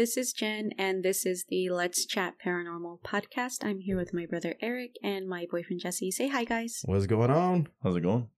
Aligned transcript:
this 0.00 0.16
is 0.16 0.32
Jen, 0.32 0.70
and 0.78 1.04
this 1.04 1.26
is 1.26 1.44
the 1.50 1.68
Let's 1.68 2.06
Chat 2.06 2.36
Paranormal 2.42 3.02
podcast. 3.02 3.62
I'm 3.62 3.80
here 3.80 3.98
with 3.98 4.14
my 4.14 4.24
brother 4.24 4.54
Eric 4.62 4.92
and 5.02 5.28
my 5.28 5.44
boyfriend 5.50 5.82
Jesse. 5.82 6.10
Say 6.10 6.28
hi, 6.28 6.44
guys. 6.44 6.80
What's 6.86 7.04
going 7.04 7.30
on? 7.30 7.68
How's 7.82 7.96
it 7.96 8.00
going? 8.00 8.30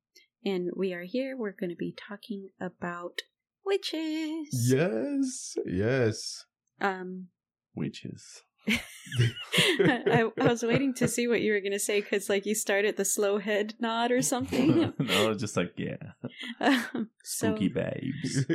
And 0.44 0.70
we 0.76 0.92
are 0.92 1.04
here. 1.04 1.36
We're 1.36 1.52
going 1.52 1.70
to 1.70 1.76
be 1.76 1.94
talking 1.96 2.48
about 2.60 3.20
witches. 3.64 4.48
Yes, 4.68 5.54
yes. 5.64 6.46
Um, 6.80 7.28
Witches. 7.76 8.42
I, 8.68 10.24
I 10.40 10.44
was 10.44 10.64
waiting 10.64 10.94
to 10.94 11.06
see 11.06 11.28
what 11.28 11.42
you 11.42 11.52
were 11.52 11.60
going 11.60 11.70
to 11.70 11.78
say 11.78 12.00
because, 12.00 12.28
like, 12.28 12.44
you 12.44 12.56
started 12.56 12.96
the 12.96 13.04
slow 13.04 13.38
head 13.38 13.74
nod 13.78 14.10
or 14.10 14.20
something. 14.20 14.94
no, 14.98 15.34
just 15.34 15.56
like 15.56 15.74
yeah, 15.76 15.96
um, 16.60 17.10
so, 17.22 17.54
spooky 17.54 17.68
babes. 17.68 18.46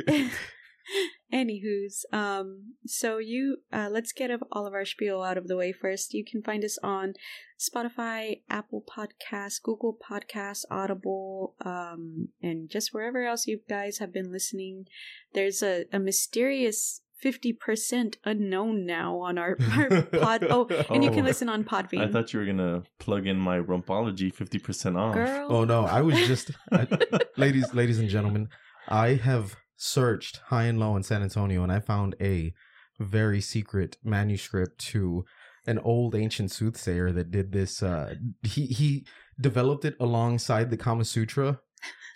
Anywho's, 1.32 2.04
um, 2.12 2.74
so 2.86 3.18
you, 3.18 3.58
uh, 3.72 3.88
let's 3.90 4.12
get 4.12 4.30
all 4.50 4.66
of 4.66 4.72
our 4.72 4.84
spiel 4.86 5.22
out 5.22 5.36
of 5.36 5.46
the 5.46 5.56
way 5.56 5.72
first. 5.72 6.14
You 6.14 6.24
can 6.24 6.42
find 6.42 6.64
us 6.64 6.78
on 6.82 7.12
Spotify, 7.58 8.40
Apple 8.48 8.82
Podcasts, 8.88 9.60
Google 9.62 9.96
Podcasts, 10.10 10.64
Audible, 10.70 11.54
um, 11.64 12.28
and 12.42 12.70
just 12.70 12.94
wherever 12.94 13.24
else 13.24 13.46
you 13.46 13.60
guys 13.68 13.98
have 13.98 14.12
been 14.12 14.32
listening. 14.32 14.86
There's 15.34 15.62
a, 15.62 15.84
a 15.92 15.98
mysterious 15.98 17.02
50% 17.22 18.14
unknown 18.24 18.86
now 18.86 19.16
on 19.18 19.38
our, 19.38 19.56
our 19.76 20.02
pod. 20.02 20.46
Oh, 20.48 20.66
and 20.88 21.02
you 21.04 21.10
can 21.10 21.20
Oh. 21.20 21.24
listen 21.24 21.48
on 21.48 21.64
Podbean. 21.64 22.08
I 22.08 22.10
thought 22.12 22.32
you 22.32 22.38
were 22.40 22.46
gonna 22.46 22.84
plug 23.00 23.26
in 23.26 23.36
my 23.36 23.58
Rumpology 23.58 24.32
fifty 24.32 24.58
percent 24.60 24.96
off. 24.96 25.14
Girl. 25.14 25.48
oh 25.50 25.64
no, 25.64 25.84
I 25.84 26.00
was 26.00 26.16
just, 26.28 26.52
I, 26.70 26.86
ladies, 27.36 27.74
ladies 27.74 27.98
and 27.98 28.08
gentlemen, 28.08 28.48
I 28.88 29.14
have 29.14 29.56
searched 29.78 30.40
high 30.46 30.64
and 30.64 30.78
low 30.78 30.94
in 30.96 31.02
San 31.02 31.22
Antonio, 31.22 31.62
and 31.62 31.72
I 31.72 31.80
found 31.80 32.14
a 32.20 32.52
very 33.00 33.40
secret 33.40 33.96
manuscript 34.04 34.78
to 34.78 35.24
an 35.66 35.78
old 35.78 36.14
ancient 36.14 36.50
soothsayer 36.50 37.12
that 37.12 37.30
did 37.30 37.52
this. 37.52 37.82
Uh, 37.82 38.14
he 38.42 38.66
he 38.66 39.06
developed 39.40 39.84
it 39.84 39.94
alongside 40.00 40.70
the 40.70 40.76
Kama 40.76 41.04
Sutra. 41.04 41.60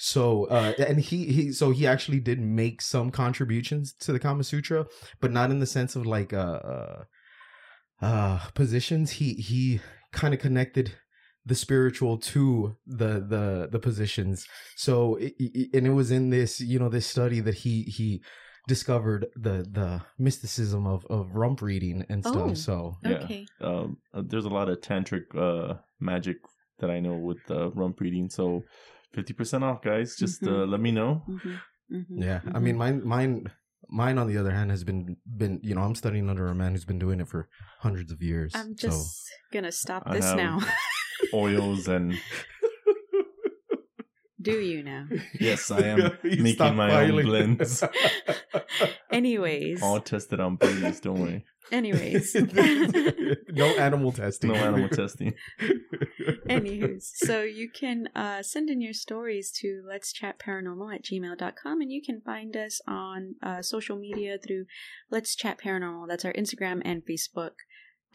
So 0.01 0.47
uh 0.47 0.73
and 0.79 0.99
he 0.99 1.27
he 1.27 1.53
so 1.53 1.71
he 1.71 1.87
actually 1.87 2.19
did 2.19 2.41
make 2.41 2.83
some 2.83 3.13
contributions 3.13 3.93
to 4.01 4.13
the 4.13 4.19
Kama 4.19 4.43
Sutra, 4.43 4.87
but 5.21 5.31
not 5.31 5.53
in 5.53 5.61
the 5.61 5.67
sense 5.67 5.95
of 5.95 6.05
like 6.05 6.33
uh 6.33 6.37
uh, 6.37 7.05
uh 8.01 8.39
positions. 8.55 9.13
He 9.13 9.35
he 9.35 9.81
kind 10.13 10.35
of 10.35 10.41
connected 10.41 10.95
the 11.45 11.55
spiritual 11.55 12.19
to 12.19 12.77
the 12.87 13.25
the 13.29 13.69
the 13.71 13.79
positions. 13.79 14.47
So 14.77 15.17
it, 15.17 15.35
it- 15.39 15.71
and 15.75 15.87
it 15.87 15.93
was 15.93 16.11
in 16.11 16.31
this 16.31 16.61
you 16.61 16.79
know 16.79 16.89
this 16.89 17.07
study 17.07 17.41
that 17.41 17.55
he 17.55 17.83
he 17.83 18.23
discovered 18.69 19.27
the 19.35 19.67
the 19.71 20.03
mysticism 20.19 20.87
of 20.87 21.05
of 21.11 21.35
rump 21.35 21.63
reading 21.63 22.05
and 22.09 22.25
stuff. 22.25 22.51
Oh. 22.51 22.55
So 22.55 22.97
Yeah. 23.03 23.25
Okay. 23.25 23.47
Um, 23.61 23.99
uh, 24.15 24.23
there's 24.25 24.45
a 24.45 24.49
lot 24.59 24.69
of 24.69 24.81
tantric 24.81 25.25
uh 25.37 25.75
magic 26.01 26.37
that 26.79 26.91
I 26.91 27.01
know 27.01 27.17
with 27.17 27.39
uh, 27.51 27.71
rump 27.73 28.01
reading. 28.01 28.29
So 28.31 28.63
fifty 29.13 29.33
percent 29.35 29.65
off, 29.65 29.83
guys. 29.83 30.17
Just 30.17 30.43
uh, 30.45 30.47
Mhm. 30.47 30.71
let 30.71 30.81
me 30.81 30.93
know. 30.93 31.23
hmm 31.27 31.55
hmm 31.91 32.23
Yeah, 32.23 32.41
I 32.55 32.59
mean, 32.61 32.77
mine, 32.77 33.03
mine, 33.05 33.51
mine. 33.89 34.17
On 34.19 34.27
the 34.29 34.39
other 34.39 34.51
hand, 34.53 34.71
has 34.71 34.85
been 34.85 35.17
been 35.27 35.61
you 35.63 35.75
know 35.75 35.83
I'm 35.83 35.95
studying 35.97 36.31
under 36.31 36.47
a 36.47 36.55
man 36.55 36.73
who's 36.73 36.85
been 36.85 36.99
doing 37.01 37.21
it 37.21 37.29
for 37.29 37.49
hundreds 37.81 38.11
of 38.13 38.23
years. 38.23 38.53
I'm 38.55 38.77
so 38.79 38.89
just 38.89 39.29
gonna 39.53 39.73
stop 39.73 40.11
this 40.13 40.25
now. 40.35 40.61
Oils 41.35 41.89
and 41.89 42.15
Do 44.41 44.59
you 44.61 44.83
now? 44.83 45.07
yes, 45.39 45.71
I 45.71 45.83
am 45.83 45.99
making 46.25 46.75
my 46.75 47.05
own 47.05 47.11
stockpiling. 47.13 47.25
blends. 47.25 47.85
Anyways, 49.11 49.81
All 49.83 50.01
tested 50.01 50.41
on 50.41 50.57
babies. 50.57 50.99
Don't 50.99 51.21
worry. 51.21 51.45
anyways, 51.71 52.35
no 52.35 53.67
animal 53.79 54.11
testing. 54.11 54.51
No 54.51 54.57
animal 54.57 54.89
testing. 54.89 55.33
Anywho's, 56.49 57.13
so 57.15 57.43
you 57.43 57.71
can 57.71 58.09
uh, 58.17 58.43
send 58.43 58.69
in 58.69 58.81
your 58.81 58.93
stories 58.93 59.53
to 59.61 59.83
let's 59.89 60.13
chat 60.13 60.41
paranormal 60.45 60.93
at 60.93 61.05
gmail.com 61.05 61.81
and 61.81 61.93
you 61.93 62.03
can 62.05 62.21
find 62.21 62.57
us 62.57 62.81
on 62.89 63.37
uh, 63.45 63.63
social 63.63 63.97
media 63.97 64.39
through 64.45 64.65
let's 65.09 65.37
chat 65.37 65.61
paranormal. 65.65 66.09
That's 66.09 66.25
our 66.25 66.33
Instagram 66.33 66.83
and 66.85 67.03
Facebook. 67.09 67.53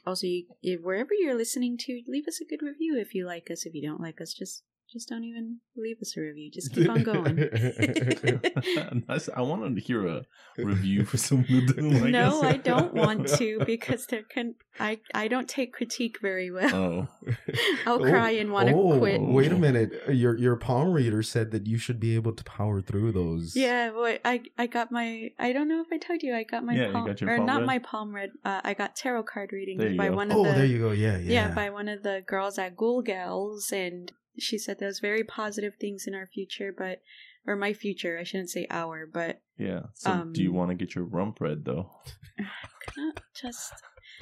Also, 0.07 0.25
you, 0.25 0.79
wherever 0.81 1.09
you're 1.11 1.35
listening 1.35 1.77
to, 1.77 2.01
leave 2.07 2.29
us 2.29 2.39
a 2.39 2.45
good 2.45 2.65
review 2.65 2.97
if 2.97 3.13
you 3.13 3.25
like 3.25 3.51
us. 3.51 3.65
If 3.65 3.73
you 3.73 3.85
don't 3.85 3.99
like 3.99 4.21
us, 4.21 4.33
just 4.33 4.63
just 4.91 5.09
don't 5.09 5.23
even 5.23 5.59
leave 5.75 5.97
us 6.01 6.15
a 6.15 6.21
review. 6.21 6.49
Just 6.51 6.73
keep 6.73 6.89
on 6.89 7.03
going. 7.03 7.37
Nice. 9.07 9.29
I 9.35 9.41
want 9.41 9.75
to 9.75 9.81
hear 9.81 10.07
a 10.07 10.25
review 10.57 11.05
for 11.05 11.17
someone 11.17 11.47
who 11.47 11.65
didn't 11.65 12.01
like 12.01 12.11
no, 12.11 12.39
us. 12.39 12.43
I 12.43 12.57
don't 12.57 12.93
want 12.93 13.27
to 13.37 13.59
because 13.65 14.05
there 14.07 14.23
can 14.23 14.55
I 14.79 14.99
I 15.13 15.27
don't 15.27 15.47
take 15.47 15.73
critique 15.73 16.17
very 16.21 16.51
well. 16.51 16.73
Oh, 16.75 17.07
I'll 17.85 17.99
cry 17.99 18.31
and 18.31 18.51
want 18.51 18.69
to 18.69 18.75
oh, 18.75 18.97
quit. 18.97 19.21
Wait 19.21 19.51
a 19.51 19.57
minute. 19.57 19.91
Your 20.09 20.37
your 20.37 20.55
palm 20.55 20.91
reader 20.91 21.21
said 21.21 21.51
that 21.51 21.67
you 21.67 21.77
should 21.77 21.99
be 21.99 22.15
able 22.15 22.33
to 22.33 22.43
power 22.43 22.81
through 22.81 23.11
those. 23.11 23.55
Yeah, 23.55 23.91
well, 23.91 24.17
I 24.23 24.41
I 24.57 24.67
got 24.67 24.91
my 24.91 25.29
I 25.37 25.53
don't 25.53 25.67
know 25.67 25.81
if 25.81 25.87
I 25.91 25.97
told 25.97 26.23
you 26.23 26.33
I 26.35 26.43
got 26.43 26.63
my 26.63 26.73
Yeah, 26.75 26.87
you 26.87 26.93
palm 26.93 27.07
got 27.07 27.21
your 27.21 27.29
or 27.31 27.37
palm 27.37 27.45
not 27.45 27.59
read? 27.59 27.67
my 27.67 27.79
palm 27.79 28.15
read. 28.15 28.31
Uh, 28.43 28.61
I 28.63 28.73
got 28.73 28.95
tarot 28.95 29.23
card 29.23 29.51
readings 29.51 29.79
There 29.79 29.91
you 29.91 29.97
by 29.97 30.09
go. 30.09 30.15
one 30.15 30.31
Oh, 30.31 30.45
of 30.45 30.47
the 30.47 30.53
there 30.53 30.65
you 30.65 30.79
go. 30.79 30.91
Yeah, 30.91 31.17
yeah. 31.17 31.47
yeah 31.47 31.53
by 31.53 31.69
one 31.69 31.87
of 31.87 32.03
the 32.03 32.23
girls 32.25 32.57
at 32.57 32.75
Ghoul 32.75 33.01
Gals, 33.01 33.71
and 33.71 34.11
she 34.39 34.57
said 34.57 34.79
those 34.79 34.99
very 34.99 35.23
positive 35.23 35.75
things 35.75 36.05
in 36.07 36.15
our 36.15 36.27
future, 36.27 36.73
but 36.77 37.01
or 37.45 37.55
my 37.55 37.73
future. 37.73 38.17
I 38.19 38.23
shouldn't 38.23 38.49
say 38.49 38.67
our, 38.69 39.05
but 39.05 39.41
yeah. 39.57 39.83
So, 39.93 40.25
do 40.31 40.43
you 40.43 40.49
Um, 40.49 40.55
want 40.55 40.69
to 40.71 40.75
get 40.75 40.95
your 40.95 41.05
rump 41.05 41.39
read 41.41 41.65
though? 41.65 41.89
just 43.41 43.73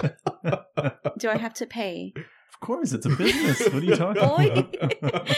do 1.18 1.28
I 1.28 1.36
have 1.36 1.54
to 1.54 1.66
pay? 1.66 2.12
Of 2.56 2.66
course, 2.66 2.92
it's 2.92 3.04
a 3.06 3.10
business. 3.10 3.60
What 3.66 3.82
are 3.82 3.84
you 3.84 3.96
talking 3.96 4.22
about? 5.02 5.28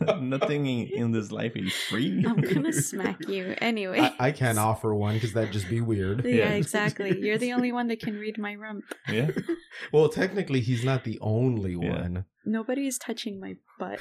Nothing 0.22 0.66
in 0.66 1.10
this 1.10 1.32
life 1.32 1.56
is 1.56 1.72
free. 1.74 2.24
I'm 2.26 2.40
gonna 2.40 2.72
smack 2.72 3.26
you 3.28 3.54
anyway. 3.60 3.98
I, 4.00 4.28
I 4.28 4.30
can't 4.32 4.58
offer 4.58 4.94
one 4.94 5.14
because 5.14 5.32
that'd 5.32 5.52
just 5.52 5.68
be 5.68 5.80
weird. 5.80 6.24
yeah, 6.24 6.30
Yeah. 6.34 6.50
exactly. 6.52 7.18
You're 7.20 7.38
the 7.38 7.52
only 7.54 7.72
one 7.72 7.88
that 7.88 8.00
can 8.00 8.14
read 8.18 8.38
my 8.38 8.54
rump. 8.54 8.84
yeah. 9.08 9.30
Well, 9.92 10.08
technically, 10.08 10.60
he's 10.60 10.84
not 10.84 11.04
the 11.04 11.18
only 11.20 11.72
Yeah. 11.72 12.00
one. 12.02 12.24
Nobody 12.44 12.86
is 12.86 12.98
touching 12.98 13.40
my 13.40 13.56
butt. 13.78 14.00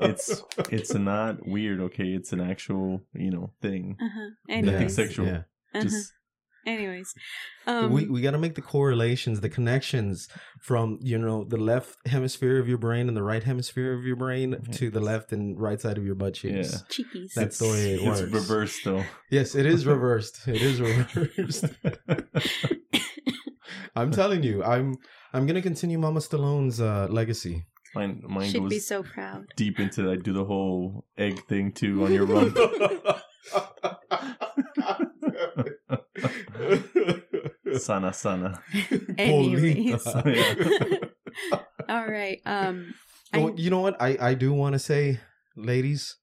It's 0.00 0.42
it's 0.70 0.94
not 0.94 1.46
weird. 1.46 1.80
Okay, 1.80 2.08
it's 2.08 2.32
an 2.32 2.40
actual 2.40 3.02
you 3.14 3.30
know 3.30 3.50
thing. 3.62 3.96
uh-huh. 4.00 4.60
Nothing 4.60 4.88
sexual. 4.88 5.26
Yeah. 5.26 5.32
uh-huh. 5.74 5.82
Just 5.82 6.12
anyways, 6.66 7.14
um, 7.66 7.92
we 7.92 8.06
we 8.06 8.20
got 8.20 8.32
to 8.32 8.38
make 8.38 8.54
the 8.54 8.62
correlations, 8.62 9.40
the 9.40 9.48
connections 9.48 10.28
from 10.60 10.98
you 11.02 11.18
know 11.18 11.44
the 11.44 11.56
left 11.56 11.96
hemisphere 12.06 12.58
of 12.58 12.68
your 12.68 12.78
brain 12.78 13.08
and 13.08 13.16
the 13.16 13.22
right 13.22 13.42
hemisphere 13.42 13.92
of 13.92 14.04
your 14.04 14.16
brain 14.16 14.56
to 14.72 14.90
the 14.90 15.00
left 15.00 15.32
and 15.32 15.60
right 15.60 15.80
side 15.80 15.98
of 15.98 16.04
your 16.04 16.14
butt 16.14 16.34
cheeks. 16.34 16.72
Yeah. 16.72 16.78
cheekies. 17.04 17.32
That's 17.34 17.58
the 17.58 17.66
way 17.66 17.94
it 17.94 18.02
works 18.02 18.20
it's 18.20 18.32
reversed 18.32 18.84
though. 18.84 19.04
Yes, 19.30 19.54
it 19.54 19.66
is 19.66 19.86
reversed. 19.86 20.46
It 20.46 20.62
is 20.62 20.80
reversed. 20.80 21.66
I'm 23.96 24.10
telling 24.10 24.42
you, 24.42 24.62
I'm 24.64 24.96
I'm 25.32 25.46
gonna 25.46 25.62
continue 25.62 25.98
Mama 25.98 26.20
Stallone's 26.20 26.80
uh, 26.80 27.06
legacy. 27.10 27.64
mine 27.94 28.22
mine 28.26 28.50
Should 28.50 28.62
goes 28.62 28.70
be 28.70 28.78
so 28.80 29.02
proud. 29.02 29.46
deep 29.56 29.78
into 29.78 30.10
I 30.10 30.16
do 30.16 30.32
the 30.32 30.44
whole 30.44 31.04
egg 31.16 31.44
thing 31.46 31.72
too 31.72 32.04
on 32.04 32.12
your 32.12 32.26
rump. 32.26 32.56
sana 37.78 38.12
sana. 38.12 38.60
Anyways, 39.18 40.06
all 41.88 42.06
right. 42.06 42.40
Um, 42.46 42.94
I- 43.32 43.40
Oh, 43.40 43.54
you 43.56 43.70
know 43.70 43.80
what? 43.80 44.00
I 44.00 44.16
I 44.20 44.34
do 44.34 44.52
want 44.52 44.74
to 44.74 44.78
say, 44.78 45.18
ladies, 45.56 46.16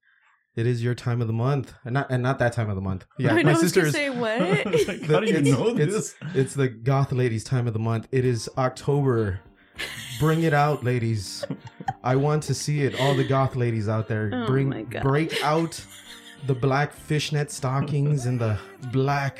it 0.56 0.66
is 0.66 0.81
your 0.84 0.96
time 0.96 1.20
of 1.22 1.28
the 1.28 1.34
month, 1.34 1.74
and 1.84 1.94
not 1.94 2.08
and 2.10 2.24
not 2.24 2.40
that 2.40 2.54
time 2.54 2.70
of 2.70 2.75
the 2.75 2.81
month. 2.81 3.06
Yeah, 3.20 3.34
I 3.36 3.44
my 3.44 3.52
I 3.52 3.56
sister 3.56 3.86
is. 3.86 3.94
say 3.94 4.10
what? 4.10 4.40
Like, 4.88 5.02
How 5.04 5.20
do 5.20 5.28
you 5.28 5.36
It's- 5.38 5.48
know 5.48 5.68
it's- 5.70 5.88
this? 5.92 6.16
It's 6.34 6.54
the 6.54 6.70
goth 6.70 7.12
ladies' 7.12 7.44
time 7.44 7.68
of 7.68 7.74
the 7.74 7.80
month. 7.80 8.08
It 8.12 8.24
is 8.25 8.50
October. 8.58 9.42
Bring 10.20 10.44
it 10.44 10.54
out, 10.54 10.84
ladies. 10.84 11.44
I 12.04 12.16
want 12.16 12.44
to 12.44 12.54
see 12.54 12.81
it. 12.84 13.00
All 13.00 13.16
the 13.16 13.24
goth 13.28 13.56
ladies 13.56 13.90
out 13.90 14.08
there, 14.08 14.30
Oh 14.31 14.46
bring 14.46 14.70
my 14.70 14.84
God. 14.84 15.02
break 15.02 15.44
out 15.44 15.84
the 16.46 16.54
black 16.54 16.94
fishnet 16.94 17.50
stockings 17.52 18.25
and 18.28 18.40
the 18.40 18.60
black 18.92 19.40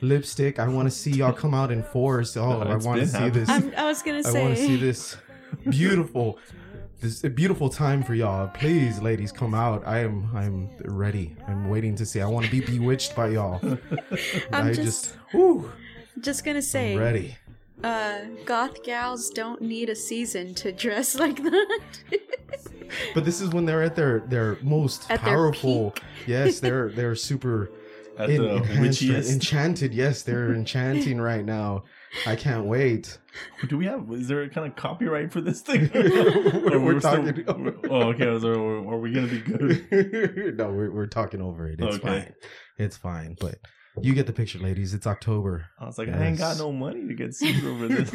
lipstick. 0.00 0.58
I 0.58 0.68
want 0.68 0.86
to 0.86 0.90
see 0.90 1.10
y'all 1.10 1.32
come 1.32 1.54
out 1.54 1.70
in 1.70 1.82
force. 1.82 2.36
Oh, 2.36 2.60
I 2.60 2.76
want 2.76 3.00
to 3.00 3.06
see 3.06 3.12
happening. 3.18 3.32
this. 3.32 3.48
I'm, 3.48 3.74
I 3.76 3.84
was 3.84 4.02
gonna 4.02 4.22
say. 4.22 4.40
I 4.40 4.42
want 4.42 4.56
to 4.56 4.62
see 4.62 4.76
this 4.76 5.16
beautiful, 5.68 6.38
this 7.00 7.24
a 7.24 7.30
beautiful 7.30 7.68
time 7.68 8.02
for 8.02 8.14
y'all. 8.14 8.48
Please, 8.48 9.00
ladies, 9.00 9.32
come 9.32 9.54
out. 9.54 9.82
I 9.86 10.00
am, 10.00 10.30
I'm 10.34 10.70
ready. 10.84 11.36
I'm 11.46 11.68
waiting 11.68 11.94
to 11.96 12.06
see. 12.06 12.20
I 12.20 12.26
want 12.26 12.46
to 12.46 12.50
be 12.50 12.60
bewitched 12.60 13.14
by 13.14 13.28
y'all. 13.28 13.60
I'm 14.52 14.68
I 14.68 14.72
just, 14.72 14.82
just, 14.82 15.16
whew, 15.32 15.70
just 16.20 16.44
gonna 16.44 16.62
say. 16.62 16.94
I'm 16.94 17.00
ready. 17.00 17.36
Uh, 17.82 18.20
goth 18.44 18.82
gals 18.82 19.30
don't 19.30 19.62
need 19.62 19.88
a 19.88 19.96
season 19.96 20.54
to 20.54 20.70
dress 20.70 21.14
like 21.18 21.42
that. 21.42 21.80
But 23.14 23.24
this 23.24 23.40
is 23.40 23.50
when 23.50 23.64
they're 23.64 23.82
at 23.82 23.96
their 23.96 24.20
their 24.20 24.58
most 24.62 25.10
At 25.10 25.24
their 25.24 25.34
powerful. 25.34 25.94
yes, 26.26 26.60
they're 26.60 26.88
they're 26.94 27.14
super 27.14 27.70
at 28.20 28.30
En- 28.30 28.42
the 28.42 28.54
enhanced- 28.56 29.02
witchiest. 29.02 29.32
enchanted. 29.32 29.94
Yes, 29.94 30.22
they're 30.22 30.52
enchanting 30.54 31.20
right 31.20 31.44
now. 31.44 31.84
I 32.26 32.36
can't 32.36 32.66
wait. 32.66 33.18
Do 33.68 33.76
we 33.78 33.86
have? 33.86 34.06
Is 34.12 34.26
there 34.28 34.42
a 34.42 34.48
kind 34.48 34.66
of 34.66 34.74
copyright 34.76 35.32
for 35.32 35.40
this 35.40 35.60
thing? 35.60 35.88
We're- 35.94 36.74
Or 36.74 36.80
we're 36.80 36.98
still- 37.00 37.24
talking- 37.24 37.44
oh, 37.88 38.02
okay. 38.10 38.38
So 38.40 38.88
are 38.88 38.98
we 38.98 39.12
gonna 39.12 39.26
be 39.28 39.40
good? 39.40 40.56
no, 40.58 40.70
we're, 40.72 40.90
we're 40.90 41.06
talking 41.06 41.40
over 41.40 41.68
it. 41.68 41.80
It's 41.80 41.96
Okay. 41.96 42.06
fine. 42.08 42.34
It's 42.78 42.96
fine. 42.96 43.36
But 43.40 43.58
you 44.00 44.14
get 44.14 44.26
the 44.26 44.32
picture, 44.32 44.58
ladies. 44.58 44.94
It's 44.94 45.06
October. 45.06 45.66
I 45.78 45.84
was 45.84 45.98
like, 45.98 46.08
I 46.08 46.26
ain't 46.26 46.38
got 46.38 46.58
no 46.58 46.72
money 46.72 47.06
to 47.06 47.14
get 47.14 47.34
sued 47.34 47.64
over 47.64 47.86
this. 47.88 48.12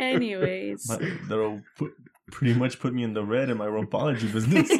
Anyways. 0.00 0.88
My, 0.88 0.98
that'll 1.28 1.62
put, 1.78 1.92
pretty 2.30 2.54
much 2.54 2.78
put 2.80 2.92
me 2.94 3.02
in 3.02 3.14
the 3.14 3.24
red 3.24 3.50
in 3.50 3.56
my 3.56 3.66
rumpology 3.66 4.30
business. 4.32 4.70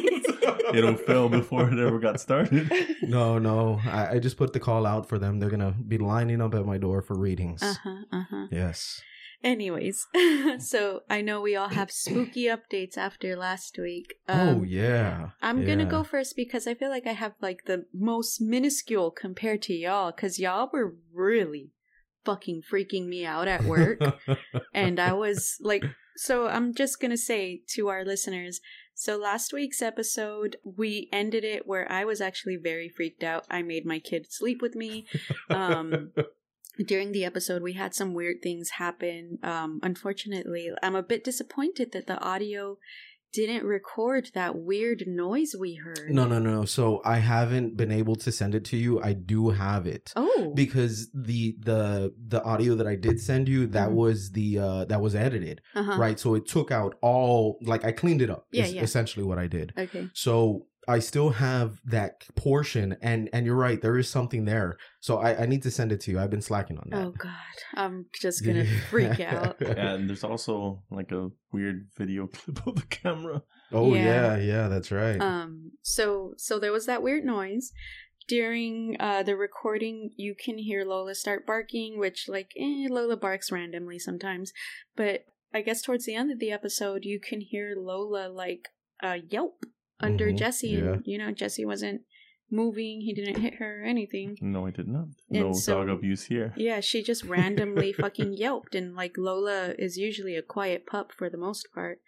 It'll 0.73 0.95
fail 0.95 1.29
before 1.29 1.69
it 1.71 1.79
ever 1.79 1.99
got 1.99 2.19
started. 2.19 2.71
No, 3.03 3.37
no. 3.39 3.79
I, 3.85 4.15
I 4.15 4.19
just 4.19 4.37
put 4.37 4.53
the 4.53 4.59
call 4.59 4.85
out 4.85 5.07
for 5.07 5.17
them. 5.19 5.39
They're 5.39 5.49
gonna 5.49 5.75
be 5.87 5.97
lining 5.97 6.41
up 6.41 6.53
at 6.55 6.65
my 6.65 6.77
door 6.77 7.01
for 7.01 7.17
readings. 7.17 7.61
Uh 7.63 7.75
huh. 7.83 7.95
Uh 8.11 8.23
huh. 8.29 8.47
Yes. 8.51 9.01
Anyways, 9.43 10.07
so 10.59 11.01
I 11.09 11.21
know 11.21 11.41
we 11.41 11.55
all 11.55 11.69
have 11.69 11.91
spooky 11.91 12.45
updates 12.45 12.97
after 12.97 13.35
last 13.35 13.77
week. 13.77 14.15
oh 14.27 14.49
Um, 14.49 14.65
yeah. 14.65 15.29
I'm 15.43 15.63
gonna 15.65 15.85
go 15.85 16.03
first 16.03 16.35
because 16.35 16.65
I 16.67 16.73
feel 16.73 16.89
like 16.89 17.05
I 17.05 17.13
have 17.13 17.33
like 17.39 17.65
the 17.65 17.85
most 17.93 18.41
minuscule 18.41 19.11
compared 19.11 19.61
to 19.63 19.73
y'all, 19.73 20.11
because 20.11 20.39
y'all 20.39 20.69
were 20.73 20.95
really 21.13 21.71
fucking 22.25 22.63
freaking 22.69 23.07
me 23.07 23.25
out 23.25 23.47
at 23.47 23.63
work. 23.63 23.99
and 24.73 24.99
I 24.99 25.13
was 25.13 25.57
like, 25.61 25.85
so 26.15 26.47
I'm 26.47 26.73
just 26.73 26.99
gonna 26.99 27.15
say 27.17 27.61
to 27.75 27.89
our 27.89 28.03
listeners. 28.03 28.59
So 28.99 29.15
last 29.15 29.53
week's 29.53 29.83
episode, 29.83 30.55
we 30.63 31.07
ended 31.13 31.43
it 31.43 31.67
where 31.67 31.89
I 31.89 32.03
was 32.03 32.19
actually 32.19 32.55
very 32.55 32.89
freaked 32.89 33.23
out. 33.23 33.45
I 33.47 33.61
made 33.61 33.85
my 33.85 33.99
kid 33.99 34.25
sleep 34.27 34.59
with 34.59 34.73
me. 34.73 35.05
Um, 35.51 36.13
during 36.83 37.11
the 37.11 37.23
episode, 37.23 37.61
we 37.61 37.73
had 37.73 37.93
some 37.93 38.15
weird 38.15 38.37
things 38.41 38.71
happen. 38.71 39.37
Um, 39.43 39.79
unfortunately, 39.83 40.71
I'm 40.81 40.95
a 40.95 41.03
bit 41.03 41.23
disappointed 41.23 41.91
that 41.91 42.07
the 42.07 42.19
audio 42.19 42.79
didn't 43.37 43.63
record 43.77 44.23
that 44.39 44.51
weird 44.71 44.99
noise 45.07 45.51
we 45.63 45.71
heard. 45.85 46.09
no, 46.17 46.23
no, 46.33 46.39
no. 46.39 46.59
So 46.65 46.83
I 47.05 47.17
haven't 47.35 47.69
been 47.81 47.93
able 48.01 48.15
to 48.25 48.29
send 48.39 48.51
it 48.59 48.65
to 48.71 48.77
you. 48.85 48.91
I 49.09 49.13
do 49.33 49.39
have 49.65 49.83
it. 49.95 50.05
Oh, 50.23 50.51
Because 50.63 50.95
the 51.29 51.41
the 51.69 51.81
the 52.33 52.41
audio 52.53 52.71
that 52.79 52.87
I 52.93 52.95
did 53.07 53.17
send 53.29 53.43
you 53.53 53.61
that 53.77 53.89
Mhm. 53.89 53.93
was 54.03 54.17
the 54.39 54.49
uh 54.67 54.81
that 54.91 55.01
was 55.07 55.13
edited 55.27 55.57
uh-huh. 55.79 55.97
right 56.05 56.17
so 56.23 56.29
it 56.39 56.45
took 56.55 56.69
out 56.79 56.91
all 57.09 57.39
like 57.73 57.83
I 57.89 57.91
cleaned 58.01 58.21
it 58.25 58.29
up 58.35 58.43
Yeah, 58.51 58.65
is 58.65 58.73
yeah. 58.75 58.83
essentially 58.87 59.25
what 59.29 59.37
I 59.45 59.47
did 59.57 59.67
Okay. 59.85 60.03
So 60.25 60.65
I 60.87 60.99
still 60.99 61.31
have 61.31 61.81
that 61.85 62.23
portion, 62.35 62.95
and 63.01 63.29
and 63.33 63.45
you're 63.45 63.55
right, 63.55 63.81
there 63.81 63.97
is 63.97 64.09
something 64.09 64.45
there. 64.45 64.77
So 65.01 65.17
I, 65.17 65.43
I 65.43 65.45
need 65.45 65.63
to 65.63 65.71
send 65.71 65.91
it 65.91 65.99
to 66.01 66.11
you. 66.11 66.19
I've 66.19 66.29
been 66.29 66.41
slacking 66.41 66.77
on 66.77 66.87
that. 66.91 67.05
Oh 67.05 67.11
God, 67.11 67.31
I'm 67.75 68.05
just 68.21 68.45
gonna 68.45 68.65
freak 68.89 69.19
out. 69.19 69.59
and 69.61 70.09
there's 70.09 70.23
also 70.23 70.83
like 70.89 71.11
a 71.11 71.29
weird 71.51 71.87
video 71.97 72.27
clip 72.33 72.65
of 72.65 72.75
the 72.75 72.81
camera. 72.83 73.43
oh 73.71 73.93
Yeah. 73.93 74.37
yeah, 74.37 74.37
yeah, 74.37 74.67
that's 74.69 74.91
right. 74.91 75.19
Um. 75.19 75.71
So 75.81 76.33
so 76.37 76.57
there 76.59 76.71
was 76.71 76.85
that 76.85 77.03
weird 77.03 77.25
noise 77.25 77.71
during 78.27 78.95
uh 78.99 79.23
the 79.23 79.35
recording. 79.35 80.11
You 80.15 80.35
can 80.35 80.57
hear 80.57 80.85
Lola 80.85 81.15
start 81.15 81.45
barking, 81.45 81.99
which 81.99 82.25
like 82.27 82.51
eh, 82.57 82.87
Lola 82.89 83.17
barks 83.17 83.51
randomly 83.51 83.99
sometimes, 83.99 84.53
but 84.95 85.25
I 85.53 85.61
guess 85.61 85.81
towards 85.81 86.05
the 86.05 86.15
end 86.15 86.31
of 86.31 86.39
the 86.39 86.51
episode, 86.51 87.03
you 87.03 87.19
can 87.19 87.41
hear 87.41 87.73
Lola 87.77 88.27
like 88.29 88.69
uh 89.03 89.17
yelp 89.29 89.65
under 89.99 90.27
Mhm, 90.31 90.37
Jesse, 90.37 90.69
yeah. 90.69 90.77
and 90.93 91.01
you 91.05 91.17
know 91.17 91.31
Jesse 91.31 91.65
wasn't 91.65 92.01
moving. 92.49 93.01
He 93.01 93.13
didn't 93.13 93.41
hit 93.41 93.55
her 93.55 93.81
or 93.81 93.85
anything. 93.85 94.37
No, 94.41 94.65
he 94.65 94.71
did 94.71 94.87
not. 94.87 95.07
And 95.29 95.39
No 95.41 95.53
so- 95.53 95.79
dog 95.85 95.89
abuse 95.89 96.23
here. 96.25 96.53
Yeah, 96.55 96.79
she 96.79 97.03
just 97.03 97.23
randomly 97.23 97.91
fucking 98.03 98.33
yelped, 98.37 98.73
and 98.75 98.95
like 98.95 99.17
Lola 99.17 99.73
is 99.77 99.97
usually 99.97 100.35
a 100.35 100.41
quiet 100.41 100.85
pup 100.85 101.11
for 101.11 101.29
the 101.29 101.37
most 101.37 101.67
part. 101.73 101.99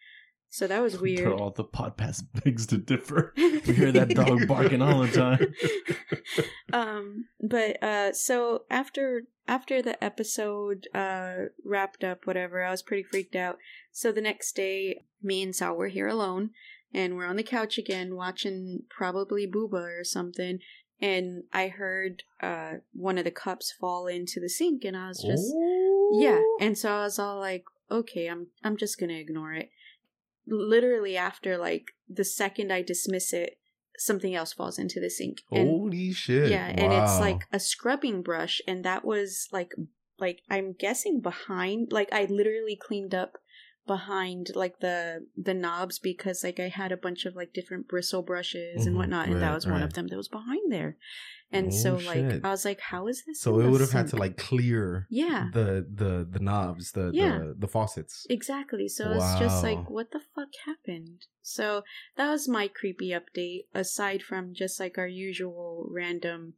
So 0.51 0.65
that 0.65 0.81
was 0.81 1.00
weird. 1.00 1.27
All 1.31 1.51
the 1.51 1.63
podcast 1.63 2.24
begs 2.44 2.65
to 2.71 2.77
differ. 2.77 3.33
We 3.38 3.75
hear 3.75 3.92
that 3.92 4.09
dog 4.09 4.47
barking 4.47 4.81
all 4.81 5.01
the 5.01 5.12
time. 5.12 5.53
um 6.74 7.25
but 7.42 7.81
uh 7.83 8.13
so 8.13 8.63
after 8.69 9.24
after 9.47 9.81
the 9.81 10.01
episode 10.03 10.88
uh 10.94 11.35
wrapped 11.65 12.03
up 12.03 12.25
whatever 12.25 12.63
i 12.63 12.71
was 12.71 12.81
pretty 12.81 13.03
freaked 13.03 13.35
out 13.35 13.57
so 13.92 14.12
the 14.12 14.21
next 14.21 14.56
day 14.56 15.03
me 15.21 15.42
and 15.44 15.56
sal 15.56 15.75
were 15.75 15.88
here 15.88 16.07
alone 16.07 16.51
and 16.94 17.15
we're 17.15 17.25
on 17.25 17.36
the 17.36 17.44
couch 17.44 17.77
again 17.77 18.15
watching 18.15 18.83
probably 18.89 19.45
booba 19.47 20.00
or 20.00 20.03
something 20.03 20.59
and 21.01 21.44
i 21.53 21.68
heard 21.68 22.24
uh 22.41 22.74
one 22.94 23.18
of 23.18 23.24
the 23.24 23.31
cups 23.31 23.74
fall 23.80 24.07
into 24.07 24.39
the 24.39 24.50
sink 24.50 24.83
and 24.83 24.97
i 24.97 25.07
was 25.07 25.21
just 25.21 25.53
yeah 26.12 26.39
Oh. 26.39 26.57
and 26.59 26.77
so 26.77 26.91
i 26.91 27.03
was 27.03 27.19
all 27.19 27.39
like 27.39 27.63
okay 27.91 28.27
i'm 28.27 28.47
i'm 28.63 28.77
just 28.77 29.00
gonna 29.00 29.13
ignore 29.13 29.53
it 29.53 29.69
literally 30.47 31.15
after 31.15 31.57
like 31.57 31.91
the 32.07 32.24
second 32.25 32.71
i 32.71 32.81
dismiss 32.81 33.33
it 33.33 33.57
something 33.97 34.33
else 34.33 34.53
falls 34.53 34.80
into 34.80 35.00
the 35.00 35.09
sink 35.09 35.39
and 35.51 35.69
Holy 35.69 36.12
shit! 36.12 36.50
yeah 36.50 36.68
and 36.68 36.94
it's 36.94 37.19
like 37.19 37.42
a 37.51 37.59
scrubbing 37.59 38.21
brush 38.21 38.62
and 38.68 38.83
that 38.85 39.03
was 39.06 39.47
like 39.51 39.74
like 40.19 40.42
i'm 40.50 40.74
guessing 40.74 41.19
behind 41.21 41.92
like 41.92 42.09
i 42.12 42.25
literally 42.25 42.75
cleaned 42.81 43.13
up 43.13 43.33
behind 43.87 44.47
like 44.55 44.79
the 44.79 45.25
the 45.35 45.53
knobs 45.53 45.97
because 45.99 46.43
like 46.43 46.59
i 46.59 46.67
had 46.67 46.91
a 46.91 46.97
bunch 46.97 47.25
of 47.25 47.35
like 47.35 47.53
different 47.53 47.87
bristle 47.87 48.21
brushes 48.21 48.85
and 48.85 48.95
Mhm, 48.95 48.99
whatnot 48.99 49.27
and 49.27 49.41
that 49.41 49.47
right, 49.47 49.55
was 49.55 49.65
one 49.65 49.81
of 49.81 49.93
them 49.93 50.07
that 50.07 50.17
was 50.17 50.27
behind 50.27 50.71
there 50.71 50.95
and 51.51 51.67
Oh, 51.73 51.75
so 51.75 51.93
like 51.95 52.13
shit. 52.31 52.45
i 52.45 52.49
was 52.51 52.65
like 52.65 52.79
how 52.79 53.07
is 53.07 53.23
this 53.25 53.41
so 53.41 53.59
it 53.59 53.67
would 53.69 53.81
have 53.81 53.91
had 53.91 54.07
to 54.09 54.15
like 54.15 54.37
clear 54.37 55.07
yeah 55.09 55.49
the 55.53 55.85
the 55.91 56.27
the 56.29 56.39
knobs, 56.39 56.91
the 56.91 57.11
Yeah. 57.13 57.39
the, 57.39 57.55
the 57.57 57.67
faucets. 57.67 58.27
Exactly. 58.29 58.87
So 58.87 59.11
it's 59.13 59.39
just 59.39 59.63
like, 59.63 59.89
what 59.89 60.11
the 60.11 60.19
fuck 60.35 60.49
happened? 60.65 61.25
So 61.41 61.83
that 62.17 62.29
was 62.29 62.47
my 62.47 62.67
creepy 62.67 63.09
update, 63.09 63.65
aside 63.73 64.21
from 64.21 64.53
just 64.53 64.79
like 64.79 64.97
our 64.97 65.07
usual 65.07 65.87
random 65.89 66.53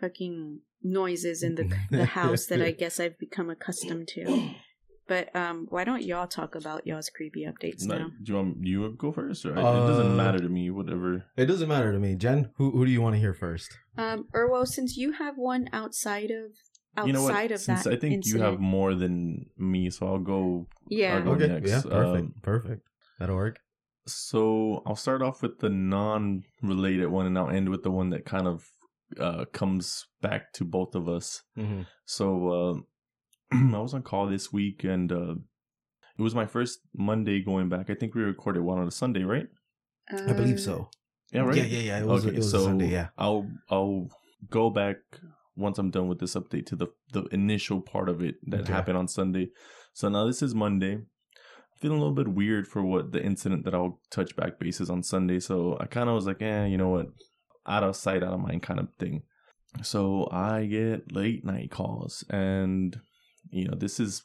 fucking 0.00 0.60
noises 0.82 1.42
in 1.42 1.54
the 1.54 1.70
the 1.90 2.06
house 2.06 2.46
that 2.46 2.60
I 2.60 2.72
guess 2.72 3.00
I've 3.00 3.18
become 3.18 3.48
accustomed 3.48 4.08
to. 4.08 4.50
But 5.08 5.34
um, 5.36 5.66
why 5.70 5.84
don't 5.84 6.02
y'all 6.02 6.26
talk 6.26 6.54
about 6.56 6.86
y'all's 6.86 7.10
creepy 7.10 7.44
updates 7.46 7.86
Like, 7.86 8.00
now? 8.00 8.10
do 8.22 8.32
you 8.32 8.36
want 8.36 8.56
you 8.66 8.82
to 8.88 8.96
go 8.96 9.12
first, 9.12 9.46
or 9.46 9.52
it 9.52 9.54
doesn't 9.62 10.12
Uh, 10.12 10.16
matter 10.16 10.38
to 10.38 10.48
me? 10.48 10.70
Whatever. 10.70 11.24
It 11.36 11.46
doesn't 11.46 11.68
matter 11.68 11.92
to 11.92 11.98
me, 11.98 12.16
Jen. 12.16 12.50
Who 12.56 12.70
who 12.72 12.84
do 12.84 12.90
you 12.90 13.00
want 13.00 13.14
to 13.14 13.20
hear 13.20 13.32
first? 13.34 13.70
Um, 13.96 14.26
Erwo, 14.34 14.66
since 14.66 14.96
you 14.96 15.12
have 15.12 15.36
one 15.36 15.68
outside 15.72 16.30
of 16.32 16.50
outside 16.96 17.06
you 17.06 17.12
know 17.12 17.22
what? 17.22 17.50
of 17.52 17.60
Since 17.60 17.84
that, 17.84 17.92
I 17.92 17.96
think 17.96 18.14
incident, 18.14 18.26
you 18.26 18.42
have 18.50 18.58
more 18.60 18.94
than 18.94 19.46
me, 19.56 19.90
so 19.90 20.06
I'll 20.08 20.18
go. 20.18 20.66
yeah, 20.88 21.16
I'll 21.16 21.22
go 21.24 21.32
Okay, 21.32 21.46
next. 21.48 21.70
yeah, 21.70 21.82
perfect, 21.82 22.24
Um, 22.26 22.34
perfect. 22.42 22.82
That'll 23.18 23.36
work. 23.36 23.60
So 24.06 24.82
I'll 24.86 24.96
start 24.96 25.20
off 25.22 25.42
with 25.42 25.58
the 25.58 25.68
non-related 25.70 27.08
one, 27.08 27.26
and 27.26 27.38
I'll 27.38 27.50
end 27.50 27.68
with 27.68 27.82
the 27.82 27.90
one 27.90 28.10
that 28.10 28.24
kind 28.24 28.46
of 28.46 28.64
uh, 29.20 29.44
comes 29.52 30.06
back 30.20 30.52
to 30.54 30.64
both 30.64 30.94
of 30.94 31.08
us. 31.08 31.42
Mm-hmm. 31.58 31.82
So 32.04 32.26
uh, 32.48 32.74
I 33.52 33.78
was 33.78 33.94
on 33.94 34.02
call 34.02 34.26
this 34.26 34.52
week, 34.52 34.84
and 34.84 35.10
uh, 35.12 35.34
it 36.18 36.22
was 36.22 36.34
my 36.34 36.46
first 36.46 36.80
Monday 36.94 37.40
going 37.42 37.68
back. 37.68 37.90
I 37.90 37.94
think 37.94 38.14
we 38.14 38.22
recorded 38.22 38.62
one 38.62 38.78
on 38.78 38.88
a 38.88 38.90
Sunday, 38.92 39.22
right? 39.22 39.48
I 40.10 40.32
believe 40.32 40.56
Uh, 40.56 40.60
so. 40.60 40.90
Yeah, 41.32 41.40
right. 41.42 41.56
Yeah, 41.56 41.64
yeah, 41.64 41.78
yeah. 41.80 41.98
It 42.00 42.06
was, 42.06 42.24
it 42.24 42.36
was 42.36 42.54
a 42.54 42.60
Sunday. 42.60 42.88
Yeah. 42.90 43.08
I'll 43.18 43.48
I'll 43.68 44.08
go 44.48 44.70
back 44.70 44.96
once 45.56 45.78
I'm 45.78 45.90
done 45.90 46.06
with 46.08 46.20
this 46.20 46.34
update 46.34 46.66
to 46.66 46.76
the 46.76 46.86
the 47.12 47.24
initial 47.32 47.80
part 47.80 48.08
of 48.08 48.22
it 48.22 48.36
that 48.50 48.60
Okay. 48.60 48.72
happened 48.72 48.96
on 48.98 49.08
Sunday. 49.08 49.50
So 49.92 50.08
now 50.08 50.24
this 50.26 50.40
is 50.42 50.54
Monday. 50.54 50.92
I'm 50.94 51.06
feeling 51.80 51.98
a 51.98 52.00
little 52.00 52.14
bit 52.14 52.28
weird 52.28 52.68
for 52.68 52.82
what 52.82 53.10
the 53.12 53.22
incident 53.22 53.64
that 53.64 53.74
I'll 53.74 54.00
touch 54.10 54.36
back 54.36 54.60
bases 54.60 54.88
on 54.88 55.02
Sunday. 55.02 55.40
So 55.40 55.76
I 55.80 55.86
kind 55.86 56.08
of 56.08 56.14
was 56.14 56.26
like, 56.26 56.40
eh, 56.42 56.66
you 56.66 56.78
know 56.78 56.90
what, 56.90 57.06
out 57.66 57.82
of 57.82 57.96
sight, 57.96 58.22
out 58.22 58.32
of 58.34 58.40
mind, 58.40 58.62
kind 58.62 58.78
of 58.80 58.88
thing. 58.98 59.22
So 59.82 60.28
I 60.30 60.66
get 60.66 61.12
late 61.12 61.44
night 61.44 61.70
calls, 61.72 62.24
and 62.30 63.00
you 63.50 63.66
know 63.68 63.74
this 63.76 64.00
is 64.00 64.22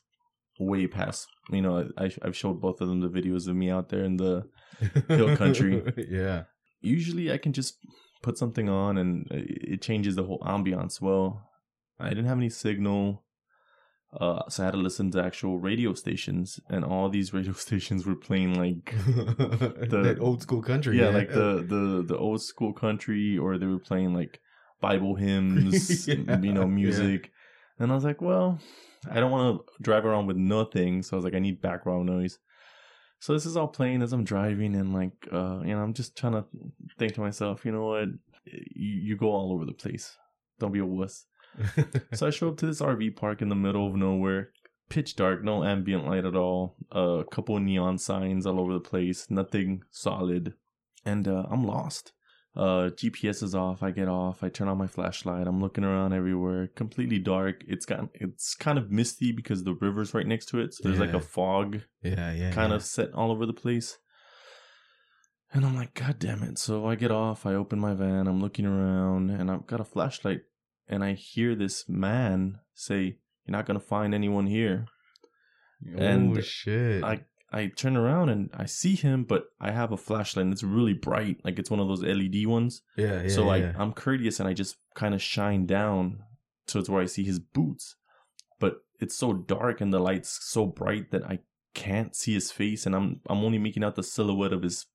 way 0.60 0.88
past. 0.88 1.28
You 1.50 1.62
know, 1.62 1.90
I 1.98 2.12
I've 2.22 2.36
showed 2.36 2.62
both 2.62 2.82
of 2.82 2.88
them 2.88 3.02
the 3.02 3.10
videos 3.10 3.48
of 3.48 3.56
me 3.56 3.70
out 3.70 3.90
there 3.90 4.04
in 4.04 4.18
the 4.18 4.46
Hill 5.08 5.36
country. 5.38 5.84
yeah. 6.10 6.44
usually 6.82 7.32
I 7.32 7.38
can 7.38 7.54
just 7.54 7.78
put 8.24 8.38
something 8.38 8.70
on 8.70 8.98
and 8.98 9.28
it 9.32 9.82
changes 9.82 10.16
the 10.16 10.24
whole 10.24 10.40
ambiance. 10.40 11.02
Well, 11.02 11.50
I 12.00 12.10
didn't 12.10 12.26
have 12.26 12.38
any 12.38 12.50
signal, 12.50 13.24
uh, 14.20 14.48
so 14.50 14.64
I 14.64 14.66
had 14.66 14.74
to 14.74 14.78
listen 14.78 15.12
to 15.12 15.24
actual 15.24 15.60
radio 15.60 15.94
stations, 15.94 16.60
and 16.70 16.84
all 16.84 17.10
these 17.10 17.34
radio 17.38 17.54
stations 17.54 18.06
were 18.06 18.16
playing 18.16 18.54
like 18.56 18.94
that 19.06 20.18
old 20.20 20.42
school 20.42 20.62
country. 20.62 21.00
yeah, 21.00 21.10
like 21.10 21.30
the 21.30 21.64
the 21.68 22.04
the 22.08 22.18
old 22.18 22.42
school 22.42 22.74
country, 22.74 23.38
or 23.38 23.58
they 23.58 23.68
were 23.68 23.80
playing 23.80 24.14
like 24.14 24.40
Bible 24.82 25.16
hymns, 25.16 26.08
Yeah, 26.08 26.40
you 26.42 26.54
know, 26.54 26.68
yeah. 26.68 27.18
And 27.82 27.92
I 27.92 27.96
was 27.96 28.04
like, 28.04 28.22
well, 28.22 28.60
I 29.10 29.20
don't 29.20 29.32
want 29.32 29.58
to 29.58 29.84
drive 29.84 30.06
around 30.06 30.28
with 30.28 30.38
nothing, 30.38 31.02
so 31.02 31.16
I 31.16 31.18
was 31.18 31.26
like, 31.26 31.34
I 31.34 31.40
need 31.40 31.62
background 31.62 32.06
noise. 32.06 32.38
So 33.20 33.34
this 33.34 33.48
is 33.48 33.58
all 33.58 33.68
playing 33.68 34.04
as 34.04 34.14
I'm 34.14 34.24
driving, 34.24 34.76
and 34.76 34.94
like, 34.94 35.14
uh, 35.32 35.62
you 35.62 35.74
know, 35.74 35.82
I'm 35.82 35.96
just 35.96 36.16
trying 36.16 36.34
to 36.34 36.46
think 37.00 37.16
to 37.16 37.22
myself, 37.22 37.66
you 37.66 37.72
know 37.72 37.86
what, 37.86 38.10
you, 38.46 39.02
you 39.02 39.18
go 39.18 39.32
all 39.32 39.52
over 39.52 39.66
the 39.66 39.74
place, 39.74 40.16
don't 40.60 40.72
be 40.72 40.80
a 40.80 40.86
wuss. 40.86 41.26
so 42.14 42.28
I 42.28 42.30
show 42.30 42.50
up 42.50 42.58
to 42.58 42.68
this 42.68 42.82
RV 42.82 43.16
park 43.16 43.42
in 43.42 43.50
the 43.50 43.56
middle 43.56 43.88
of 43.88 43.96
nowhere, 43.96 44.52
pitch 44.90 45.16
dark, 45.16 45.44
no 45.44 45.64
ambient 45.64 46.06
light 46.06 46.26
at 46.26 46.36
all, 46.36 46.76
a 46.92 47.24
couple 47.32 47.58
of 47.58 47.64
neon 47.64 47.98
signs 47.98 48.46
all 48.46 48.60
over 48.60 48.74
the 48.74 48.80
place, 48.80 49.26
nothing 49.32 49.82
solid, 49.90 50.54
and 51.04 51.28
uh, 51.28 51.46
I'm 51.50 51.66
lost. 51.66 52.14
Uh, 52.56 52.90
GPS 52.92 53.44
is 53.44 53.56
off. 53.56 53.82
I 53.82 53.92
get 53.92 54.10
off. 54.10 54.44
I 54.44 54.50
turn 54.50 54.68
on 54.68 54.78
my 54.78 54.88
flashlight. 54.88 55.48
I'm 55.48 55.62
looking 55.62 55.86
around 55.86 56.14
everywhere. 56.14 56.68
Completely 56.68 57.18
dark. 57.18 57.64
It's 57.66 57.86
got 57.86 58.10
it's 58.14 58.56
kind 58.56 58.78
of 58.78 58.92
misty 58.92 59.32
because 59.32 59.64
the 59.64 59.76
river's 59.76 60.14
right 60.14 60.28
next 60.28 60.48
to 60.48 60.60
it. 60.60 60.74
So 60.74 60.84
there's 60.84 61.00
like 61.00 61.14
a 61.14 61.22
fog 61.22 61.82
yeah, 62.04 62.34
yeah. 62.34 62.52
kind 62.52 62.72
yeah. 62.72 62.76
of 62.76 62.84
set 62.84 63.14
all 63.14 63.32
over 63.32 63.46
the 63.46 63.54
place. 63.54 63.98
And 65.54 65.66
I'm 65.66 65.76
like, 65.76 65.94
God 65.94 66.20
damn 66.20 66.44
it. 66.44 66.58
So 66.58 66.88
I 66.88 66.96
get 66.96 67.12
off, 67.12 67.46
I 67.46 67.54
open 67.54 67.80
my 67.80 67.94
van, 67.94 68.28
I'm 68.28 68.42
looking 68.42 68.66
around, 68.66 69.30
and 69.30 69.52
I've 69.52 69.68
got 69.68 69.82
a 69.82 69.86
flashlight, 69.86 70.42
and 70.88 71.04
I 71.04 71.14
hear 71.14 71.56
this 71.56 71.90
man 71.90 72.60
say, 72.74 73.18
You're 73.46 73.58
not 73.58 73.66
gonna 73.66 73.80
find 73.80 74.14
anyone 74.14 74.48
here. 74.48 74.88
and 75.98 76.38
oh 76.38 76.42
shit. 76.42 77.04
I 77.04 77.22
I 77.52 77.68
turn 77.68 77.98
around 77.98 78.30
and 78.30 78.50
I 78.54 78.66
see 78.66 78.96
him, 78.96 79.24
but 79.24 79.46
I 79.60 79.72
have 79.72 79.92
a 79.92 79.98
flashlight 79.98 80.46
and 80.46 80.54
it's 80.54 80.64
really 80.64 80.94
bright. 80.94 81.42
Like 81.44 81.60
it's 81.60 81.70
one 81.70 81.80
of 81.80 81.88
those 81.88 82.04
LED 82.04 82.46
ones. 82.46 82.82
yeah, 82.96 83.24
yeah. 83.24 83.30
so 83.30 83.44
like 83.44 83.64
yeah. 83.64 83.74
I'm 83.78 83.92
courteous 83.92 84.40
and 84.40 84.48
I 84.48 84.54
just 84.54 84.78
kind 84.96 85.14
of 85.14 85.22
shine 85.22 85.66
down 85.66 86.24
towards 86.68 86.90
where 86.90 87.02
I 87.02 87.08
see 87.08 87.24
his 87.24 87.40
boots. 87.40 87.96
But 88.60 88.78
it's 89.00 89.16
so 89.16 89.34
dark 89.34 89.82
and 89.82 89.94
the 89.94 90.00
light's 90.00 90.40
so 90.42 90.66
bright 90.66 91.12
that 91.12 91.26
I 91.26 91.40
can't 91.74 92.16
see 92.16 92.34
his 92.34 92.52
face 92.52 92.86
and 92.86 92.96
I'm 92.96 93.22
I'm 93.28 93.44
only 93.44 93.58
making 93.58 93.84
out 93.84 93.96
the 93.96 94.04
silhouette 94.04 94.54
of 94.54 94.64
his 94.64 94.86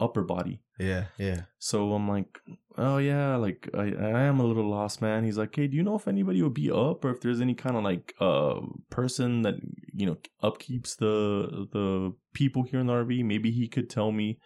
upper 0.00 0.22
body. 0.22 0.60
yeah, 0.78 1.06
yeah. 1.18 1.42
So 1.58 1.92
I'm 1.92 2.08
like, 2.08 2.38
oh 2.76 2.98
yeah, 2.98 3.36
like 3.36 3.68
I, 3.74 3.92
I 3.92 4.22
am 4.22 4.40
a 4.40 4.44
little 4.44 4.68
lost, 4.68 5.02
man. 5.02 5.24
He's 5.24 5.38
like, 5.38 5.54
hey, 5.54 5.66
do 5.66 5.76
you 5.76 5.82
know 5.82 5.96
if 5.96 6.08
anybody 6.08 6.42
would 6.42 6.54
be 6.54 6.70
up 6.70 7.04
or 7.04 7.10
if 7.10 7.20
there's 7.20 7.40
any 7.40 7.54
kind 7.54 7.76
of 7.76 7.84
like 7.84 8.14
uh 8.20 8.60
person 8.90 9.42
that 9.42 9.54
you 9.92 10.06
know 10.06 10.16
upkeeps 10.42 10.96
the 10.96 11.66
the 11.72 12.14
people 12.32 12.62
here 12.62 12.80
in 12.80 12.86
the 12.86 12.92
RV? 12.92 13.24
Maybe 13.24 13.50
he 13.50 13.68
could 13.68 13.90
tell 13.90 14.12
me 14.12 14.38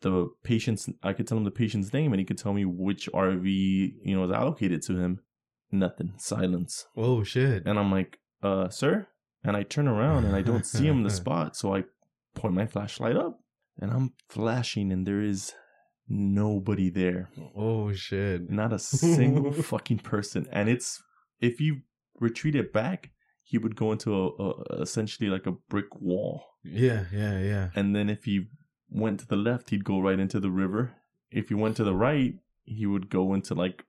the 0.00 0.28
patient's. 0.42 0.88
I 1.02 1.12
could 1.12 1.26
tell 1.26 1.38
him 1.38 1.44
the 1.44 1.50
patient's 1.50 1.92
name 1.92 2.12
and 2.12 2.20
he 2.20 2.26
could 2.26 2.38
tell 2.38 2.52
me 2.52 2.64
which 2.64 3.08
RV 3.12 3.44
you 3.44 4.16
know 4.16 4.24
is 4.24 4.30
allocated 4.30 4.82
to 4.82 4.96
him. 4.96 5.20
Nothing. 5.70 6.14
Silence. 6.18 6.86
Oh 6.96 7.24
shit. 7.24 7.66
And 7.66 7.78
I'm 7.78 7.90
like, 7.90 8.18
uh, 8.42 8.68
sir. 8.68 9.08
And 9.46 9.56
I 9.56 9.62
turn 9.62 9.88
around 9.88 10.24
and 10.24 10.34
I 10.34 10.40
don't 10.40 10.64
see 10.64 10.86
him 10.86 10.98
in 10.98 11.02
the 11.02 11.10
spot, 11.22 11.54
so 11.54 11.74
I 11.74 11.84
point 12.34 12.54
my 12.54 12.66
flashlight 12.66 13.16
up 13.16 13.40
and 13.80 13.90
I'm 13.90 14.12
flashing 14.28 14.92
and 14.92 15.06
there 15.06 15.22
is 15.22 15.52
nobody 16.08 16.90
there. 16.90 17.30
Oh 17.56 17.92
shit. 17.92 18.50
Not 18.50 18.72
a 18.72 18.78
single 18.78 19.52
fucking 19.52 19.98
person. 19.98 20.46
And 20.52 20.68
it's 20.68 21.02
if 21.40 21.60
you 21.60 21.80
retreated 22.20 22.72
back, 22.72 23.10
he 23.42 23.58
would 23.58 23.76
go 23.76 23.92
into 23.92 24.14
a, 24.14 24.28
a 24.28 24.82
essentially 24.82 25.28
like 25.28 25.46
a 25.46 25.52
brick 25.52 26.00
wall. 26.00 26.44
Yeah, 26.64 27.04
yeah, 27.12 27.38
yeah. 27.40 27.68
And 27.74 27.94
then 27.94 28.08
if 28.08 28.24
he 28.24 28.46
went 28.88 29.20
to 29.20 29.26
the 29.26 29.36
left, 29.36 29.70
he'd 29.70 29.84
go 29.84 30.00
right 30.00 30.18
into 30.18 30.40
the 30.40 30.50
river. 30.50 30.94
If 31.30 31.48
he 31.48 31.54
went 31.54 31.76
to 31.76 31.84
the 31.84 31.94
right, 31.94 32.34
he 32.64 32.86
would 32.86 33.10
go 33.10 33.34
into 33.34 33.54
like 33.54 33.84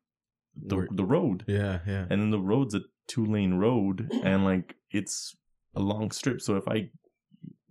the 0.55 0.87
the 0.91 1.05
road. 1.05 1.45
Yeah, 1.47 1.79
yeah. 1.87 2.05
And 2.09 2.21
then 2.21 2.31
the 2.31 2.39
road's 2.39 2.75
a 2.75 2.81
two 3.07 3.25
lane 3.25 3.55
road 3.55 4.09
and 4.23 4.43
like 4.43 4.75
it's 4.91 5.35
a 5.75 5.79
long 5.79 6.11
strip. 6.11 6.41
So 6.41 6.55
if 6.57 6.67
I 6.67 6.89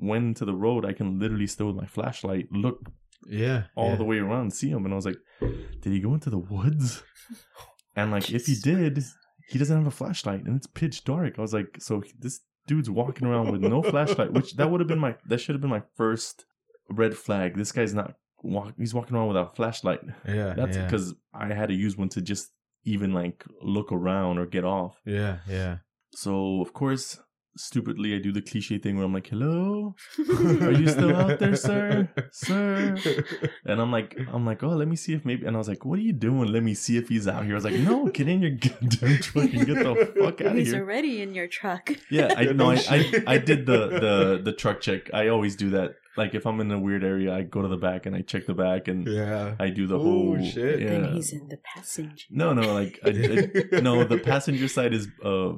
went 0.07 0.25
into 0.25 0.45
the 0.45 0.55
road, 0.55 0.85
I 0.85 0.93
can 0.93 1.19
literally 1.19 1.47
still 1.47 1.67
with 1.67 1.77
my 1.77 1.87
flashlight 1.87 2.49
look 2.53 2.91
Yeah. 3.27 3.65
all 3.75 3.91
yeah. 3.91 3.97
the 3.97 4.05
way 4.05 4.19
around 4.19 4.53
see 4.53 4.71
him. 4.71 4.85
And 4.85 4.93
I 4.93 4.97
was 4.97 5.07
like, 5.07 5.19
did 5.41 5.93
he 5.93 6.01
go 6.01 6.15
into 6.15 6.31
the 6.31 6.39
woods? 6.39 7.03
And 7.97 8.11
like, 8.11 8.29
if 8.33 8.47
he 8.47 8.57
did, 8.57 9.05
he 9.49 9.57
doesn't 9.57 9.77
have 9.77 9.87
a 9.87 9.91
flashlight 9.91 10.45
and 10.45 10.57
it's 10.57 10.67
pitch 10.67 11.05
dark. 11.05 11.39
I 11.39 11.43
was 11.43 11.55
like, 11.55 11.77
so 11.79 12.03
this 12.19 12.41
dude's 12.67 12.91
walking 12.91 13.29
around 13.29 13.53
with 13.53 13.61
no 13.61 13.83
flashlight, 13.85 14.33
which 14.33 14.57
that 14.57 14.69
would 14.69 14.81
have 14.81 14.89
been 14.89 14.99
my, 14.99 15.15
that 15.29 15.39
should 15.39 15.55
have 15.55 15.61
been 15.61 15.71
my 15.71 15.85
first 15.95 16.45
red 16.91 17.17
flag. 17.17 17.57
This 17.57 17.71
guy's 17.71 17.95
not 17.95 18.17
walk, 18.43 18.75
he's 18.77 18.93
walking 18.95 19.17
around 19.17 19.29
without 19.29 19.53
a 19.53 19.55
flashlight. 19.55 20.01
Yeah. 20.27 20.55
That's 20.55 20.77
yeah. 20.77 20.85
because 20.87 21.15
I 21.33 21.55
had 21.55 21.69
to 21.69 21.75
use 21.75 21.97
one 21.97 22.09
to 22.11 22.21
just 22.21 22.49
even 22.85 23.13
like 23.13 23.45
look 23.63 23.93
around 23.93 24.39
or 24.39 24.47
get 24.47 24.65
off. 24.65 25.01
Yeah, 25.07 25.39
yeah. 25.49 25.79
So 26.13 26.61
of 26.61 26.73
course, 26.73 27.19
stupidly, 27.57 28.15
I 28.15 28.19
do 28.19 28.33
the 28.33 28.43
cliche 28.43 28.79
thing 28.79 28.97
where 28.97 29.05
I'm 29.05 29.13
like, 29.13 29.27
hello, 29.29 29.95
are 30.19 30.73
you 30.73 30.89
still 30.89 31.15
out 31.15 31.39
there, 31.39 31.57
sir? 31.57 32.09
Sir? 32.33 32.97
And 33.65 33.81
I'm 33.81 33.91
like, 33.93 34.17
I'm 34.33 34.45
like, 34.45 34.63
oh, 34.63 34.69
let 34.71 34.89
me 34.89 34.97
see 34.97 35.15
if 35.15 35.25
maybe. 35.25 35.47
And 35.47 35.57
I 35.57 35.59
was 35.59 35.69
like, 35.69 35.85
what 35.85 35.99
are 35.99 36.03
you 36.03 36.13
doing? 36.13 36.53
Let 36.53 36.63
me 36.63 36.75
see 36.75 36.97
if 36.97 37.09
he's 37.09 37.27
out 37.29 37.45
here. 37.45 37.55
I 37.55 37.57
was 37.57 37.65
like, 37.65 37.75
no, 37.75 38.07
get 38.09 38.29
in 38.29 38.43
your 38.43 38.51
goddamn 38.65 39.19
truck 39.19 39.53
and 39.53 39.67
get 39.67 39.77
the 39.77 40.13
fuck 40.19 40.41
out 40.41 40.47
of 40.49 40.53
here." 40.53 40.55
He's 40.55 40.75
already 40.75 41.23
in 41.23 41.35
your 41.35 41.49
truck. 41.49 41.91
Yeah, 42.11 42.35
I 42.37 42.45
know. 42.47 42.71
I, 42.71 42.83
I. 42.89 43.23
I 43.35 43.39
did 43.39 43.67
the 43.67 43.89
the 43.89 44.41
the 44.45 44.53
truck 44.53 44.81
check. 44.81 45.13
I 45.13 45.29
always 45.29 45.57
do 45.57 45.71
that. 45.71 45.95
Like 46.17 46.35
if 46.35 46.47
I'm 46.47 46.61
in 46.61 46.71
a 46.71 46.79
weird 46.79 47.03
area, 47.03 47.35
I 47.35 47.43
go 47.43 47.61
to 47.63 47.67
the 47.69 47.77
back 47.77 48.07
and 48.07 48.15
I 48.15 48.21
check 48.23 48.47
the 48.47 48.55
back 48.55 48.87
and 48.87 49.05
Yeah. 49.07 49.57
I 49.59 49.71
do 49.71 49.87
the 49.89 49.97
Oh, 49.99 50.03
whole 50.03 50.43
shit. 50.45 50.81
Yeah. 50.81 50.89
And 50.93 51.15
he's 51.15 51.33
in 51.33 51.49
the 51.49 51.57
passenger. 51.59 52.27
No, 52.31 52.53
no, 52.53 52.73
like 52.73 53.01
I, 53.05 53.09
I, 53.11 53.81
no. 53.81 54.05
The 54.05 54.19
passenger 54.19 54.69
side 54.69 54.95
is 54.95 55.09
uh, 55.25 55.55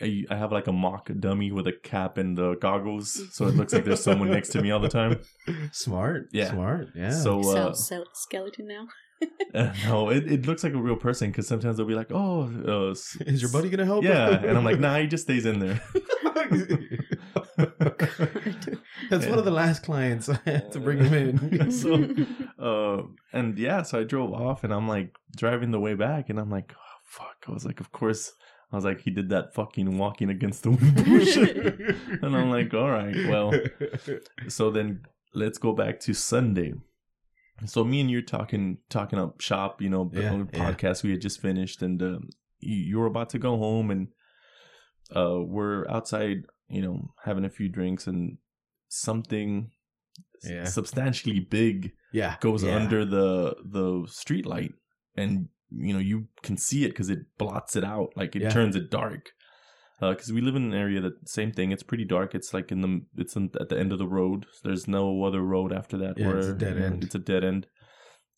I, 0.00 0.24
I 0.30 0.36
have 0.36 0.52
like 0.52 0.66
a 0.66 0.72
mock 0.72 1.10
dummy 1.18 1.52
with 1.52 1.66
a 1.66 1.72
cap 1.72 2.16
and 2.18 2.36
the 2.36 2.54
goggles, 2.56 3.20
so 3.34 3.46
it 3.46 3.54
looks 3.54 3.72
like 3.72 3.84
there's 3.84 4.02
someone 4.02 4.30
next 4.30 4.50
to 4.50 4.62
me 4.62 4.70
all 4.70 4.80
the 4.80 4.88
time. 4.88 5.20
Smart. 5.72 6.28
Yeah. 6.32 6.50
Smart. 6.50 6.88
Yeah. 6.94 7.10
So 7.10 7.40
uh, 7.56 7.72
so 7.74 8.04
skeleton 8.14 8.66
now. 8.68 8.86
uh, 9.54 9.72
no, 9.84 10.08
it, 10.08 10.30
it 10.32 10.46
looks 10.46 10.64
like 10.64 10.72
a 10.72 10.80
real 10.80 10.96
person 10.96 11.30
because 11.30 11.46
sometimes 11.46 11.76
they'll 11.76 11.86
be 11.86 11.94
like, 11.94 12.10
"Oh, 12.10 12.50
uh, 12.66 12.90
s- 12.92 13.18
is 13.26 13.42
your 13.42 13.50
buddy 13.52 13.68
gonna 13.68 13.84
help? 13.84 14.02
Yeah, 14.04 14.30
and 14.30 14.56
I'm 14.56 14.64
like, 14.64 14.80
"Nah, 14.80 14.96
he 14.98 15.06
just 15.06 15.24
stays 15.24 15.44
in 15.44 15.58
there." 15.58 15.80
That's 19.10 19.26
one 19.26 19.38
of 19.38 19.44
the 19.44 19.50
last 19.50 19.82
clients 19.82 20.28
I 20.28 20.38
had 20.44 20.72
to 20.72 20.80
bring 20.80 21.04
him 21.04 21.14
in. 21.14 21.70
So- 21.70 22.14
uh, 22.58 23.02
and 23.32 23.58
yeah, 23.58 23.82
so 23.82 24.00
I 24.00 24.04
drove 24.04 24.32
off, 24.32 24.64
and 24.64 24.72
I'm 24.72 24.88
like 24.88 25.14
driving 25.36 25.70
the 25.70 25.80
way 25.80 25.94
back, 25.94 26.30
and 26.30 26.38
I'm 26.38 26.50
like, 26.50 26.72
oh, 26.74 26.98
"Fuck!" 27.04 27.44
I 27.48 27.52
was 27.52 27.64
like, 27.64 27.80
"Of 27.80 27.92
course." 27.92 28.32
I 28.72 28.76
was 28.76 28.84
like, 28.84 29.00
"He 29.00 29.10
did 29.10 29.30
that 29.30 29.54
fucking 29.54 29.98
walking 29.98 30.30
against 30.30 30.62
the 30.62 30.70
wind 30.70 31.04
bullshit," 31.04 31.56
and 32.22 32.36
I'm 32.36 32.50
like, 32.50 32.72
"All 32.74 32.90
right, 32.90 33.14
well." 33.28 33.52
so 34.48 34.70
then 34.70 35.02
let's 35.34 35.58
go 35.58 35.72
back 35.72 36.00
to 36.00 36.14
Sunday. 36.14 36.74
So 37.66 37.84
me 37.84 38.00
and 38.00 38.10
you're 38.10 38.22
talking 38.22 38.78
talking 38.88 39.18
up 39.18 39.40
shop, 39.40 39.82
you 39.82 39.90
know, 39.90 40.08
the 40.12 40.22
Yeah, 40.22 40.32
other 40.34 40.48
yeah. 40.52 40.72
podcast 40.72 41.02
we 41.02 41.10
had 41.10 41.20
just 41.20 41.40
finished, 41.40 41.82
and 41.82 42.00
um, 42.02 42.28
you, 42.60 42.76
you 42.76 42.98
were 42.98 43.06
about 43.06 43.30
to 43.30 43.38
go 43.38 43.58
home, 43.58 43.90
and 43.90 44.08
uh, 45.14 45.40
we're 45.40 45.86
outside, 45.88 46.44
you 46.68 46.80
know, 46.80 47.12
having 47.24 47.44
a 47.44 47.50
few 47.50 47.68
drinks, 47.68 48.06
and 48.06 48.38
something 48.88 49.70
Yeah. 50.44 50.64
substantially 50.64 51.40
big 51.40 51.92
yeah. 52.12 52.36
goes 52.40 52.64
under 52.64 53.04
the 53.04 53.56
the 53.64 54.06
street 54.08 54.46
light, 54.46 54.72
and 55.16 55.48
you 55.70 55.92
know 55.92 56.00
you 56.00 56.26
can 56.42 56.56
see 56.56 56.84
it 56.84 56.90
because 56.90 57.10
it 57.10 57.20
blots 57.38 57.76
it 57.76 57.84
out, 57.84 58.10
like 58.16 58.34
it 58.36 58.42
Yeah. 58.42 58.50
turns 58.50 58.76
it 58.76 58.90
dark 58.90 59.30
uh, 60.00 60.10
because 60.10 60.32
we 60.32 60.40
live 60.40 60.56
in 60.56 60.64
an 60.64 60.74
area 60.74 61.00
that 61.00 61.28
same 61.28 61.52
thing. 61.52 61.72
It's 61.72 61.82
pretty 61.82 62.04
dark. 62.04 62.34
It's 62.34 62.54
like 62.54 62.72
in 62.72 62.80
the 62.80 63.00
it's 63.16 63.36
in, 63.36 63.50
at 63.60 63.68
the 63.68 63.78
end 63.78 63.92
of 63.92 63.98
the 63.98 64.08
road. 64.08 64.46
There's 64.64 64.88
no 64.88 65.24
other 65.24 65.42
road 65.42 65.72
after 65.72 65.96
that. 65.98 66.18
Yeah, 66.18 66.28
where 66.28 66.38
it's 66.38 66.48
a 66.48 66.54
dead 66.54 66.78
end. 66.78 67.04
It's 67.04 67.14
a 67.14 67.18
dead 67.18 67.44
end, 67.44 67.66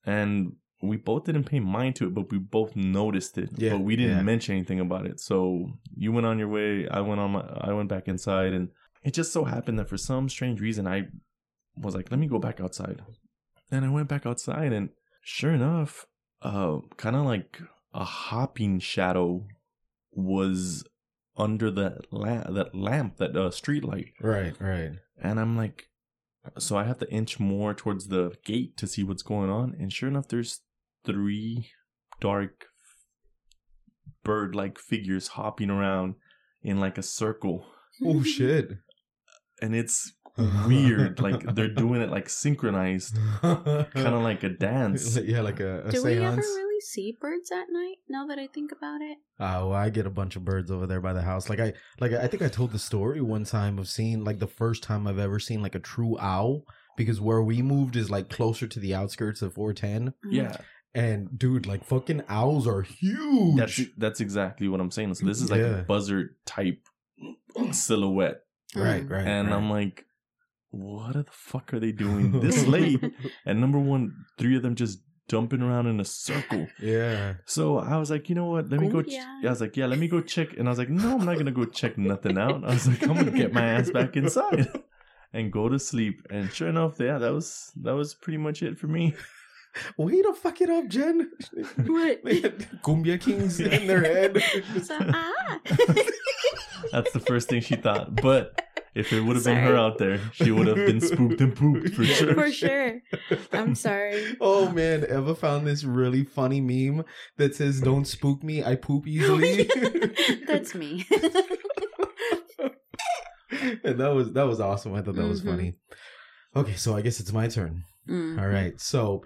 and 0.04 0.56
we 0.82 0.96
both 0.96 1.24
didn't 1.24 1.44
pay 1.44 1.60
mind 1.60 1.94
to 1.96 2.08
it, 2.08 2.14
but 2.14 2.30
we 2.32 2.38
both 2.38 2.74
noticed 2.74 3.38
it. 3.38 3.50
Yeah, 3.56 3.70
but 3.74 3.80
we 3.80 3.96
didn't 3.96 4.16
yeah. 4.16 4.22
mention 4.22 4.56
anything 4.56 4.80
about 4.80 5.06
it. 5.06 5.20
So 5.20 5.68
you 5.96 6.10
went 6.12 6.26
on 6.26 6.38
your 6.38 6.48
way. 6.48 6.88
I 6.88 7.00
went 7.00 7.20
on 7.20 7.30
my. 7.32 7.44
I 7.60 7.72
went 7.72 7.88
back 7.88 8.08
inside, 8.08 8.52
and 8.52 8.68
it 9.04 9.14
just 9.14 9.32
so 9.32 9.44
happened 9.44 9.78
that 9.78 9.88
for 9.88 9.96
some 9.96 10.28
strange 10.28 10.60
reason 10.60 10.86
I 10.86 11.06
was 11.76 11.94
like, 11.94 12.10
let 12.10 12.20
me 12.20 12.26
go 12.26 12.38
back 12.38 12.60
outside, 12.60 13.00
and 13.70 13.84
I 13.84 13.88
went 13.88 14.08
back 14.08 14.26
outside, 14.26 14.72
and 14.72 14.90
sure 15.22 15.52
enough, 15.52 16.06
uh, 16.42 16.78
kind 16.96 17.16
of 17.16 17.24
like 17.24 17.60
a 17.94 18.04
hopping 18.04 18.78
shadow 18.80 19.46
was 20.12 20.84
under 21.36 21.70
that 21.70 22.12
lamp, 22.12 22.46
that 22.54 22.74
lamp, 22.74 23.16
that 23.16 23.36
uh, 23.36 23.50
street 23.50 23.84
light, 23.84 24.12
Right. 24.20 24.54
Right. 24.60 24.92
and 25.22 25.40
I'm 25.40 25.56
like, 25.56 25.88
so 26.58 26.76
I 26.76 26.84
have 26.84 26.98
to 26.98 27.10
inch 27.10 27.38
more 27.40 27.72
towards 27.72 28.08
the 28.08 28.32
gate 28.44 28.76
to 28.78 28.86
see 28.86 29.02
what's 29.04 29.22
going 29.22 29.48
on, 29.50 29.74
and 29.78 29.92
sure 29.92 30.08
enough, 30.08 30.28
there's 30.28 30.60
three 31.04 31.68
dark 32.20 32.66
bird-like 34.24 34.78
figures 34.78 35.28
hopping 35.28 35.70
around 35.70 36.14
in 36.62 36.78
like 36.80 36.98
a 36.98 37.02
circle, 37.02 37.66
Oh 38.04 38.22
shit. 38.22 38.70
and 39.60 39.74
it's 39.74 40.12
weird. 40.66 41.20
like 41.20 41.42
they're 41.54 41.68
doing 41.68 42.00
it 42.00 42.10
like 42.10 42.28
synchronized, 42.28 43.16
kind 43.42 43.86
of 43.96 44.22
like 44.22 44.42
a 44.42 44.48
dance. 44.48 45.16
yeah, 45.18 45.40
like 45.40 45.60
a, 45.60 45.82
a 45.86 45.90
Do 45.90 46.02
we 46.04 46.18
ever 46.18 46.36
really 46.36 46.80
see 46.80 47.16
birds 47.20 47.50
at 47.52 47.66
night? 47.70 47.96
Now 48.08 48.26
that 48.26 48.38
I 48.38 48.46
think 48.46 48.72
about 48.72 49.00
it, 49.02 49.18
Oh, 49.38 49.68
well, 49.68 49.72
I 49.72 49.90
get 49.90 50.06
a 50.06 50.10
bunch 50.10 50.36
of 50.36 50.44
birds 50.44 50.70
over 50.70 50.86
there 50.86 51.00
by 51.00 51.12
the 51.12 51.22
house. 51.22 51.50
Like 51.50 51.60
I, 51.60 51.72
like 52.00 52.12
I 52.12 52.26
think 52.28 52.42
I 52.42 52.48
told 52.48 52.72
the 52.72 52.78
story 52.78 53.20
one 53.20 53.44
time 53.44 53.78
of 53.78 53.88
seeing 53.88 54.24
like 54.24 54.38
the 54.38 54.46
first 54.46 54.82
time 54.82 55.06
I've 55.06 55.18
ever 55.18 55.38
seen 55.38 55.62
like 55.62 55.74
a 55.74 55.80
true 55.80 56.16
owl 56.18 56.62
because 56.96 57.20
where 57.20 57.42
we 57.42 57.60
moved 57.62 57.96
is 57.96 58.10
like 58.10 58.28
closer 58.28 58.66
to 58.66 58.80
the 58.80 58.94
outskirts 58.94 59.42
of 59.42 59.54
410, 59.54 60.14
Yeah, 60.30 60.56
And 60.94 61.38
dude, 61.38 61.66
like 61.66 61.84
fucking 61.84 62.22
owls 62.28 62.66
are 62.66 62.82
huge. 62.82 63.56
That's 63.56 63.80
that's 63.96 64.20
exactly 64.20 64.68
what 64.68 64.80
I'm 64.80 64.90
saying. 64.90 65.14
So 65.14 65.26
this 65.26 65.40
is 65.42 65.50
like 65.50 65.60
Yeah. 65.60 65.78
a 65.80 65.82
buzzard 65.82 66.36
type 66.46 66.80
silhouette, 67.72 68.42
right, 68.74 69.06
Mm. 69.06 69.10
right. 69.10 69.26
and 69.26 69.48
right. 69.48 69.56
I'm 69.56 69.70
like, 69.70 70.04
what 70.72 71.12
the 71.14 71.24
fuck 71.30 71.72
are 71.72 71.78
they 71.80 71.92
doing 71.92 72.40
this 72.40 72.66
late? 72.66 73.00
And 73.46 73.60
number 73.60 73.78
one, 73.78 74.12
three 74.38 74.56
of 74.56 74.62
them 74.62 74.74
just 74.74 74.98
dumping 75.28 75.62
around 75.62 75.86
in 75.86 76.00
a 76.00 76.04
circle. 76.04 76.66
yeah. 76.80 77.34
So 77.46 77.78
I 77.78 77.96
was 77.96 78.10
like, 78.10 78.28
you 78.28 78.34
know 78.34 78.46
what? 78.46 78.68
Let 78.68 78.80
me 78.80 78.88
go. 78.88 79.02
Ch- 79.02 79.12
yeah, 79.12 79.38
I 79.46 79.50
was 79.50 79.60
like, 79.60 79.76
yeah, 79.76 79.86
let 79.86 79.98
me 79.98 80.08
go 80.08 80.20
check. 80.20 80.56
And 80.58 80.66
I 80.68 80.70
was 80.70 80.78
like, 80.78 80.90
no, 80.90 81.16
I'm 81.18 81.24
not 81.24 81.38
gonna 81.38 81.52
go 81.52 81.64
check 81.64 81.96
nothing 81.96 82.36
out. 82.36 82.64
I 82.64 82.74
was 82.74 82.86
like, 82.88 83.02
I'm 83.04 83.14
gonna 83.14 83.30
get 83.30 83.52
my 83.52 83.62
ass 83.62 83.90
back 83.90 84.16
inside 84.16 84.68
and 85.32 85.52
go 85.52 85.68
to 85.68 85.78
sleep. 85.78 86.26
And 86.30 86.52
sure 86.52 86.68
enough, 86.68 86.96
yeah, 86.98 87.18
that 87.18 87.32
was 87.32 87.70
that 87.82 87.94
was 87.94 88.14
pretty 88.14 88.38
much 88.38 88.62
it 88.62 88.78
for 88.78 88.88
me. 88.88 89.14
Way 89.96 90.20
to 90.20 90.34
fuck 90.34 90.60
it 90.60 90.68
up, 90.68 90.88
Jen. 90.88 91.30
What? 91.86 92.20
They 92.24 92.42
Kumbia 92.84 93.18
Kings 93.18 93.58
in 93.58 93.86
their 93.86 94.02
head. 94.02 94.42
So, 94.82 94.98
ah. 95.00 95.60
That's 96.92 97.12
the 97.12 97.20
first 97.20 97.48
thing 97.48 97.62
she 97.62 97.76
thought. 97.76 98.16
But 98.20 98.60
if 98.94 99.12
it 99.12 99.20
would 99.22 99.36
have 99.36 99.44
been 99.44 99.56
her 99.56 99.76
out 99.76 99.98
there, 99.98 100.18
she 100.32 100.50
would 100.50 100.66
have 100.66 100.76
been 100.76 101.00
spooked 101.00 101.40
and 101.40 101.56
pooped 101.56 101.90
for 101.94 102.04
sure. 102.04 102.34
For 102.42 102.50
sure. 102.52 103.00
I'm 103.52 103.74
sorry. 103.86 104.36
Oh 104.40 104.70
man, 104.70 105.04
Eva 105.04 105.34
found 105.34 105.66
this 105.66 105.84
really 105.84 106.24
funny 106.24 106.60
meme 106.60 107.04
that 107.38 107.54
says 107.54 107.80
"Don't 107.80 108.04
spook 108.06 108.42
me, 108.42 108.62
I 108.64 108.74
poop 108.76 109.06
easily." 109.06 109.68
That's 110.46 110.74
me. 110.74 111.06
and 113.84 113.98
that 114.00 114.14
was 114.14 114.32
that 114.32 114.46
was 114.46 114.60
awesome. 114.60 114.94
I 114.94 115.02
thought 115.02 115.16
that 115.16 115.28
was 115.28 115.42
Mhm. 115.42 115.46
funny. 115.46 115.74
Okay, 116.54 116.74
so 116.74 116.94
I 116.96 117.00
guess 117.02 117.20
it's 117.20 117.32
my 117.32 117.48
turn. 117.48 117.84
Mm. 118.08 118.40
All 118.40 118.48
right. 118.48 118.78
So, 118.80 119.22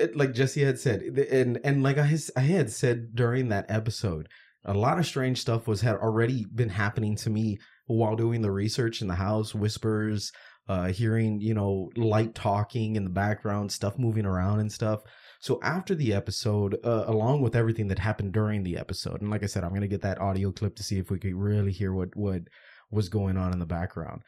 uh, 0.00 0.06
like 0.14 0.32
Jesse 0.32 0.62
had 0.64 0.78
said, 0.78 1.02
and 1.02 1.58
and 1.64 1.82
like 1.82 1.98
I 1.98 2.16
I 2.36 2.40
had 2.40 2.70
said 2.70 3.14
during 3.14 3.48
that 3.48 3.66
episode, 3.68 4.28
a 4.64 4.74
lot 4.74 4.98
of 4.98 5.06
strange 5.06 5.40
stuff 5.40 5.66
was 5.66 5.80
had 5.82 5.96
already 5.96 6.46
been 6.54 6.70
happening 6.70 7.16
to 7.16 7.30
me 7.30 7.58
while 7.86 8.16
doing 8.16 8.42
the 8.42 8.50
research 8.50 9.00
in 9.00 9.08
the 9.08 9.14
house. 9.14 9.54
Whispers, 9.54 10.32
uh, 10.68 10.88
hearing 10.88 11.40
you 11.40 11.54
know 11.54 11.90
light 11.96 12.34
talking 12.34 12.96
in 12.96 13.04
the 13.04 13.10
background, 13.10 13.72
stuff 13.72 13.98
moving 13.98 14.26
around 14.26 14.60
and 14.60 14.72
stuff. 14.72 15.02
So 15.40 15.60
after 15.62 15.94
the 15.94 16.12
episode, 16.14 16.78
uh, 16.84 17.04
along 17.06 17.42
with 17.42 17.54
everything 17.54 17.88
that 17.88 17.98
happened 17.98 18.32
during 18.32 18.62
the 18.62 18.76
episode, 18.76 19.20
and 19.20 19.30
like 19.30 19.42
I 19.42 19.46
said, 19.46 19.64
I'm 19.64 19.74
gonna 19.74 19.88
get 19.88 20.02
that 20.02 20.20
audio 20.20 20.52
clip 20.52 20.76
to 20.76 20.82
see 20.82 20.98
if 20.98 21.10
we 21.10 21.18
could 21.18 21.34
really 21.34 21.72
hear 21.72 21.92
what 21.92 22.14
what 22.14 22.42
was 22.90 23.08
going 23.08 23.36
on 23.36 23.52
in 23.52 23.58
the 23.58 23.66
background. 23.66 24.22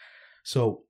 So 0.44 0.84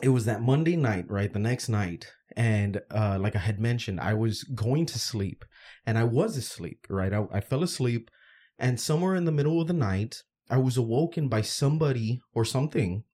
it 0.00 0.08
was 0.08 0.24
that 0.24 0.42
Monday 0.42 0.76
night, 0.76 1.10
right? 1.10 1.32
The 1.32 1.38
next 1.38 1.68
night. 1.68 2.06
And 2.34 2.80
uh, 2.90 3.18
like 3.20 3.36
I 3.36 3.40
had 3.40 3.60
mentioned, 3.60 4.00
I 4.00 4.14
was 4.14 4.42
going 4.44 4.86
to 4.86 4.98
sleep 4.98 5.44
and 5.84 5.98
I 5.98 6.04
was 6.04 6.36
asleep, 6.36 6.86
right? 6.88 7.12
I, 7.12 7.26
I 7.32 7.40
fell 7.40 7.62
asleep. 7.62 8.10
And 8.58 8.80
somewhere 8.80 9.14
in 9.14 9.24
the 9.24 9.32
middle 9.32 9.60
of 9.60 9.66
the 9.66 9.74
night, 9.74 10.22
I 10.52 10.58
was 10.58 10.76
awoken 10.76 11.28
by 11.28 11.40
somebody 11.40 12.20
or 12.34 12.44
something 12.44 13.04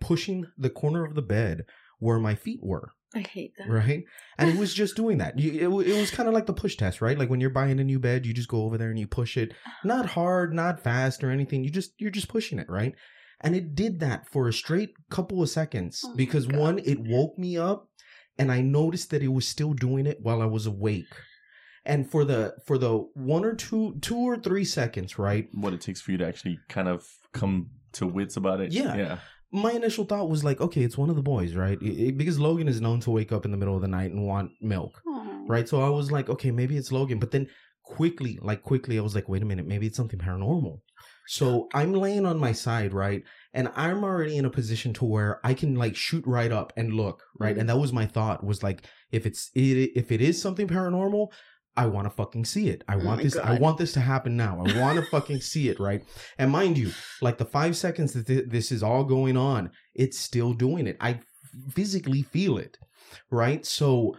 pushing 0.00 0.46
the 0.56 0.70
corner 0.70 1.04
of 1.04 1.14
the 1.14 1.22
bed 1.22 1.64
where 1.98 2.18
my 2.18 2.34
feet 2.34 2.60
were, 2.62 2.92
I 3.14 3.20
hate 3.20 3.54
that. 3.58 3.68
right? 3.68 4.04
And 4.38 4.50
it 4.50 4.56
was 4.56 4.72
just 4.72 4.94
doing 5.00 5.18
that. 5.18 5.38
You, 5.38 5.52
it, 5.80 5.88
it 5.88 6.00
was 6.00 6.10
kind 6.10 6.28
of 6.28 6.34
like 6.34 6.46
the 6.46 6.52
push 6.52 6.76
test, 6.76 7.00
right? 7.00 7.18
Like 7.18 7.28
when 7.28 7.40
you're 7.40 7.50
buying 7.50 7.80
a 7.80 7.84
new 7.84 7.98
bed, 7.98 8.24
you 8.24 8.32
just 8.32 8.48
go 8.48 8.62
over 8.62 8.78
there 8.78 8.90
and 8.90 8.98
you 8.98 9.06
push 9.06 9.36
it. 9.36 9.50
Uh-huh. 9.50 9.88
Not 9.88 10.06
hard, 10.10 10.54
not 10.54 10.82
fast 10.82 11.24
or 11.24 11.30
anything. 11.30 11.64
You 11.64 11.70
just, 11.70 11.92
you're 11.98 12.10
just 12.10 12.28
pushing 12.28 12.58
it, 12.58 12.68
right? 12.68 12.94
And 13.40 13.56
it 13.56 13.74
did 13.74 14.00
that 14.00 14.28
for 14.30 14.46
a 14.46 14.52
straight 14.52 14.94
couple 15.10 15.42
of 15.42 15.48
seconds 15.50 16.02
Oh 16.06 16.14
because 16.14 16.46
one, 16.46 16.78
it 16.78 17.00
woke 17.00 17.36
me 17.36 17.56
up 17.58 17.88
and 18.38 18.52
I 18.52 18.60
noticed 18.60 19.10
that 19.10 19.22
it 19.22 19.32
was 19.32 19.48
still 19.48 19.72
doing 19.72 20.06
it 20.06 20.20
while 20.22 20.40
I 20.40 20.46
was 20.46 20.66
awake. 20.66 21.12
And 21.86 22.10
for 22.10 22.24
the 22.24 22.54
for 22.66 22.76
the 22.78 22.98
one 23.14 23.44
or 23.44 23.54
two 23.54 23.96
two 24.02 24.16
or 24.18 24.36
three 24.36 24.64
seconds, 24.64 25.18
right? 25.18 25.48
What 25.54 25.72
it 25.72 25.80
takes 25.80 26.00
for 26.00 26.10
you 26.12 26.18
to 26.18 26.26
actually 26.26 26.58
kind 26.68 26.88
of 26.88 27.06
come 27.32 27.70
to 27.92 28.06
wits 28.06 28.36
about 28.36 28.60
it. 28.60 28.72
Yeah. 28.72 28.96
Yeah. 28.96 29.18
My 29.52 29.70
initial 29.72 30.04
thought 30.04 30.28
was 30.28 30.42
like, 30.44 30.60
okay, 30.60 30.82
it's 30.82 30.98
one 30.98 31.08
of 31.08 31.16
the 31.16 31.22
boys, 31.22 31.54
right? 31.54 31.80
It- 31.80 31.98
it- 32.08 32.16
because 32.18 32.38
Logan 32.38 32.68
is 32.68 32.80
known 32.80 32.98
to 33.00 33.10
wake 33.12 33.30
up 33.32 33.44
in 33.44 33.52
the 33.52 33.56
middle 33.56 33.76
of 33.76 33.80
the 33.82 33.88
night 33.88 34.10
and 34.10 34.26
want 34.26 34.50
milk, 34.60 35.00
Aw. 35.06 35.44
right? 35.48 35.68
So 35.68 35.80
I 35.80 35.88
was 35.88 36.10
like, 36.10 36.28
okay, 36.28 36.50
maybe 36.50 36.76
it's 36.76 36.90
Logan. 36.92 37.18
But 37.20 37.30
then 37.30 37.46
quickly, 37.84 38.38
like 38.42 38.62
quickly, 38.62 38.98
I 38.98 39.02
was 39.02 39.14
like, 39.14 39.28
wait 39.28 39.42
a 39.42 39.46
minute, 39.46 39.66
maybe 39.66 39.86
it's 39.86 39.96
something 39.96 40.18
paranormal. 40.18 40.80
So 41.28 41.68
I'm 41.74 41.92
laying 41.92 42.26
on 42.26 42.38
my 42.38 42.52
side, 42.52 42.92
right? 42.92 43.22
And 43.52 43.70
I'm 43.74 44.04
already 44.04 44.36
in 44.36 44.44
a 44.44 44.50
position 44.50 44.92
to 44.94 45.04
where 45.04 45.40
I 45.44 45.54
can 45.54 45.74
like 45.76 45.96
shoot 45.96 46.24
right 46.26 46.52
up 46.52 46.72
and 46.76 46.92
look, 46.92 47.22
right? 47.38 47.56
Mhm. 47.56 47.60
And 47.60 47.68
that 47.68 47.78
was 47.78 47.92
my 47.92 48.06
thought 48.06 48.44
was 48.44 48.62
like, 48.62 48.84
if 49.10 49.26
it's 49.26 49.50
it, 49.54 49.90
if 49.96 50.10
it 50.12 50.20
is 50.20 50.40
something 50.42 50.68
paranormal, 50.68 51.28
I 51.76 51.86
want 51.86 52.06
to 52.06 52.10
fucking 52.10 52.44
see 52.46 52.68
it. 52.68 52.82
I 52.88 52.94
Oh 52.94 52.98
want 53.04 53.18
my 53.18 53.22
this. 53.24 53.36
I 53.36 53.58
want 53.58 53.78
this 53.78 53.92
to 53.92 54.00
happen 54.00 54.36
now. 54.36 54.62
I 54.64 54.78
want 54.80 54.98
to 54.98 55.04
fucking 55.10 55.40
see 55.40 55.68
it, 55.68 55.78
right? 55.78 56.02
And 56.38 56.50
mind 56.50 56.78
you, 56.78 56.92
like 57.20 57.38
the 57.38 57.44
five 57.44 57.76
seconds 57.76 58.12
that 58.14 58.26
th- 58.26 58.46
this 58.48 58.72
is 58.72 58.82
all 58.82 59.04
going 59.04 59.36
on, 59.36 59.70
it's 59.94 60.18
still 60.18 60.52
doing 60.54 60.86
it. 60.86 60.96
I 61.00 61.20
physically 61.70 62.22
feel 62.22 62.58
it, 62.58 62.78
right? 63.30 63.64
So, 63.66 64.16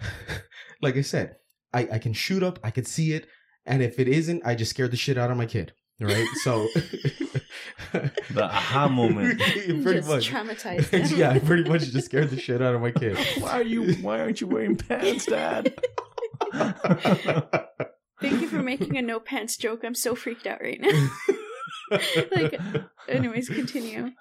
like 0.82 0.96
I 0.96 1.02
said, 1.02 1.36
I, 1.72 1.88
I 1.92 1.98
can 1.98 2.12
shoot 2.12 2.42
up, 2.42 2.58
I 2.62 2.70
could 2.70 2.86
see 2.86 3.12
it, 3.12 3.26
and 3.66 3.82
if 3.82 3.98
it 3.98 4.08
isn't, 4.08 4.42
I 4.46 4.54
just 4.54 4.70
scared 4.70 4.90
the 4.92 4.96
shit 4.96 5.18
out 5.18 5.30
of 5.30 5.36
my 5.36 5.46
kid, 5.46 5.72
right? 6.00 6.26
So, 6.42 6.68
The 7.92 8.44
aha 8.44 8.88
moment. 8.88 9.38
pretty 9.82 10.00
Just 10.00 10.08
much. 10.08 10.30
traumatized 10.30 11.16
yeah, 11.16 11.30
I 11.30 11.38
pretty 11.38 11.68
much 11.68 11.82
just 11.90 12.06
scared 12.06 12.30
the 12.30 12.38
shit 12.38 12.60
out 12.62 12.74
of 12.74 12.80
my 12.80 12.90
kid. 12.90 13.16
Why 13.38 13.50
are 13.60 13.62
you? 13.62 13.94
Why 13.96 14.20
aren't 14.20 14.40
you 14.40 14.46
wearing 14.48 14.76
pants, 14.76 15.26
Dad? 15.26 15.74
Thank 18.20 18.40
you 18.40 18.48
for 18.48 18.62
making 18.62 18.96
a 18.96 19.02
no 19.02 19.20
pants 19.20 19.56
joke. 19.56 19.80
I'm 19.84 19.94
so 19.94 20.14
freaked 20.14 20.46
out 20.46 20.60
right 20.60 20.80
now. 20.80 21.10
like, 22.34 22.60
anyways, 23.08 23.48
continue. 23.48 24.12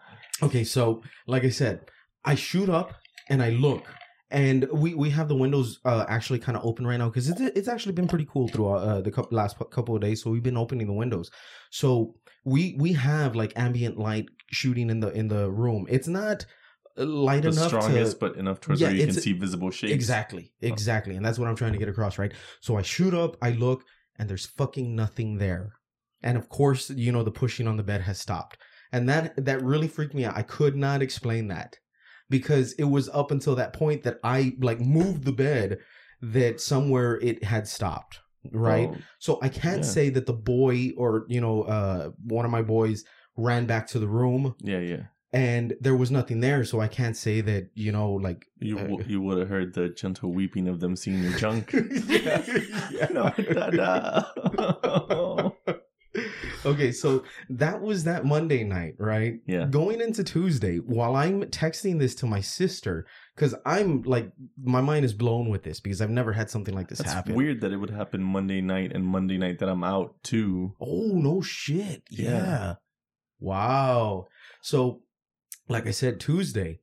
Okay, 0.41 0.63
so 0.63 1.03
like 1.27 1.43
I 1.43 1.49
said, 1.49 1.81
I 2.25 2.35
shoot 2.35 2.69
up 2.69 2.93
and 3.29 3.41
I 3.41 3.51
look, 3.51 3.85
and 4.29 4.67
we 4.71 4.93
we 4.93 5.09
have 5.11 5.29
the 5.29 5.35
windows 5.35 5.79
uh, 5.85 6.05
actually 6.07 6.39
kind 6.39 6.57
of 6.57 6.65
open 6.65 6.85
right 6.85 6.97
now 6.97 7.07
because 7.07 7.29
it's 7.29 7.39
it's 7.39 7.67
actually 7.67 7.93
been 7.93 8.07
pretty 8.07 8.27
cool 8.31 8.47
throughout 8.47 8.83
uh, 8.83 9.01
the 9.01 9.27
last 9.31 9.57
couple 9.71 9.95
of 9.95 10.01
days. 10.01 10.23
So 10.23 10.31
we've 10.31 10.43
been 10.43 10.57
opening 10.57 10.87
the 10.87 10.93
windows, 10.93 11.29
so 11.71 12.15
we 12.43 12.75
we 12.79 12.93
have 12.93 13.35
like 13.35 13.53
ambient 13.55 13.97
light 13.97 14.25
shooting 14.51 14.89
in 14.89 14.99
the 14.99 15.09
in 15.11 15.27
the 15.27 15.49
room. 15.51 15.85
It's 15.89 16.07
not 16.07 16.45
light 16.95 17.43
the 17.43 17.49
enough 17.49 17.67
strongest, 17.67 18.19
to 18.19 18.25
but 18.27 18.35
enough 18.37 18.59
towards 18.61 18.81
Yeah, 18.81 18.89
where 18.89 18.97
you 18.97 19.05
can 19.07 19.15
see 19.15 19.33
visible 19.33 19.71
shapes. 19.71 19.93
Exactly, 19.93 20.53
exactly, 20.61 21.15
and 21.15 21.25
that's 21.25 21.39
what 21.39 21.47
I'm 21.47 21.55
trying 21.55 21.73
to 21.73 21.79
get 21.79 21.89
across, 21.89 22.17
right? 22.17 22.33
So 22.61 22.77
I 22.77 22.81
shoot 22.81 23.13
up, 23.13 23.37
I 23.41 23.51
look, 23.51 23.83
and 24.17 24.29
there's 24.29 24.45
fucking 24.45 24.95
nothing 24.95 25.37
there, 25.37 25.73
and 26.21 26.37
of 26.37 26.49
course, 26.49 26.89
you 26.89 27.11
know, 27.11 27.23
the 27.23 27.31
pushing 27.31 27.67
on 27.67 27.77
the 27.77 27.83
bed 27.83 28.01
has 28.01 28.19
stopped, 28.19 28.57
and 28.91 29.09
that 29.09 29.33
that 29.45 29.63
really 29.63 29.87
freaked 29.87 30.13
me 30.13 30.25
out. 30.25 30.37
I 30.37 30.43
could 30.43 30.75
not 30.75 31.01
explain 31.01 31.47
that 31.47 31.77
because 32.29 32.73
it 32.73 32.85
was 32.85 33.09
up 33.09 33.31
until 33.31 33.55
that 33.55 33.73
point 33.73 34.03
that 34.03 34.19
I 34.23 34.55
like 34.59 34.79
moved 34.79 35.23
the 35.25 35.31
bed 35.31 35.79
that 36.21 36.61
somewhere 36.61 37.19
it 37.21 37.43
had 37.43 37.67
stopped, 37.67 38.19
right? 38.51 38.89
Oh, 38.91 38.97
So 39.19 39.39
I 39.41 39.49
can't 39.49 39.83
Yeah. 39.83 39.89
say 39.89 40.09
that 40.09 40.25
the 40.25 40.33
boy 40.33 40.91
or 40.97 41.25
you 41.27 41.41
know, 41.41 41.63
uh, 41.63 42.11
one 42.25 42.45
of 42.45 42.51
my 42.51 42.61
boys 42.61 43.03
ran 43.35 43.65
back 43.65 43.87
to 43.87 43.99
the 43.99 44.07
room 44.07 44.55
yeah, 44.61 44.79
yeah. 44.79 45.03
And 45.33 45.73
there 45.81 45.95
was 45.95 46.11
nothing 46.11 46.39
there, 46.39 46.63
so 46.63 46.79
I 46.79 46.87
can't 46.87 47.17
say 47.17 47.41
that 47.41 47.69
you 47.73 47.91
know, 47.91 48.13
like 48.13 48.45
You 48.59 48.77
Uh, 48.77 48.97
you 49.07 49.19
would 49.21 49.39
have 49.39 49.49
heard 49.49 49.73
the 49.73 49.89
gentle 49.89 50.31
weeping 50.31 50.67
of 50.67 50.79
them 50.79 50.95
seeing 50.95 51.23
your 51.23 51.35
junk. 51.37 51.73
yeah, 52.07 52.43
yeah. 52.91 53.07
no, 53.11 53.33
okay, 56.65 56.91
so 56.91 57.23
that 57.49 57.81
was 57.81 58.03
that 58.03 58.25
Monday 58.25 58.63
night, 58.63 58.95
right? 58.99 59.39
yeah. 59.47 59.65
Going 59.65 60.01
into 60.01 60.23
Tuesday, 60.23 60.77
while 60.77 61.15
I'm 61.15 61.43
texting 61.45 61.99
this 61.99 62.13
to 62.15 62.27
my 62.27 62.41
sister, 62.41 63.05
because 63.35 63.55
I'm 63.65 64.03
like, 64.03 64.31
my 64.61 64.81
mind 64.81 65.05
is 65.05 65.13
blown 65.13 65.49
with 65.49 65.63
this 65.63 65.79
because 65.79 66.01
I've 66.01 66.09
never 66.09 66.31
had 66.31 66.49
something 66.49 66.75
like 66.75 66.89
this 66.89 66.99
That's 66.99 67.13
happen. 67.13 67.35
weird 67.35 67.61
that 67.61 67.71
it 67.71 67.77
would 67.77 67.89
happen 67.89 68.23
Monday 68.23 68.61
night 68.61 68.91
and 68.93 69.03
Monday 69.03 69.37
night 69.37 69.59
that 69.59 69.69
I'm 69.69 69.83
out 69.83 70.15
too. 70.23 70.75
Oh, 70.79 71.11
no 71.13 71.41
shit. 71.41 72.03
Yeah. 72.09 72.29
Yeah. 72.29 72.73
Wow. 73.39 74.27
So, 74.61 75.01
like 75.67 75.87
I 75.87 75.91
said, 75.91 76.19
Tuesday, 76.19 76.79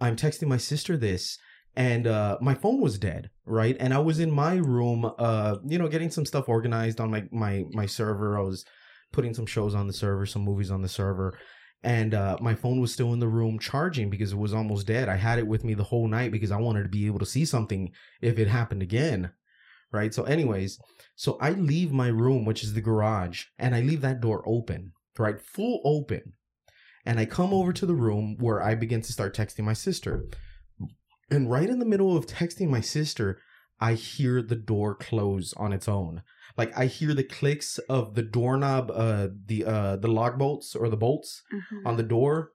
I'm 0.00 0.16
texting 0.16 0.48
my 0.48 0.56
sister 0.58 0.96
this 0.96 1.38
and 1.76 2.06
uh 2.06 2.38
my 2.40 2.54
phone 2.54 2.80
was 2.80 2.98
dead, 2.98 3.30
right? 3.44 3.76
And 3.78 3.94
I 3.94 3.98
was 3.98 4.18
in 4.18 4.30
my 4.30 4.54
room 4.54 5.10
uh 5.18 5.56
you 5.64 5.78
know 5.78 5.88
getting 5.88 6.10
some 6.10 6.26
stuff 6.26 6.48
organized 6.48 7.00
on 7.00 7.10
my 7.10 7.24
my 7.30 7.64
my 7.72 7.86
server. 7.86 8.38
I 8.38 8.42
was 8.42 8.64
putting 9.12 9.34
some 9.34 9.46
shows 9.46 9.74
on 9.74 9.86
the 9.86 9.92
server, 9.92 10.26
some 10.26 10.42
movies 10.42 10.70
on 10.70 10.82
the 10.82 10.88
server. 10.88 11.38
And 11.82 12.12
uh, 12.12 12.36
my 12.40 12.54
phone 12.54 12.80
was 12.80 12.92
still 12.92 13.12
in 13.12 13.20
the 13.20 13.28
room 13.28 13.58
charging 13.58 14.10
because 14.10 14.32
it 14.32 14.38
was 14.38 14.52
almost 14.52 14.86
dead. 14.86 15.08
I 15.08 15.16
had 15.16 15.38
it 15.38 15.46
with 15.46 15.64
me 15.64 15.74
the 15.74 15.84
whole 15.84 16.08
night 16.08 16.32
because 16.32 16.50
I 16.50 16.58
wanted 16.58 16.82
to 16.82 16.88
be 16.88 17.06
able 17.06 17.20
to 17.20 17.26
see 17.26 17.44
something 17.44 17.92
if 18.20 18.38
it 18.38 18.48
happened 18.48 18.82
again. 18.82 19.30
Right. 19.92 20.12
So, 20.12 20.24
anyways, 20.24 20.78
so 21.14 21.38
I 21.40 21.50
leave 21.50 21.92
my 21.92 22.08
room, 22.08 22.44
which 22.44 22.62
is 22.62 22.74
the 22.74 22.82
garage, 22.82 23.44
and 23.58 23.74
I 23.74 23.80
leave 23.80 24.02
that 24.02 24.20
door 24.20 24.42
open, 24.44 24.92
right? 25.18 25.40
Full 25.40 25.80
open. 25.82 26.34
And 27.06 27.18
I 27.18 27.24
come 27.24 27.52
over 27.54 27.72
to 27.72 27.86
the 27.86 27.94
room 27.94 28.36
where 28.38 28.62
I 28.62 28.74
begin 28.74 29.00
to 29.02 29.12
start 29.12 29.34
texting 29.36 29.64
my 29.64 29.72
sister. 29.72 30.24
And 31.30 31.50
right 31.50 31.68
in 31.68 31.78
the 31.78 31.84
middle 31.86 32.16
of 32.16 32.26
texting 32.26 32.68
my 32.68 32.80
sister, 32.80 33.38
I 33.80 33.94
hear 33.94 34.42
the 34.42 34.56
door 34.56 34.94
close 34.94 35.52
on 35.54 35.72
its 35.72 35.88
own. 35.88 36.22
Like 36.56 36.76
I 36.76 36.86
hear 36.86 37.14
the 37.14 37.22
clicks 37.24 37.78
of 37.88 38.14
the 38.14 38.22
doorknob, 38.22 38.90
uh, 38.92 39.28
the 39.46 39.64
uh, 39.64 39.96
the 39.96 40.08
lock 40.08 40.38
bolts 40.38 40.74
or 40.74 40.88
the 40.88 40.96
bolts 40.96 41.42
Mhm. 41.52 41.86
on 41.86 41.96
the 41.96 42.02
door 42.02 42.52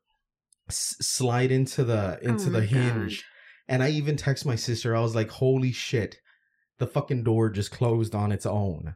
s- 0.67 0.95
slide 0.99 1.51
into 1.51 1.83
the 1.85 2.19
into 2.21 2.47
Oh 2.47 2.53
the 2.53 2.65
hinge. 2.65 3.23
And 3.67 3.81
I 3.81 3.89
even 3.91 4.17
text 4.17 4.45
my 4.45 4.55
sister. 4.57 4.93
I 4.95 4.99
was 4.99 5.15
like, 5.15 5.29
"Holy 5.29 5.71
shit, 5.71 6.17
the 6.79 6.87
fucking 6.87 7.23
door 7.23 7.49
just 7.49 7.71
closed 7.71 8.13
on 8.13 8.31
its 8.33 8.45
own." 8.45 8.95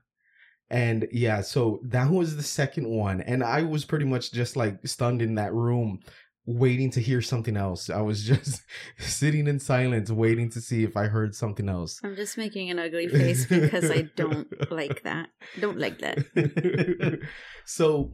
And 0.70 1.08
yeah, 1.12 1.42
so 1.42 1.80
that 1.84 2.10
was 2.10 2.36
the 2.36 2.44
second 2.44 2.90
one, 2.90 3.22
and 3.22 3.44
I 3.44 3.62
was 3.64 3.86
pretty 3.86 4.06
much 4.06 4.32
just 4.32 4.58
like 4.58 4.86
stunned 4.86 5.22
in 5.22 5.36
that 5.36 5.54
room, 5.54 6.02
waiting 6.46 6.92
to 6.92 7.00
hear 7.00 7.22
something 7.22 7.56
else. 7.56 7.90
I 7.90 8.02
was 8.02 8.24
just 8.26 8.64
sitting 8.98 9.48
in 9.48 9.60
silence, 9.60 10.12
waiting 10.12 10.50
to 10.52 10.62
see 10.62 10.84
if 10.84 10.98
I 10.98 11.06
heard 11.06 11.36
something 11.36 11.70
else. 11.70 12.02
I'm 12.04 12.16
just 12.16 12.38
making 12.38 12.70
an 12.70 12.80
ugly 12.80 13.08
face 13.08 13.46
because 13.46 13.90
I 13.90 14.10
don't 14.16 14.72
like 14.72 15.04
that. 15.04 15.30
Don't 15.60 15.80
like 15.80 16.00
that. 16.00 17.20
so 17.66 18.12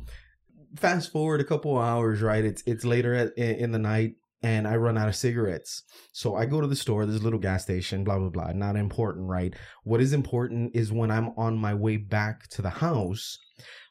fast 0.76 1.12
forward 1.12 1.40
a 1.40 1.44
couple 1.44 1.78
of 1.78 1.84
hours 1.84 2.20
right 2.20 2.44
it's 2.44 2.64
it's 2.66 2.84
later 2.84 3.14
at, 3.14 3.38
in 3.38 3.72
the 3.72 3.78
night 3.78 4.16
and 4.44 4.68
i 4.68 4.76
run 4.76 4.98
out 4.98 5.08
of 5.08 5.16
cigarettes. 5.16 5.84
So 6.12 6.36
i 6.36 6.46
go 6.46 6.62
to 6.62 6.68
the 6.68 6.76
store 6.76 7.06
there's 7.06 7.22
a 7.22 7.24
little 7.24 7.40
gas 7.40 7.64
station 7.64 8.04
blah 8.04 8.20
blah 8.20 8.30
blah 8.30 8.52
not 8.54 8.76
important 8.76 9.28
right? 9.28 9.54
What 9.84 10.02
is 10.02 10.14
important 10.14 10.76
is 10.76 10.92
when 10.92 11.10
i'm 11.12 11.30
on 11.38 11.58
my 11.58 11.74
way 11.74 11.98
back 11.98 12.48
to 12.50 12.62
the 12.62 12.70
house 12.70 13.38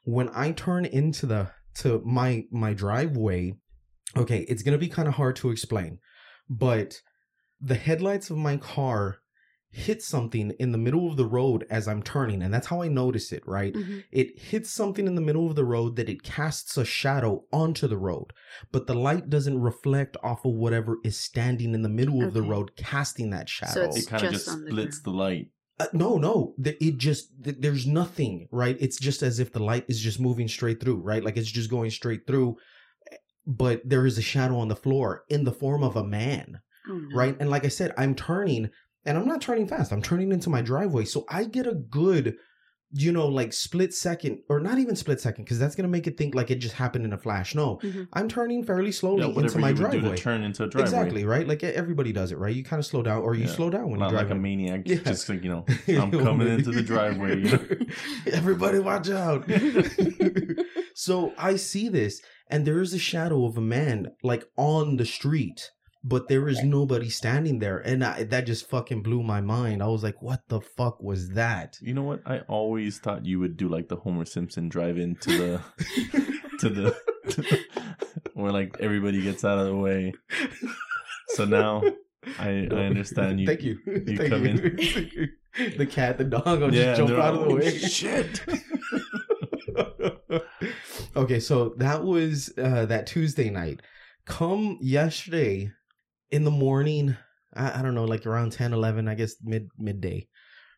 when 0.05 0.29
i 0.35 0.53
turn 0.53 0.85
into 0.85 1.27
the 1.27 1.51
to 1.75 2.03
my 2.05 2.45
my 2.51 2.75
driveway 2.75 3.55
okay 4.17 4.41
it's 4.49 4.63
gonna 4.63 4.79
be 4.79 4.89
kind 4.89 5.09
of 5.09 5.15
hard 5.15 5.37
to 5.37 5.51
explain 5.51 5.99
but 6.51 7.01
the 7.61 7.75
headlights 7.77 8.31
of 8.31 8.37
my 8.37 8.57
car 8.57 9.19
hit 9.75 10.03
something 10.03 10.51
in 10.59 10.71
the 10.71 10.79
middle 10.79 11.09
of 11.09 11.17
the 11.17 11.25
road 11.27 11.67
as 11.71 11.89
i'm 11.89 12.03
turning 12.03 12.43
and 12.43 12.53
that's 12.53 12.67
how 12.67 12.83
i 12.83 12.89
notice 12.89 13.33
it 13.33 13.43
right 13.47 13.73
Mhm. 13.75 14.05
it 14.13 14.39
hits 14.39 14.71
something 14.71 15.07
in 15.07 15.15
the 15.15 15.21
middle 15.23 15.47
of 15.49 15.57
the 15.57 15.65
road 15.65 15.97
that 15.97 16.11
it 16.11 16.23
casts 16.23 16.77
a 16.77 16.85
shadow 16.85 17.45
onto 17.53 17.87
the 17.89 17.97
road, 17.97 18.33
but 18.71 18.87
the 18.87 18.95
light 18.95 19.31
doesn't 19.31 19.59
reflect 19.61 20.17
off 20.23 20.45
of 20.45 20.53
whatever 20.53 20.99
is 21.03 21.17
standing 21.19 21.73
in 21.75 21.81
the 21.83 21.89
middle 21.89 22.23
of 22.23 22.35
the 22.35 22.43
road, 22.43 22.77
casting 22.77 23.31
that 23.31 23.49
shadow. 23.49 23.85
it's 23.85 24.03
It 24.03 24.09
kind 24.09 24.25
of 24.25 24.33
just 24.33 24.45
just 24.47 24.57
on 24.57 24.65
the 24.65 24.71
splits 24.71 25.01
the 25.01 25.11
light. 25.11 25.49
Uh, 25.81 25.87
no, 25.95 26.19
no, 26.19 26.55
th- 26.63 26.77
it 26.81 26.99
just 26.99 27.31
th- 27.43 27.57
there's 27.59 27.87
nothing, 27.87 28.47
right? 28.53 28.77
It's 28.79 28.99
just 29.01 29.23
as 29.23 29.39
if 29.41 29.53
the 29.53 29.63
light 29.63 29.87
is 29.89 30.01
just 30.01 30.21
moving 30.21 30.49
straight 30.49 30.81
through, 30.81 30.97
right? 31.01 31.25
Like 31.25 31.37
it's 31.39 31.51
just 31.51 31.71
going 31.71 31.91
straight 31.91 32.27
through, 32.27 32.57
but 33.47 33.81
there 33.85 34.05
is 34.07 34.19
a 34.19 34.23
shadow 34.23 34.59
on 34.59 34.69
the 34.69 34.77
floor 34.77 35.25
in 35.29 35.45
the 35.45 35.53
form 35.53 35.83
of 35.83 35.97
a 35.97 36.05
man 36.05 36.61
Oh, 36.89 36.95
no. 36.99 37.17
right? 37.17 37.37
And 37.41 37.49
like 37.51 37.65
I 37.65 37.69
said, 37.69 37.95
I'm 37.97 38.15
turning 38.15 38.69
and 39.05 39.19
I'm 39.19 39.27
not 39.27 39.41
turning 39.41 39.67
fast. 39.67 39.93
I'm 39.93 40.03
turning 40.03 40.33
into 40.33 40.51
my 40.51 40.63
driveway. 40.63 41.05
So 41.05 41.25
I 41.29 41.45
get 41.45 41.67
a 41.67 41.75
good, 41.75 42.37
you 42.95 43.11
know, 43.11 43.27
like 43.27 43.53
split 43.55 43.95
second 43.95 44.41
or 44.51 44.61
not 44.61 44.79
even 44.79 44.95
split 44.97 45.19
second 45.21 45.45
because 45.45 45.59
that's 45.59 45.75
going 45.75 45.85
to 45.85 45.89
make 45.91 46.07
it 46.07 46.19
think 46.19 46.35
like 46.35 46.51
it 46.51 46.57
just 46.57 46.75
happened 46.75 47.05
in 47.07 47.13
a 47.15 47.19
flash. 47.19 47.55
No, 47.55 47.79
Mhm. 47.83 48.07
I'm 48.13 48.29
turning 48.29 48.63
fairly 48.65 48.93
slowly 48.93 49.23
Yeah, 49.27 49.41
into 49.41 49.59
my 49.59 49.71
you 49.71 49.75
would 49.77 49.91
do 49.93 49.99
driveway. 50.01 50.17
to 50.17 50.23
turn 50.23 50.43
into 50.43 50.65
a 50.65 50.69
driveway. 50.69 50.83
Exactly, 50.85 51.25
right? 51.25 51.49
Like 51.49 51.65
everybody 51.65 52.13
does 52.13 52.33
it, 52.33 52.39
right? 52.39 52.55
You 52.55 52.63
kind 52.65 52.79
of 52.81 52.85
slow 52.87 53.03
down 53.03 53.23
or 53.23 53.35
you 53.35 53.45
Yeah. 53.45 53.51
slow 53.51 53.71
down 53.71 53.89
when 53.91 53.99
Not 54.01 54.11
you 54.11 54.17
like 54.19 54.27
drive. 54.27 54.37
a 54.37 54.41
maniac. 54.41 54.83
Yeah. 54.87 54.97
Just 54.99 55.29
like, 55.29 55.43
you 55.43 55.51
know, 55.51 55.65
I'm 55.89 56.11
coming 56.11 56.49
into 56.49 56.71
the 56.71 56.83
driveway. 56.83 57.39
You 57.41 57.51
know? 57.53 57.67
Everybody 58.33 58.79
watch 58.79 59.09
out. 59.11 59.51
so 60.95 61.33
I 61.39 61.57
see 61.57 61.89
this, 61.89 62.21
and 62.51 62.67
there 62.67 62.81
is 62.81 62.93
a 62.93 62.99
shadow 62.99 63.47
of 63.47 63.57
a 63.57 63.61
man 63.63 64.09
like 64.23 64.45
on 64.57 64.97
the 64.97 65.07
street, 65.07 65.71
but 66.05 66.29
there 66.29 66.49
is 66.49 66.63
nobody 66.65 67.09
standing 67.09 67.59
there. 67.61 67.79
And 67.79 68.05
I, 68.05 68.25
that 68.25 68.47
just 68.47 68.69
fucking 68.69 69.03
blew 69.03 69.23
my 69.23 69.41
mind. 69.41 69.83
I 69.83 69.87
was 69.87 70.03
like, 70.03 70.21
what 70.21 70.41
the 70.49 70.61
fuck 70.61 71.01
was 71.03 71.31
that? 71.31 71.79
You 71.81 71.95
know 71.95 72.03
what? 72.03 72.23
I 72.27 72.41
always 72.49 72.99
thought 72.99 73.25
you 73.25 73.39
would 73.41 73.57
do 73.57 73.69
like 73.69 73.89
the 73.89 73.97
Homer 73.97 74.25
Simpson 74.25 74.69
drive 74.69 74.99
in 74.99 75.15
to 75.17 75.31
the 75.39 75.61
to 76.59 76.69
the 76.69 76.97
where 78.35 78.53
like 78.53 78.77
everybody 78.81 79.23
gets 79.23 79.45
out 79.45 79.59
of 79.59 79.67
the 79.67 79.77
way. 79.77 80.13
So 81.29 81.45
now 81.45 81.83
I 82.39 82.67
I 82.71 82.85
understand 82.87 83.41
you. 83.41 83.47
Thank 83.47 83.63
you. 83.63 83.79
you 83.87 84.17
Thank 84.17 84.31
come 84.31 84.45
you. 84.47 85.29
the 85.77 85.87
cat, 85.87 86.19
the 86.19 86.25
dog, 86.25 86.47
I'll 86.63 86.75
Yeah, 86.75 86.95
just 86.95 86.99
jump 86.99 87.11
out 87.13 87.35
of 87.35 87.41
the 87.41 87.47
"Oh, 87.47 87.57
way. 87.57 87.79
shit. 87.79 88.43
okay, 91.17 91.41
so 91.41 91.75
that 91.79 92.03
was 92.05 92.53
uh, 92.59 92.87
that 92.87 93.07
Tuesday 93.07 93.51
night. 93.51 93.81
Come 94.25 94.79
yesterday 94.81 95.73
in 96.33 96.45
the 96.45 96.51
morning, 96.51 97.15
I, 97.55 97.79
I 97.79 97.83
don't 97.83 97.95
know, 97.95 98.07
like 98.07 98.27
around 98.27 98.53
10, 98.53 98.73
11, 98.73 99.07
I 99.07 99.15
guess 99.15 99.37
mid 99.45 99.69
midday, 99.79 100.27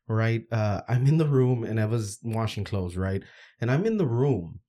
right? 0.08 0.42
Uh, 0.52 0.82
I'm 0.88 1.06
in 1.06 1.16
the 1.16 1.28
room 1.28 1.64
and 1.64 1.80
I 1.80 1.86
was 1.86 2.18
washing 2.22 2.64
clothes, 2.64 2.96
right? 2.96 3.22
And 3.60 3.70
I'm 3.70 3.86
in 3.86 3.96
the 3.96 4.06
room. 4.06 4.60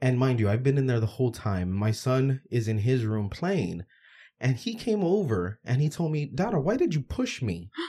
And 0.00 0.16
mind 0.16 0.38
you, 0.38 0.48
I've 0.48 0.62
been 0.62 0.78
in 0.78 0.86
there 0.86 1.00
the 1.00 1.06
whole 1.06 1.32
time. 1.32 1.72
My 1.72 1.90
son 1.90 2.40
is 2.52 2.68
in 2.68 2.78
his 2.78 3.04
room 3.04 3.28
playing. 3.28 3.84
And 4.40 4.56
he 4.56 4.76
came 4.76 5.02
over 5.02 5.58
and 5.64 5.82
he 5.82 5.88
told 5.88 6.12
me, 6.12 6.30
Dada, 6.32 6.60
why 6.60 6.76
did 6.76 6.94
you 6.94 7.02
push 7.02 7.42
me? 7.42 7.70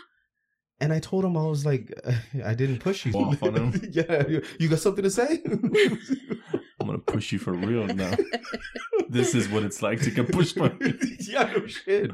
And 0.81 0.93
I 0.93 0.99
told 0.99 1.25
him, 1.25 1.35
I 1.35 1.43
was 1.45 1.65
like, 1.65 1.93
I 2.45 2.53
didn't 2.53 2.79
push 2.79 3.05
you. 3.05 3.12
Off 3.12 3.43
on 3.43 3.53
him? 3.53 3.81
yeah. 3.91 4.23
You 4.59 4.69
got 4.69 4.79
something 4.79 5.03
to 5.03 5.09
say? 5.09 5.43
I'm 6.89 6.95
gonna 6.95 7.04
push 7.04 7.32
you 7.32 7.39
for 7.39 7.54
real 7.54 7.86
now. 7.88 8.15
This 9.10 9.34
is 9.34 9.49
what 9.49 9.63
it's 9.63 9.82
like 9.82 10.02
to 10.02 10.12
get 10.12 10.32
pushed 10.32 10.56
by 10.56 10.69
me. 10.80 10.93
yeah, 11.19 11.52
no 11.56 11.65
shit. 11.67 12.12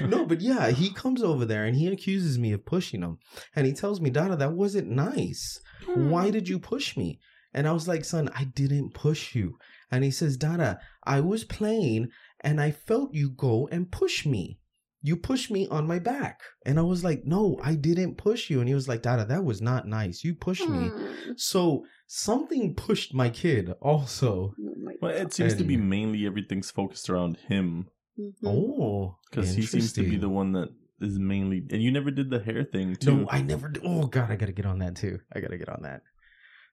No, 0.00 0.24
but 0.24 0.40
yeah, 0.40 0.70
he 0.70 0.92
comes 0.92 1.22
over 1.22 1.44
there 1.44 1.64
and 1.64 1.76
he 1.76 1.88
accuses 1.88 2.38
me 2.38 2.52
of 2.52 2.64
pushing 2.64 3.02
him. 3.02 3.18
And 3.54 3.66
he 3.66 3.72
tells 3.72 4.00
me, 4.00 4.10
Dada, 4.10 4.36
that 4.36 4.52
wasn't 4.52 4.88
nice. 4.88 5.60
Hmm. 5.84 6.10
Why 6.10 6.30
did 6.30 6.48
you 6.48 6.58
push 6.58 6.96
me? 6.96 7.18
And 7.52 7.66
I 7.66 7.72
was 7.72 7.88
like, 7.88 8.04
son, 8.04 8.30
I 8.34 8.44
didn't 8.44 8.94
push 8.94 9.34
you. 9.34 9.58
And 9.90 10.04
he 10.04 10.10
says, 10.10 10.36
Dada, 10.36 10.78
I 11.04 11.20
was 11.20 11.44
playing 11.44 12.08
and 12.40 12.60
I 12.60 12.70
felt 12.70 13.14
you 13.14 13.30
go 13.30 13.68
and 13.72 13.90
push 13.90 14.26
me. 14.26 14.58
You 15.02 15.16
pushed 15.16 15.50
me 15.50 15.66
on 15.68 15.86
my 15.86 15.98
back. 15.98 16.40
And 16.64 16.78
I 16.78 16.82
was 16.82 17.02
like, 17.02 17.22
no, 17.24 17.58
I 17.62 17.74
didn't 17.74 18.18
push 18.18 18.50
you. 18.50 18.60
And 18.60 18.68
he 18.68 18.74
was 18.74 18.88
like, 18.88 19.02
Dada, 19.02 19.24
that 19.26 19.44
was 19.44 19.60
not 19.60 19.86
nice. 19.86 20.22
You 20.22 20.34
pushed 20.34 20.68
me. 20.68 20.88
Hmm. 20.88 21.32
So 21.36 21.84
something 22.06 22.74
pushed 22.74 23.12
my 23.14 23.28
kid 23.30 23.72
also. 23.80 24.54
Well, 25.00 25.10
it 25.14 25.32
seems 25.32 25.54
to 25.56 25.64
be 25.64 25.76
mainly 25.76 26.26
everything's 26.26 26.70
focused 26.70 27.10
around 27.10 27.36
him 27.48 27.88
Mhm. 28.18 28.32
Oh, 28.46 29.18
because 29.28 29.54
he 29.54 29.62
seems 29.66 29.92
to 29.92 30.02
be 30.02 30.16
the 30.16 30.28
one 30.30 30.52
that 30.52 30.70
is 31.00 31.18
mainly. 31.18 31.66
And 31.70 31.82
you 31.82 31.90
never 31.90 32.10
did 32.10 32.30
the 32.30 32.40
hair 32.40 32.64
thing 32.64 32.96
too. 32.96 33.18
No, 33.24 33.28
I 33.30 33.42
never. 33.42 33.68
d- 33.68 33.80
Oh 33.84 34.06
God, 34.06 34.30
I 34.30 34.36
gotta 34.36 34.52
get 34.52 34.64
on 34.64 34.78
that 34.78 34.96
too. 34.96 35.20
I 35.34 35.40
gotta 35.40 35.58
get 35.58 35.68
on 35.68 35.82
that. 35.82 36.02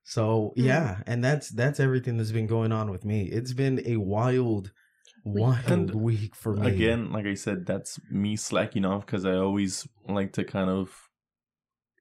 So 0.06 0.54
Hmm. 0.56 0.64
yeah, 0.64 1.04
and 1.06 1.22
that's 1.24 1.50
that's 1.50 1.80
everything 1.82 2.16
that's 2.18 2.32
been 2.32 2.48
going 2.48 2.72
on 2.72 2.90
with 2.92 3.04
me. 3.04 3.24
It's 3.26 3.52
been 3.54 3.82
a 3.86 3.98
wild, 3.98 4.72
wild 5.26 5.66
And 5.66 5.94
week 5.96 6.34
for 6.36 6.56
me. 6.56 6.68
Again, 6.68 7.12
like 7.12 7.26
I 7.26 7.34
said, 7.34 7.66
that's 7.66 8.00
me 8.10 8.38
slacking 8.38 8.86
off 8.86 9.06
because 9.06 9.26
I 9.26 9.36
always 9.36 9.86
like 10.08 10.32
to 10.34 10.46
kind 10.46 10.70
of 10.70 11.10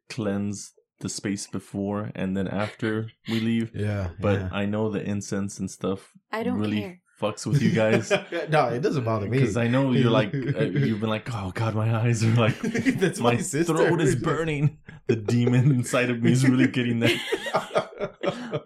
cleanse 0.09 0.73
the 1.03 1.09
space 1.11 1.47
before 1.47 2.11
and 2.15 2.35
then 2.37 2.49
after 2.49 3.11
we 3.29 3.39
leave. 3.41 3.71
yeah, 3.77 4.09
But 4.19 4.41
yeah. 4.41 4.49
I 4.53 4.65
know 4.65 4.89
the 4.91 5.03
incense 5.03 5.59
and 5.59 5.71
stuff 5.71 6.13
I 6.33 6.43
don't 6.43 6.59
really 6.59 6.81
care. 6.81 7.01
fucks 7.21 7.47
with 7.47 7.61
you 7.61 7.71
guys. 7.71 8.11
no, 8.49 8.69
it 8.69 8.81
doesn't 8.81 9.05
bother 9.05 9.29
me 9.29 9.39
Because 9.39 9.57
I 9.57 9.69
know 9.69 9.93
you're 9.93 10.11
like, 10.11 10.33
uh, 10.35 10.39
you've 10.65 11.01
been 11.01 11.11
like, 11.11 11.29
oh 11.35 11.53
God, 11.55 11.75
my 11.75 11.95
eyes 11.95 12.25
are 12.25 12.35
like, 12.35 12.59
that's 12.61 13.21
my, 13.21 13.35
my 13.35 13.41
sister. 13.41 13.75
throat 13.77 14.01
is 14.01 14.17
burning. 14.17 14.79
The 15.09 15.17
demon 15.17 15.71
inside 15.73 16.09
of 16.11 16.23
me 16.23 16.33
is 16.33 16.49
really 16.49 16.69
getting 16.69 17.01
that. 17.01 17.21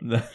that, 0.02 0.30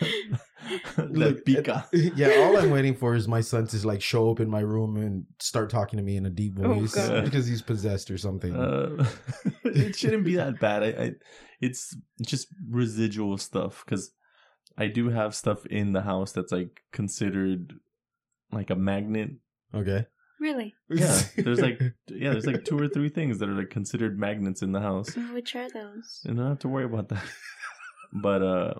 that 0.97 1.11
Look, 1.11 1.45
pica. 1.45 1.87
yeah, 1.91 2.29
all 2.45 2.57
I'm 2.57 2.71
waiting 2.71 2.95
for 2.95 3.15
is 3.15 3.27
my 3.27 3.41
son 3.41 3.67
to 3.67 3.87
like 3.87 4.01
show 4.01 4.31
up 4.31 4.39
in 4.39 4.49
my 4.49 4.61
room 4.61 4.97
and 4.97 5.25
start 5.39 5.69
talking 5.69 5.97
to 5.97 6.03
me 6.03 6.15
in 6.17 6.25
a 6.25 6.29
deep 6.29 6.53
Oh, 6.61 6.73
voice 6.73 6.95
God. 6.95 7.25
because 7.25 7.45
he's 7.47 7.61
possessed 7.61 8.09
or 8.11 8.17
something. 8.17 8.55
Uh, 8.55 9.05
it 9.65 9.95
shouldn't 9.95 10.23
be 10.23 10.35
that 10.35 10.59
bad. 10.59 10.83
I, 10.83 10.87
I 11.03 11.11
it's 11.61 11.95
just 12.21 12.47
residual 12.69 13.37
stuff 13.37 13.83
because 13.85 14.11
I 14.77 14.87
do 14.87 15.09
have 15.09 15.35
stuff 15.35 15.65
in 15.67 15.93
the 15.93 16.01
house 16.01 16.31
that's 16.31 16.51
like 16.51 16.81
considered 16.91 17.73
like 18.51 18.69
a 18.69 18.75
magnet. 18.75 19.31
okay. 19.73 20.07
Really? 20.39 20.73
Yeah, 20.89 21.21
there's 21.37 21.61
like 21.61 21.79
yeah, 22.07 22.31
there's 22.31 22.47
like 22.47 22.65
two 22.65 22.79
or 22.79 22.87
three 22.87 23.09
things 23.09 23.37
that 23.39 23.47
are 23.49 23.53
like 23.53 23.69
considered 23.69 24.17
magnets 24.19 24.63
in 24.63 24.71
the 24.71 24.81
house, 24.81 25.15
Which 25.33 25.55
are 25.55 25.69
those? 25.69 26.21
and 26.25 26.39
I 26.39 26.43
don't 26.43 26.49
have 26.49 26.59
to 26.59 26.67
worry 26.67 26.85
about 26.85 27.09
that. 27.09 27.23
But 28.13 28.41
uh, 28.41 28.73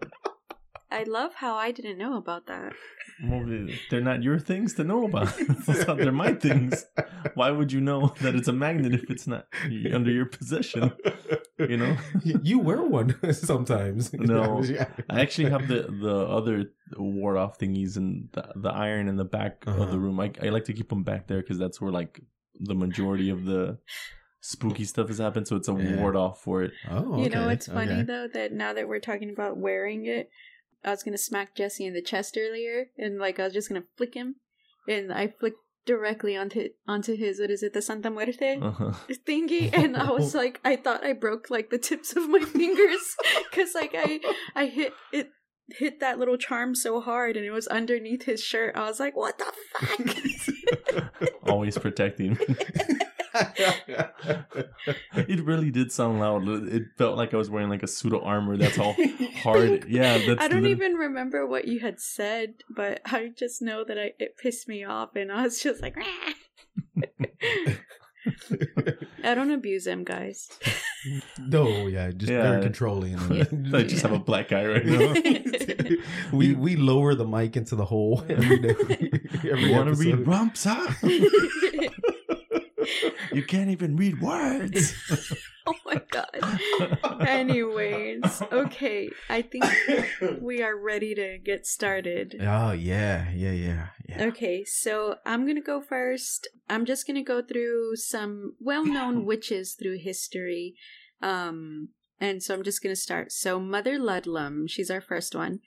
I 0.92 1.04
love 1.04 1.36
how 1.36 1.56
I 1.56 1.72
didn't 1.72 1.98
know 1.98 2.18
about 2.18 2.48
that. 2.48 2.74
well, 3.24 3.46
they're 3.90 4.02
not 4.02 4.24
your 4.24 4.40
things 4.40 4.74
to 4.76 4.84
know 4.84 5.06
about. 5.06 5.34
they're 5.98 6.12
my 6.12 6.34
things. 6.34 6.86
Why 7.36 7.52
would 7.52 7.72
you 7.72 7.80
know 7.82 8.14
that 8.22 8.36
it's 8.36 8.48
a 8.48 8.54
magnet 8.54 8.94
if 8.94 9.10
it's 9.10 9.28
not 9.28 9.46
under 9.94 10.12
your 10.12 10.26
possession? 10.26 10.92
You 11.58 11.78
know. 11.78 11.98
you 12.24 12.60
wear 12.60 12.82
one 12.82 13.16
sometimes. 13.34 14.12
No. 14.14 14.64
Yeah. 14.64 14.88
I 15.10 15.22
actually 15.22 15.50
have 15.52 15.68
the 15.68 15.84
the 15.84 16.16
other 16.28 16.66
ward 16.98 17.38
off 17.38 17.58
thingies 17.60 17.96
and 17.98 18.28
the, 18.34 18.52
the 18.56 18.70
iron 18.70 19.08
in 19.08 19.16
the 19.16 19.26
back 19.26 19.64
of 19.68 19.80
Uh-huh. 19.80 19.92
the 19.92 20.00
room. 20.00 20.20
I 20.20 20.32
I 20.42 20.50
like 20.50 20.66
to 20.66 20.74
keep 20.74 20.90
them 20.90 21.04
back 21.04 21.28
there 21.28 21.42
because 21.42 21.58
that's 21.58 21.80
where 21.80 21.92
like 21.92 22.22
the 22.60 22.76
majority 22.76 23.30
of 23.30 23.46
the 23.46 23.78
spooky 24.42 24.84
stuff 24.86 25.08
has 25.08 25.20
happened, 25.20 25.48
so 25.48 25.56
it's 25.56 25.68
a 25.70 25.74
Yeah. 25.74 25.98
ward 26.02 26.16
off 26.16 26.42
for 26.42 26.64
it. 26.64 26.72
Oh, 26.90 27.14
okay. 27.14 27.24
You 27.24 27.30
know 27.30 27.50
it's 27.50 27.68
funny 27.68 27.94
okay. 27.94 28.04
though 28.04 28.28
that 28.34 28.52
now 28.52 28.74
that 28.74 28.88
we're 28.88 29.00
talking 29.00 29.30
about 29.30 29.58
wearing 29.58 30.06
it, 30.08 30.30
I 30.84 30.91
was 30.91 31.04
gonna 31.04 31.17
smack 31.17 31.56
Jesse 31.56 31.86
in 31.86 31.94
the 31.94 32.02
chest 32.02 32.38
earlier, 32.39 32.88
and 32.98 33.17
like 33.20 33.39
I 33.39 33.46
was 33.46 33.54
just 33.54 33.70
gonna 33.70 33.84
flick 33.98 34.13
him, 34.15 34.36
and 34.88 35.12
I 35.13 35.28
flicked 35.28 35.58
directly 35.86 36.38
onto 36.38 36.70
onto 36.88 37.15
his 37.15 37.39
what 37.39 37.50
is 37.50 37.63
it 37.63 37.74
the 37.74 37.82
Santa 37.82 38.10
Muerte 38.12 38.60
Uh-huh. 38.62 38.91
thingy, 39.28 39.74
and 39.74 39.98
I 39.98 40.12
was 40.12 40.36
like 40.36 40.60
I 40.63 40.76
thought 40.76 41.04
I 41.04 41.13
broke 41.13 41.50
like 41.50 41.70
the 41.72 41.78
tips 41.80 42.15
of 42.15 42.30
my 42.30 42.39
fingers 42.41 43.15
because 43.50 43.74
like 43.76 43.96
I 43.96 44.20
I 44.56 44.65
hit 44.67 44.94
it 45.12 45.30
hit 45.70 46.00
that 46.02 46.20
little 46.20 46.38
charm 46.38 46.76
so 46.76 47.00
hard 47.00 47.38
and 47.38 47.46
it 47.46 47.52
was 47.52 47.65
underneath 47.67 48.24
his 48.24 48.44
shirt. 48.44 48.76
I 48.76 48.82
was 48.89 49.00
like, 49.00 49.15
what 49.15 49.38
the 49.38 49.46
fuck? 49.80 51.10
Always 51.48 51.78
protecting. 51.78 52.38
it 55.15 55.44
really 55.46 55.72
did 55.72 55.91
sound 55.91 56.20
loud. 56.20 56.48
It 56.48 56.84
felt 56.98 57.17
like 57.17 57.34
I 57.34 57.38
was 57.38 57.50
wearing 57.50 57.70
like 57.70 57.84
a 57.84 57.88
suit 57.88 58.13
of 58.13 58.24
armor. 58.24 58.58
That's 58.58 58.78
all 58.78 58.96
hard. 59.44 59.86
Yeah, 59.88 60.17
that's. 60.20 60.41
I 60.41 60.48
don't 60.48 60.63
lit- 60.63 60.72
even 60.72 60.94
remember 60.94 61.46
what 61.48 61.67
you 61.67 61.80
had 61.80 62.00
said, 62.00 62.56
but 62.70 63.02
I 63.06 63.30
just 63.38 63.62
know 63.62 63.84
that 63.86 63.98
I 63.98 64.12
it 64.20 64.38
pissed 64.38 64.67
me 64.67 64.84
off, 64.84 65.15
and 65.15 65.32
I 65.32 65.44
was 65.44 65.62
just 65.62 65.82
like, 65.82 65.96
"Rah." 65.96 66.06
I 69.24 69.34
don't 69.36 69.52
abuse 69.52 69.88
him, 69.88 70.04
guys. 70.04 70.48
no, 71.39 71.88
yeah, 71.88 72.12
just 72.12 72.32
Yeah. 72.32 72.52
very 72.52 72.62
controlling. 72.63 73.13
Yeah. 73.32 73.46
I 73.78 73.84
just 73.84 74.02
have 74.04 74.12
a 74.12 74.20
black 74.20 74.52
eye 74.52 74.65
right 74.67 74.86
now. 74.86 75.13
we 76.34 76.54
we 76.54 76.76
lower 76.76 77.15
the 77.15 77.26
mic 77.26 77.56
into 77.58 77.76
the 77.76 77.86
hole 77.86 78.24
every 78.30 78.60
day. 78.60 78.76
Every 79.50 79.63
you 79.70 79.72
want 79.72 79.88
to 79.89 79.96
read 79.96 80.13
episode. 80.13 80.28
rumps, 80.28 80.63
huh? 80.65 80.91
You 83.32 83.44
can't 83.44 83.70
even 83.70 83.96
read 83.96 84.22
words. 84.22 84.94
oh 85.67 85.74
my 85.86 86.02
god. 86.12 87.28
Anyways, 87.28 88.41
okay, 88.52 89.10
I 89.30 89.41
think 89.41 89.65
we 90.41 90.62
are 90.62 90.78
ready 90.78 91.15
to 91.15 91.38
get 91.38 91.65
started. 91.65 92.36
Oh 92.41 92.72
yeah, 92.72 93.30
yeah, 93.32 93.52
yeah, 93.52 93.88
yeah. 94.08 94.24
Okay, 94.26 94.63
so 94.65 95.15
I'm 95.26 95.48
gonna 95.48 95.62
go 95.62 95.82
first. 95.82 96.48
I'm 96.70 96.86
just 96.86 97.08
gonna 97.08 97.24
go 97.24 97.41
through 97.41 97.96
some 97.96 98.56
well-known 98.60 99.26
witches 99.32 99.76
through 99.80 100.00
history, 100.00 100.76
um, 101.22 101.89
and 102.20 102.44
so 102.44 102.54
I'm 102.54 102.63
just 102.63 102.84
gonna 102.84 102.96
start. 102.96 103.32
So 103.32 103.60
Mother 103.60 103.98
Ludlam, 103.98 104.67
she's 104.67 104.91
our 104.91 105.02
first 105.02 105.36
one. 105.36 105.60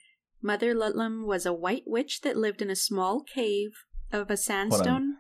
Mother 0.43 0.75
Ludlam 0.75 1.27
was 1.27 1.47
a 1.47 1.55
white 1.55 1.85
witch 1.87 2.21
that 2.21 2.37
lived 2.37 2.61
in 2.61 2.69
a 2.69 2.77
small 2.77 3.23
cave 3.23 3.71
of 4.13 4.31
a 4.31 4.37
sandstone. 4.37 5.17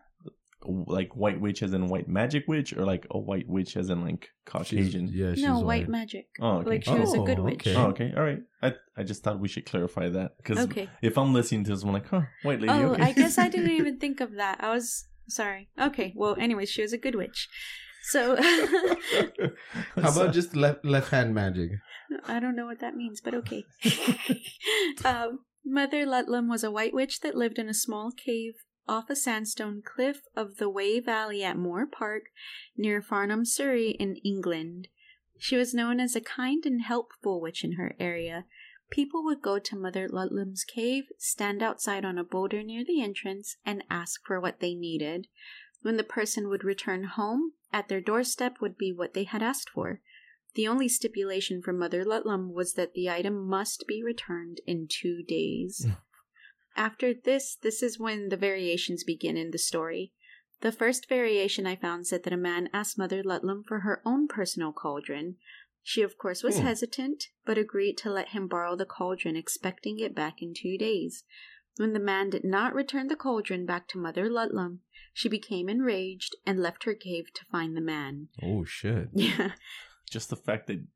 Like 0.66 1.14
white 1.16 1.40
witch 1.40 1.62
as 1.62 1.72
in 1.72 1.88
white 1.88 2.08
magic 2.08 2.44
witch, 2.48 2.72
or 2.76 2.84
like 2.84 3.06
a 3.10 3.18
white 3.18 3.48
witch 3.48 3.76
as 3.76 3.90
in 3.90 4.02
like 4.02 4.28
Caucasian. 4.46 5.06
She's- 5.08 5.14
yeah, 5.14 5.34
she's 5.34 5.42
No, 5.44 5.54
white 5.60 5.64
white. 5.64 5.88
magic. 5.88 6.26
Oh, 6.40 6.58
okay. 6.58 6.70
Like 6.70 6.84
she 6.84 6.94
was 6.94 7.14
a 7.14 7.18
good 7.20 7.38
Oh, 7.38 7.42
witch. 7.44 7.66
okay. 7.66 7.74
Oh, 7.76 7.86
okay. 7.88 8.12
All 8.16 8.22
right. 8.22 8.40
I 8.62 8.74
I 8.96 9.02
just 9.02 9.22
thought 9.22 9.40
we 9.40 9.48
should 9.48 9.66
clarify 9.66 10.08
that 10.10 10.36
because 10.38 10.58
Okay. 10.66 10.88
if 11.02 11.18
I'm 11.18 11.32
listening 11.34 11.64
to 11.64 11.70
this, 11.72 11.82
I'm 11.82 11.92
like, 11.92 12.08
huh, 12.08 12.22
white 12.42 12.60
lady. 12.60 12.72
Oh, 12.72 12.92
okay. 12.92 13.02
I 13.02 13.12
guess 13.12 13.36
I 13.38 13.48
didn't 13.48 13.70
even 13.80 13.98
think 13.98 14.20
of 14.20 14.32
that. 14.36 14.62
I 14.62 14.70
was 14.72 15.06
sorry. 15.28 15.68
Okay, 15.80 16.12
well, 16.16 16.36
anyways, 16.38 16.70
she 16.70 16.82
was 16.82 16.92
a 16.92 16.98
good 16.98 17.14
witch. 17.14 17.48
So 18.10 18.36
How 19.96 20.12
about 20.12 20.32
just 20.34 20.54
left 20.54 20.84
left 20.84 21.10
hand 21.10 21.34
magic? 21.34 21.70
I 22.26 22.38
don't 22.40 22.54
know 22.56 22.66
what 22.66 22.80
that 22.80 22.94
means, 22.94 23.20
but 23.22 23.34
okay. 23.34 23.64
um, 25.04 25.40
Mother 25.64 26.04
Ludlam 26.06 26.48
was 26.48 26.62
a 26.62 26.70
white 26.70 26.92
witch 26.94 27.20
that 27.20 27.34
lived 27.34 27.58
in 27.58 27.68
a 27.68 27.74
small 27.74 28.10
cave 28.12 28.54
off 28.88 29.10
a 29.10 29.16
sandstone 29.16 29.82
cliff 29.82 30.22
of 30.36 30.56
the 30.56 30.68
Wey 30.68 31.00
Valley 31.00 31.42
at 31.42 31.56
Moor 31.56 31.86
Park 31.86 32.24
near 32.76 33.00
Farnham, 33.00 33.44
Surrey, 33.44 33.90
in 33.90 34.16
England. 34.16 34.88
She 35.38 35.56
was 35.56 35.74
known 35.74 36.00
as 36.00 36.14
a 36.14 36.20
kind 36.20 36.64
and 36.64 36.82
helpful 36.82 37.40
witch 37.40 37.64
in 37.64 37.72
her 37.72 37.96
area. 37.98 38.44
People 38.90 39.24
would 39.24 39.42
go 39.42 39.58
to 39.58 39.76
Mother 39.76 40.08
Ludlam's 40.08 40.64
cave, 40.64 41.04
stand 41.18 41.62
outside 41.62 42.04
on 42.04 42.18
a 42.18 42.24
boulder 42.24 42.62
near 42.62 42.84
the 42.84 43.02
entrance, 43.02 43.56
and 43.64 43.84
ask 43.90 44.20
for 44.26 44.40
what 44.40 44.60
they 44.60 44.74
needed. 44.74 45.26
When 45.82 45.96
the 45.96 46.04
person 46.04 46.48
would 46.48 46.64
return 46.64 47.04
home, 47.04 47.52
at 47.72 47.88
their 47.88 48.00
doorstep 48.00 48.60
would 48.60 48.78
be 48.78 48.92
what 48.92 49.14
they 49.14 49.24
had 49.24 49.42
asked 49.42 49.70
for. 49.70 50.00
The 50.54 50.68
only 50.68 50.88
stipulation 50.88 51.60
from 51.60 51.78
Mother 51.78 52.04
Ludlam 52.04 52.52
was 52.52 52.74
that 52.74 52.94
the 52.94 53.10
item 53.10 53.46
must 53.46 53.84
be 53.88 54.02
returned 54.02 54.60
in 54.66 54.86
two 54.88 55.22
days. 55.22 55.84
Hmm. 55.84 55.92
After 56.76 57.14
this, 57.14 57.56
this 57.56 57.82
is 57.82 57.98
when 57.98 58.28
the 58.28 58.36
variations 58.36 59.04
begin 59.04 59.36
in 59.36 59.50
the 59.50 59.58
story. 59.58 60.12
The 60.60 60.72
first 60.72 61.08
variation 61.08 61.66
I 61.66 61.76
found 61.76 62.06
said 62.06 62.22
that 62.24 62.32
a 62.32 62.36
man 62.38 62.68
asked 62.72 62.96
Mother 62.98 63.22
Ludlam 63.22 63.64
for 63.66 63.80
her 63.80 64.00
own 64.04 64.28
personal 64.28 64.72
cauldron. 64.72 65.36
She, 65.82 66.00
of 66.02 66.16
course, 66.16 66.42
was 66.42 66.56
Hmm. 66.58 66.64
hesitant, 66.64 67.24
but 67.44 67.58
agreed 67.58 67.98
to 67.98 68.10
let 68.10 68.30
him 68.30 68.48
borrow 68.48 68.74
the 68.74 68.86
cauldron, 68.86 69.36
expecting 69.36 69.98
it 69.98 70.14
back 70.14 70.40
in 70.40 70.54
two 70.54 70.78
days. 70.78 71.24
When 71.76 71.92
the 71.92 72.00
man 72.00 72.30
did 72.30 72.44
not 72.44 72.74
return 72.74 73.08
the 73.08 73.16
cauldron 73.16 73.66
back 73.66 73.88
to 73.88 73.98
Mother 73.98 74.30
Ludlam, 74.30 74.80
she 75.12 75.28
became 75.28 75.68
enraged 75.68 76.34
and 76.46 76.60
left 76.60 76.84
her 76.84 76.94
cave 76.94 77.26
to 77.34 77.44
find 77.46 77.76
the 77.76 77.80
man. 77.82 78.28
Oh 78.42 78.64
shit. 78.64 79.08
Yeah. 79.14 79.52
just 80.08 80.30
the 80.30 80.36
fact 80.36 80.66
that 80.68 80.86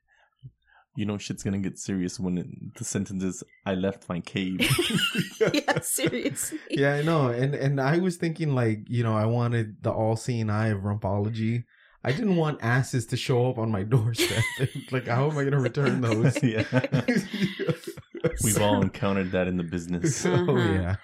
you 0.99 1.07
know 1.07 1.17
shit's 1.19 1.43
gonna 1.45 1.59
get 1.69 1.79
serious 1.79 2.19
when 2.19 2.39
it, 2.39 2.47
the 2.79 2.85
sentence 2.85 3.23
is 3.31 3.43
"I 3.65 3.75
left 3.75 4.09
my 4.09 4.21
cave." 4.21 4.61
yeah, 5.55 5.81
seriously. 5.81 6.59
Yeah, 6.71 6.95
I 6.95 7.03
know. 7.03 7.29
And 7.29 7.55
and 7.55 7.81
I 7.81 7.99
was 7.99 8.17
thinking 8.17 8.55
like, 8.63 8.81
you 8.89 9.03
know, 9.05 9.17
I 9.17 9.27
wanted 9.27 9.83
the 9.83 9.93
all 9.93 10.17
seeing 10.17 10.51
eye 10.51 10.69
of 10.69 10.81
rumpology. 10.81 11.65
I 12.05 12.13
didn't 12.13 12.37
want 12.37 12.61
asses 12.63 13.07
to 13.07 13.17
show 13.17 13.51
up 13.51 13.59
on 13.59 13.71
my 13.71 13.83
doorstep. 13.95 14.45
like, 14.93 15.07
how 15.09 15.31
am 15.31 15.39
I 15.39 15.45
gonna 15.45 15.61
return 15.61 16.01
those? 16.01 16.43
yeah, 16.43 16.65
we've 18.45 18.61
all 18.61 18.83
encountered 18.83 19.33
that 19.33 19.47
in 19.49 19.57
the 19.57 19.63
business. 19.65 20.17
So 20.17 20.33
Uh-huh. 20.35 20.53
yeah. 20.73 20.97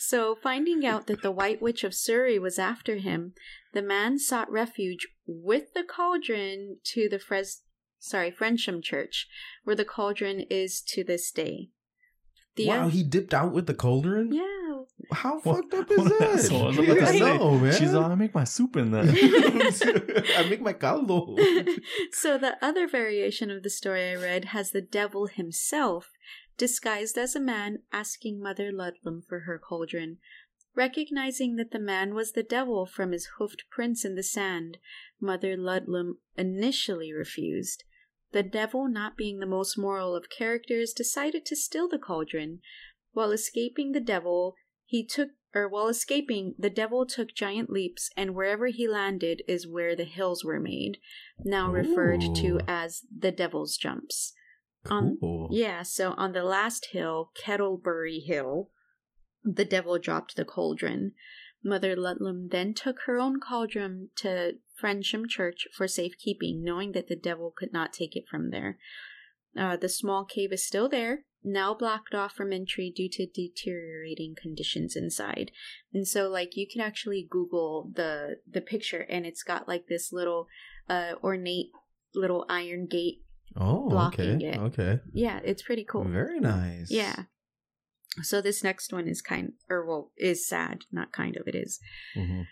So, 0.00 0.36
finding 0.40 0.86
out 0.86 1.08
that 1.08 1.22
the 1.22 1.32
White 1.32 1.60
Witch 1.60 1.82
of 1.82 1.92
Surrey 1.92 2.38
was 2.38 2.56
after 2.56 2.98
him, 2.98 3.32
the 3.72 3.82
man 3.82 4.16
sought 4.20 4.48
refuge 4.48 5.08
with 5.26 5.72
the 5.74 5.82
cauldron 5.82 6.76
to 6.92 7.08
the 7.10 7.18
Fres- 7.18 7.62
sorry, 7.98 8.30
Frensham 8.30 8.82
Church, 8.82 9.26
where 9.64 9.76
the 9.76 9.84
cauldron 9.84 10.40
is 10.50 10.80
to 10.88 11.02
this 11.04 11.30
day. 11.30 11.70
The 12.56 12.68
wow, 12.68 12.84
um, 12.84 12.90
he 12.90 13.02
dipped 13.04 13.32
out 13.34 13.52
with 13.52 13.66
the 13.66 13.74
cauldron. 13.74 14.32
yeah. 14.32 14.44
How 15.12 15.38
What- 15.40 15.70
fucked 15.70 15.74
up 15.74 15.90
is 15.92 15.98
what 15.98 16.12
an 16.12 16.18
that? 16.18 16.30
asshole. 16.38 16.62
I 16.64 16.66
was 16.68 16.78
about 16.78 16.94
to 16.98 17.06
say, 17.06 17.18
know, 17.20 17.58
man. 17.58 17.72
She's 17.74 17.94
all, 17.94 18.04
I 18.10 18.14
make 18.16 18.34
my 18.34 18.42
soup 18.44 18.76
in 18.76 18.90
that. 18.90 20.24
I 20.38 20.48
make 20.48 20.60
my 20.60 20.72
caldo. 20.72 21.36
so 22.12 22.36
the 22.36 22.56
other 22.60 22.88
variation 22.88 23.50
of 23.50 23.62
the 23.62 23.70
story 23.70 24.10
I 24.10 24.14
read 24.16 24.46
has 24.46 24.70
the 24.72 24.80
devil 24.80 25.26
himself 25.28 26.10
disguised 26.56 27.16
as 27.16 27.36
a 27.36 27.40
man 27.40 27.78
asking 27.92 28.42
Mother 28.42 28.72
Ludlam 28.72 29.22
for 29.28 29.40
her 29.40 29.58
cauldron. 29.58 30.18
Recognizing 30.74 31.56
that 31.56 31.70
the 31.70 31.78
man 31.78 32.14
was 32.14 32.32
the 32.32 32.42
devil 32.42 32.84
from 32.86 33.12
his 33.12 33.28
hoofed 33.38 33.64
prints 33.70 34.04
in 34.04 34.14
the 34.16 34.22
sand, 34.22 34.78
Mother 35.20 35.56
Ludlam 35.56 36.18
initially 36.36 37.12
refused. 37.12 37.84
The 38.32 38.42
devil, 38.42 38.88
not 38.88 39.16
being 39.16 39.38
the 39.38 39.46
most 39.46 39.78
moral 39.78 40.14
of 40.14 40.30
characters, 40.30 40.92
decided 40.92 41.46
to 41.46 41.56
steal 41.56 41.88
the 41.88 41.98
cauldron. 41.98 42.60
While 43.12 43.32
escaping 43.32 43.92
the 43.92 44.00
devil, 44.00 44.54
he 44.84 45.04
took 45.04 45.30
or 45.54 45.66
while 45.66 45.88
escaping, 45.88 46.54
the 46.58 46.68
devil 46.70 47.06
took 47.06 47.34
giant 47.34 47.70
leaps, 47.70 48.10
and 48.16 48.34
wherever 48.34 48.66
he 48.66 48.86
landed 48.86 49.42
is 49.48 49.66
where 49.66 49.96
the 49.96 50.04
hills 50.04 50.44
were 50.44 50.60
made, 50.60 50.98
now 51.42 51.70
referred 51.70 52.20
to 52.36 52.60
as 52.68 53.02
the 53.16 53.32
devil's 53.32 53.78
jumps. 53.78 54.34
On- 54.90 55.16
Cool. 55.18 55.48
Yeah, 55.50 55.82
so 55.82 56.12
on 56.18 56.32
the 56.32 56.44
last 56.44 56.88
hill, 56.92 57.32
Kettlebury 57.34 58.22
Hill, 58.24 58.70
the 59.42 59.64
devil 59.64 59.98
dropped 59.98 60.36
the 60.36 60.44
cauldron. 60.44 61.14
Mother 61.62 61.96
Ludlam 61.96 62.48
then 62.50 62.74
took 62.74 63.00
her 63.06 63.18
own 63.18 63.40
cauldron 63.40 64.10
to 64.16 64.54
Frensham 64.80 65.28
Church 65.28 65.66
for 65.76 65.88
safekeeping, 65.88 66.62
knowing 66.62 66.92
that 66.92 67.08
the 67.08 67.16
devil 67.16 67.52
could 67.56 67.72
not 67.72 67.92
take 67.92 68.16
it 68.16 68.28
from 68.30 68.50
there. 68.50 68.78
Uh, 69.56 69.76
the 69.76 69.88
small 69.88 70.24
cave 70.24 70.52
is 70.52 70.64
still 70.64 70.88
there, 70.88 71.24
now 71.42 71.74
blocked 71.74 72.14
off 72.14 72.32
from 72.32 72.52
entry 72.52 72.92
due 72.94 73.08
to 73.10 73.26
deteriorating 73.26 74.34
conditions 74.40 74.94
inside. 74.94 75.50
And 75.92 76.06
so, 76.06 76.28
like, 76.28 76.56
you 76.56 76.66
can 76.70 76.80
actually 76.80 77.26
Google 77.28 77.90
the 77.94 78.36
the 78.48 78.60
picture, 78.60 79.06
and 79.08 79.26
it's 79.26 79.42
got 79.42 79.66
like 79.66 79.86
this 79.88 80.12
little 80.12 80.46
uh, 80.88 81.14
ornate 81.22 81.70
little 82.14 82.44
iron 82.48 82.86
gate. 82.86 83.22
Oh, 83.56 83.88
blocking 83.88 84.36
okay. 84.36 84.48
it. 84.48 84.58
Okay. 84.58 85.00
Yeah, 85.12 85.40
it's 85.42 85.62
pretty 85.62 85.84
cool. 85.84 86.04
Very 86.04 86.38
nice. 86.38 86.90
Yeah. 86.90 87.24
So 88.22 88.40
this 88.40 88.64
next 88.64 88.92
one 88.92 89.08
is 89.08 89.22
kind, 89.22 89.52
or 89.68 89.84
well, 89.86 90.12
is 90.16 90.46
sad. 90.48 90.84
Not 90.92 91.12
kind 91.12 91.36
of, 91.36 91.46
it 91.46 91.54
is. 91.54 91.80
hmm 92.14 92.42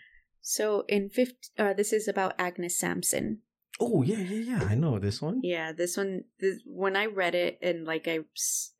So 0.41 0.83
in 0.87 1.09
fifth, 1.09 1.49
uh, 1.57 1.73
this 1.73 1.93
is 1.93 2.07
about 2.07 2.35
Agnes 2.37 2.77
Sampson. 2.77 3.39
Oh 3.79 4.01
yeah, 4.01 4.17
yeah, 4.19 4.57
yeah. 4.57 4.67
I 4.67 4.75
know 4.75 4.97
this 4.97 5.21
one. 5.21 5.41
Yeah, 5.43 5.71
this 5.71 5.97
one. 5.97 6.23
This, 6.39 6.61
when 6.65 6.95
I 6.95 7.05
read 7.05 7.35
it 7.35 7.59
and 7.61 7.85
like 7.85 8.07
I, 8.07 8.19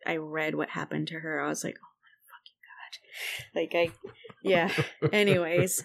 I 0.05 0.17
read 0.17 0.55
what 0.55 0.69
happened 0.69 1.07
to 1.09 1.19
her, 1.19 1.39
I 1.39 1.47
was 1.47 1.63
like, 1.63 1.77
oh 1.77 1.93
my 3.53 3.61
fucking 3.61 3.71
god! 3.73 3.93
Like 3.93 3.93
I, 3.93 4.11
yeah. 4.43 4.71
Anyways, 5.13 5.83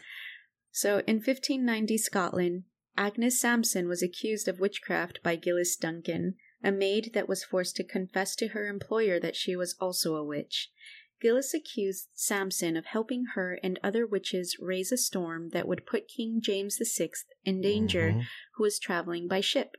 so 0.70 1.02
in 1.06 1.16
1590 1.16 1.98
Scotland, 1.98 2.62
Agnes 2.96 3.40
Sampson 3.40 3.86
was 3.88 4.02
accused 4.02 4.48
of 4.48 4.60
witchcraft 4.60 5.20
by 5.22 5.36
Geillis 5.36 5.78
Duncan, 5.78 6.36
a 6.62 6.72
maid 6.72 7.10
that 7.14 7.28
was 7.28 7.44
forced 7.44 7.76
to 7.76 7.84
confess 7.84 8.34
to 8.36 8.48
her 8.48 8.68
employer 8.68 9.18
that 9.20 9.36
she 9.36 9.56
was 9.56 9.76
also 9.80 10.14
a 10.16 10.24
witch. 10.24 10.70
Geillis 11.22 11.54
accused 11.54 12.08
Sampson 12.14 12.76
of 12.76 12.86
helping 12.86 13.26
her 13.34 13.58
and 13.62 13.78
other 13.82 14.06
witches 14.06 14.56
raise 14.60 14.90
a 14.90 14.96
storm 14.96 15.50
that 15.50 15.68
would 15.68 15.86
put 15.86 16.08
King 16.08 16.40
James 16.40 16.78
VI 16.78 17.10
in 17.44 17.60
danger, 17.60 18.12
Mhm. 18.12 18.24
who 18.56 18.64
was 18.64 18.78
traveling 18.78 19.28
by 19.28 19.40
ship. 19.40 19.76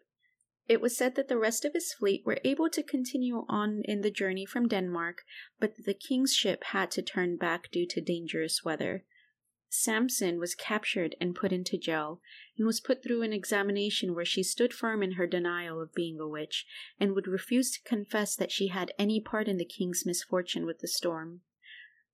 It 0.70 0.80
was 0.80 0.96
said 0.96 1.16
that 1.16 1.28
the 1.28 1.38
rest 1.38 1.66
of 1.66 1.74
his 1.74 1.94
fleet 1.94 2.26
were 2.26 2.40
able 2.46 2.70
to 2.70 2.82
continue 2.82 3.46
on 3.50 3.82
in 3.84 4.00
the 4.00 4.12
journey 4.12 4.46
from 4.46 4.70
Denmark, 4.70 5.26
but 5.60 5.76
the 5.84 5.94
king's 5.94 6.34
ship 6.34 6.64
had 6.66 6.90
to 6.92 7.02
turn 7.02 7.36
back 7.36 7.70
due 7.70 7.86
to 7.88 8.00
dangerous 8.00 8.64
weather. 8.64 9.06
Sampson 9.76 10.40
was 10.40 10.54
captured 10.54 11.16
and 11.20 11.36
put 11.36 11.52
into 11.52 11.80
jail, 11.80 12.22
and 12.58 12.68
was 12.68 12.80
put 12.80 13.02
through 13.02 13.24
an 13.24 13.34
examination 13.34 14.14
where 14.14 14.24
she 14.24 14.44
stood 14.44 14.72
firm 14.72 15.02
in 15.02 15.14
her 15.14 15.26
denial 15.26 15.82
of 15.82 15.96
being 15.96 16.20
a 16.20 16.28
witch, 16.28 16.68
and 17.00 17.16
would 17.16 17.28
refuse 17.28 17.72
to 17.72 17.82
confess 17.82 18.36
that 18.36 18.52
she 18.52 18.68
had 18.68 18.92
any 19.00 19.20
part 19.20 19.48
in 19.48 19.58
the 19.58 19.66
king's 19.66 20.06
misfortune 20.06 20.68
with 20.68 20.78
the 20.78 20.88
storm. 20.88 21.42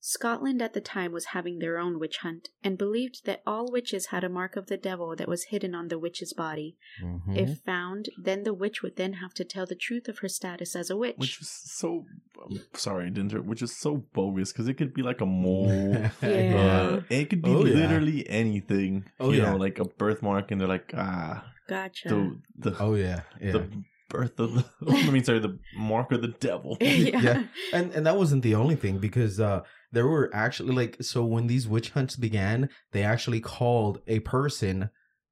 Scotland 0.01 0.61
at 0.61 0.73
the 0.73 0.79
time 0.81 1.11
was 1.11 1.25
having 1.25 1.59
their 1.59 1.77
own 1.77 1.99
witch 1.99 2.17
hunt, 2.19 2.49
and 2.63 2.77
believed 2.77 3.25
that 3.25 3.41
all 3.45 3.69
witches 3.71 4.07
had 4.07 4.23
a 4.23 4.29
mark 4.29 4.55
of 4.55 4.67
the 4.67 4.77
devil 4.77 5.15
that 5.15 5.27
was 5.27 5.45
hidden 5.45 5.75
on 5.75 5.89
the 5.89 5.99
witch's 5.99 6.31
body. 6.33 6.77
Mhm. 7.03 7.37
If 7.37 7.59
found, 7.59 8.09
then 8.17 8.43
the 8.43 8.53
witch 8.53 8.81
would 8.81 8.95
then 8.95 9.13
have 9.13 9.33
to 9.35 9.43
tell 9.43 9.65
the 9.65 9.75
truth 9.75 10.07
of 10.07 10.19
her 10.19 10.29
status 10.29 10.75
as 10.75 10.89
a 10.89 10.95
witch. 10.97 11.15
Which 11.17 11.41
is 11.41 11.49
so. 11.49 12.05
I'm 12.49 12.59
sorry, 12.73 13.07
I 13.07 13.09
didn't. 13.09 13.45
Which 13.45 13.61
is 13.61 13.75
so 13.75 14.05
bogus 14.13 14.53
because 14.53 14.67
it 14.69 14.75
could 14.75 14.93
be 14.93 15.01
like 15.01 15.19
a 15.21 15.25
mole. 15.25 15.69
Yeah. 16.21 16.99
Uh, 16.99 17.01
it 17.09 17.29
could 17.29 17.41
be 17.41 17.49
Oh, 17.51 17.65
yeah. 17.65 17.75
literally 17.75 18.27
anything. 18.29 19.05
Oh, 19.19 19.31
you 19.31 19.39
yeah. 19.41 19.51
know, 19.51 19.57
like 19.57 19.79
a 19.79 19.85
birthmark, 19.85 20.51
and 20.51 20.61
they're 20.61 20.67
like, 20.67 20.93
ah, 20.95 21.45
gotcha. 21.67 22.07
the 22.09 22.39
the 22.57 22.75
oh 22.79 22.95
yeah, 22.95 23.21
yeah. 23.41 23.51
the 23.51 23.67
birth 24.09 24.39
of 24.39 24.53
the. 24.55 24.65
I 24.87 25.09
mean, 25.11 25.23
sorry, 25.23 25.39
the 25.39 25.59
mark 25.75 26.11
of 26.13 26.21
the 26.21 26.29
devil. 26.29 26.77
yeah. 26.81 27.21
Yeah. 27.21 27.43
and 27.73 27.91
and 27.93 28.05
that 28.05 28.15
wasn't 28.17 28.43
the 28.43 28.55
only 28.55 28.75
thing 28.75 28.99
because 28.99 29.39
uh 29.39 29.61
there 29.91 30.07
were 30.07 30.29
actually 30.33 30.73
like 30.73 30.97
so 31.01 31.23
when 31.23 31.47
these 31.47 31.67
witch 31.67 31.91
hunts 31.91 32.15
began 32.15 32.69
they 32.91 33.03
actually 33.03 33.39
called 33.39 34.01
a 34.07 34.19
person 34.21 34.89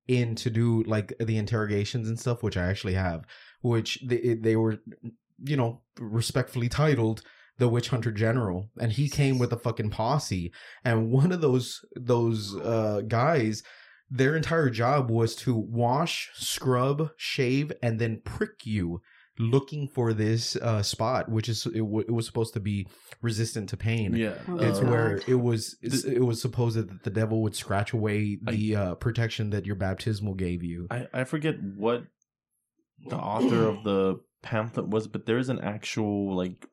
in 0.07 0.35
to 0.35 0.49
do 0.49 0.83
like 0.83 1.13
the 1.19 1.37
interrogations 1.37 2.07
and 2.07 2.19
stuff 2.19 2.41
which 2.41 2.57
i 2.57 2.65
actually 2.65 2.93
have 2.93 3.25
which 3.61 3.99
they 4.05 4.35
they 4.35 4.55
were 4.55 4.77
you 5.43 5.57
know 5.57 5.81
respectfully 5.99 6.69
titled 6.69 7.21
the 7.57 7.67
witch 7.67 7.89
hunter 7.89 8.11
general 8.11 8.69
and 8.79 8.93
he 8.93 9.09
came 9.09 9.39
with 9.39 9.51
a 9.51 9.57
fucking 9.57 9.89
posse. 9.89 10.51
And 10.83 11.11
one 11.11 11.31
of 11.31 11.41
those 11.41 11.83
those 11.95 12.55
uh 12.55 13.01
guys 13.07 13.63
their 14.09 14.37
entire 14.37 14.69
job 14.69 15.09
was 15.11 15.35
to 15.35 15.53
wash 15.53 16.29
scrub 16.33 17.09
shave 17.17 17.73
and 17.83 17.99
then 17.99 18.21
prick 18.23 18.65
you 18.65 19.01
looking 19.39 19.87
for 19.87 20.13
this 20.13 20.55
uh 20.57 20.81
spot 20.81 21.29
which 21.29 21.47
is 21.47 21.65
it, 21.67 21.77
w- 21.79 22.05
it 22.07 22.11
was 22.11 22.25
supposed 22.25 22.53
to 22.53 22.59
be 22.59 22.87
resistant 23.21 23.69
to 23.69 23.77
pain 23.77 24.15
Yeah, 24.15 24.33
Oh, 24.47 24.57
it's 24.57 24.79
uh, 24.79 24.85
where 24.85 25.21
it 25.27 25.35
was 25.35 25.75
Th- 25.81 26.05
it 26.05 26.23
was 26.25 26.41
supposed 26.41 26.75
that 26.77 27.03
the 27.03 27.09
devil 27.11 27.41
would 27.43 27.55
scratch 27.55 27.93
away 27.93 28.39
the 28.41 28.75
uh 28.75 28.95
protection 28.95 29.51
that 29.51 29.65
your 29.65 29.75
baptismal 29.75 30.33
gave 30.33 30.63
you 30.63 30.87
I, 30.89 31.07
I 31.13 31.23
forget 31.23 31.55
what 31.75 32.03
the 33.07 33.15
author 33.17 33.67
of 33.67 33.83
the 33.83 34.19
pamphlet 34.41 34.87
was, 34.87 35.07
but 35.07 35.25
there's 35.27 35.49
an 35.49 35.59
actual 35.59 36.35
like 36.35 36.65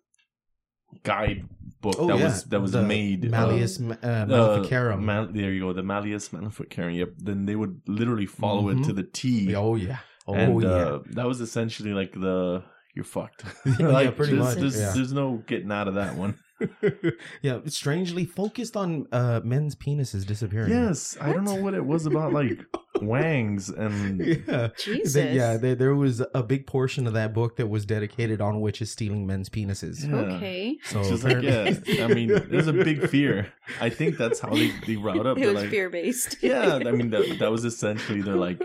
guide 1.03 1.49
book 1.81 1.97
Oh, 1.99 2.07
that 2.07 2.19
yeah, 2.19 2.25
was 2.25 2.45
that 2.45 2.61
was 2.61 2.73
the 2.73 2.83
made. 2.83 3.27
uh, 3.27 3.29
malleus 3.31 3.81
uh, 3.81 3.95
uh, 4.03 4.27
maleficarum 4.27 5.05
Mal- 5.05 5.29
there 5.33 5.53
you 5.53 5.61
go, 5.61 5.73
the 5.73 5.83
Malleus 5.83 6.33
Maleficarum. 6.33 6.95
Yep. 6.95 7.09
Then 7.19 7.47
they 7.47 7.57
would 7.57 7.81
literally 7.87 8.27
follow 8.27 8.69
it 8.71 8.77
Mhm. 8.79 8.87
to 8.87 8.93
the 8.93 9.03
T. 9.03 9.55
oh 9.55 9.75
yeah 9.75 9.99
oh 10.27 10.35
and 10.35 10.63
yeah 10.63 10.69
uh, 10.69 10.99
that 11.11 11.27
was 11.27 11.41
essentially 11.41 11.93
like 11.93 12.13
the 12.13 12.63
you're 12.95 13.05
fucked. 13.05 13.45
Yeah, 13.79 13.89
like, 13.89 14.17
pretty 14.17 14.37
there's, 14.37 14.45
much, 14.45 14.59
There's, 14.59 14.79
yeah. 14.79 14.93
there's 14.95 15.13
no 15.13 15.43
getting 15.47 15.73
out 15.73 15.89
of 15.89 15.95
that 15.95 16.17
one. 16.17 16.39
yeah 17.43 17.59
strangely 17.67 18.25
focused 18.25 18.77
on 18.77 19.09
uh 19.11 19.41
men's 19.43 19.75
penises 19.75 20.25
disappearing 20.25 20.71
yes, 20.71 21.17
I 21.21 21.33
don't 21.33 21.43
know 21.43 21.57
what 21.57 21.75
it 21.75 21.85
was 21.85 22.07
about 22.07 22.33
like 22.33 22.61
wangs 23.03 23.71
and 23.71 24.25
yeah 24.47 24.69
Jesus. 24.79 25.15
Th- 25.15 25.35
yeah, 25.35 25.57
there, 25.57 25.75
there 25.75 25.95
was 25.97 26.23
a 26.33 26.45
big 26.45 26.69
portion 26.69 27.09
of 27.09 27.13
that 27.15 27.35
book 27.35 27.57
that 27.57 27.67
was 27.67 27.85
dedicated 27.85 28.41
on 28.41 28.61
witches 28.61 28.93
stealing 28.93 29.27
men's 29.27 29.49
penises. 29.49 30.09
Yeah. 30.09 30.37
Okay. 30.37 30.79
So 30.85 31.01
It's 31.01 31.09
just 31.09 31.25
like, 31.25 31.43
yeah, 31.43 32.05
I 32.05 32.07
mean, 32.07 32.29
there's 32.49 32.69
a 32.69 32.73
big 32.73 33.09
fear. 33.09 33.53
I 33.81 33.91
think 33.91 34.17
that's 34.17 34.39
how 34.39 34.51
they, 34.55 34.71
they 34.87 34.95
route 34.95 35.27
up. 35.27 35.37
It 35.37 35.41
They're 35.41 35.53
was 35.53 35.63
like, 35.63 35.71
fear 35.71 35.91
based. 35.91 36.37
yeah, 36.41 36.77
I 36.77 36.93
mean, 36.93 37.11
that, 37.11 37.39
that 37.41 37.51
was 37.51 37.65
essentially, 37.65 38.23
they're 38.23 38.37
like, 38.37 38.63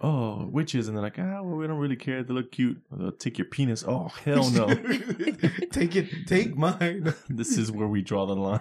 oh, 0.00 0.46
witches. 0.46 0.88
And 0.88 0.96
they're 0.96 1.02
like, 1.02 1.18
ah, 1.18 1.42
well, 1.42 1.56
we 1.56 1.66
don't 1.66 1.78
really 1.78 1.96
care. 1.96 2.22
They 2.22 2.32
look 2.32 2.52
cute. 2.52 2.82
They'll 2.90 3.12
take 3.12 3.38
your 3.38 3.46
penis. 3.46 3.84
Oh, 3.86 4.08
hell 4.24 4.50
no. 4.50 4.66
take 5.72 5.96
it, 5.96 6.08
take 6.26 6.56
mine. 6.56 7.14
this 7.28 7.56
is 7.58 7.70
where 7.70 7.88
we 7.88 8.02
draw 8.02 8.26
the 8.26 8.34
line. 8.34 8.60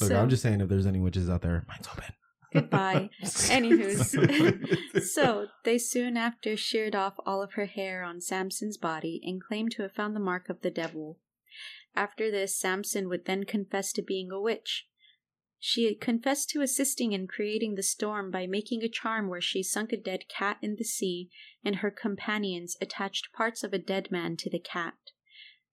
Look, 0.00 0.10
so, 0.10 0.16
I'm 0.16 0.28
just 0.28 0.42
saying, 0.42 0.60
if 0.60 0.68
there's 0.68 0.86
any 0.86 1.00
witches 1.00 1.30
out 1.30 1.42
there, 1.42 1.64
mine's 1.66 1.88
open. 1.88 2.14
goodbye. 2.52 3.10
Anywho's. 3.22 5.12
so 5.12 5.46
they 5.64 5.78
soon 5.78 6.16
after 6.16 6.56
sheared 6.56 6.94
off 6.94 7.14
all 7.24 7.42
of 7.42 7.54
her 7.54 7.66
hair 7.66 8.02
on 8.02 8.20
Sampson's 8.20 8.76
body 8.76 9.20
and 9.24 9.42
claimed 9.42 9.72
to 9.72 9.82
have 9.82 9.92
found 9.92 10.14
the 10.14 10.20
mark 10.20 10.48
of 10.48 10.60
the 10.60 10.70
devil. 10.70 11.18
After 11.94 12.30
this, 12.30 12.58
Sampson 12.58 13.08
would 13.08 13.24
then 13.24 13.44
confess 13.44 13.92
to 13.94 14.02
being 14.02 14.30
a 14.30 14.40
witch. 14.40 14.86
She 15.68 15.92
confessed 15.96 16.50
to 16.50 16.62
assisting 16.62 17.10
in 17.10 17.26
creating 17.26 17.74
the 17.74 17.82
storm 17.82 18.30
by 18.30 18.46
making 18.46 18.84
a 18.84 18.88
charm 18.88 19.28
where 19.28 19.40
she 19.40 19.64
sunk 19.64 19.92
a 19.92 19.96
dead 19.96 20.28
cat 20.28 20.58
in 20.62 20.76
the 20.76 20.84
sea 20.84 21.28
and 21.64 21.74
her 21.74 21.90
companions 21.90 22.76
attached 22.80 23.32
parts 23.32 23.64
of 23.64 23.72
a 23.72 23.78
dead 23.78 24.12
man 24.12 24.36
to 24.36 24.48
the 24.48 24.60
cat. 24.60 24.94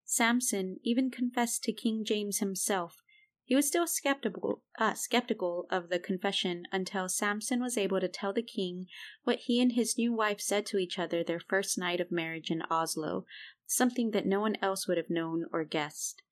Sampson 0.03 0.79
even 0.81 1.11
confessed 1.11 1.63
to 1.65 1.73
King 1.73 2.03
James 2.03 2.39
himself. 2.39 3.03
He 3.43 3.55
was 3.55 3.67
still 3.67 3.85
skeptical, 3.85 4.63
uh, 4.79 4.95
skeptical 4.95 5.67
of 5.69 5.89
the 5.89 5.99
confession 5.99 6.63
until 6.71 7.07
Sampson 7.07 7.61
was 7.61 7.77
able 7.77 7.99
to 7.99 8.07
tell 8.07 8.33
the 8.33 8.41
king 8.41 8.87
what 9.25 9.41
he 9.41 9.61
and 9.61 9.73
his 9.73 9.95
new 9.95 10.11
wife 10.11 10.41
said 10.41 10.65
to 10.65 10.79
each 10.79 10.97
other 10.97 11.23
their 11.23 11.39
first 11.39 11.77
night 11.77 12.01
of 12.01 12.11
marriage 12.11 12.49
in 12.49 12.63
Oslo, 12.63 13.27
something 13.67 14.09
that 14.09 14.25
no 14.25 14.39
one 14.39 14.57
else 14.59 14.87
would 14.87 14.97
have 14.97 15.11
known 15.11 15.45
or 15.53 15.63
guessed. 15.63 16.23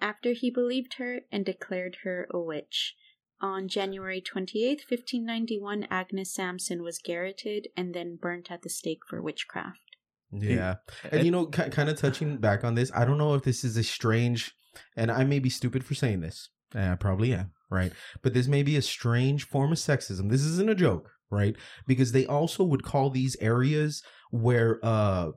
After 0.00 0.32
he 0.32 0.50
believed 0.50 0.94
her 0.94 1.20
and 1.32 1.44
declared 1.44 1.98
her 2.04 2.26
a 2.30 2.38
witch. 2.40 2.94
On 3.40 3.68
January 3.68 4.20
28th, 4.22 4.88
1591, 4.88 5.86
Agnes 5.90 6.32
Sampson 6.34 6.82
was 6.82 6.98
garroted 6.98 7.68
and 7.76 7.94
then 7.94 8.18
burnt 8.20 8.50
at 8.50 8.62
the 8.62 8.70
stake 8.70 9.00
for 9.08 9.20
witchcraft. 9.22 9.78
Yeah. 10.32 10.76
And 11.10 11.24
you 11.24 11.30
know, 11.30 11.46
ki- 11.46 11.68
kind 11.70 11.88
of 11.88 11.96
touching 11.98 12.38
back 12.38 12.64
on 12.64 12.74
this, 12.74 12.90
I 12.94 13.04
don't 13.04 13.18
know 13.18 13.34
if 13.34 13.42
this 13.42 13.62
is 13.62 13.76
a 13.76 13.82
strange, 13.82 14.52
and 14.96 15.10
I 15.10 15.24
may 15.24 15.38
be 15.38 15.50
stupid 15.50 15.84
for 15.84 15.94
saying 15.94 16.20
this. 16.20 16.48
and 16.74 16.92
I 16.92 16.96
probably 16.96 17.32
am, 17.34 17.52
right? 17.70 17.92
But 18.22 18.32
this 18.34 18.46
may 18.48 18.62
be 18.62 18.76
a 18.76 18.82
strange 18.82 19.46
form 19.46 19.70
of 19.72 19.78
sexism. 19.78 20.30
This 20.30 20.42
isn't 20.42 20.70
a 20.70 20.74
joke, 20.74 21.10
right? 21.30 21.56
Because 21.86 22.12
they 22.12 22.26
also 22.26 22.64
would 22.64 22.82
call 22.84 23.10
these 23.10 23.36
areas 23.40 24.02
where 24.30 24.78
uh 24.82 25.30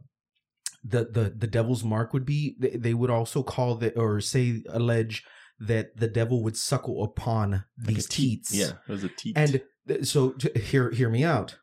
the 0.84 1.06
the 1.06 1.34
the 1.36 1.48
devil's 1.48 1.84
mark 1.84 2.14
would 2.14 2.26
be. 2.26 2.56
They, 2.60 2.70
they 2.70 2.94
would 2.94 3.10
also 3.10 3.44
call 3.44 3.76
the 3.76 3.98
or 3.98 4.22
say 4.22 4.64
allege 4.70 5.24
that 5.60 5.98
the 5.98 6.08
devil 6.08 6.42
would 6.44 6.56
suckle 6.56 7.04
upon 7.04 7.52
Like 7.52 7.96
these 7.96 8.08
teats. 8.08 8.54
Yeah, 8.54 8.74
it 8.88 8.92
was 8.92 9.04
a 9.04 9.10
teat. 9.10 9.38
And 9.38 9.62
th- 9.88 10.06
so 10.06 10.36
hear 10.56 10.92
hear 10.92 11.10
me 11.10 11.24
out. 11.24 11.58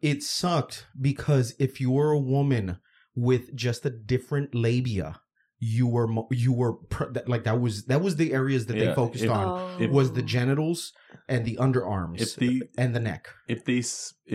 It 0.00 0.22
sucked 0.22 0.86
because 0.98 1.54
if 1.58 1.80
you 1.80 1.90
were 1.90 2.12
a 2.12 2.18
woman 2.18 2.78
with 3.14 3.54
just 3.54 3.84
a 3.84 3.90
different 3.90 4.54
labia, 4.54 5.20
you 5.60 5.86
were 5.86 6.08
you 6.30 6.52
were 6.52 6.72
pr- 6.72 7.10
that, 7.12 7.28
like 7.28 7.44
that 7.44 7.60
was 7.60 7.84
that 7.84 8.00
was 8.00 8.16
the 8.16 8.32
areas 8.32 8.66
that 8.66 8.78
they 8.78 8.94
focused 8.94 9.24
if- 9.24 9.30
on 9.30 9.80
It 9.82 9.90
was 9.90 10.12
the 10.12 10.22
genitals 10.22 10.92
and 11.28 11.44
the 11.44 11.56
underarms 11.56 12.20
if 12.22 12.34
they 12.36 12.62
and 12.78 12.94
the 12.94 13.00
neck. 13.00 13.28
if 13.46 13.64
they 13.64 13.78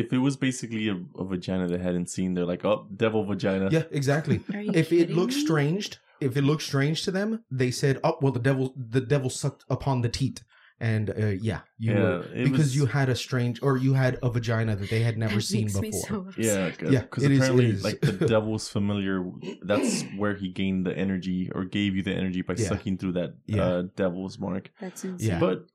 if 0.01 0.13
it 0.13 0.19
was 0.19 0.37
basically 0.37 0.87
a, 0.87 0.97
a 1.19 1.25
vagina 1.25 1.67
they 1.67 1.79
hadn't 1.79 2.09
seen, 2.09 2.35
they're 2.35 2.45
like, 2.45 2.63
oh, 2.63 2.87
devil 2.95 3.25
vagina. 3.25 3.69
Yeah, 3.71 3.83
exactly. 3.91 4.41
If 4.49 4.93
it 4.93 4.97
kidding 5.07 5.15
looked 5.15 5.33
strange, 5.33 5.99
if 6.21 6.37
it 6.37 6.43
looked 6.43 6.63
strange 6.63 7.03
to 7.05 7.11
them, 7.11 7.43
they 7.51 7.71
said, 7.71 7.99
"Oh, 8.03 8.17
well, 8.21 8.31
the 8.31 8.39
devil 8.39 8.73
the 8.77 9.01
devil 9.01 9.29
sucked 9.29 9.65
upon 9.69 10.01
the 10.01 10.09
teat." 10.09 10.43
And 10.77 11.09
uh, 11.09 11.27
yeah, 11.27 11.61
you 11.79 11.93
Yeah, 11.93 11.99
were, 12.01 12.25
because 12.33 12.57
was- 12.59 12.75
you 12.75 12.85
had 12.85 13.07
a 13.07 13.15
strange 13.15 13.61
or 13.63 13.77
you 13.77 13.93
had 13.93 14.19
a 14.21 14.29
vagina 14.29 14.75
that 14.75 14.89
they 14.89 15.03
had 15.03 15.17
never 15.17 15.39
seen 15.39 15.65
makes 15.65 15.79
me 15.79 15.91
before. 15.91 16.07
so 16.09 16.15
upset. 16.27 16.43
Yeah, 16.45 16.71
cause, 16.71 16.91
Yeah, 16.91 17.01
'cause 17.03 17.23
it 17.23 17.31
is- 17.31 17.37
it 17.37 17.41
apparently, 17.43 17.65
is. 17.67 17.83
like 17.83 18.01
the 18.01 18.11
devil's 18.35 18.67
familiar. 18.67 19.23
That's 19.63 20.03
where 20.17 20.35
he 20.35 20.49
gained 20.49 20.85
the 20.85 20.97
energy, 20.97 21.49
or 21.55 21.63
gave 21.63 21.95
you 21.95 22.03
the 22.03 22.13
energy 22.13 22.41
by 22.41 22.55
Yeah. 22.57 22.67
sucking 22.67 22.97
through 22.97 23.13
that 23.13 23.35
Yeah. 23.47 23.63
uh, 23.63 23.83
devil's 23.95 24.37
mark. 24.37 24.69
That's 24.81 25.05
insane. 25.05 25.29
Yeah. 25.29 25.39
But 25.39 25.67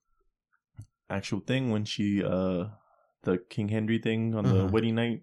actual 1.08 1.40
thing 1.40 1.70
when 1.70 1.84
she, 1.86 2.22
uh 2.22 2.66
the 3.22 3.38
King 3.48 3.68
Henry 3.68 3.98
thing 3.98 4.34
on 4.34 4.44
the 4.44 4.64
Uh-huh. 4.64 4.68
wedding 4.68 4.94
night, 4.96 5.22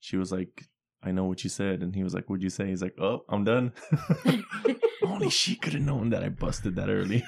she 0.00 0.16
was 0.16 0.30
like, 0.32 0.64
"I 1.02 1.10
know 1.12 1.24
what 1.24 1.42
you 1.44 1.50
said," 1.50 1.82
and 1.82 1.94
he 1.94 2.02
was 2.04 2.12
like, 2.14 2.28
"What'd 2.28 2.42
you 2.42 2.50
say?" 2.50 2.66
He's 2.68 2.82
like, 2.82 2.94
"Oh, 3.00 3.24
I'm 3.28 3.44
done." 3.44 3.72
Only 5.02 5.30
she 5.30 5.56
could 5.56 5.72
have 5.74 5.82
known 5.82 6.10
that 6.10 6.22
I 6.24 6.28
busted 6.28 6.74
that 6.76 6.88
early. 6.88 7.24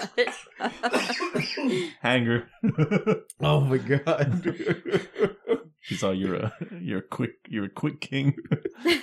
Shut. 0.00 0.34
Hanger. 2.00 2.48
Oh 3.40 3.60
my 3.60 3.78
god. 3.78 4.56
He's 5.80 6.02
all 6.02 6.14
you're 6.14 6.36
a 6.36 6.52
you're 6.80 7.00
a 7.00 7.02
quick 7.02 7.32
you're 7.48 7.66
a 7.66 7.70
quick 7.70 8.00
king. 8.00 8.34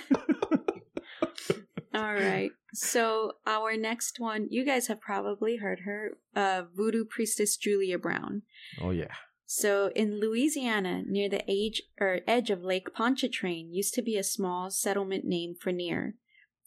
All 1.94 2.14
right. 2.14 2.50
So 2.72 3.32
our 3.46 3.76
next 3.76 4.18
one, 4.18 4.46
you 4.50 4.64
guys 4.64 4.86
have 4.86 5.00
probably 5.00 5.58
heard 5.58 5.80
her, 5.80 6.16
uh, 6.34 6.62
voodoo 6.74 7.04
priestess 7.04 7.56
Julia 7.56 7.98
Brown. 7.98 8.42
oh 8.80 8.90
yeah. 8.90 9.12
So 9.44 9.90
in 9.94 10.18
Louisiana, 10.18 11.02
near 11.06 11.28
the 11.28 11.44
age 11.46 11.82
or 12.00 12.20
edge 12.26 12.48
of 12.48 12.62
Lake 12.62 12.94
Pontchartrain, 12.94 13.70
used 13.70 13.92
to 13.94 14.02
be 14.02 14.16
a 14.16 14.24
small 14.24 14.70
settlement 14.70 15.26
named 15.26 15.56
Frenier. 15.62 16.14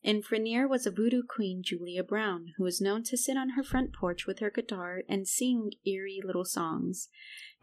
In 0.06 0.22
Frenier 0.22 0.70
was 0.70 0.86
a 0.86 0.92
voodoo 0.92 1.24
queen, 1.24 1.64
Julia 1.64 2.04
Brown, 2.04 2.54
who 2.58 2.64
was 2.64 2.80
known 2.80 3.02
to 3.06 3.18
sit 3.18 3.38
on 3.38 3.50
her 3.50 3.64
front 3.64 3.92
porch 3.92 4.28
with 4.28 4.38
her 4.38 4.52
guitar 4.52 5.02
and 5.10 5.28
sing 5.28 5.72
eerie 5.84 6.22
little 6.24 6.46
songs. 6.46 7.10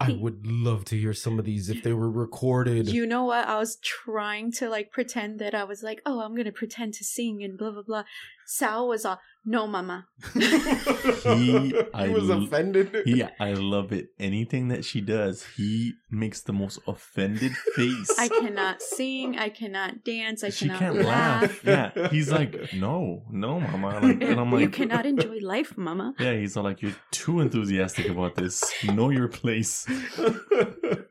I 0.00 0.10
would 0.10 0.44
love 0.44 0.84
to 0.86 0.98
hear 0.98 1.12
some 1.12 1.38
of 1.38 1.44
these 1.44 1.70
if 1.70 1.84
they 1.84 1.92
were 1.92 2.10
recorded. 2.10 2.88
You 2.88 3.06
know 3.06 3.22
what? 3.26 3.46
I 3.46 3.60
was 3.60 3.76
trying 3.76 4.50
to 4.54 4.68
like 4.68 4.90
pretend 4.90 5.38
that 5.38 5.54
I 5.54 5.62
was 5.62 5.84
like, 5.84 6.02
oh, 6.04 6.18
I'm 6.18 6.34
gonna 6.34 6.50
pretend 6.50 6.94
to 6.94 7.04
sing 7.04 7.44
and 7.44 7.56
blah 7.56 7.70
blah 7.70 7.82
blah. 7.82 8.02
Sal 8.44 8.88
was 8.88 9.04
all, 9.04 9.20
no, 9.44 9.66
mama. 9.66 10.06
He- 10.34 11.74
I 11.94 12.08
was 12.08 12.30
l- 12.30 12.42
offended. 12.44 13.02
Yeah, 13.06 13.30
I 13.40 13.52
love 13.54 13.92
it. 13.92 14.08
Anything 14.18 14.68
that 14.68 14.84
she 14.84 15.00
does, 15.00 15.44
he 15.56 15.94
makes 16.10 16.42
the 16.42 16.52
most 16.52 16.78
offended 16.86 17.52
face. 17.74 18.14
I 18.18 18.28
cannot 18.28 18.82
sing. 18.82 19.38
I 19.38 19.48
cannot 19.48 20.04
dance. 20.04 20.42
I 20.44 20.50
she 20.50 20.66
cannot 20.66 20.78
can't 20.80 20.94
laugh. 20.96 21.64
laugh. 21.64 21.94
Yeah, 21.96 22.08
he's 22.08 22.30
like, 22.30 22.72
no, 22.74 23.22
no, 23.30 23.60
mama. 23.60 24.00
Like, 24.02 24.22
and 24.22 24.40
I'm 24.40 24.52
you 24.58 24.68
cannot 24.68 25.06
enjoy 25.06 25.38
life, 25.40 25.76
mama. 25.76 26.14
Yeah, 26.20 26.34
he's 26.34 26.56
all 26.56 26.64
like, 26.64 26.82
you're 26.82 26.94
too 27.10 27.40
enthusiastic 27.40 28.08
about 28.08 28.34
this. 28.36 28.62
Know 28.84 29.10
your 29.10 29.28
place. 29.28 29.86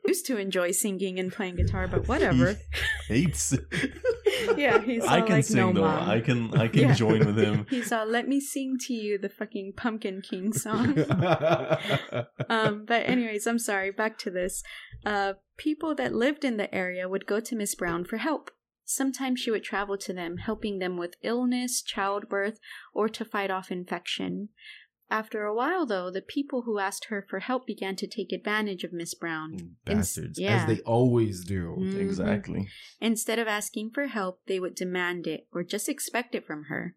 Used 0.07 0.25
to 0.27 0.38
enjoy 0.38 0.71
singing 0.71 1.19
and 1.19 1.32
playing 1.32 1.55
guitar, 1.55 1.88
but 1.88 2.07
whatever. 2.07 2.57
He 3.07 3.23
hates. 3.25 3.53
yeah, 4.57 4.79
he's 4.81 5.03
all 5.03 5.09
I 5.09 5.21
can 5.21 5.35
like, 5.37 5.45
sing 5.45 5.57
no, 5.57 5.73
though. 5.73 5.81
mom. 5.81 6.09
I 6.09 6.19
can. 6.21 6.53
I 6.57 6.67
can 6.73 6.79
Yeah. 6.81 6.93
join 6.93 7.25
with 7.25 7.37
him. 7.37 7.65
He's 7.69 7.91
all, 7.91 8.05
let 8.05 8.27
me 8.27 8.39
sing 8.39 8.77
to 8.87 8.93
you 8.93 9.17
the 9.17 9.29
fucking 9.29 9.73
Pumpkin 9.77 10.21
King 10.21 10.53
song. 10.53 10.97
um, 12.49 12.85
but 12.85 13.07
anyways, 13.07 13.47
I'm 13.47 13.59
sorry. 13.59 13.91
Back 13.91 14.17
to 14.19 14.29
this. 14.31 14.63
Uh, 15.05 15.33
people 15.57 15.95
that 15.95 16.13
lived 16.13 16.43
in 16.45 16.57
the 16.57 16.73
area 16.73 17.07
would 17.09 17.25
go 17.25 17.39
to 17.39 17.55
Miss 17.55 17.75
Brown 17.75 18.03
for 18.05 18.17
help. 18.17 18.51
Sometimes 18.83 19.39
she 19.39 19.51
would 19.51 19.63
travel 19.63 19.97
to 19.97 20.11
them, 20.11 20.37
helping 20.37 20.79
them 20.79 20.97
with 20.97 21.15
illness, 21.23 21.81
childbirth, 21.81 22.59
or 22.93 23.07
to 23.07 23.23
fight 23.23 23.49
off 23.49 23.71
infection. 23.71 24.49
After 25.12 25.43
a 25.43 25.53
while, 25.53 25.86
though, 25.86 26.09
the 26.09 26.22
people 26.22 26.62
who 26.62 26.80
asked 26.80 27.07
her 27.09 27.26
for 27.30 27.39
help 27.39 27.68
began 27.68 27.97
to 27.97 28.07
take 28.07 28.32
advantage 28.32 28.86
of 28.86 28.93
Miss 28.93 29.14
Brown. 29.14 29.76
Bastards, 29.84 30.39
yeah. 30.39 30.62
as 30.62 30.68
they 30.68 30.82
always 30.84 31.43
do. 31.43 31.76
Mhm. 31.78 31.99
Exactly. 31.99 32.70
Instead 33.01 33.38
of 33.38 33.45
asking 33.45 33.91
for 33.91 34.07
help, 34.07 34.39
they 34.45 34.57
would 34.57 34.74
demand 34.74 35.28
it 35.28 35.47
or 35.51 35.66
just 35.66 35.89
expect 35.89 36.34
it 36.34 36.47
from 36.47 36.64
her. 36.70 36.95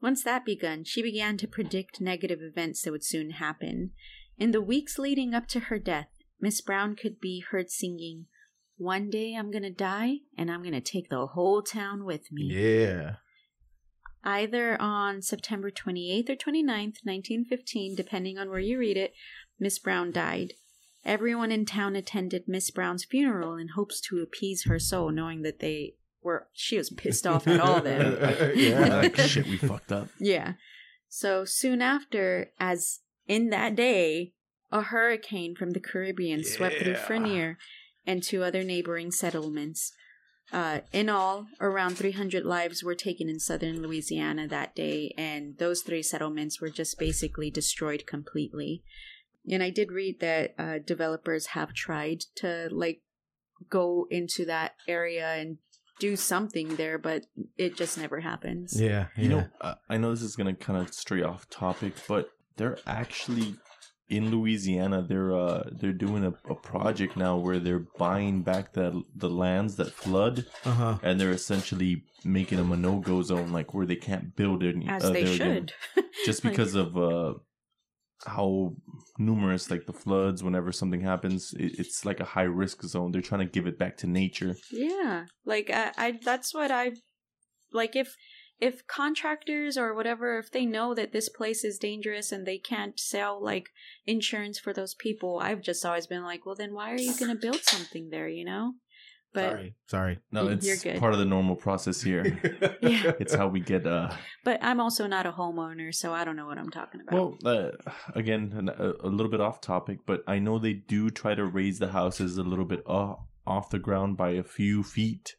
Once 0.00 0.22
that 0.22 0.44
begun, 0.44 0.84
she 0.84 1.02
began 1.02 1.36
to 1.36 1.48
predict 1.48 2.00
negative 2.00 2.40
events 2.40 2.82
that 2.82 2.92
would 2.92 3.04
soon 3.04 3.32
happen. 3.32 3.90
In 4.38 4.52
the 4.52 4.62
weeks 4.62 4.96
leading 4.96 5.34
up 5.34 5.48
to 5.48 5.60
her 5.60 5.80
death, 5.80 6.10
Miss 6.40 6.60
Brown 6.60 6.94
could 6.94 7.18
be 7.18 7.40
heard 7.50 7.70
singing, 7.70 8.26
One 8.76 9.10
day 9.10 9.34
I'm 9.34 9.50
gonna 9.50 9.72
die, 9.72 10.18
and 10.36 10.48
I'm 10.48 10.62
gonna 10.62 10.80
take 10.80 11.08
the 11.08 11.26
whole 11.26 11.62
town 11.62 12.04
with 12.04 12.30
me. 12.30 12.52
Yeah. 12.52 13.16
Either 14.28 14.78
on 14.78 15.22
September 15.22 15.70
28th 15.70 16.28
or 16.28 16.36
29th, 16.36 17.00
1915, 17.02 17.94
depending 17.94 18.36
on 18.36 18.50
where 18.50 18.58
you 18.58 18.78
read 18.78 18.98
it, 18.98 19.14
Miss 19.58 19.78
Brown 19.78 20.12
died. 20.12 20.52
Everyone 21.02 21.50
in 21.50 21.64
town 21.64 21.96
attended 21.96 22.42
Miss 22.46 22.70
Brown's 22.70 23.06
funeral 23.06 23.56
in 23.56 23.68
hopes 23.68 24.02
to 24.02 24.18
appease 24.18 24.66
her 24.66 24.78
soul, 24.78 25.10
knowing 25.10 25.40
that 25.42 25.60
they 25.60 25.94
were 26.22 26.46
she 26.52 26.76
was 26.76 26.90
pissed 26.90 27.26
off 27.26 27.48
at 27.48 27.58
all 27.58 27.80
them. 27.80 28.18
yeah. 28.54 28.96
Like 28.96 29.16
shit, 29.16 29.46
we 29.46 29.56
fucked 29.56 29.92
up. 29.92 30.08
Yeah. 30.20 30.54
So 31.08 31.46
soon 31.46 31.80
after, 31.80 32.50
as 32.60 33.00
in 33.26 33.48
that 33.48 33.76
day, 33.76 34.34
a 34.70 34.82
hurricane 34.82 35.54
from 35.56 35.70
the 35.70 35.80
Caribbean 35.80 36.44
swept 36.44 36.76
through 36.82 36.96
Frenier 36.96 37.56
and 38.06 38.22
two 38.22 38.42
other 38.42 38.62
neighboring 38.62 39.10
settlements. 39.10 39.94
Uh, 40.52 40.80
in 40.92 41.08
all, 41.08 41.46
around 41.60 41.96
300 41.96 42.44
lives 42.44 42.82
were 42.82 42.94
taken 42.94 43.28
in 43.28 43.38
southern 43.38 43.82
Louisiana 43.82 44.48
that 44.48 44.74
day, 44.74 45.12
and 45.18 45.58
those 45.58 45.82
three 45.82 46.02
settlements 46.02 46.60
were 46.60 46.70
just 46.70 46.98
basically 46.98 47.50
destroyed 47.50 48.06
completely. 48.06 48.82
And 49.50 49.62
I 49.62 49.70
did 49.70 49.92
read 49.92 50.20
that 50.20 50.54
uh, 50.58 50.78
developers 50.84 51.48
have 51.48 51.74
tried 51.74 52.20
to 52.36 52.68
like 52.70 53.02
go 53.68 54.06
into 54.10 54.44
that 54.46 54.74
area 54.86 55.34
and 55.34 55.58
do 55.98 56.16
something 56.16 56.76
there, 56.76 56.98
but 56.98 57.26
it 57.56 57.76
just 57.76 57.98
never 57.98 58.20
happens. 58.20 58.80
Yeah. 58.80 59.06
You 59.16 59.28
know, 59.28 59.48
uh, 59.60 59.74
I 59.88 59.96
know 59.98 60.10
this 60.10 60.22
is 60.22 60.36
gonna 60.36 60.54
kind 60.54 60.80
of 60.80 60.94
stray 60.94 61.22
off 61.22 61.48
topic, 61.50 61.94
but 62.06 62.30
they're 62.56 62.78
actually 62.86 63.56
in 64.08 64.30
Louisiana. 64.30 65.02
They're 65.02 65.34
uh 65.36 65.68
they're 65.72 65.92
doing 65.92 66.24
a, 66.24 66.34
a 66.50 66.54
project 66.54 67.16
now 67.16 67.36
where 67.36 67.58
they're 67.58 67.86
buying 67.98 68.42
back 68.42 68.72
the 68.72 69.02
the 69.14 69.30
lands 69.30 69.76
that 69.76 69.92
flood, 69.92 70.46
Uh 70.64 70.72
huh. 70.72 70.98
and 71.02 71.20
they're 71.20 71.30
essentially 71.30 72.04
making 72.24 72.58
them 72.58 72.72
a 72.72 72.76
no 72.76 72.98
go 73.00 73.22
zone, 73.22 73.52
like 73.52 73.74
where 73.74 73.86
they 73.86 73.96
can't 73.96 74.34
build 74.36 74.62
any. 74.62 74.88
As 74.88 75.04
uh, 75.04 75.10
they 75.10 75.24
there 75.24 75.34
again. 75.34 75.68
should. 75.94 76.04
just 76.24 76.44
Like- 76.44 76.52
because 76.52 76.74
of 76.74 76.96
uh 76.96 77.34
how 78.26 78.74
numerous 79.16 79.70
like 79.70 79.86
the 79.86 79.92
floods 79.92 80.42
whenever 80.42 80.72
something 80.72 81.00
happens 81.00 81.54
it, 81.56 81.78
it's 81.78 82.04
like 82.04 82.18
a 82.18 82.24
high 82.24 82.42
risk 82.42 82.82
zone 82.82 83.12
they're 83.12 83.22
trying 83.22 83.46
to 83.46 83.52
give 83.52 83.64
it 83.68 83.78
back 83.78 83.96
to 83.96 84.08
nature 84.08 84.56
Yeah, 84.72 85.26
like 85.44 85.70
I, 85.70 85.92
I 85.96 86.18
that's 86.24 86.52
what 86.52 86.72
I 86.72 86.92
like 87.72 87.94
if 87.94 88.12
if 88.60 88.86
contractors 88.86 89.76
or 89.78 89.94
whatever 89.94 90.38
if 90.38 90.50
they 90.50 90.66
know 90.66 90.94
that 90.94 91.12
this 91.12 91.28
place 91.28 91.64
is 91.64 91.78
dangerous 91.78 92.32
and 92.32 92.46
they 92.46 92.58
can't 92.58 92.98
sell 92.98 93.42
like 93.42 93.70
insurance 94.06 94.58
for 94.58 94.72
those 94.72 94.94
people, 94.94 95.38
I've 95.40 95.62
just 95.62 95.84
always 95.86 96.06
been 96.06 96.24
like, 96.24 96.44
well 96.44 96.54
then 96.56 96.74
why 96.74 96.92
are 96.92 96.98
you 96.98 97.14
going 97.16 97.30
to 97.30 97.40
build 97.40 97.62
something 97.62 98.10
there, 98.10 98.28
you 98.28 98.44
know? 98.44 98.74
But 99.34 99.50
sorry. 99.50 99.74
Sorry. 99.86 100.18
no 100.32 100.44
You're 100.44 100.52
it's 100.52 100.82
good. 100.82 100.98
part 100.98 101.12
of 101.12 101.18
the 101.18 101.26
normal 101.26 101.54
process 101.54 102.00
here 102.00 102.24
Yeah. 102.82 103.12
it's 103.20 103.34
how 103.34 103.46
we 103.48 103.60
get 103.60 103.86
uh 103.86 104.10
but 104.42 104.58
I'm 104.64 104.80
also 104.80 105.06
not 105.06 105.26
a 105.26 105.32
homeowner, 105.32 105.94
so 105.94 106.14
I 106.14 106.24
don't 106.24 106.34
know 106.34 106.46
what 106.46 106.56
I'm 106.56 106.70
talking 106.70 107.02
about. 107.02 107.14
well 107.14 107.36
uh, 107.44 107.92
again 108.14 108.70
a, 108.78 108.92
a 109.06 109.10
little 109.10 109.30
bit 109.30 109.42
off 109.42 109.60
topic 109.60 109.98
but 110.06 110.22
i 110.26 110.38
know 110.38 110.58
they 110.58 110.72
do 110.72 111.10
try 111.10 111.34
to 111.34 111.44
raise 111.44 111.78
the 111.78 111.88
houses 111.88 112.38
a 112.38 112.42
little 112.42 112.64
bit 112.64 112.82
off, 112.86 113.18
off 113.46 113.68
the 113.68 113.78
ground 113.78 114.16
by 114.16 114.30
a 114.30 114.42
few 114.42 114.82
feet 114.82 115.36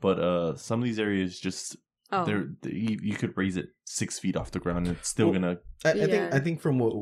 but 0.00 0.18
uh 0.18 0.56
some 0.56 0.80
of 0.80 0.84
these 0.84 0.98
areas 0.98 1.38
just 1.38 1.76
oh, 2.12 2.24
they're 2.24 2.48
you, 2.64 2.98
you 3.02 3.14
could 3.16 3.36
raise 3.36 3.56
it 3.56 3.68
six 3.84 4.18
feet 4.18 4.36
off 4.36 4.50
the 4.50 4.58
ground 4.58 4.86
and 4.86 4.96
it's 4.96 5.08
still 5.08 5.30
Well, 5.30 5.40
gonna 5.40 5.58
I, 5.84 5.90
I 5.90 5.94
Yeah. 5.94 6.06
think 6.06 6.34
I 6.34 6.38
think 6.40 6.60
from 6.60 6.78
what 6.78 6.92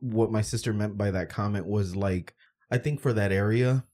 what 0.00 0.30
my 0.32 0.42
sister 0.42 0.72
meant 0.72 0.96
by 0.96 1.10
that 1.10 1.28
comment 1.28 1.66
was 1.66 1.94
like 1.96 2.34
I 2.70 2.78
think 2.78 3.00
for 3.00 3.12
that 3.12 3.32
area, 3.32 3.84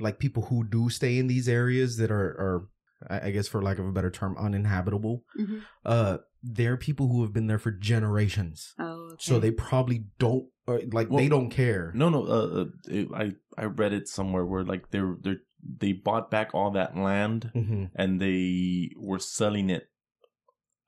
like 0.00 0.18
people 0.18 0.44
who 0.44 0.64
do 0.64 0.90
stay 0.90 1.18
in 1.18 1.26
these 1.26 1.48
areas 1.48 1.96
that 1.98 2.10
are 2.10 2.28
are 2.28 2.68
I 3.08 3.28
I 3.28 3.30
guess 3.30 3.48
for 3.48 3.62
lack 3.62 3.78
of 3.78 3.86
a 3.86 3.92
better 3.92 4.10
term 4.10 4.36
uninhabitable, 4.38 5.24
mhm. 5.38 5.62
uh, 5.84 6.18
they're 6.42 6.76
people 6.76 7.08
who 7.08 7.22
have 7.22 7.32
been 7.32 7.46
there 7.46 7.58
for 7.58 7.70
generations, 7.70 8.74
oh, 8.78 9.10
okay. 9.12 9.16
so 9.18 9.38
they 9.38 9.50
probably 9.50 10.04
don't 10.18 10.46
or, 10.66 10.80
like 10.92 11.08
Well, 11.10 11.18
they 11.18 11.28
don't 11.28 11.50
care. 11.50 11.92
No, 11.94 12.08
no. 12.08 12.24
Uh, 12.24 12.62
uh, 12.62 12.64
it, 12.88 13.08
I 13.14 13.32
I 13.56 13.66
read 13.66 13.92
it 13.92 14.08
somewhere 14.08 14.44
where 14.44 14.64
like 14.64 14.90
they're 14.90 15.16
they 15.22 15.36
they 15.78 15.92
bought 15.92 16.30
back 16.30 16.54
all 16.54 16.70
that 16.72 16.96
land 16.96 17.50
hmm 17.52 17.84
and 17.94 18.20
they 18.20 18.90
were 18.96 19.18
selling 19.18 19.70
it 19.70 19.82
uh, 19.82 19.86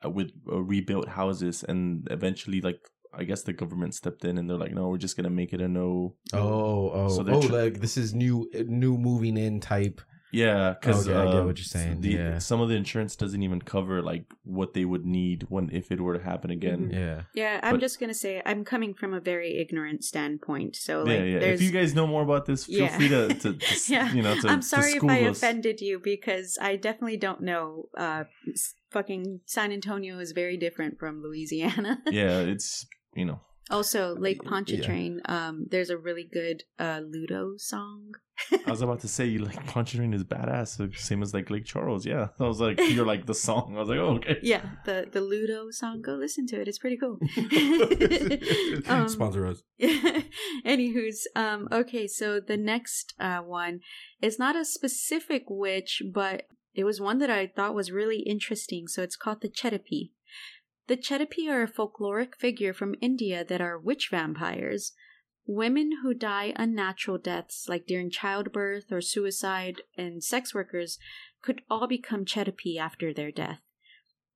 with 0.04 0.30
uh, 0.50 0.62
rebuilt 0.62 1.08
houses, 1.08 1.64
and 1.64 2.06
eventually, 2.10 2.60
like 2.60 2.80
I 3.12 3.24
guess 3.24 3.42
the 3.42 3.52
government 3.52 3.94
stepped 3.94 4.24
in 4.24 4.38
and 4.38 4.48
they're 4.48 4.58
like, 4.58 4.72
no, 4.72 4.88
we're 4.88 4.98
just 4.98 5.16
gonna 5.16 5.30
make 5.30 5.52
it 5.52 5.60
a 5.60 5.68
no. 5.68 6.14
Oh, 6.32 6.90
oh, 6.90 7.08
So 7.08 7.24
oh! 7.26 7.42
tr- 7.42 7.52
like 7.52 7.80
this 7.80 7.96
is 7.96 8.14
new, 8.14 8.48
new 8.66 8.96
moving 8.98 9.36
in 9.36 9.60
type. 9.60 10.00
Yeah, 10.32 10.74
because 10.78 11.08
Okay, 11.08 11.16
I 11.18 11.32
get 11.32 11.44
what 11.44 11.56
you're 11.56 11.64
saying, 11.64 12.02
The, 12.02 12.08
yeah. 12.10 12.38
some 12.38 12.60
of 12.60 12.68
the 12.68 12.74
insurance 12.74 13.16
doesn't 13.16 13.42
even 13.42 13.62
cover 13.62 14.02
like 14.02 14.24
what 14.44 14.74
they 14.74 14.84
would 14.84 15.06
need 15.06 15.46
when 15.48 15.70
if 15.72 15.90
it 15.90 16.00
were 16.00 16.18
to 16.18 16.22
happen 16.22 16.50
again. 16.50 16.90
Yeah, 16.92 17.22
Yeah, 17.34 17.60
I'm 17.62 17.74
But- 17.74 17.80
just 17.80 17.98
gonna 17.98 18.12
say 18.14 18.42
I'm 18.44 18.64
coming 18.64 18.92
from 18.94 19.14
a 19.14 19.20
very 19.20 19.56
ignorant 19.56 20.04
standpoint. 20.04 20.76
So 20.76 21.02
like, 21.02 21.18
yeah, 21.18 21.24
yeah. 21.24 21.38
If 21.38 21.62
you 21.62 21.70
guys 21.70 21.94
know 21.94 22.06
more 22.06 22.22
about 22.22 22.44
this, 22.46 22.66
feel 22.66 22.80
Yeah. 22.80 22.96
free 22.96 23.08
to, 23.08 23.28
to, 23.28 23.52
to 23.54 23.92
Yeah. 23.92 24.12
you 24.12 24.22
know 24.22 24.34
to 24.40 24.48
I'm 24.48 24.60
to 24.60 24.66
sorry 24.66 24.92
if 24.92 25.04
I 25.04 25.22
us. 25.24 25.38
offended 25.38 25.80
you 25.80 25.98
because 25.98 26.58
I 26.60 26.76
definitely 26.76 27.16
don't 27.16 27.40
know. 27.40 27.88
Uh, 27.96 28.24
fucking 28.90 29.40
San 29.46 29.72
Antonio 29.72 30.18
is 30.18 30.32
very 30.32 30.56
different 30.56 30.98
from 30.98 31.22
Louisiana. 31.22 32.00
Yeah, 32.10 32.40
it's 32.40 32.86
you 33.14 33.24
know 33.24 33.40
Also, 33.70 34.14
Lake 34.16 34.40
Yeah. 34.42 34.50
Pontchartrain. 34.50 35.20
Um, 35.26 35.66
there's 35.70 35.90
a 35.90 35.98
really 35.98 36.28
good 36.30 36.62
uh, 36.78 37.00
Ludo 37.04 37.54
song. 37.56 38.14
I 38.66 38.70
was 38.70 38.82
about 38.82 39.00
to 39.00 39.08
say 39.08 39.26
you 39.26 39.40
like 39.40 39.66
Pontchartrain 39.66 40.14
is 40.14 40.22
badass, 40.24 40.96
same 40.96 41.22
as 41.22 41.34
like 41.34 41.50
Lake 41.50 41.64
Charles. 41.64 42.06
Yeah, 42.06 42.28
I 42.38 42.44
was 42.44 42.60
like, 42.60 42.78
you're 42.78 43.04
like 43.04 43.26
the 43.26 43.34
song. 43.34 43.74
I 43.76 43.80
was 43.80 43.88
like, 43.88 43.98
oh, 43.98 44.16
okay. 44.16 44.38
Yeah, 44.42 44.62
the 44.84 45.08
the 45.10 45.20
Ludo 45.20 45.70
song. 45.70 46.02
Go 46.02 46.12
listen 46.12 46.46
to 46.48 46.60
it. 46.60 46.68
It's 46.68 46.78
pretty 46.78 46.96
cool. 46.96 47.18
Um, 48.88 49.08
Sponsor 49.08 49.46
us. 49.46 49.62
Anywho's, 50.64 51.26
um, 51.34 51.68
okay, 51.70 52.06
so 52.06 52.40
the 52.40 52.56
next 52.56 53.14
uh, 53.18 53.38
one 53.38 53.80
is 54.22 54.38
not 54.38 54.56
a 54.56 54.64
specific 54.64 55.44
witch, 55.48 56.02
but 56.12 56.44
it 56.74 56.84
was 56.84 57.00
one 57.00 57.18
that 57.18 57.30
I 57.30 57.46
thought 57.48 57.74
was 57.74 57.90
really 57.90 58.20
interesting. 58.20 58.86
So 58.86 59.02
it's 59.02 59.16
called 59.16 59.40
the 59.42 59.48
Chetapi. 59.48 60.10
The 60.88 60.96
Chetapi 60.96 61.50
are 61.50 61.62
a 61.62 61.68
folkloric 61.68 62.34
figure 62.34 62.72
from 62.72 62.94
India 63.02 63.44
that 63.44 63.60
are 63.60 63.78
witch 63.78 64.08
vampires. 64.10 64.92
Women 65.46 65.98
who 66.02 66.14
die 66.14 66.54
unnatural 66.56 67.18
deaths, 67.18 67.66
like 67.68 67.86
during 67.86 68.10
childbirth 68.10 68.90
or 68.90 69.02
suicide, 69.02 69.82
and 69.98 70.24
sex 70.24 70.54
workers 70.54 70.98
could 71.42 71.60
all 71.68 71.86
become 71.86 72.24
Chetapi 72.24 72.78
after 72.78 73.12
their 73.12 73.30
death. 73.30 73.60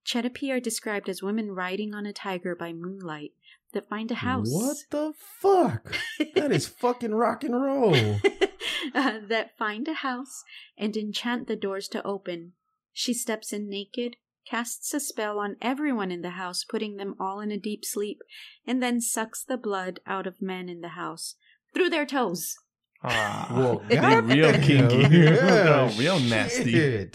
Chetapi 0.04 0.50
are 0.50 0.60
described 0.60 1.08
as 1.08 1.22
women 1.22 1.52
riding 1.52 1.94
on 1.94 2.04
a 2.04 2.12
tiger 2.12 2.54
by 2.54 2.74
moonlight 2.74 3.32
that 3.72 3.88
find 3.88 4.10
a 4.10 4.16
house. 4.16 4.50
What 4.50 4.76
the 4.90 5.14
fuck? 5.16 5.94
That 6.34 6.52
is 6.52 6.66
fucking 6.82 7.14
rock 7.14 7.44
and 7.44 7.54
roll. 7.54 7.94
uh, 8.94 9.20
that 9.26 9.56
find 9.56 9.88
a 9.88 9.94
house 9.94 10.44
and 10.76 10.98
enchant 10.98 11.46
the 11.46 11.56
doors 11.56 11.88
to 11.88 12.06
open. 12.06 12.52
She 12.92 13.14
steps 13.14 13.54
in 13.54 13.70
naked, 13.70 14.16
casts 14.48 14.92
a 14.94 15.00
spell 15.00 15.38
on 15.38 15.56
everyone 15.62 16.10
in 16.10 16.22
the 16.22 16.30
house, 16.30 16.64
putting 16.64 16.96
them 16.96 17.14
all 17.20 17.40
in 17.40 17.50
a 17.50 17.58
deep 17.58 17.84
sleep, 17.84 18.18
and 18.66 18.82
then 18.82 19.00
sucks 19.00 19.44
the 19.44 19.56
blood 19.56 20.00
out 20.06 20.26
of 20.26 20.42
men 20.42 20.68
in 20.68 20.80
the 20.80 20.88
house 20.90 21.36
through 21.74 21.90
their 21.90 22.06
toes. 22.06 22.54
Ah, 23.04 23.48
Well, 23.50 23.82
Getting 23.88 24.26
real 24.28 24.52
kinky, 24.52 25.16
Yeah, 25.16 25.90
real 25.98 26.20
nasty. 26.20 27.10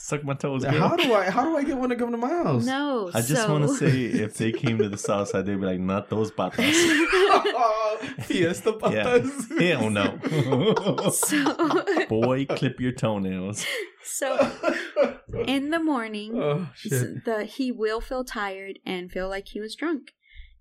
Shit. 0.00 0.06
Suck 0.06 0.24
my 0.24 0.34
toes. 0.34 0.64
girl. 0.64 0.72
How 0.72 0.96
do 0.96 1.12
I? 1.14 1.30
How 1.30 1.44
do 1.44 1.56
I 1.56 1.64
get 1.64 1.76
one 1.76 1.90
to 1.90 1.96
come 1.96 2.10
to 2.12 2.16
my 2.16 2.28
house? 2.28 2.64
No, 2.64 3.10
I 3.12 3.20
just 3.20 3.42
so... 3.42 3.52
want 3.52 3.68
to 3.68 3.74
say, 3.76 4.04
if 4.06 4.34
they 4.36 4.52
came 4.52 4.78
to 4.78 4.88
the 4.88 4.98
south 4.98 5.28
side, 5.28 5.46
they'd 5.46 5.60
be 5.60 5.66
like, 5.66 5.80
not 5.80 6.08
those 6.10 6.30
patas. 6.30 6.72
Fiesta 8.22 8.70
Yeah. 8.82 9.04
patas. 9.04 9.60
Hell 9.60 9.90
no. 9.90 11.10
so, 11.10 12.06
Boy, 12.06 12.46
clip 12.46 12.80
your 12.80 12.92
toenails. 12.92 13.66
so 14.02 14.50
in 15.46 15.70
the 15.70 15.80
morning, 15.80 16.40
oh 16.40 16.68
the 16.84 17.44
he 17.44 17.70
will 17.70 18.00
feel 18.00 18.24
tired 18.24 18.78
and 18.84 19.10
feel 19.10 19.28
like 19.28 19.48
he 19.48 19.60
was 19.60 19.74
drunk. 19.74 20.12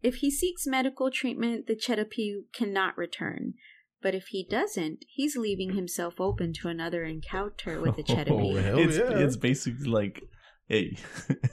If 0.02 0.16
he 0.16 0.32
seeks 0.32 0.66
medical 0.66 1.12
treatment, 1.12 1.68
the 1.68 1.76
Chetapi 1.76 2.44
cannot 2.54 2.98
return. 2.98 3.56
But 4.02 4.16
if 4.16 4.28
he 4.28 4.44
doesn't, 4.50 5.04
he's 5.08 5.36
leaving 5.36 5.74
himself 5.76 6.22
open 6.22 6.54
to 6.62 6.68
another 6.70 7.04
encounter 7.04 7.82
with 7.82 7.98
the 7.98 8.04
Oh, 8.30 8.56
hell 8.56 8.80
it's, 8.80 8.98
yeah. 8.98 9.18
it's 9.18 9.36
basically 9.36 9.88
like, 9.88 10.24
hey, 10.68 10.98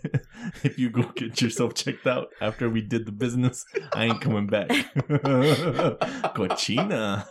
if 0.63 0.79
you 0.79 0.91
go 0.91 1.11
get 1.15 1.41
yourself 1.43 1.75
checked 1.75 2.07
out 2.07 2.29
after 2.41 2.69
we 2.71 2.83
did 2.83 3.05
the 3.07 3.13
business, 3.13 3.65
I 3.93 4.05
ain't 4.05 4.21
coming 4.21 4.47
back. 4.47 4.69
Cochina. 6.37 7.27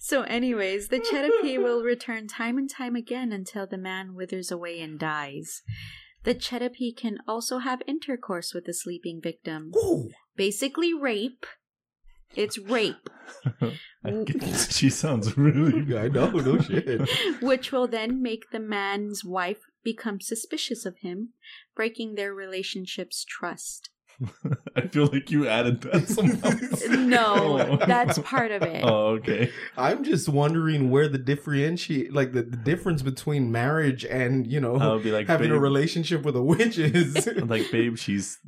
so, 0.00 0.22
anyways, 0.22 0.88
the 0.88 0.98
Chetapi 0.98 1.62
will 1.62 1.82
return 1.84 2.26
time 2.26 2.58
and 2.58 2.68
time 2.68 2.96
again 2.96 3.30
until 3.32 3.66
the 3.66 3.78
man 3.78 4.14
withers 4.14 4.50
away 4.50 4.80
and 4.80 4.98
dies. 4.98 5.62
The 6.24 6.34
Chetapi 6.34 6.96
can 6.96 7.18
also 7.28 7.58
have 7.58 7.80
intercourse 7.86 8.52
with 8.52 8.64
the 8.64 8.74
sleeping 8.74 9.20
victim. 9.22 9.70
Ooh. 9.76 10.10
Basically, 10.36 10.92
rape. 10.92 11.46
It's 12.34 12.58
rape. 12.58 13.10
Mm. 14.04 14.72
She 14.72 14.90
sounds 14.90 15.36
really 15.36 15.96
I 15.98 16.08
know, 16.08 16.30
no 16.30 16.58
shit. 16.60 17.08
which 17.42 17.72
will 17.72 17.88
then 17.88 18.22
make 18.22 18.50
the 18.50 18.60
man's 18.60 19.24
wife 19.24 19.58
become 19.82 20.20
suspicious 20.20 20.86
of 20.86 20.98
him, 20.98 21.30
breaking 21.74 22.14
their 22.14 22.32
relationship's 22.32 23.24
trust. 23.24 23.90
I 24.74 24.82
feel 24.82 25.06
like 25.06 25.30
you 25.30 25.46
added 25.46 25.80
that 25.82 26.08
somehow. 26.08 26.50
No, 26.96 27.76
that's 27.86 28.18
part 28.18 28.50
of 28.50 28.62
it. 28.62 28.82
Oh, 28.84 29.18
okay. 29.18 29.52
I'm 29.76 30.02
just 30.02 30.28
wondering 30.28 30.90
where 30.90 31.08
the 31.08 31.18
differentiate, 31.18 32.12
like 32.12 32.32
the, 32.32 32.42
the 32.42 32.56
difference 32.56 33.02
between 33.02 33.52
marriage 33.52 34.04
and 34.04 34.44
you 34.44 34.60
know 34.60 34.76
I 34.76 34.92
would 34.94 35.04
be 35.04 35.12
like, 35.12 35.28
having 35.28 35.52
a 35.52 35.58
relationship 35.58 36.22
with 36.22 36.34
a 36.34 36.42
witch 36.42 36.78
is. 36.78 37.28
like, 37.46 37.70
babe, 37.70 37.96
she's 37.96 38.38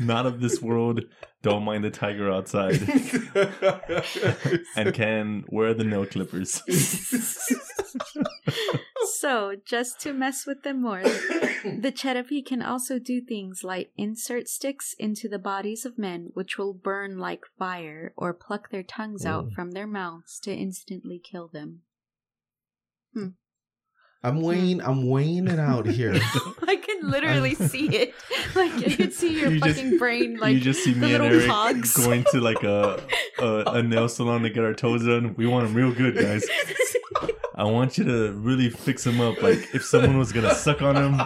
not 0.00 0.26
of 0.26 0.40
this 0.40 0.60
world. 0.60 1.02
Don't 1.44 1.62
mind 1.62 1.84
the 1.84 1.90
tiger 1.90 2.32
outside, 2.32 2.80
and 4.76 4.94
can 4.94 5.44
wear 5.48 5.74
the 5.74 5.84
nail 5.84 6.06
clippers. 6.06 6.62
so, 9.18 9.54
just 9.62 10.00
to 10.00 10.14
mess 10.14 10.46
with 10.46 10.62
them 10.62 10.80
more, 10.80 11.02
the 11.02 11.92
Chetapi 11.94 12.46
can 12.46 12.62
also 12.62 12.98
do 12.98 13.20
things 13.20 13.62
like 13.62 13.92
insert 13.94 14.48
sticks 14.48 14.94
into 14.98 15.28
the 15.28 15.38
bodies 15.38 15.84
of 15.84 15.98
men, 15.98 16.30
which 16.32 16.56
will 16.56 16.72
burn 16.72 17.18
like 17.18 17.42
fire, 17.58 18.14
or 18.16 18.32
pluck 18.32 18.70
their 18.70 18.82
tongues 18.82 19.26
out 19.26 19.52
from 19.52 19.72
their 19.72 19.86
mouths 19.86 20.40
to 20.44 20.50
instantly 20.50 21.20
kill 21.22 21.48
them. 21.48 21.82
Hmm. 23.12 23.32
I'm 24.24 24.36
hmm. 24.36 24.42
weighing, 24.42 24.80
I'm 24.80 25.08
weighing 25.08 25.46
it 25.48 25.60
out 25.60 25.86
here. 25.86 26.14
I 26.66 26.76
can 26.76 27.10
literally 27.10 27.54
see 27.54 27.88
it. 27.94 28.14
Like 28.54 28.72
I 28.72 28.94
can 28.94 29.10
see 29.10 29.40
your 29.40 29.50
You 29.50 29.60
just- 29.60 29.80
fucking 29.80 29.98
brain, 29.98 30.36
like 30.36 30.54
you 30.54 30.60
just 30.60 30.84
see 30.84 30.92
the 30.92 31.00
me 31.00 31.14
and 31.14 31.24
little 31.24 31.40
Eric 31.40 31.50
cogs. 31.50 31.96
going 31.96 32.24
to 32.30 32.40
like 32.40 32.62
a, 32.62 33.02
a 33.40 33.46
a 33.66 33.82
nail 33.82 34.08
salon 34.08 34.42
to 34.42 34.50
get 34.50 34.62
our 34.62 34.74
toes 34.74 35.04
done. 35.04 35.34
We 35.36 35.46
want 35.48 35.66
them 35.66 35.74
real 35.74 35.92
good, 35.92 36.14
guys. 36.14 36.46
I 37.56 37.64
want 37.64 37.98
you 37.98 38.04
to 38.04 38.32
really 38.32 38.70
fix 38.70 39.02
them 39.02 39.20
up. 39.20 39.42
Like 39.42 39.74
if 39.74 39.84
someone 39.84 40.18
was 40.18 40.32
gonna 40.32 40.54
suck 40.54 40.82
on 40.82 40.94
them, 40.94 41.20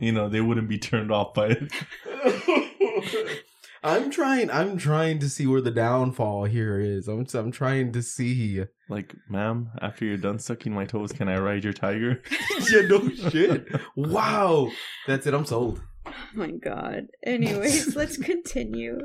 you 0.00 0.10
know, 0.10 0.28
they 0.28 0.40
wouldn't 0.40 0.68
be 0.68 0.78
turned 0.78 1.12
off 1.12 1.34
by 1.34 1.56
it. 1.56 3.44
I'm 3.84 4.10
trying. 4.10 4.50
I'm 4.50 4.78
trying 4.78 5.18
to 5.20 5.28
see 5.28 5.46
where 5.46 5.60
the 5.60 5.70
downfall 5.70 6.44
here 6.44 6.78
is. 6.78 7.08
I'm. 7.08 7.26
I'm 7.34 7.50
trying 7.50 7.92
to 7.92 8.02
see. 8.02 8.64
Like, 8.88 9.14
ma'am, 9.28 9.70
after 9.80 10.04
you're 10.04 10.18
done 10.18 10.38
sucking 10.38 10.72
my 10.72 10.84
toes, 10.84 11.12
can 11.12 11.28
I 11.28 11.38
ride 11.38 11.64
your 11.64 11.72
tiger? 11.72 12.22
yeah, 12.70 12.82
no 12.82 13.08
shit. 13.08 13.66
Wow, 13.96 14.70
that's 15.06 15.26
it. 15.26 15.34
I'm 15.34 15.46
sold. 15.46 15.80
oh 16.06 16.12
my 16.34 16.50
god. 16.50 17.08
Anyways, 17.24 17.96
let's 17.96 18.16
continue. 18.16 19.00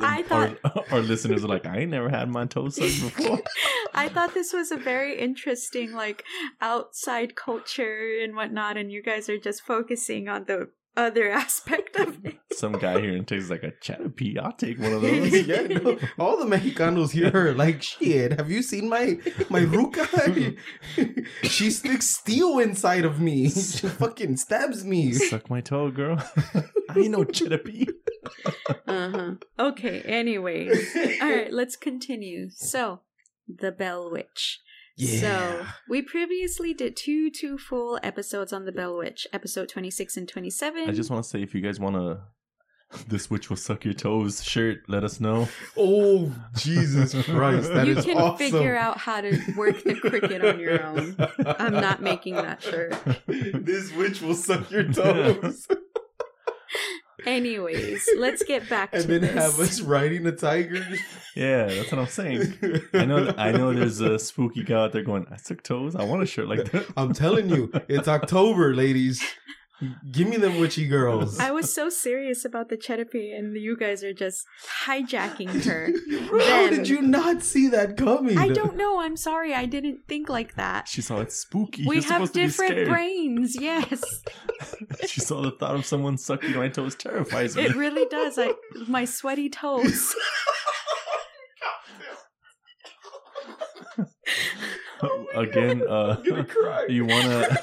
I 0.00 0.22
thought 0.22 0.56
our, 0.64 0.84
our 0.92 1.00
listeners 1.00 1.44
are 1.44 1.48
like, 1.48 1.66
I 1.66 1.80
ain't 1.80 1.90
never 1.90 2.08
had 2.08 2.30
my 2.30 2.46
toes 2.46 2.76
sucked 2.76 3.16
before. 3.16 3.40
I 3.94 4.08
thought 4.08 4.32
this 4.32 4.52
was 4.52 4.70
a 4.70 4.76
very 4.76 5.18
interesting, 5.18 5.92
like 5.92 6.24
outside 6.60 7.36
culture 7.36 8.18
and 8.22 8.34
whatnot, 8.34 8.76
and 8.78 8.90
you 8.90 9.02
guys 9.02 9.28
are 9.28 9.38
just 9.38 9.62
focusing 9.62 10.28
on 10.28 10.44
the 10.44 10.68
other 10.96 11.30
aspect 11.42 11.96
of 11.96 12.24
it. 12.24 12.38
Some 12.52 12.72
guy 12.72 13.00
here 13.00 13.16
in 13.16 13.24
Texas 13.24 13.44
is 13.44 13.50
like 13.50 13.62
a 13.62 13.72
chatterpie. 13.82 14.38
I'll 14.38 14.52
take 14.52 14.78
one 14.78 14.92
of 14.92 15.02
those. 15.02 15.46
yeah, 15.46 15.62
no, 15.62 15.98
all 16.18 16.36
the 16.36 16.44
Mexicanos 16.56 17.10
here 17.12 17.30
are 17.34 17.54
like, 17.54 17.82
shit. 17.82 18.32
Have 18.38 18.50
you 18.50 18.62
seen 18.62 18.88
my 18.88 19.18
my 19.48 19.60
ruca? 19.60 20.56
she 21.44 21.70
sticks 21.70 22.08
steel 22.08 22.58
inside 22.58 23.04
of 23.04 23.20
me. 23.20 23.48
She 23.50 23.88
fucking 23.88 24.36
stabs 24.36 24.84
me. 24.84 25.12
Suck 25.12 25.48
my 25.50 25.60
toe, 25.60 25.90
girl. 25.90 26.22
I 26.54 26.98
ain't 26.98 27.10
no 27.10 27.24
chatterpie. 27.24 27.88
Uh-huh. 28.86 29.32
Okay, 29.58 30.00
Anyway, 30.02 30.68
All 31.20 31.28
right, 31.30 31.52
let's 31.52 31.76
continue. 31.76 32.50
So, 32.50 33.00
the 33.48 33.72
Bell 33.72 34.10
Witch. 34.10 34.60
So, 34.98 35.66
we 35.88 36.02
previously 36.02 36.74
did 36.74 36.96
two 36.96 37.30
two 37.30 37.58
full 37.58 37.98
episodes 38.02 38.52
on 38.52 38.64
the 38.66 38.72
Bell 38.72 38.96
Witch, 38.96 39.26
episode 39.32 39.68
26 39.68 40.16
and 40.16 40.28
27. 40.28 40.88
I 40.88 40.92
just 40.92 41.10
want 41.10 41.24
to 41.24 41.28
say, 41.28 41.42
if 41.42 41.54
you 41.54 41.60
guys 41.60 41.80
want 41.80 41.96
to, 41.96 42.20
this 43.08 43.30
witch 43.30 43.48
will 43.48 43.56
suck 43.56 43.84
your 43.84 43.94
toes 43.94 44.44
shirt, 44.44 44.80
let 44.88 45.02
us 45.02 45.18
know. 45.18 45.48
Oh 45.78 46.30
Jesus 46.56 47.14
Christ, 47.24 47.72
that 47.72 47.86
you 47.86 47.96
is 47.96 48.04
can 48.04 48.18
awesome. 48.18 48.36
figure 48.36 48.76
out 48.76 48.98
how 48.98 49.22
to 49.22 49.30
work 49.56 49.82
the 49.82 49.94
Cricut 49.94 50.52
on 50.52 50.60
your 50.60 50.82
own. 50.84 51.16
I'm 51.58 51.72
not 51.74 52.02
making 52.02 52.34
that 52.34 52.62
shirt. 52.62 52.94
this 53.26 53.92
witch 53.94 54.20
will 54.20 54.34
suck 54.34 54.70
your 54.70 54.84
toes, 54.92 55.66
Anyways, 57.26 58.08
let's 58.18 58.42
get 58.42 58.68
back 58.68 58.90
and 58.92 59.02
to 59.02 59.08
then 59.08 59.20
this. 59.22 59.32
have 59.34 59.58
us 59.60 59.80
riding 59.80 60.26
a 60.26 60.32
tiger. 60.32 60.84
Yeah, 61.34 61.66
that's 61.66 61.90
what 61.90 62.00
I'm 62.00 62.06
saying. 62.08 62.58
I 62.92 63.04
know. 63.04 63.32
I 63.38 63.52
know. 63.52 63.72
There's 63.72 64.00
a 64.00 64.18
spooky 64.18 64.62
guy 64.62 64.74
out 64.84 64.92
there 64.92 65.02
going, 65.02 65.26
"I 65.30 65.36
suck 65.36 65.62
toes. 65.62 65.94
I 65.96 66.04
want 66.04 66.22
a 66.22 66.26
shirt 66.26 66.48
like 66.48 66.70
that." 66.72 66.86
I'm 66.96 67.12
telling 67.14 67.48
you, 67.48 67.70
it's 67.88 68.08
October, 68.08 68.74
ladies. 68.74 69.22
Give 70.10 70.28
me 70.28 70.36
them 70.36 70.60
witchy 70.60 70.86
girls. 70.86 71.38
I 71.38 71.50
was 71.50 71.72
so 71.72 71.88
serious 71.88 72.44
about 72.44 72.68
the 72.68 72.76
Chedepi, 72.76 73.36
and 73.36 73.56
you 73.56 73.76
guys 73.76 74.04
are 74.04 74.12
just 74.12 74.46
hijacking 74.84 75.64
her. 75.64 75.90
How 76.44 76.68
did 76.68 76.88
you 76.88 77.02
not 77.02 77.42
see 77.42 77.68
that 77.68 77.96
coming? 77.96 78.38
I 78.38 78.48
don't 78.48 78.76
know. 78.76 79.00
I'm 79.00 79.16
sorry. 79.16 79.54
I 79.54 79.66
didn't 79.66 80.06
think 80.06 80.28
like 80.28 80.54
that. 80.54 80.86
She 80.86 81.02
saw 81.02 81.20
it 81.20 81.32
spooky. 81.32 81.84
We 81.86 81.96
You're 81.96 82.04
have 82.04 82.32
different 82.32 82.88
brains. 82.88 83.56
Yes. 83.60 84.22
she 85.06 85.20
saw 85.20 85.42
the 85.42 85.50
thought 85.50 85.74
of 85.74 85.84
someone 85.84 86.16
sucking 86.16 86.54
my 86.54 86.68
toes 86.68 86.94
terrifies 86.94 87.56
me. 87.56 87.64
It 87.64 87.74
really 87.74 88.06
does. 88.08 88.38
I 88.38 88.52
my 88.86 89.04
sweaty 89.04 89.50
toes. 89.50 90.14
Again, 95.34 95.82
uh, 95.88 96.22
you 96.88 97.04
wanna 97.04 97.58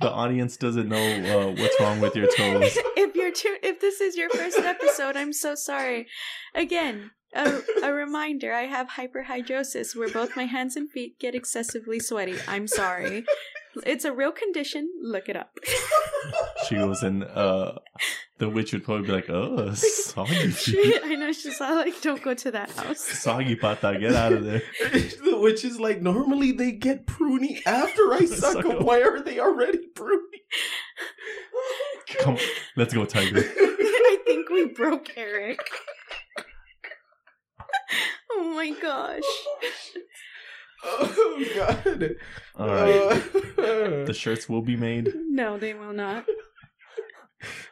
the 0.00 0.10
audience 0.10 0.56
doesn't 0.56 0.88
know 0.88 0.96
uh, 0.96 1.52
what's 1.52 1.80
wrong 1.80 2.00
with 2.00 2.14
your 2.14 2.26
toes. 2.26 2.72
if 2.96 3.14
you're 3.14 3.32
tu- 3.32 3.58
if 3.62 3.80
this 3.80 4.00
is 4.00 4.16
your 4.16 4.28
first 4.30 4.58
episode, 4.58 5.16
I'm 5.16 5.32
so 5.32 5.54
sorry. 5.54 6.06
Again, 6.54 7.12
a, 7.34 7.60
a 7.82 7.92
reminder: 7.92 8.52
I 8.52 8.62
have 8.62 8.88
hyperhidrosis, 8.90 9.96
where 9.96 10.08
both 10.08 10.36
my 10.36 10.44
hands 10.44 10.76
and 10.76 10.90
feet 10.90 11.18
get 11.18 11.34
excessively 11.34 11.98
sweaty. 11.98 12.36
I'm 12.46 12.66
sorry. 12.68 13.24
It's 13.84 14.04
a 14.04 14.12
real 14.12 14.32
condition. 14.32 14.90
Look 15.02 15.28
it 15.28 15.36
up. 15.36 15.56
She 16.68 16.76
goes 16.76 17.02
and 17.02 17.22
uh, 17.24 17.72
the 18.38 18.48
witch 18.48 18.72
would 18.72 18.84
probably 18.84 19.06
be 19.06 19.12
like, 19.12 19.28
"Oh, 19.30 19.72
soggy 19.74 20.50
She- 20.52 20.98
I 21.02 21.14
know 21.14 21.32
she's 21.32 21.60
all 21.60 21.76
like, 21.76 22.00
"Don't 22.00 22.22
go 22.22 22.34
to 22.34 22.50
that 22.52 22.70
house." 22.70 23.00
soggy 23.00 23.56
pata, 23.56 23.96
get 24.00 24.14
out 24.14 24.32
of 24.32 24.44
there." 24.44 24.62
the 24.90 25.38
witch 25.40 25.64
is 25.64 25.78
like, 25.78 26.00
normally 26.02 26.52
they 26.52 26.72
get 26.72 27.06
pruny 27.06 27.60
after 27.66 28.12
I 28.12 28.24
suck 28.26 28.62
Suck 28.64 28.80
Why 28.80 29.00
are 29.02 29.20
they 29.20 29.38
already 29.40 29.80
pruny? 29.94 30.40
Come, 32.18 32.38
let's 32.76 32.94
go, 32.94 33.04
tiger. 33.04 33.38
I 33.40 34.18
think 34.24 34.48
we 34.50 34.66
broke 34.66 35.10
Eric. 35.16 35.60
Oh 38.32 38.44
my 38.54 38.70
gosh. 38.70 39.22
Oh 40.84 41.44
god. 41.54 42.16
All 42.56 42.68
right, 42.68 43.22
Uh, 43.58 44.04
the 44.04 44.14
shirts 44.14 44.48
will 44.48 44.62
be 44.62 44.76
made. 44.76 45.12
No, 45.28 45.58
they 45.58 45.74
will 45.74 45.92
not. 45.92 46.24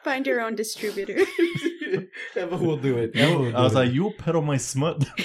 Find 0.03 0.25
your 0.27 0.41
own 0.41 0.55
distributor. 0.55 1.17
Eva 2.35 2.57
will 2.57 2.77
do 2.77 2.97
it. 2.97 3.15
Eva 3.15 3.37
will 3.37 3.55
I 3.57 3.61
was 3.61 3.73
do 3.73 3.79
like, 3.79 3.91
"You'll 3.93 4.13
peddle 4.13 4.41
my 4.41 4.57
smut 4.57 4.99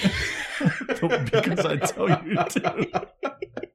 because 0.87 1.65
I 1.65 1.77
tell 1.77 2.09
you 2.09 2.35
to." 2.35 3.07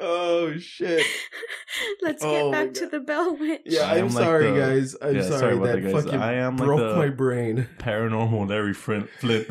oh 0.00 0.56
shit. 0.58 1.04
Let's 2.02 2.22
get 2.22 2.42
Oh 2.42 2.50
my 2.50 2.64
back 2.64 2.74
to 2.74 2.86
the 2.86 3.00
Bell 3.00 3.36
Witch. 3.36 3.62
Yeah, 3.66 3.82
I 3.82 3.94
I'm 3.98 4.06
am 4.06 4.14
like 4.14 4.24
sorry, 4.24 4.50
the- 4.50 4.58
guys. 4.58 4.96
I'm 5.02 5.16
Yeah, 5.16 5.22
sorry, 5.22 5.38
sorry 5.38 5.58
that 5.58 5.82
that, 5.82 5.92
fucking 6.04 6.20
I 6.20 6.32
am 6.34 6.56
like 6.56 6.66
broke 6.66 6.80
the- 6.80 6.96
my 6.96 7.08
brain. 7.10 7.68
Paranormal 7.78 8.48
Larry 8.48 8.74
Flynt. 8.74 9.08
Flynt. 9.20 9.46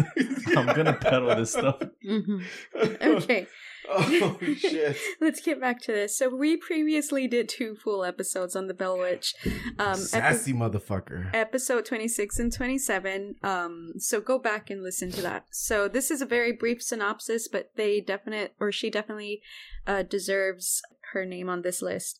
I'm 0.58 0.66
gonna 0.76 0.94
peddle 0.94 1.36
this 1.36 1.52
stuff. 1.52 1.82
hmm 2.04 2.40
Okay, 3.02 3.48
oh 3.90 4.38
shit. 4.58 4.98
let's 5.22 5.42
get 5.42 5.60
back 5.60 5.82
to 5.82 5.92
this. 5.92 6.18
So 6.18 6.34
we 6.34 6.58
previously 6.58 7.28
did 7.28 7.50
two 7.50 7.76
full 7.76 8.04
episodes 8.04 8.56
on 8.56 8.68
the 8.68 8.74
Bell 8.74 8.98
Witch. 8.98 9.34
Um, 9.80 9.94
epi- 9.94 9.96
Sassy 9.98 10.54
motherfucker. 10.54 11.30
episode 11.34 11.86
26 11.86 12.40
and 12.40 12.54
27 12.54 13.36
um 13.44 13.94
so 13.98 14.20
go 14.22 14.38
back 14.40 14.70
and 14.70 14.84
listen 14.84 15.12
to 15.12 15.22
that 15.22 15.46
so 15.52 15.88
this 15.88 16.12
is 16.12 16.22
a 16.22 16.26
very 16.26 16.52
brief 16.52 16.82
synopsis 16.82 17.48
but 17.48 17.72
they 17.76 18.00
definite 18.02 18.54
or 18.60 18.72
she 18.72 18.90
definitely 18.90 19.42
uh 19.88 20.04
deserves 20.04 20.82
her 21.14 21.26
name 21.26 21.50
on 21.50 21.62
this 21.62 21.82
list 21.82 22.20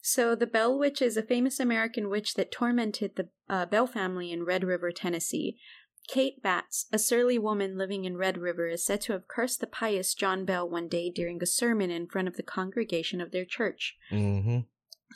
so 0.00 0.34
the 0.34 0.46
bell 0.46 0.78
witch 0.78 1.00
is 1.02 1.16
a 1.16 1.22
famous 1.22 1.58
american 1.60 2.08
witch 2.08 2.34
that 2.34 2.50
tormented 2.52 3.12
the 3.16 3.28
uh, 3.48 3.66
bell 3.66 3.86
family 3.86 4.32
in 4.32 4.44
red 4.44 4.64
river 4.64 4.90
tennessee 4.92 5.56
Kate 6.06 6.42
Batts, 6.42 6.86
a 6.92 6.98
surly 6.98 7.38
woman 7.38 7.78
living 7.78 8.04
in 8.04 8.16
Red 8.16 8.38
River, 8.38 8.68
is 8.68 8.84
said 8.84 9.00
to 9.02 9.12
have 9.12 9.28
cursed 9.28 9.60
the 9.60 9.66
pious 9.66 10.14
John 10.14 10.44
Bell 10.44 10.68
one 10.68 10.88
day 10.88 11.10
during 11.10 11.42
a 11.42 11.46
sermon 11.46 11.90
in 11.90 12.06
front 12.06 12.28
of 12.28 12.36
the 12.36 12.42
congregation 12.42 13.20
of 13.20 13.32
their 13.32 13.44
church. 13.44 13.96
Mm-hmm. 14.12 14.60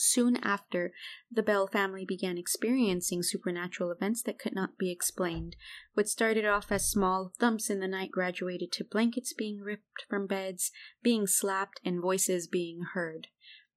Soon 0.01 0.37
after, 0.37 0.93
the 1.31 1.43
Bell 1.43 1.67
family 1.67 2.05
began 2.05 2.39
experiencing 2.39 3.23
supernatural 3.23 3.91
events 3.91 4.23
that 4.23 4.39
could 4.39 4.55
not 4.55 4.79
be 4.79 4.93
explained. 4.93 5.57
What 5.95 6.09
started 6.09 6.45
off 6.45 6.71
as 6.71 6.89
small 6.89 7.33
thumps 7.39 7.69
in 7.69 7.81
the 7.81 7.89
night 7.89 8.13
graduated 8.13 8.71
to 8.73 8.85
blankets 8.85 9.33
being 9.33 9.61
ripped 9.61 10.07
from 10.09 10.29
beds, 10.29 10.71
being 11.03 11.27
slapped, 11.27 11.81
and 11.85 12.01
voices 12.01 12.47
being 12.47 12.81
heard. 12.95 13.27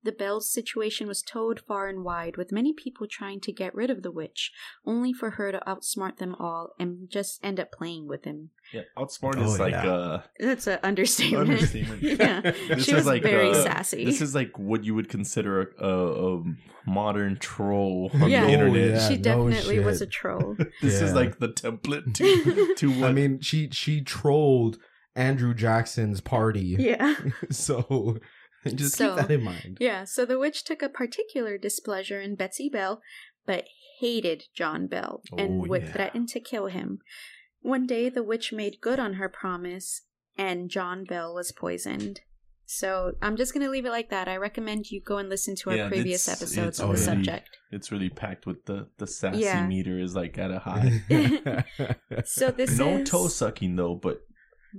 The 0.04 0.12
Bell's 0.12 0.52
situation 0.52 1.08
was 1.08 1.22
told 1.22 1.60
far 1.60 1.88
and 1.88 2.04
wide, 2.04 2.36
with 2.38 2.52
many 2.52 2.74
people 2.74 3.06
trying 3.10 3.40
to 3.42 3.52
get 3.52 3.76
rid 3.76 3.90
of 3.92 4.02
the 4.02 4.12
witch, 4.12 4.52
only 4.86 5.14
for 5.14 5.32
her 5.32 5.52
to 5.52 5.62
outsmart 5.68 6.18
them 6.18 6.36
all 6.40 6.70
and 6.80 7.08
just 7.10 7.40
end 7.44 7.60
up 7.60 7.72
playing 7.72 8.08
with 8.08 8.26
him. 8.26 8.50
Yeah, 8.74 8.82
outsmart 8.98 9.36
Oh, 9.38 9.44
is 9.44 9.60
like 9.60 9.72
yeah. 9.74 9.92
uh 9.92 10.22
That's 10.40 10.66
an 10.68 10.80
understatement. 10.84 11.50
Understatement. 11.52 12.02
yeah. 12.20 12.42
This 12.70 12.86
she 12.86 12.92
is 12.92 12.98
was 12.98 13.06
like, 13.06 13.22
very 13.22 13.52
uh, 13.52 13.64
sassy. 13.64 14.06
this 14.06 14.22
is 14.22 14.34
like 14.34 14.58
what 14.58 14.84
you 14.84 14.96
would 14.96 15.10
consider 15.10 15.62
a, 15.80 15.86
a, 15.88 16.38
a 16.40 16.44
modern 16.88 17.38
troll 17.38 18.10
on 18.14 18.30
Yeah. 18.30 18.42
the 18.42 18.48
Oh, 18.48 18.52
internet. 18.54 18.90
yeah. 18.92 19.08
she 19.08 19.18
no 19.18 19.22
definitely 19.50 19.80
was 19.80 20.02
a 20.02 20.08
troll. 20.08 20.58
This 20.82 21.02
is 21.02 21.14
like 21.14 21.40
the 21.40 21.50
template 21.50 22.14
to 22.16 22.76
to 22.76 22.92
what 23.00 23.10
I 23.10 23.14
mean, 23.14 23.40
she 23.42 23.70
she 23.72 24.02
trolled 24.02 24.78
Andrew 25.16 25.54
Jackson's 25.54 26.22
party. 26.22 26.76
yeah. 26.80 27.16
So 27.52 28.18
just 28.76 28.96
So- 28.96 29.16
keep 29.16 29.28
that 29.28 29.32
in 29.34 29.44
mind. 29.44 29.78
Yeah, 29.80 30.04
so 30.06 30.26
the 30.26 30.40
witch 30.40 30.64
took 30.64 30.82
a 30.82 30.90
particular 30.90 31.58
displeasure 31.58 32.20
in 32.22 32.36
Betsy 32.36 32.70
Bell, 32.70 33.02
but 33.46 33.66
hated 34.00 34.46
John 34.56 34.88
Bell 34.88 35.22
and 35.38 35.62
Oh, 35.64 35.68
would 35.68 35.84
yeah. 35.84 35.92
threaten 35.92 36.26
to 36.28 36.40
kill 36.40 36.68
him. 36.68 37.00
One 37.62 37.86
day, 37.86 38.10
the 38.10 38.24
witch 38.24 38.52
made 38.52 38.82
good 38.82 39.00
on 39.00 39.14
her 39.14 39.30
promise, 39.30 40.02
and 40.38 40.70
John 40.70 41.04
Bell 41.04 41.34
was 41.36 41.52
poisoned. 41.52 42.22
So 42.66 43.12
I'm 43.22 43.36
just 43.36 43.54
going 43.54 43.66
to 43.66 43.70
leave 43.70 43.86
it 43.86 43.90
like 43.92 44.10
that. 44.12 44.30
I 44.30 44.38
recommend 44.38 44.90
you 44.92 45.02
go 45.02 45.18
and 45.18 45.28
listen 45.28 45.56
to 45.58 45.72
our 45.72 45.76
Yeah, 45.76 45.88
previous 45.90 46.26
it's- 46.28 46.42
episodes 46.42 46.68
it's 46.68 46.80
on 46.80 46.92
the 46.94 46.98
subject. 46.98 47.50
it's 47.72 47.92
really 47.92 48.10
packed 48.10 48.46
with 48.46 48.64
the 48.66 48.88
the 48.98 49.06
sassy 49.08 49.42
Yeah. 49.42 49.68
meter 49.68 50.00
is 50.00 50.16
like 50.16 50.38
at 50.38 50.52
a 50.52 50.60
high. 50.60 51.02
So 52.26 52.50
this 52.52 52.78
no 52.78 52.98
is 53.00 53.10
toe 53.10 53.28
sucking 53.28 53.76
though, 53.76 53.96
but 53.96 54.22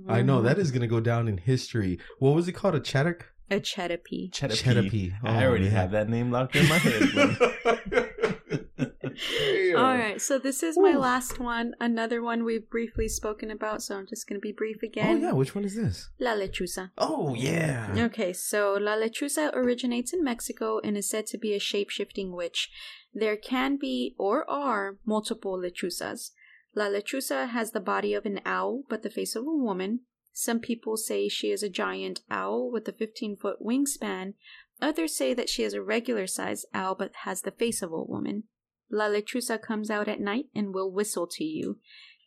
I 0.07 0.23
know 0.23 0.41
that 0.41 0.57
Mhm. 0.57 0.73
gonna 0.73 0.87
go 0.87 0.99
down 0.99 1.27
in 1.27 1.37
history. 1.37 1.99
What 2.19 2.33
was 2.35 2.47
it 2.47 2.53
called? 2.53 2.73
A 2.75 2.79
cheddar? 2.79 3.19
A 3.51 3.59
cheddapie. 3.59 4.31
Cheddar 4.33 4.55
Cheddapie. 4.55 5.13
I 5.23 5.43
Oh, 5.43 5.47
already 5.47 5.65
man. 5.65 5.73
have 5.73 5.91
that 5.91 6.09
name 6.09 6.31
locked 6.31 6.55
in 6.55 6.67
my 6.69 6.77
head. 6.77 7.09
bro. 8.73 9.75
All 9.77 9.97
right, 9.97 10.21
so 10.21 10.37
this 10.39 10.63
is 10.63 10.77
my 10.77 10.91
Woo. 10.93 10.99
last 10.99 11.39
one. 11.39 11.73
Another 11.79 12.21
one 12.21 12.43
we've 12.43 12.69
briefly 12.69 13.07
spoken 13.07 13.51
about, 13.51 13.81
so 13.83 13.95
I'm 13.97 14.07
just 14.07 14.27
going 14.27 14.39
to 14.39 14.43
be 14.43 14.51
brief 14.51 14.81
again. 14.83 15.17
Oh 15.17 15.27
yeah, 15.27 15.31
which 15.33 15.55
one 15.55 15.63
is 15.65 15.75
this? 15.75 16.09
La 16.19 16.31
lechuza. 16.31 16.91
Oh 16.97 17.33
yeah. 17.35 17.93
Okay, 17.97 18.33
so 18.33 18.77
La 18.79 18.95
Lechuza 18.95 19.53
originates 19.53 20.13
in 20.13 20.23
Mexico 20.23 20.79
and 20.83 20.97
is 20.97 21.09
said 21.09 21.25
to 21.27 21.37
be 21.37 21.53
a 21.53 21.59
shape 21.59 21.89
shifting 21.89 22.35
witch. 22.35 22.69
There 23.13 23.37
can 23.37 23.77
be 23.77 24.15
or 24.17 24.49
are 24.49 24.97
multiple 25.05 25.57
lechuzas. 25.59 26.31
La 26.75 26.85
Lechuza 26.85 27.49
has 27.49 27.71
the 27.71 27.79
body 27.79 28.13
of 28.13 28.25
an 28.25 28.39
owl 28.45 28.83
but 28.89 29.03
the 29.03 29.09
face 29.09 29.35
of 29.35 29.43
a 29.43 29.51
woman. 29.55 30.01
Some 30.33 30.59
people 30.59 30.97
say 30.97 31.29
she 31.29 31.51
is 31.51 31.61
a 31.61 31.69
giant 31.69 32.21
owl 32.29 32.71
with 32.71 32.87
a 32.87 32.91
15 32.91 33.37
foot 33.37 33.57
wingspan. 33.61 34.33
Others 34.81 35.15
say 35.15 35.33
that 35.35 35.49
she 35.49 35.63
is 35.63 35.73
a 35.73 35.81
regular 35.81 36.25
sized 36.25 36.65
owl 36.73 36.95
but 36.95 37.11
has 37.23 37.41
the 37.41 37.51
face 37.51 37.81
of 37.81 37.91
a 37.91 38.03
woman. 38.03 38.43
La 38.89 39.05
Lechuza 39.05 39.61
comes 39.61 39.89
out 39.89 40.07
at 40.07 40.19
night 40.19 40.45
and 40.53 40.73
will 40.73 40.91
whistle 40.91 41.27
to 41.27 41.43
you. 41.43 41.77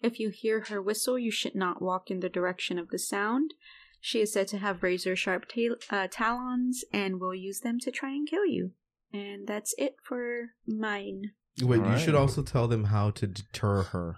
If 0.02 0.20
you 0.20 0.30
hear 0.30 0.61
her 0.68 0.80
whistle, 0.80 1.18
you 1.18 1.30
should 1.30 1.54
not 1.54 1.82
walk 1.82 2.11
in 2.11 2.20
the 2.20 2.28
direction 2.28 2.78
of 2.78 2.90
the 2.90 2.98
sound. 2.98 3.54
She 4.00 4.20
is 4.20 4.32
said 4.32 4.46
to 4.48 4.59
have 4.59 4.82
razor 4.82 5.16
sharp 5.16 5.46
ta- 5.48 5.76
uh, 5.90 6.07
talons 6.11 6.84
and 6.92 7.20
will 7.20 7.34
use 7.34 7.61
them 7.61 7.80
to 7.80 7.90
try 7.90 8.11
and 8.11 8.28
kill 8.28 8.46
you. 8.46 8.72
And 9.12 9.46
that's 9.46 9.74
it 9.78 9.96
for 10.02 10.50
mine. 10.66 11.32
Wait, 11.61 11.80
you 11.84 11.98
should 11.98 12.14
also 12.14 12.42
tell 12.42 12.68
them 12.68 12.84
how 12.84 13.11
to 13.11 13.26
deter 13.26 13.82
her. 13.82 14.16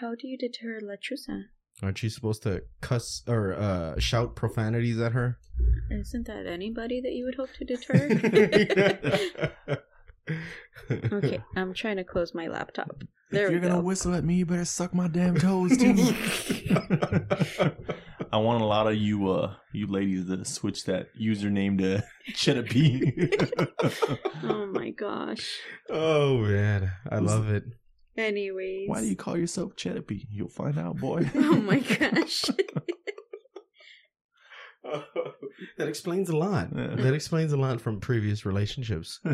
How 0.00 0.14
do 0.14 0.26
you 0.26 0.38
deter 0.38 0.80
Latrusa? 0.80 1.44
Aren't 1.82 2.02
you 2.02 2.10
supposed 2.10 2.42
to 2.44 2.62
cuss 2.80 3.22
or 3.26 3.54
uh, 3.54 3.98
shout 3.98 4.36
profanities 4.36 5.00
at 5.00 5.12
her? 5.12 5.38
Isn't 5.90 6.26
that 6.26 6.46
anybody 6.46 7.00
that 7.00 7.12
you 7.12 7.24
would 7.24 7.34
hope 7.36 7.50
to 7.54 7.64
deter? 7.64 9.48
okay, 11.12 11.40
I'm 11.56 11.74
trying 11.74 11.96
to 11.96 12.04
close 12.04 12.34
my 12.34 12.46
laptop. 12.48 13.02
There 13.30 13.46
if 13.46 13.52
you're 13.52 13.60
gonna 13.60 13.74
go. 13.74 13.80
whistle 13.80 14.14
at 14.14 14.24
me, 14.24 14.36
you 14.36 14.46
better 14.46 14.64
suck 14.64 14.94
my 14.94 15.08
damn 15.08 15.36
toes 15.36 15.76
too. 15.76 15.94
I 18.32 18.36
want 18.36 18.62
a 18.62 18.66
lot 18.66 18.86
of 18.86 18.94
you, 18.96 19.28
uh, 19.30 19.54
you 19.72 19.86
ladies 19.88 20.26
to 20.26 20.44
switch 20.44 20.84
that 20.84 21.08
username 21.20 21.78
to 21.78 22.04
Cheddar 22.34 22.62
P. 22.64 23.12
oh 24.44 24.66
my 24.66 24.90
gosh. 24.90 25.58
oh 25.90 26.38
man, 26.38 26.92
I 27.08 27.18
Was- 27.20 27.32
love 27.32 27.50
it. 27.50 27.64
Anyways. 28.16 28.88
Why 28.88 29.00
do 29.00 29.06
you 29.06 29.16
call 29.16 29.36
yourself 29.36 29.76
Cheddar 29.76 30.02
You'll 30.30 30.48
find 30.48 30.78
out, 30.78 30.96
boy. 30.98 31.30
Oh 31.34 31.56
my 31.56 31.78
gosh. 31.98 32.44
that 34.82 35.88
explains 35.88 36.28
a 36.30 36.36
lot. 36.36 36.68
Yeah. 36.74 36.94
That 36.96 37.14
explains 37.14 37.52
a 37.52 37.56
lot 37.56 37.80
from 37.80 38.00
previous 38.00 38.46
relationships. 38.46 39.20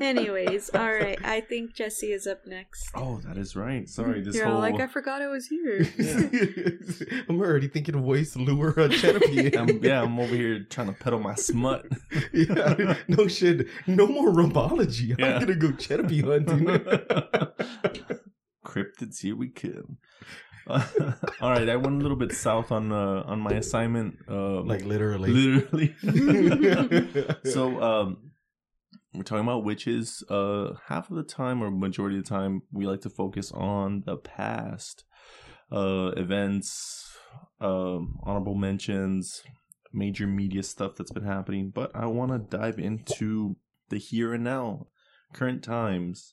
Anyways, 0.00 0.70
all 0.70 0.92
right. 0.92 1.18
I 1.24 1.40
think 1.40 1.74
Jesse 1.74 2.12
is 2.12 2.26
up 2.26 2.46
next. 2.46 2.90
oh, 2.94 3.20
that 3.26 3.36
is 3.36 3.56
right. 3.56 3.88
Sorry, 3.88 4.22
this 4.22 4.34
You're 4.36 4.46
whole. 4.46 4.56
all 4.56 4.60
like, 4.60 4.80
I 4.80 4.86
forgot 4.86 5.22
I 5.22 5.28
was 5.28 5.46
here. 5.46 5.86
I'm 7.28 7.40
already 7.40 7.68
thinking 7.68 7.94
of 7.94 8.02
ways 8.02 8.32
to 8.32 8.38
lure 8.38 8.70
a 8.70 8.88
Chenepi. 8.88 9.56
I'm, 9.58 9.82
yeah, 9.82 10.02
I'm 10.02 10.18
over 10.18 10.34
here 10.34 10.64
trying 10.68 10.88
to 10.88 10.92
peddle 10.92 11.20
my 11.20 11.34
smut. 11.34 11.86
yeah, 12.32 12.96
no 13.08 13.26
shit. 13.26 13.66
No 13.86 14.06
more 14.06 14.30
rumbology. 14.30 15.14
Yeah. 15.18 15.36
I'm 15.36 15.40
gonna 15.40 15.56
go 15.56 15.68
Chenepi 15.68 16.22
hunting. 16.24 16.66
Cryptids, 18.64 19.20
here 19.20 19.36
we 19.36 19.50
come. 19.50 19.98
all 21.40 21.50
right, 21.50 21.68
I 21.68 21.76
went 21.76 22.00
a 22.00 22.02
little 22.02 22.16
bit 22.16 22.32
south 22.32 22.72
on 22.72 22.90
uh, 22.90 23.22
on 23.26 23.40
my 23.40 23.52
assignment. 23.52 24.16
Uh, 24.28 24.62
like 24.62 24.84
literally. 24.84 25.30
literally. 25.30 25.94
so 27.44 27.82
um, 27.82 28.30
we're 29.12 29.24
talking 29.24 29.44
about 29.44 29.64
witches. 29.64 30.24
Uh, 30.30 30.72
half 30.86 31.10
of 31.10 31.16
the 31.16 31.22
time, 31.22 31.62
or 31.62 31.70
majority 31.70 32.16
of 32.18 32.24
the 32.24 32.28
time, 32.28 32.62
we 32.72 32.86
like 32.86 33.02
to 33.02 33.10
focus 33.10 33.52
on 33.52 34.04
the 34.06 34.16
past, 34.16 35.04
uh, 35.70 36.12
events, 36.16 37.14
um, 37.60 38.18
honorable 38.22 38.54
mentions, 38.54 39.42
major 39.92 40.26
media 40.26 40.62
stuff 40.62 40.96
that's 40.96 41.12
been 41.12 41.24
happening. 41.24 41.72
But 41.74 41.90
I 41.94 42.06
want 42.06 42.32
to 42.32 42.56
dive 42.56 42.78
into 42.78 43.56
the 43.90 43.98
here 43.98 44.32
and 44.32 44.44
now, 44.44 44.86
current 45.34 45.62
times, 45.62 46.32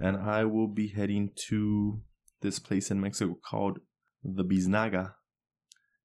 and 0.00 0.16
I 0.16 0.46
will 0.46 0.68
be 0.68 0.88
heading 0.88 1.30
to 1.48 2.00
this 2.42 2.58
place 2.58 2.90
in 2.90 3.00
Mexico 3.00 3.36
called 3.48 3.78
the 4.22 4.44
Biznaga, 4.44 5.14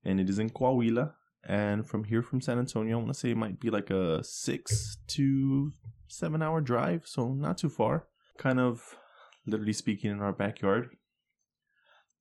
and 0.04 0.20
it 0.20 0.30
is 0.30 0.40
in 0.40 0.50
Coahuila. 0.50 1.14
And 1.48 1.88
from 1.88 2.04
here, 2.04 2.22
from 2.22 2.42
San 2.42 2.60
Antonio, 2.60 2.96
I 2.98 3.02
want 3.02 3.14
to 3.14 3.20
say 3.20 3.30
it 3.32 3.38
might 3.38 3.60
be 3.60 3.70
like 3.70 3.90
a 3.90 4.22
six 4.24 4.98
to 5.08 5.72
seven 6.08 6.42
hour 6.42 6.60
drive, 6.62 7.04
so 7.06 7.34
not 7.34 7.58
too 7.58 7.70
far. 7.70 8.08
Kind 8.38 8.60
of, 8.60 8.82
literally 9.46 9.74
speaking, 9.74 10.12
in 10.12 10.20
our 10.22 10.34
backyard. 10.34 10.90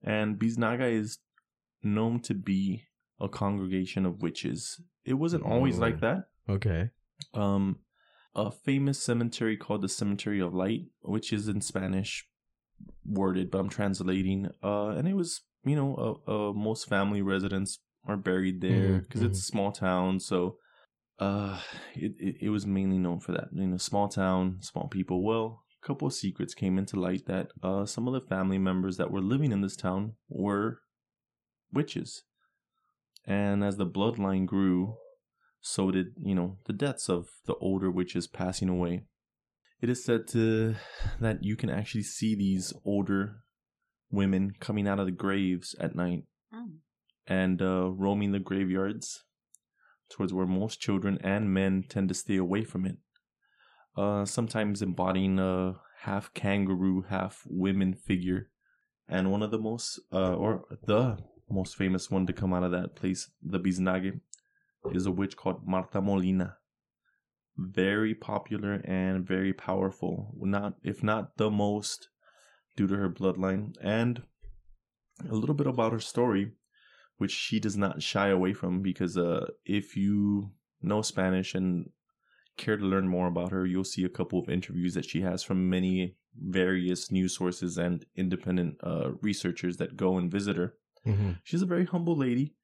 And 0.03 0.39
Biznaga 0.39 0.91
is 0.93 1.19
known 1.83 2.21
to 2.21 2.35
be 2.35 2.85
a 3.21 3.29
congregation 3.29 4.07
of 4.07 4.23
witches. 4.23 4.81
It 5.05 5.15
wasn't 5.15 5.45
always 5.45 5.79
Oh. 5.79 5.81
like 5.83 6.01
that. 6.01 6.29
okay. 6.49 6.91
Um, 7.35 7.81
a 8.35 8.51
famous 8.51 9.03
cemetery 9.03 9.57
called 9.57 9.83
the 9.83 9.89
Cemetery 9.89 10.41
of 10.41 10.53
Light, 10.55 10.91
which 11.01 11.33
is 11.33 11.49
in 11.49 11.61
Spanish 11.63 12.29
worded, 13.05 13.51
but 13.51 13.59
I'm 13.59 13.69
translating. 13.69 14.49
Uh, 14.63 14.89
and 14.89 15.09
it 15.09 15.15
was, 15.15 15.43
you 15.65 15.77
know, 15.77 16.21
uh, 16.29 16.31
uh, 16.31 16.53
most 16.53 16.89
family 16.89 17.23
residents 17.23 17.79
are 18.07 18.17
buried 18.17 18.61
there 18.61 19.01
because 19.01 19.23
it's 19.23 19.41
a 19.41 19.43
small 19.43 19.73
town. 19.73 20.21
So, 20.21 20.59
uh, 21.19 21.61
it, 21.95 22.13
it 22.19 22.37
it 22.43 22.49
was 22.51 22.67
mainly 22.67 22.99
known 22.99 23.21
for 23.21 23.33
that. 23.33 23.49
You 23.53 23.67
know, 23.67 23.77
small 23.79 24.09
town, 24.09 24.59
small 24.61 24.89
people. 24.89 25.25
Well, 25.25 25.63
a 25.83 25.87
couple 25.87 26.07
of 26.07 26.15
secrets 26.15 26.55
came 26.55 26.79
into 26.79 27.01
light 27.01 27.27
that 27.27 27.49
uh, 27.63 27.87
some 27.87 28.07
of 28.07 28.15
the 28.15 28.21
family 28.21 28.59
members 28.59 28.97
that 28.97 29.11
were 29.11 29.21
living 29.21 29.53
in 29.53 29.61
this 29.61 29.77
town 29.77 30.15
were 30.29 30.81
witches. 31.73 32.23
And 33.25 33.65
as 33.65 33.77
the 33.77 33.87
bloodline 33.87 34.47
grew, 34.47 34.97
so 35.61 35.91
did, 35.91 36.15
you 36.23 36.35
know, 36.35 36.59
the 36.67 36.73
deaths 36.73 37.09
of 37.09 37.29
the 37.47 37.55
older 37.55 37.91
witches 37.91 38.29
passing 38.29 38.69
away. 38.69 39.05
It 39.81 39.91
is 39.91 40.05
said 40.05 40.27
to 40.29 40.75
that 41.21 41.45
you 41.45 41.55
can 41.57 41.69
actually 41.71 42.03
see 42.03 42.35
these 42.35 42.73
older 42.85 43.43
women 44.11 44.53
coming 44.59 44.89
out 44.89 44.99
of 44.99 45.07
the 45.07 45.13
graves 45.13 45.75
at 45.81 45.95
night 45.95 46.25
Oh. 46.53 46.71
and 47.27 47.61
uh, 47.61 47.91
roaming 47.91 48.33
the 48.33 48.39
graveyards 48.39 49.25
towards 50.09 50.33
where 50.33 50.47
most 50.47 50.81
children 50.81 51.19
and 51.23 51.53
men 51.53 51.85
tend 51.89 52.09
to 52.09 52.15
stay 52.15 52.37
away 52.37 52.65
from 52.65 52.87
it. 52.87 52.97
Uh, 53.97 54.25
sometimes 54.25 54.81
embodying 54.81 55.39
a 55.39 55.75
half 56.03 56.33
kangaroo, 56.35 57.03
half 57.09 57.43
women 57.47 57.95
figure. 57.95 58.51
And 59.09 59.31
one 59.33 59.43
of 59.43 59.51
the 59.51 59.59
most, 59.59 60.01
uh, 60.13 60.35
or 60.35 60.65
the 60.87 61.19
most 61.51 61.77
famous 61.77 62.11
one 62.11 62.27
to 62.27 62.33
come 62.33 62.53
out 62.55 62.63
of 62.63 62.71
that 62.73 62.95
place, 62.95 63.31
the 63.43 63.59
Biznaga, 63.59 64.21
is 64.93 65.07
a 65.07 65.11
witch 65.11 65.37
called 65.37 65.67
Marta 65.67 66.01
Molina. 66.01 66.57
Very 67.57 68.15
popular 68.15 68.83
and 68.85 69.27
very 69.27 69.53
powerful. 69.53 70.35
Not, 70.41 70.75
if 70.83 71.03
not 71.03 71.37
the 71.37 71.51
most, 71.51 72.09
due 72.77 72.87
to 72.87 72.97
her 72.97 73.11
bloodline. 73.11 73.75
And 73.81 74.23
a 75.29 75.35
little 75.35 75.55
bit 75.55 75.67
about 75.67 75.93
her 75.93 76.01
story 76.01 76.53
which 77.19 77.33
she 77.33 77.59
does 77.59 77.77
not 77.77 78.03
shy 78.03 78.29
away 78.29 78.53
from 78.53 78.83
because 78.83 79.17
uh, 79.17 79.47
if 79.65 79.97
you 79.97 80.51
know 80.83 81.03
Spanish 81.03 81.55
and 81.55 81.91
care 82.57 82.77
to 82.77 82.85
learn 82.85 83.09
more 83.09 83.27
about 83.27 83.53
her, 83.53 83.67
you'll 83.67 83.85
see 83.85 84.05
a 84.05 84.09
couple 84.09 84.39
of 84.39 84.49
interviews 84.49 84.95
that 84.95 85.05
she 85.05 85.23
has 85.23 85.43
from 85.43 85.69
many 85.69 86.17
various 86.39 87.11
news 87.11 87.37
sources 87.37 87.79
and 87.79 88.05
independent 88.17 88.77
uh, 88.83 89.13
researchers 89.23 89.79
that 89.79 89.97
go 89.97 90.19
and 90.19 90.31
visit 90.31 90.57
her. 90.57 90.75
hmm 91.05 91.33
She's 91.45 91.63
a 91.63 91.67
very 91.67 91.87
humble 91.87 92.17
lady. 92.17 92.55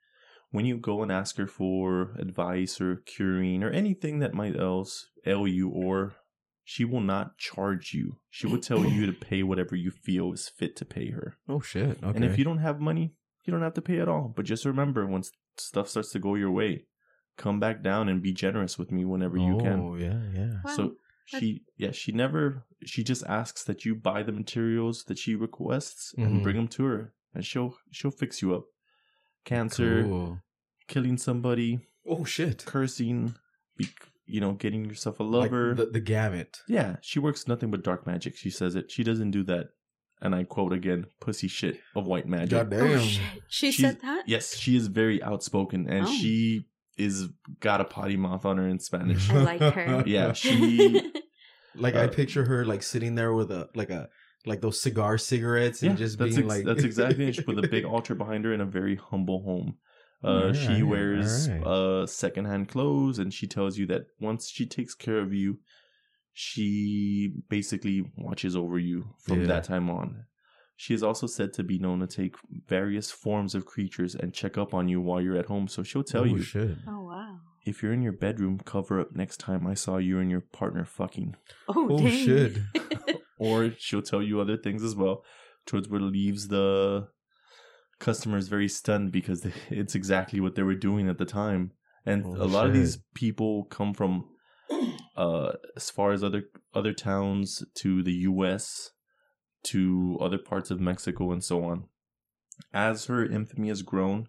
When 0.53 0.65
you 0.67 0.77
go 0.79 1.03
and 1.03 1.11
ask 1.11 1.37
her 1.39 1.47
for 1.47 2.15
advice 2.19 2.81
or 2.81 2.97
curing 3.05 3.63
or 3.65 3.71
anything 3.71 4.21
that 4.21 4.35
might 4.35 4.55
else 4.59 5.09
ail 5.27 5.47
you, 5.49 5.69
or 5.69 6.15
she 6.63 6.85
will 6.85 7.01
not 7.01 7.37
charge 7.39 7.93
you. 7.93 8.19
She 8.31 8.47
will 8.47 8.59
tell 8.61 8.85
you 8.85 9.05
to 9.07 9.13
pay 9.13 9.43
whatever 9.43 9.75
you 9.75 9.91
feel 9.91 10.33
is 10.33 10.49
fit 10.49 10.77
to 10.77 10.85
pay 10.85 11.11
her. 11.11 11.35
Oh 11.49 11.61
shit. 11.61 11.99
Okay. 12.03 12.13
And 12.15 12.25
if 12.25 12.39
you 12.39 12.45
don't 12.45 12.59
have 12.59 12.81
money, 12.81 13.15
you 13.45 13.51
don't 13.51 13.63
have 13.63 13.75
to 13.75 13.83
pay 13.83 13.99
at 13.99 14.09
all. 14.09 14.33
But 14.37 14.45
just 14.45 14.65
remember, 14.65 15.05
once 15.07 15.33
stuff 15.57 15.89
starts 15.89 16.13
to 16.13 16.19
go 16.21 16.35
your 16.37 16.51
way, 16.53 16.85
come 17.37 17.59
back 17.59 17.83
down 17.83 18.09
and 18.09 18.23
be 18.23 18.33
generous 18.33 18.79
with 18.79 18.93
me 18.93 19.05
whenever 19.05 19.37
you 19.39 19.57
can. 19.61 19.79
Oh 19.81 19.97
yeah, 19.97 20.21
yeah. 20.35 20.53
Wow. 20.65 20.77
So 20.77 20.93
she, 21.25 21.63
yeah, 21.79 21.93
she 21.93 22.13
never, 22.13 22.67
she 22.85 23.03
just 23.03 23.25
asks 23.27 23.65
that 23.65 23.85
you 23.87 23.95
buy 23.95 24.23
the 24.23 24.33
materials 24.33 25.05
that 25.05 25.19
she 25.19 25.35
requests 25.35 26.13
and 26.19 26.41
Mhm. 26.41 26.43
bring 26.43 26.57
them 26.57 26.69
to 26.69 26.85
her, 26.85 27.15
and 27.35 27.45
she'll 27.45 27.77
she'll 27.91 28.11
fix 28.11 28.43
you 28.43 28.55
up. 28.55 28.65
Cancer, 29.45 30.03
Cool. 30.05 30.41
killing 30.89 31.17
somebody, 31.19 31.81
Oh 32.07 32.25
shit. 32.25 32.65
cursing, 32.65 33.35
be, 33.77 33.89
you 34.27 34.41
know, 34.41 34.53
getting 34.53 34.85
yourself 34.85 35.21
a 35.21 35.23
Like 35.23 35.51
lover. 35.51 35.75
the, 35.75 35.87
the 35.87 36.01
gamut. 36.01 36.59
yeah, 36.69 36.97
she 37.03 37.19
works 37.19 37.49
nothing 37.49 37.71
but 37.71 37.83
dark 37.83 38.07
magic. 38.07 38.37
She 38.37 38.51
says 38.51 38.75
it. 38.75 38.91
She 38.91 39.03
doesn't 39.05 39.31
do 39.33 39.43
that. 39.45 39.69
And 40.21 40.37
I 40.37 40.45
quote 40.45 40.73
again, 40.73 41.07
"Pussy 41.21 41.49
shit 41.49 41.81
of 41.97 42.07
white 42.07 42.29
magic." 42.29 42.51
God 42.51 42.73
Oh 42.73 42.87
damn. 42.87 43.01
shit! 43.01 43.21
She 43.49 43.73
She's- 43.73 43.91
said 43.93 44.01
that. 44.03 44.29
Yes, 44.29 44.57
she 44.57 44.77
is 44.77 44.87
very 44.87 45.21
outspoken, 45.21 45.89
and 45.89 46.07
Oh. 46.07 46.13
she 46.13 46.67
is 46.97 47.29
got 47.59 47.81
a 47.81 47.85
potty 47.85 48.17
mouth 48.17 48.45
on 48.47 48.59
her 48.59 48.69
in 48.69 48.79
Spanish. 48.79 49.29
I 49.31 49.43
like 49.43 49.61
her. 49.61 50.05
yeah, 50.07 50.33
she. 50.35 51.11
Like 51.75 51.97
I 51.97 52.05
Uh, 52.05 52.09
picture 52.09 52.45
her 52.45 52.65
like 52.65 52.83
sitting 52.85 53.17
there 53.17 53.33
with 53.33 53.51
a 53.51 53.69
like 53.75 53.91
a 53.91 54.11
like 54.47 54.61
those 54.61 54.81
cigar 54.81 55.19
cigarettes 55.19 55.83
and 55.83 55.93
Yeah, 55.93 55.97
just 56.05 56.19
that's 56.19 56.35
being 56.37 56.47
ex- 56.47 56.57
like 56.57 56.65
that's 56.65 56.85
exactly. 56.85 57.29
it. 57.29 57.35
She 57.37 57.43
put 57.43 57.65
a 57.65 57.69
big 57.69 57.85
altar 57.93 58.15
behind 58.15 58.45
her 58.45 58.53
in 58.53 58.61
a 58.61 58.67
very 58.67 58.97
humble 58.97 59.43
home. 59.43 59.77
Uh, 60.25 60.53
she 60.53 60.83
wears 60.85 61.49
alright. 61.49 61.67
uh 61.67 62.07
secondhand 62.07 62.69
clothes, 62.69 63.19
and 63.19 63.33
she 63.35 63.47
tells 63.47 63.77
you 63.79 63.87
that 63.87 64.03
once 64.21 64.49
she 64.49 64.65
takes 64.67 64.95
care 64.95 65.19
of 65.19 65.33
you, 65.33 65.59
she 66.33 67.33
basically 67.49 68.05
watches 68.17 68.57
over 68.57 68.79
you 68.79 69.15
from 69.21 69.41
Yeah. 69.41 69.47
that 69.49 69.65
time 69.65 69.91
on. 69.91 70.25
She 70.77 70.95
is 70.95 71.03
also 71.03 71.27
said 71.27 71.53
to 71.55 71.63
be 71.63 71.79
known 71.79 72.01
to 72.01 72.07
take 72.07 72.35
various 72.67 73.11
forms 73.11 73.55
of 73.55 73.67
creatures 73.67 74.15
and 74.15 74.33
check 74.33 74.57
up 74.59 74.75
on 74.75 74.89
you 74.89 75.01
while 75.01 75.21
you're 75.21 75.37
at 75.37 75.47
home. 75.47 75.69
So 75.69 75.83
she'll 75.83 76.03
tell 76.03 76.23
oh, 76.23 76.25
you 76.25 76.43
shit. 76.43 76.77
Oh 76.89 77.03
wow. 77.03 77.39
if 77.65 77.83
you're 77.83 77.93
in 77.93 78.03
your 78.03 78.13
bedroom, 78.13 78.59
cover 78.65 78.99
up 79.01 79.15
next 79.15 79.37
time 79.39 79.67
I 79.67 79.75
saw 79.75 79.99
you 79.99 80.19
and 80.19 80.31
your 80.31 80.41
partner 80.41 80.85
fucking. 80.85 81.37
Oh, 81.69 81.89
Oh, 81.91 81.99
dang. 81.99 82.25
shit. 82.25 82.59
Or 83.43 83.73
she'll 83.79 84.03
tell 84.03 84.23
you 84.23 84.41
other 84.41 84.57
things 84.57 84.83
as 84.83 84.95
well, 84.95 85.25
towards 85.67 85.89
what 85.89 86.03
leaves 86.03 86.49
the 86.49 87.09
customers 87.99 88.49
very 88.49 88.69
stunned 88.69 89.13
because 89.13 89.47
it's 89.71 89.95
exactly 89.95 90.41
what 90.41 90.55
they 90.55 90.63
were 90.63 90.75
doing 90.75 91.09
at 91.09 91.19
the 91.19 91.25
time. 91.25 91.73
And 92.05 92.25
Oh, 92.27 92.43
a 92.43 92.47
lot 92.47 92.67
of 92.67 92.73
these 92.75 92.99
people 93.15 93.65
come 93.65 93.95
from, 93.95 94.29
uh, 95.17 95.53
as 95.77 95.91
far 95.91 96.13
as 96.13 96.25
other 96.25 96.45
other 96.75 96.93
towns 96.93 97.63
to 97.75 98.03
the 98.03 98.13
U.S. 98.31 98.91
to 99.65 100.19
other 100.21 100.39
parts 100.39 100.71
of 100.71 100.81
Mexico 100.81 101.31
and 101.31 101.45
so 101.45 101.65
on. 101.65 101.85
As 102.73 103.07
her 103.07 103.25
infamy 103.25 103.69
has 103.69 103.83
grown, 103.83 104.29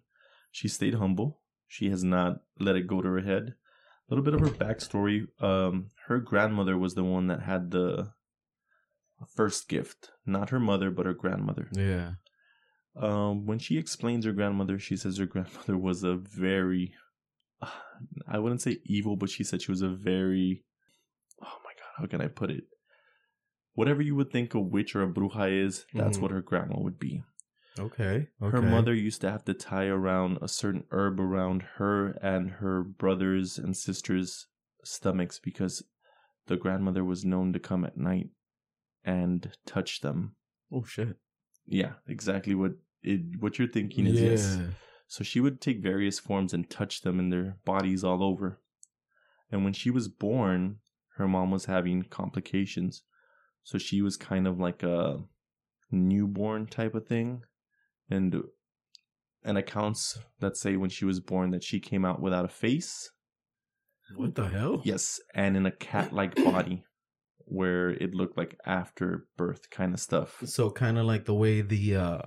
she 0.52 0.68
stayed 0.68 0.96
humble. 0.96 1.40
She 1.68 1.90
has 1.90 2.04
not 2.04 2.42
let 2.60 2.76
it 2.76 2.86
go 2.88 3.02
to 3.02 3.10
her 3.10 3.22
head. 3.22 3.56
A 4.10 4.14
little 4.14 4.24
bit 4.24 4.36
of 4.36 4.42
her 4.42 4.48
backstory. 4.66 5.26
Um, 5.42 5.88
her 6.08 6.20
grandmother 6.20 6.78
was 6.78 6.94
the 6.94 7.04
one 7.04 7.28
that 7.28 7.42
had 7.42 7.72
the 7.72 8.12
first 9.36 9.68
gift, 9.70 10.12
not 10.26 10.50
her 10.50 10.60
mother, 10.60 10.90
but 10.92 11.06
her 11.06 11.14
grandmother. 11.14 11.68
Yeah. 11.74 12.14
Um, 12.96 13.46
when 13.46 13.60
she 13.60 13.78
explains 13.78 14.26
her 14.26 14.32
grandmother, 14.34 14.78
she 14.80 14.96
says 14.96 15.18
her 15.18 15.26
grandmother 15.26 15.78
was 15.78 16.04
a 16.04 16.16
very, 16.16 16.94
I 18.28 18.40
wouldn't 18.40 18.62
say 18.62 18.78
evil, 18.86 19.16
but 19.16 19.30
she 19.30 19.44
said 19.44 19.62
she 19.62 19.72
was 19.72 19.82
a 19.82 19.90
very, 19.90 20.64
oh 21.42 21.58
my 21.64 21.72
god, 21.78 21.90
how 21.98 22.06
can 22.06 22.22
I 22.22 22.28
put 22.28 22.52
it? 22.52 22.66
Whatever 23.74 24.02
you 24.04 24.16
would 24.16 24.32
think 24.32 24.54
a 24.54 24.60
witch 24.60 24.96
or 24.96 25.02
a 25.04 25.08
bruja 25.12 25.52
is, 25.66 25.86
that's 25.94 26.18
Mhm. 26.18 26.22
what 26.22 26.32
her 26.32 26.42
grandma 26.42 26.80
would 26.80 27.00
be. 27.00 27.24
Okay. 27.80 28.28
Okay. 28.40 28.52
Her 28.52 28.62
mother 28.62 28.94
used 28.94 29.22
to 29.22 29.32
have 29.32 29.44
to 29.46 29.54
tie 29.56 29.88
around 29.88 30.38
a 30.42 30.48
certain 30.48 30.84
herb 30.92 31.20
around 31.20 31.64
her 31.78 32.10
and 32.22 32.52
her 32.52 32.84
brothers 32.84 33.58
and 33.58 33.76
sisters' 33.76 34.46
stomachs 34.84 35.40
because 35.40 35.82
the 36.46 36.58
grandmother 36.58 37.04
was 37.04 37.26
known 37.26 37.52
to 37.54 37.60
come 37.60 37.84
at 37.84 37.98
night 37.98 38.30
and 39.06 39.56
touch 39.66 40.02
them. 40.02 40.36
Oh 40.72 40.84
shit. 40.84 41.18
Yeah, 41.66 41.94
exactly 42.08 42.56
what 42.56 42.74
it 43.02 43.22
what 43.40 43.58
you're 43.60 43.68
thinking 43.68 44.08
is 44.08 44.22
yes. 44.22 44.58
Yeah. 44.60 44.68
So 45.08 45.24
she 45.24 45.40
would 45.40 45.62
take 45.62 45.82
various 45.82 46.20
forms 46.20 46.54
and 46.54 46.70
touch 46.70 47.02
them 47.02 47.20
in 47.20 47.30
their 47.30 47.58
bodies 47.66 48.04
all 48.04 48.24
over. 48.24 48.60
And 49.52 49.64
when 49.64 49.74
she 49.74 49.92
was 49.92 50.08
born, 50.08 50.78
her 51.18 51.28
mom 51.28 51.52
was 51.52 51.66
having 51.66 52.04
complications. 52.04 53.04
So 53.64 53.78
she 53.78 54.02
was 54.02 54.18
kind 54.18 54.48
of 54.48 54.60
like 54.60 54.82
a 54.84 55.20
newborn 55.92 56.66
type 56.66 56.96
of 56.96 57.08
thing. 57.08 57.44
and 58.10 58.44
and 59.44 59.58
accounts 59.58 60.20
that 60.40 60.56
say 60.58 60.78
when 60.78 60.90
she 60.90 61.06
was 61.06 61.20
born 61.20 61.52
that 61.52 61.64
she 61.64 61.80
came 61.80 62.06
out 62.06 62.22
without 62.22 62.46
a 62.46 62.50
face. 62.50 63.12
What 64.16 64.36
the 64.36 64.48
hell? 64.48 64.82
Yes, 64.84 65.20
and 65.34 65.58
in 65.58 65.66
a 65.66 65.72
cat-like 65.72 66.36
body, 66.36 66.86
where 67.46 67.90
it 67.92 68.14
looked 68.14 68.38
like 68.38 68.58
after 68.66 69.26
birth 69.38 69.70
kind 69.70 69.94
of 69.94 70.00
stuff. 70.00 70.42
So 70.46 70.70
kind 70.70 70.98
of 70.98 71.06
like 71.06 71.26
the 71.26 71.34
way 71.34 71.62
the 71.62 71.96
uh 71.96 72.22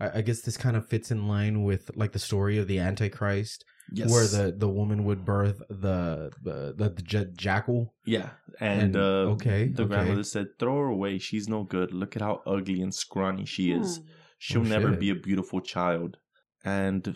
I, 0.00 0.18
I 0.18 0.20
guess 0.22 0.40
this 0.42 0.56
kind 0.56 0.76
of 0.76 0.88
fits 0.88 1.10
in 1.10 1.28
line 1.28 1.62
with 1.62 1.90
like 1.94 2.12
the 2.12 2.18
story 2.18 2.58
of 2.58 2.66
the 2.66 2.78
Antichrist, 2.80 3.64
Yes, 3.92 4.10
where 4.10 4.26
the 4.26 4.52
the 4.56 4.68
woman 4.68 5.04
would 5.04 5.24
birth 5.24 5.58
the 5.68 6.30
the 6.42 6.74
the, 6.76 6.88
the 6.90 7.02
j- 7.02 7.26
jackal. 7.36 7.94
yeah, 8.06 8.30
and, 8.60 8.82
And- 8.82 8.96
uh, 8.96 9.32
okay, 9.34 9.68
the 9.68 9.82
okay. 9.84 9.88
grandmother 9.94 10.24
said, 10.24 10.46
"Throw 10.58 10.78
her 10.78 10.86
away. 10.88 11.18
She's 11.18 11.48
no 11.48 11.62
good. 11.64 11.92
Look 11.92 12.16
at 12.16 12.22
how 12.22 12.42
ugly 12.46 12.80
and 12.80 12.94
scrawny 12.94 13.44
she 13.44 13.70
is. 13.72 14.00
She'll 14.38 14.62
Oh, 14.62 14.64
never 14.64 14.90
shit. 14.90 15.00
be 15.00 15.10
a 15.10 15.14
beautiful 15.14 15.60
child." 15.60 16.16
And 16.64 17.14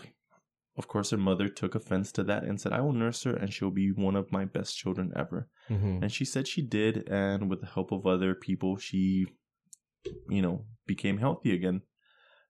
of 0.78 0.88
course, 0.88 1.10
her 1.10 1.18
mother 1.18 1.48
took 1.48 1.74
offense 1.74 2.12
to 2.12 2.22
that 2.24 2.44
and 2.44 2.60
said, 2.60 2.72
"I 2.72 2.80
will 2.80 2.92
nurse 2.92 3.24
her, 3.24 3.34
and 3.34 3.52
she'll 3.52 3.70
be 3.70 3.90
one 3.90 4.16
of 4.16 4.32
my 4.32 4.44
best 4.44 4.78
children 4.78 5.12
ever." 5.16 5.48
Mm-hmm. 5.68 6.04
And 6.04 6.12
she 6.12 6.24
said 6.24 6.46
she 6.46 6.62
did, 6.62 7.08
and 7.08 7.50
with 7.50 7.60
the 7.60 7.66
help 7.66 7.92
of 7.92 8.06
other 8.06 8.34
people, 8.34 8.76
she, 8.76 9.26
you 10.28 10.40
know, 10.40 10.64
became 10.86 11.18
healthy 11.18 11.52
again. 11.52 11.82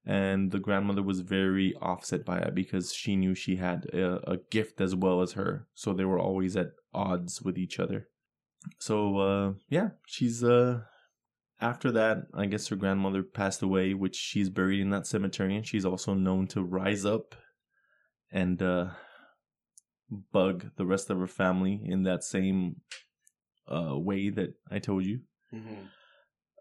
And 0.07 0.53
the 0.53 0.59
grandmother 0.59 1.03
was 1.03 1.21
very 1.21 1.75
offset 1.83 2.25
by 2.25 2.39
it 2.39 2.55
because 2.55 2.95
she 2.95 3.17
knew 3.17 3.35
she 3.35 3.57
had 3.57 3.87
a, 3.93 4.31
a 4.31 4.37
gift 4.51 4.81
as 4.81 4.95
well 4.95 5.21
as 5.21 5.33
her. 5.33 5.67
So 5.75 5.93
they 5.93 6.05
were 6.05 6.21
always 6.21 6.57
at 6.57 6.69
odds 6.95 7.43
with 7.43 7.59
each 7.59 7.79
other. 7.79 8.09
So, 8.79 9.19
uh, 9.19 9.53
yeah, 9.69 9.91
she's, 10.07 10.43
uh, 10.43 10.81
after 11.61 11.93
that, 11.93 12.19
I 12.33 12.47
guess 12.47 12.69
her 12.69 12.77
grandmother 12.77 13.23
passed 13.23 13.63
away, 13.63 13.93
which 13.93 14.17
she's 14.17 14.49
buried 14.49 14.81
in 14.81 14.91
that 14.91 15.07
cemetery. 15.07 15.57
And 15.57 15.67
she's 15.67 15.85
also 15.85 16.15
known 16.15 16.47
to 16.49 16.63
rise 16.63 17.05
up 17.05 17.35
and, 18.31 18.63
uh, 18.63 18.89
bug 20.33 20.71
the 20.77 20.87
rest 20.87 21.11
of 21.11 21.19
her 21.19 21.27
family 21.27 21.81
in 21.85 22.03
that 22.05 22.25
same 22.25 22.77
uh 23.71 23.95
way 23.99 24.31
that 24.31 24.55
I 24.71 24.79
told 24.79 25.05
you. 25.05 25.21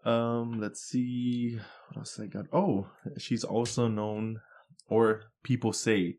Um, 0.04 0.60
let's 0.60 0.80
see 0.82 1.58
what 1.88 1.96
else 1.98 2.20
I 2.20 2.26
got. 2.26 2.46
Oh, 2.52 2.88
she's 3.18 3.44
also 3.44 3.88
known, 3.88 4.40
or 4.88 5.22
people 5.42 5.72
say 5.72 6.18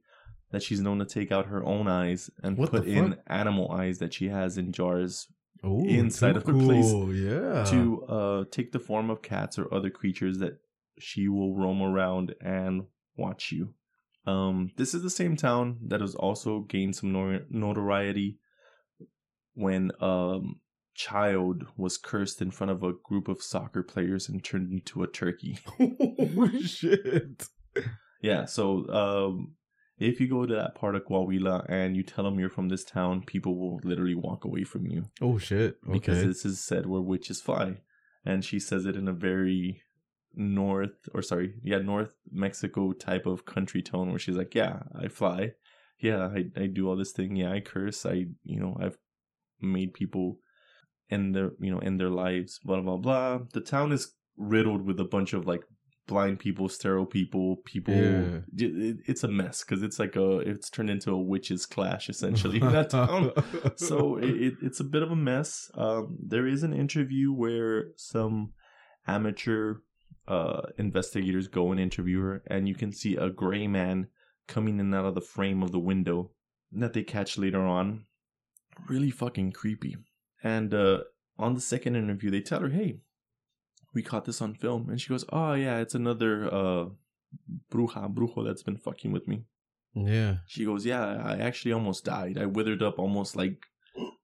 that 0.51 0.63
she's 0.63 0.79
known 0.81 0.99
to 0.99 1.05
take 1.05 1.31
out 1.31 1.45
her 1.47 1.63
own 1.63 1.87
eyes 1.87 2.29
and 2.43 2.57
What 2.57 2.71
put 2.71 2.87
in 2.87 3.17
animal 3.27 3.71
eyes 3.71 3.99
that 3.99 4.13
she 4.13 4.29
has 4.29 4.57
in 4.57 4.71
jars 4.71 5.27
Ooh, 5.63 5.83
inside 5.85 6.35
of 6.35 6.45
her 6.45 6.53
place 6.53 6.91
Yeah. 7.15 7.63
to 7.65 8.03
uh 8.05 8.43
take 8.51 8.71
the 8.71 8.79
form 8.79 9.09
of 9.11 9.21
cats 9.21 9.59
or 9.59 9.71
other 9.73 9.89
creatures 9.91 10.39
that 10.39 10.59
she 10.97 11.27
will 11.27 11.55
roam 11.55 11.81
around 11.81 12.33
and 12.41 12.83
watch 13.15 13.51
you. 13.51 13.73
Um, 14.25 14.71
this 14.77 14.93
is 14.93 15.01
the 15.01 15.09
same 15.09 15.35
town 15.35 15.79
that 15.87 16.01
has 16.01 16.13
also 16.15 16.59
gained 16.61 16.95
some 16.95 17.11
nor- 17.11 17.45
notoriety 17.49 18.37
when 19.53 19.91
um 19.99 20.59
child 20.95 21.63
was 21.77 21.97
cursed 21.97 22.41
in 22.41 22.51
front 22.51 22.71
of 22.71 22.83
a 22.83 22.91
group 23.03 23.27
of 23.29 23.41
soccer 23.41 23.81
players 23.81 24.27
and 24.27 24.43
turned 24.43 24.71
into 24.71 25.01
a 25.01 25.07
turkey. 25.07 25.57
oh, 25.79 26.49
shit. 26.65 27.47
Yeah, 28.21 28.45
so 28.45 28.87
um 28.89 29.55
if 29.97 30.19
you 30.21 30.27
go 30.29 30.45
to 30.45 30.55
that 30.55 30.75
part 30.75 30.95
of 30.95 31.03
Coahuila 31.05 31.65
and 31.69 31.95
you 31.97 32.03
tell 32.03 32.23
them 32.23 32.39
you're 32.39 32.49
from 32.49 32.69
this 32.69 32.85
town, 32.85 33.21
people 33.25 33.57
will 33.57 33.79
literally 33.83 34.15
walk 34.15 34.45
away 34.45 34.63
from 34.63 34.85
you 34.87 35.05
Oh 35.21 35.37
shit. 35.37 35.77
Okay. 35.85 35.93
because 35.93 36.23
this 36.23 36.45
is 36.45 36.59
said 36.61 36.85
where 36.85 37.01
witches 37.01 37.41
fly, 37.41 37.77
and 38.25 38.43
she 38.45 38.59
says 38.59 38.85
it 38.85 38.95
in 38.95 39.07
a 39.07 39.13
very 39.13 39.81
north 40.39 41.09
or 41.13 41.21
sorry, 41.21 41.53
yeah, 41.61 41.79
North 41.79 42.15
Mexico 42.31 42.93
type 42.93 43.25
of 43.25 43.45
country 43.45 43.81
tone 43.81 44.09
where 44.09 44.19
she's 44.19 44.37
like, 44.37 44.55
"Yeah, 44.55 44.83
I 44.97 45.09
fly, 45.09 45.51
yeah, 45.99 46.27
I 46.27 46.45
I 46.59 46.67
do 46.67 46.87
all 46.87 46.95
this 46.95 47.11
thing, 47.11 47.35
yeah, 47.35 47.51
I 47.51 47.59
curse, 47.59 48.05
I 48.05 48.25
you 48.43 48.59
know 48.59 48.77
I've 48.81 48.97
made 49.61 49.93
people 49.93 50.39
end 51.11 51.35
their 51.35 51.51
you 51.59 51.71
know 51.71 51.79
end 51.79 51.99
their 51.99 52.09
lives, 52.09 52.59
blah 52.63 52.81
blah 52.81 52.97
blah." 52.97 53.39
The 53.53 53.61
town 53.61 53.91
is 53.91 54.13
riddled 54.37 54.85
with 54.85 54.99
a 54.99 55.05
bunch 55.05 55.33
of 55.33 55.45
like 55.45 55.63
blind 56.07 56.39
people, 56.39 56.69
sterile 56.69 57.05
people, 57.05 57.57
people. 57.65 57.93
Yeah. 57.93 58.39
It, 58.57 58.97
it's 59.05 59.23
a 59.23 59.27
mess 59.27 59.63
because 59.63 59.83
it's 59.83 59.99
like 59.99 60.15
a 60.15 60.39
it's 60.39 60.69
turned 60.69 60.89
into 60.89 61.11
a 61.11 61.21
witches 61.21 61.65
clash 61.65 62.09
essentially 62.09 62.57
in 62.61 62.71
that 62.71 62.89
town 62.89 63.31
so 63.75 64.17
it, 64.17 64.55
it's 64.61 64.79
a 64.79 64.85
bit 64.85 65.03
of 65.03 65.11
a 65.11 65.15
mess. 65.15 65.69
Um, 65.75 66.17
there 66.25 66.47
is 66.47 66.63
an 66.63 66.73
interview 66.73 67.33
where 67.33 67.91
some 67.97 68.53
amateur 69.05 69.75
uh, 70.29 70.61
investigators 70.77 71.47
go 71.47 71.71
and 71.71 71.79
interview 71.79 72.21
her, 72.21 72.43
and 72.47 72.67
you 72.67 72.75
can 72.75 72.91
see 72.91 73.15
a 73.15 73.29
gray 73.29 73.67
man 73.67 74.07
coming 74.47 74.75
in 74.75 74.87
and 74.87 74.95
out 74.95 75.05
of 75.05 75.15
the 75.15 75.21
frame 75.21 75.61
of 75.63 75.71
the 75.71 75.79
window 75.79 76.31
that 76.71 76.93
they 76.93 77.03
catch 77.03 77.37
later 77.37 77.61
on. 77.61 78.05
Really 78.87 79.11
fucking 79.11 79.51
creepy. 79.51 79.97
And 80.43 80.73
uh, 80.73 80.99
on 81.37 81.55
the 81.55 81.61
second 81.61 81.95
interview, 81.95 82.29
they 82.31 82.41
tell 82.41 82.61
her, 82.61 82.69
"Hey, 82.69 82.99
we 83.93 84.03
caught 84.03 84.25
this 84.25 84.41
on 84.41 84.53
film," 84.53 84.89
and 84.89 85.01
she 85.01 85.09
goes, 85.09 85.25
"Oh 85.33 85.53
yeah, 85.53 85.79
it's 85.79 85.95
another 85.95 86.45
uh, 86.53 86.85
bruja, 87.71 88.13
brujo 88.13 88.45
that's 88.45 88.63
been 88.63 88.77
fucking 88.77 89.11
with 89.11 89.27
me." 89.27 89.43
yeah. 89.93 90.37
She 90.47 90.65
goes, 90.65 90.85
Yeah, 90.85 91.21
I 91.23 91.37
actually 91.37 91.73
almost 91.73 92.05
died. 92.05 92.37
I 92.37 92.45
withered 92.45 92.83
up 92.83 92.99
almost 92.99 93.35
like 93.35 93.65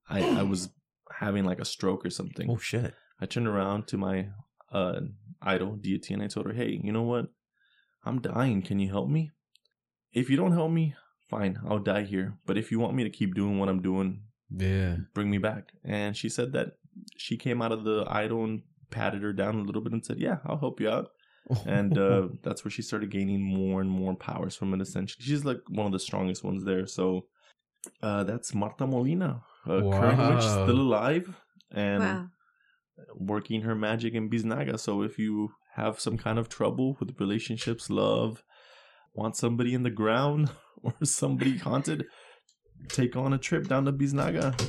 I, 0.09 0.39
I 0.39 0.43
was 0.43 0.69
having 1.11 1.45
like 1.45 1.59
a 1.59 1.65
stroke 1.65 2.05
or 2.05 2.09
something. 2.09 2.49
Oh 2.49 2.57
shit. 2.57 2.93
I 3.19 3.25
turned 3.25 3.47
around 3.47 3.87
to 3.87 3.97
my 3.97 4.29
uh, 4.71 5.01
idol, 5.45 5.75
deity, 5.75 6.13
and 6.13 6.23
I 6.23 6.27
told 6.27 6.47
her, 6.47 6.53
Hey, 6.53 6.79
you 6.83 6.91
know 6.91 7.03
what? 7.03 7.27
I'm 8.03 8.21
dying. 8.21 8.61
Can 8.61 8.79
you 8.79 8.89
help 8.89 9.09
me? 9.09 9.31
If 10.13 10.29
you 10.29 10.37
don't 10.37 10.53
help 10.53 10.71
me, 10.71 10.95
fine, 11.29 11.59
I'll 11.67 11.79
die 11.79 12.03
here. 12.03 12.37
But 12.45 12.57
if 12.57 12.71
you 12.71 12.79
want 12.79 12.95
me 12.95 13.03
to 13.03 13.09
keep 13.09 13.33
doing 13.35 13.59
what 13.59 13.69
I'm 13.69 13.81
doing, 13.81 14.21
Yeah. 14.49 14.97
bring 15.13 15.29
me 15.29 15.37
back. 15.39 15.71
And 15.83 16.15
she 16.15 16.29
said 16.29 16.53
that 16.53 16.73
she 17.17 17.35
came 17.37 17.61
out 17.61 17.71
of 17.71 17.83
the 17.83 18.05
idol 18.07 18.43
and 18.45 18.61
patted 18.91 19.21
her 19.23 19.33
down 19.33 19.55
a 19.59 19.63
little 19.63 19.81
bit 19.81 19.93
and 19.93 20.05
said, 20.05 20.19
Yeah, 20.19 20.37
I'll 20.45 20.59
help 20.59 20.79
you 20.79 20.89
out 20.89 21.09
and 21.65 21.97
uh, 21.97 22.27
that's 22.43 22.63
where 22.63 22.71
she 22.71 22.81
started 22.81 23.11
gaining 23.11 23.41
more 23.41 23.81
and 23.81 23.89
more 23.89 24.15
powers 24.15 24.55
from 24.55 24.73
it. 24.73 24.81
Essentially, 24.81 25.23
she's 25.25 25.43
like 25.45 25.61
one 25.69 25.85
of 25.87 25.91
the 25.91 25.99
strongest 25.99 26.43
ones 26.43 26.63
there. 26.63 26.85
So 26.87 27.27
uh, 28.01 28.23
that's 28.23 28.53
Marta 28.53 28.85
Molina, 28.87 29.41
a 29.65 29.81
current 29.91 30.19
witch, 30.29 30.47
still 30.47 30.79
alive 30.81 31.35
and 31.71 32.03
Wow. 32.03 32.27
Working 33.13 33.61
her 33.61 33.75
magic 33.75 34.13
in 34.13 34.29
Biznaga. 34.29 34.79
So 34.79 35.01
if 35.01 35.17
you 35.17 35.51
have 35.75 35.99
some 35.99 36.17
kind 36.17 36.39
of 36.39 36.49
trouble 36.49 36.97
with 36.99 37.19
relationships, 37.19 37.89
love, 37.89 38.43
want 39.13 39.35
somebody 39.35 39.73
in 39.73 39.83
the 39.83 39.89
ground 39.89 40.49
or 40.83 40.93
somebody 41.03 41.57
haunted, 41.57 42.05
take 42.89 43.15
on 43.15 43.33
a 43.33 43.37
trip 43.37 43.67
down 43.67 43.85
to 43.85 43.93
Biznaga. 43.93 44.59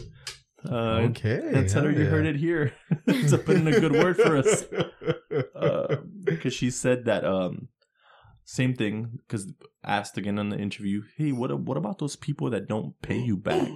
Uh, 0.68 1.06
okay. 1.10 1.40
and 1.54 1.68
tell 1.68 1.84
her 1.84 1.92
you 1.92 2.06
heard 2.06 2.26
it 2.26 2.34
here 2.34 2.72
to 3.06 3.38
put 3.38 3.56
in 3.56 3.68
a 3.68 3.78
good 3.78 3.92
word 3.92 4.16
for 4.16 4.36
us 4.36 4.64
because 6.24 6.52
she 6.52 6.70
said 6.70 7.04
that 7.04 7.24
um 7.24 7.68
same 8.44 8.74
thing 8.74 9.20
because 9.26 9.52
asked 9.84 10.18
again 10.18 10.40
on 10.40 10.48
the 10.48 10.58
interview 10.58 11.02
hey 11.16 11.30
what 11.30 11.56
what 11.60 11.76
about 11.76 11.98
those 11.98 12.16
people 12.16 12.50
that 12.50 12.66
don't 12.66 13.00
pay 13.00 13.18
you 13.18 13.36
back 13.36 13.68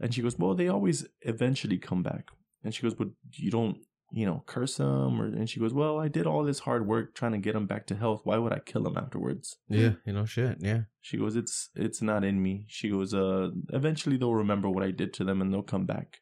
and 0.00 0.14
she 0.14 0.22
goes 0.22 0.38
well 0.38 0.54
they 0.54 0.68
always 0.68 1.06
eventually 1.22 1.76
come 1.76 2.02
back 2.02 2.28
and 2.64 2.74
she 2.74 2.82
goes 2.82 2.94
but 2.94 3.08
you 3.32 3.50
don't 3.50 3.78
you 4.14 4.26
know 4.26 4.42
curse 4.46 4.76
them 4.76 5.20
or 5.20 5.26
and 5.26 5.48
she 5.48 5.58
goes 5.58 5.72
well 5.72 5.98
i 5.98 6.06
did 6.06 6.26
all 6.26 6.44
this 6.44 6.58
hard 6.60 6.86
work 6.86 7.14
trying 7.14 7.32
to 7.32 7.38
get 7.38 7.54
them 7.54 7.66
back 7.66 7.86
to 7.86 7.94
health 7.94 8.20
why 8.24 8.36
would 8.36 8.52
i 8.52 8.58
kill 8.58 8.82
them 8.82 8.96
afterwards 8.96 9.56
yeah, 9.68 9.92
you 10.04 10.12
know 10.12 10.26
shit. 10.26 10.58
Yeah. 10.60 10.82
she 11.00 11.16
goes 11.16 11.34
it's 11.34 11.70
it's 11.74 12.02
not 12.02 12.22
in 12.22 12.42
me 12.42 12.66
she 12.68 12.90
goes 12.90 13.14
uh 13.14 13.48
eventually 13.70 14.16
they'll 14.18 14.34
remember 14.34 14.68
what 14.68 14.82
i 14.84 14.90
did 14.90 15.14
to 15.14 15.24
them 15.24 15.40
and 15.40 15.52
they'll 15.52 15.62
come 15.62 15.86
back 15.86 16.18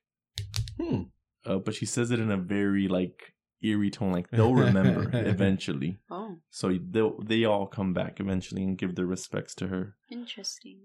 Hmm. 0.78 1.03
uh, 1.45 1.59
but 1.59 1.74
she 1.74 1.84
says 1.84 2.11
it 2.11 2.20
in 2.20 2.30
a 2.30 2.36
very 2.36 2.86
like 2.88 3.34
eerie 3.62 3.91
tone 3.91 4.12
like 4.12 4.30
they'll 4.30 4.55
remember 4.66 5.11
eventually 5.12 5.99
Oh, 6.11 6.36
so 6.51 6.68
they 6.70 7.03
they 7.24 7.45
all 7.45 7.66
come 7.66 7.93
back 7.93 8.20
eventually 8.20 8.62
and 8.62 8.78
give 8.78 8.95
their 8.95 9.07
respects 9.07 9.55
to 9.57 9.68
her. 9.68 9.97
interesting. 10.11 10.78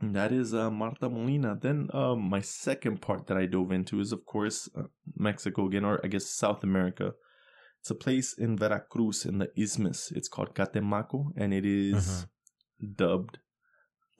And 0.00 0.14
that 0.14 0.32
is 0.32 0.52
uh, 0.52 0.70
Marta 0.70 1.08
Molina. 1.08 1.56
Then 1.60 1.88
uh, 1.94 2.14
my 2.14 2.40
second 2.40 3.00
part 3.00 3.26
that 3.28 3.36
I 3.36 3.46
dove 3.46 3.72
into 3.72 4.00
is 4.00 4.12
of 4.12 4.24
course 4.26 4.68
uh, 4.76 4.82
Mexico 5.16 5.66
again, 5.66 5.84
or 5.84 6.00
I 6.04 6.08
guess 6.08 6.26
South 6.26 6.62
America. 6.64 7.12
It's 7.80 7.90
a 7.90 7.94
place 7.94 8.32
in 8.36 8.56
Veracruz 8.56 9.24
in 9.24 9.38
the 9.38 9.50
Isthmus. 9.56 10.10
It's 10.12 10.28
called 10.28 10.54
Catemaco, 10.54 11.26
and 11.36 11.52
it 11.54 11.64
is 11.66 11.94
Uh-huh. 11.94 12.26
dubbed 12.96 13.38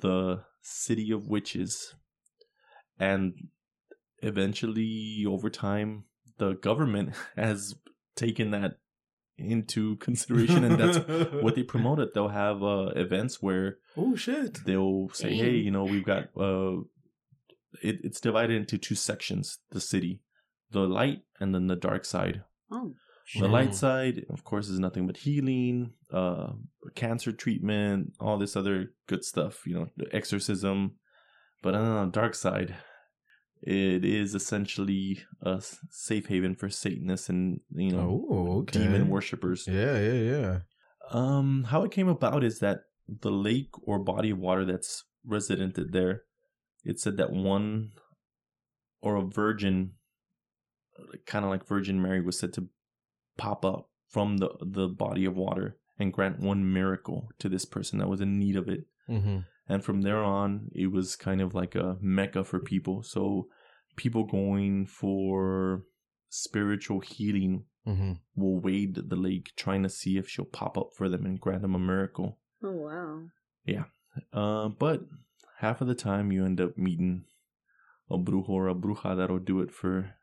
the 0.00 0.44
city 0.62 1.10
of 1.10 1.26
witches. 1.26 1.94
And 2.98 3.34
eventually, 4.22 5.24
over 5.26 5.50
time, 5.50 6.04
the 6.38 6.54
government 6.54 7.14
has 7.36 7.74
taken 8.16 8.50
that 8.52 8.78
into 9.38 9.96
consideration, 10.06 10.64
and 10.64 10.78
that's 10.78 10.98
what 11.42 11.54
they 11.54 11.62
promoted. 11.74 12.08
They'll 12.14 12.28
have 12.28 12.62
uh, 12.62 12.92
events 12.96 13.42
where 13.42 13.78
Oh 13.96 14.14
shit. 14.16 14.64
they'll 14.64 15.08
say, 15.12 15.30
Dang. 15.30 15.38
"Hey, 15.38 15.50
you 15.56 15.70
know, 15.70 15.84
we've 15.84 16.04
got 16.04 16.24
uh, 16.36 16.80
it, 17.82 17.98
it's 18.04 18.20
divided 18.20 18.56
into 18.56 18.78
two 18.78 18.94
sections: 18.94 19.58
the 19.70 19.80
city, 19.80 20.20
the 20.70 20.80
light, 20.80 21.22
and 21.40 21.54
then 21.54 21.66
the 21.66 21.76
dark 21.76 22.04
side." 22.04 22.42
Oh, 22.70 22.94
The 23.40 23.48
light 23.48 23.74
side, 23.74 24.24
of 24.30 24.44
course, 24.44 24.68
is 24.68 24.78
nothing 24.78 25.06
but 25.06 25.16
healing, 25.18 25.92
uh, 26.12 26.52
cancer 26.94 27.32
treatment, 27.32 28.12
all 28.20 28.38
this 28.38 28.54
other 28.56 28.92
good 29.06 29.24
stuff, 29.24 29.66
you 29.66 29.74
know, 29.74 29.88
the 29.96 30.14
exorcism. 30.14 30.96
But 31.62 31.74
on 31.74 32.06
the 32.06 32.12
dark 32.12 32.34
side, 32.34 32.74
it 33.66 34.04
is 34.04 34.34
essentially 34.34 35.22
a 35.42 35.62
safe 35.90 36.26
haven 36.26 36.54
for 36.54 36.68
Satanists 36.68 37.28
and 37.28 37.60
you 37.74 37.92
know 37.92 38.24
Oh, 38.30 38.58
okay. 38.60 38.80
demon 38.80 39.08
worshippers. 39.08 39.66
Yeah, 39.66 39.98
yeah, 39.98 40.12
yeah. 40.32 40.58
Um, 41.10 41.64
how 41.64 41.82
it 41.84 41.90
came 41.90 42.08
about 42.08 42.44
is 42.44 42.58
that 42.60 42.80
the 43.08 43.30
lake 43.30 43.70
or 43.82 43.98
body 43.98 44.30
of 44.30 44.38
water 44.38 44.64
that's 44.64 45.04
residented 45.26 45.92
there, 45.92 46.22
it 46.84 46.98
said 47.00 47.16
that 47.18 47.32
one 47.32 47.90
or 49.00 49.16
a 49.16 49.22
virgin, 49.22 49.92
kind 51.26 51.44
of 51.44 51.50
like 51.50 51.66
Virgin 51.66 52.00
Mary, 52.00 52.20
was 52.22 52.38
said 52.38 52.52
to 52.54 52.68
pop 53.36 53.64
up 53.64 53.90
from 54.08 54.38
the 54.38 54.48
the 54.60 54.88
body 54.88 55.24
of 55.24 55.36
water 55.36 55.76
and 55.98 56.12
grant 56.12 56.40
one 56.40 56.72
miracle 56.72 57.28
to 57.38 57.48
this 57.48 57.64
person 57.64 57.98
that 57.98 58.08
was 58.08 58.20
in 58.20 58.38
need 58.38 58.56
of 58.56 58.68
it. 58.68 58.84
Mm-hmm. 59.08 59.38
And 59.68 59.82
from 59.84 60.02
there 60.02 60.22
on, 60.22 60.68
it 60.74 60.92
was 60.92 61.16
kind 61.16 61.40
of 61.40 61.54
like 61.54 61.74
a 61.74 61.96
mecca 62.00 62.44
for 62.44 62.60
people. 62.60 63.02
So 63.02 63.48
people 63.96 64.24
going 64.24 64.86
for 64.86 65.82
spiritual 66.28 67.00
healing 67.00 67.64
Mm-hmm. 67.86 68.12
will 68.34 68.60
wade 68.60 68.94
the 69.10 69.14
lake 69.14 69.52
trying 69.56 69.82
to 69.82 69.90
see 69.90 70.16
if 70.16 70.26
she'll 70.26 70.46
pop 70.46 70.78
up 70.78 70.92
for 70.96 71.10
them 71.10 71.26
and 71.26 71.38
grant 71.38 71.60
them 71.60 71.74
a 71.74 71.78
miracle. 71.78 72.38
Oh 72.62 72.70
wow. 72.70 73.20
Yeah. 73.66 73.84
Uh, 74.32 74.68
but 74.68 75.02
half 75.58 75.82
of 75.82 75.86
the 75.86 75.94
time 75.94 76.32
you 76.32 76.46
end 76.46 76.62
up 76.62 76.78
meeting 76.78 77.24
a 78.10 78.16
brujo 78.16 78.48
or 78.48 78.68
a 78.68 78.74
bruja 78.74 79.14
that'll 79.14 79.38
do 79.38 79.60
it 79.60 79.70
for 79.70 80.14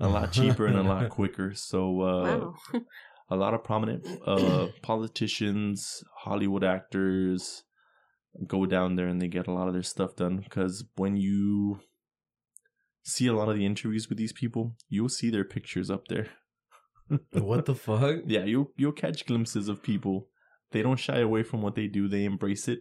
a 0.00 0.08
lot 0.08 0.32
cheaper 0.32 0.66
and 0.66 0.76
a 0.76 0.82
lot 0.82 1.08
quicker. 1.18 1.54
So 1.54 2.00
uh, 2.02 2.24
wow. 2.24 2.54
a 3.30 3.36
lot 3.36 3.54
of 3.54 3.62
prominent 3.62 4.04
uh, 4.26 4.66
politicians, 4.82 6.02
Hollywood 6.16 6.64
actors 6.64 7.62
go 8.46 8.66
down 8.66 8.96
there 8.96 9.06
and 9.08 9.20
they 9.20 9.28
get 9.28 9.46
a 9.46 9.52
lot 9.52 9.68
of 9.68 9.74
their 9.74 9.82
stuff 9.82 10.16
done 10.16 10.38
because 10.38 10.84
when 10.96 11.16
you 11.16 11.80
see 13.04 13.26
a 13.26 13.32
lot 13.32 13.48
of 13.48 13.56
the 13.56 13.64
interviews 13.64 14.08
with 14.08 14.18
these 14.18 14.32
people, 14.32 14.74
you'll 14.88 15.08
see 15.08 15.30
their 15.30 15.44
pictures 15.44 15.90
up 15.90 16.08
there. 16.08 16.28
what 17.32 17.66
the 17.66 17.74
fuck? 17.74 18.22
Yeah, 18.26 18.44
you'll 18.44 18.72
you'll 18.76 18.92
catch 18.92 19.26
glimpses 19.26 19.68
of 19.68 19.82
people. 19.82 20.28
They 20.72 20.82
don't 20.82 20.98
shy 20.98 21.20
away 21.20 21.44
from 21.44 21.62
what 21.62 21.76
they 21.76 21.86
do. 21.86 22.08
They 22.08 22.24
embrace 22.24 22.66
it. 22.68 22.80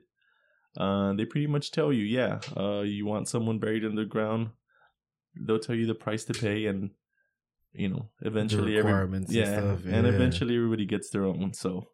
Uh, 0.75 1.13
they 1.13 1.25
pretty 1.25 1.47
much 1.47 1.71
tell 1.71 1.93
you, 1.93 2.03
yeah, 2.03 2.39
uh, 2.57 2.81
you 2.81 3.05
want 3.05 3.29
someone 3.29 3.59
buried 3.59 3.85
underground. 3.85 4.49
They'll 5.39 5.59
tell 5.59 5.75
you 5.75 5.85
the 5.85 5.95
price 5.95 6.25
to 6.25 6.33
pay, 6.33 6.65
and 6.65 6.91
you 7.71 7.89
know, 7.89 8.09
eventually, 8.21 8.77
every, 8.77 8.91
requirements 8.91 9.29
and 9.29 9.37
yeah, 9.37 9.53
stuff, 9.53 9.85
and 9.85 10.07
eventually 10.07 10.55
everybody 10.55 10.85
gets 10.85 11.11
their 11.11 11.25
own. 11.25 11.53
So, 11.53 11.87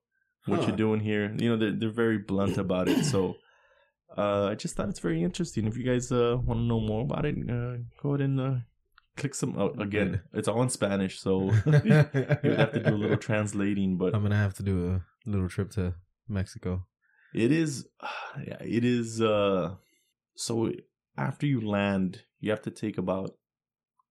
what 0.46 0.62
Huh. 0.62 0.68
you're 0.68 0.78
doing 0.78 1.02
here, 1.02 1.36
you 1.38 1.50
know, 1.50 1.58
they're 1.58 1.74
they're 1.78 1.90
very 1.90 2.18
blunt 2.18 2.58
about 2.58 2.88
it. 2.88 3.04
So, 3.04 3.36
uh, 4.18 4.48
I 4.52 4.56
just 4.56 4.76
thought 4.76 4.90
it's 4.90 5.00
very 5.00 5.24
interesting. 5.24 5.66
If 5.68 5.78
you 5.78 5.84
guys 5.84 6.12
uh 6.12 6.38
want 6.44 6.60
to 6.60 6.64
know 6.64 6.80
more 6.80 7.02
about 7.04 7.26
it, 7.26 7.36
uh, 7.50 7.78
go 8.02 8.10
ahead 8.10 8.22
and 8.22 8.40
uh, 8.40 8.54
click 9.18 9.36
some. 9.36 9.56
Oh, 9.58 9.74
again, 9.80 10.22
it's 10.34 10.48
all 10.48 10.62
in 10.64 10.70
Spanish, 10.70 11.20
so 11.20 11.52
you 11.66 11.94
have 11.94 12.72
to 12.74 12.84
do 12.86 12.96
a 12.96 12.98
little 12.98 13.18
translating, 13.18 13.98
but 13.98 14.14
I'm 14.16 14.22
gonna 14.24 14.36
have 14.36 14.54
to 14.56 14.64
do 14.64 15.02
a 15.26 15.30
little 15.30 15.50
trip 15.50 15.72
to 15.72 15.96
Mexico. 16.28 16.86
it 17.34 17.52
is 17.52 17.88
yeah, 18.48 18.58
it 18.62 18.84
is 18.84 19.22
uh 19.22 19.76
so 20.36 20.72
after 21.18 21.46
you 21.46 21.62
land 21.62 22.24
you 22.40 22.50
have 22.52 22.62
to 22.64 22.72
take 22.72 22.98
about 22.98 23.32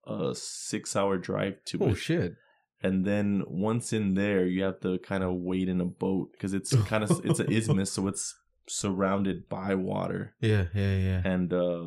a 0.07 0.35
six 0.35 0.95
hour 0.97 1.19
drive 1.19 1.57
to 1.67 1.79
Oh 1.81 1.89
it 1.91 1.97
shit! 1.97 2.35
and 2.83 3.05
then 3.05 3.43
once 3.47 3.93
in 3.93 4.15
there 4.15 4.47
you 4.47 4.63
have 4.63 4.81
to 4.81 4.99
kind 5.01 5.23
of 5.23 5.35
wait 5.35 5.69
in 5.69 5.81
a 5.81 5.85
boat 5.85 6.33
because 6.33 6.55
it's 6.55 6.75
kind 6.93 7.05
of 7.05 7.11
it's 7.25 7.41
an 7.41 7.53
isthmus 7.53 7.93
so 7.93 8.07
it's 8.09 8.35
surrounded 8.69 9.49
by 9.49 9.75
water 9.75 10.35
Yeah, 10.41 10.67
yeah, 10.75 10.97
yeah. 10.97 11.23
and 11.25 11.53
uh 11.53 11.85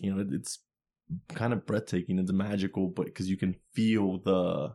you 0.00 0.14
know 0.14 0.20
it, 0.20 0.28
it's 0.32 0.58
kind 1.34 1.52
of 1.52 1.66
breathtaking 1.66 2.18
it's 2.18 2.32
magical 2.32 2.88
but 2.88 3.06
because 3.06 3.28
you 3.28 3.36
can 3.36 3.54
feel 3.74 4.18
the 4.18 4.74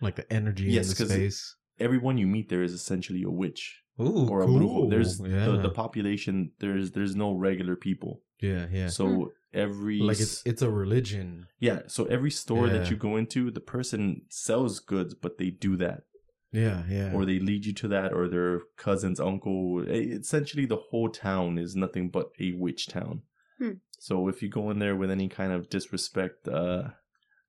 Like 0.00 0.16
the 0.16 0.30
energy 0.32 0.66
Yes, 0.70 0.86
in 0.86 0.90
the 0.90 0.96
'cause 0.96 1.12
space. 1.12 1.56
everyone 1.78 2.18
you 2.18 2.26
meet 2.26 2.48
there 2.48 2.62
is 2.62 2.72
essentially 2.72 3.22
a 3.22 3.30
witch 3.30 3.82
Ooh, 4.00 4.28
or 4.28 4.42
a 4.42 4.46
cool. 4.46 4.58
brujo 4.60 4.90
there's 4.90 5.20
yeah, 5.20 5.44
the, 5.46 5.62
the 5.62 5.70
population 5.70 6.52
there's 6.58 6.92
there's 6.92 7.14
no 7.16 7.32
regular 7.32 7.76
people 7.76 8.22
yeah, 8.42 8.66
yeah. 8.72 8.86
So 8.88 9.32
every 9.52 10.00
like 10.00 10.18
it's 10.20 10.42
it's 10.46 10.62
a 10.62 10.70
religion. 10.70 11.46
yeah, 11.58 11.80
so 11.88 12.04
every 12.06 12.30
store 12.30 12.68
Yeah. 12.68 12.78
that 12.78 12.90
you 12.90 12.96
go 12.96 13.16
into, 13.18 13.50
the 13.50 13.60
person 13.60 14.22
sells 14.30 14.80
goods, 14.80 15.12
but 15.14 15.36
they 15.36 15.50
do 15.50 15.76
that, 15.76 16.04
Yeah, 16.52 16.82
yeah. 16.88 17.12
or 17.14 17.24
they 17.24 17.38
lead 17.38 17.64
you 17.64 17.72
to 17.74 17.88
that, 17.88 18.12
or 18.12 18.28
their 18.28 18.60
cousin's 18.76 19.20
uncle. 19.20 19.84
Essentially, 19.88 20.66
the 20.66 20.76
whole 20.90 21.08
town 21.08 21.58
is 21.58 21.76
nothing 21.76 22.08
but 22.10 22.30
a 22.40 22.52
witch 22.52 22.88
town. 22.88 23.22
Hmm. 23.58 23.74
So 23.98 24.28
if 24.28 24.42
you 24.42 24.48
go 24.48 24.70
in 24.70 24.78
there 24.78 24.96
with 24.96 25.10
any 25.10 25.28
kind 25.28 25.52
of 25.52 25.68
disrespect, 25.68 26.48
uh, 26.48 26.88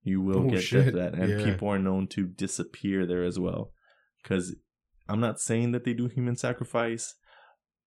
you 0.03 0.21
will 0.21 0.45
Oh, 0.47 0.49
get 0.49 0.63
shit. 0.63 0.93
that, 0.93 1.13
and 1.15 1.29
Yeah. 1.39 1.45
people 1.45 1.67
are 1.69 1.79
known 1.79 2.07
to 2.09 2.27
disappear 2.27 3.05
there 3.05 3.23
as 3.23 3.39
well. 3.39 3.71
Because 4.21 4.55
I'm 5.09 5.19
not 5.19 5.39
saying 5.39 5.71
that 5.71 5.83
they 5.83 5.93
do 5.93 6.07
human 6.07 6.35
sacrifice, 6.35 7.15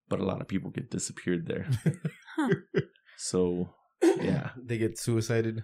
but 0.09 0.19
a 0.21 0.25
lot 0.25 0.41
of 0.41 0.49
people 0.49 0.71
get 0.71 0.91
disappeared 0.91 1.47
there. 1.47 1.69
Huh. 2.37 2.49
So 3.17 3.71
yeah. 4.03 4.51
they 4.57 4.77
get 4.79 4.99
suicided. 4.99 5.63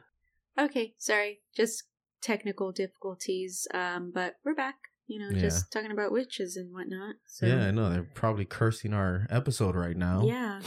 Okay, 0.57 0.95
sorry. 0.99 1.41
Just 1.57 1.85
technical 2.23 2.71
difficulties. 2.71 3.67
Um, 3.75 4.13
but 4.15 4.37
we're 4.45 4.55
back. 4.55 4.77
You 5.11 5.19
know, 5.19 5.31
Yeah. 5.33 5.41
just 5.41 5.73
talking 5.73 5.91
about 5.91 6.13
witches 6.13 6.57
and 6.57 6.73
whatnot. 6.73 7.17
So 7.27 7.45
Yeah, 7.47 7.67
I 7.67 7.71
know. 7.73 7.91
They're 7.91 8.09
probably 8.15 8.45
cursing 8.45 8.95
our 8.95 9.27
episode 9.29 9.75
right 9.75 9.97
now. 9.97 10.23
Yeah. 10.25 10.61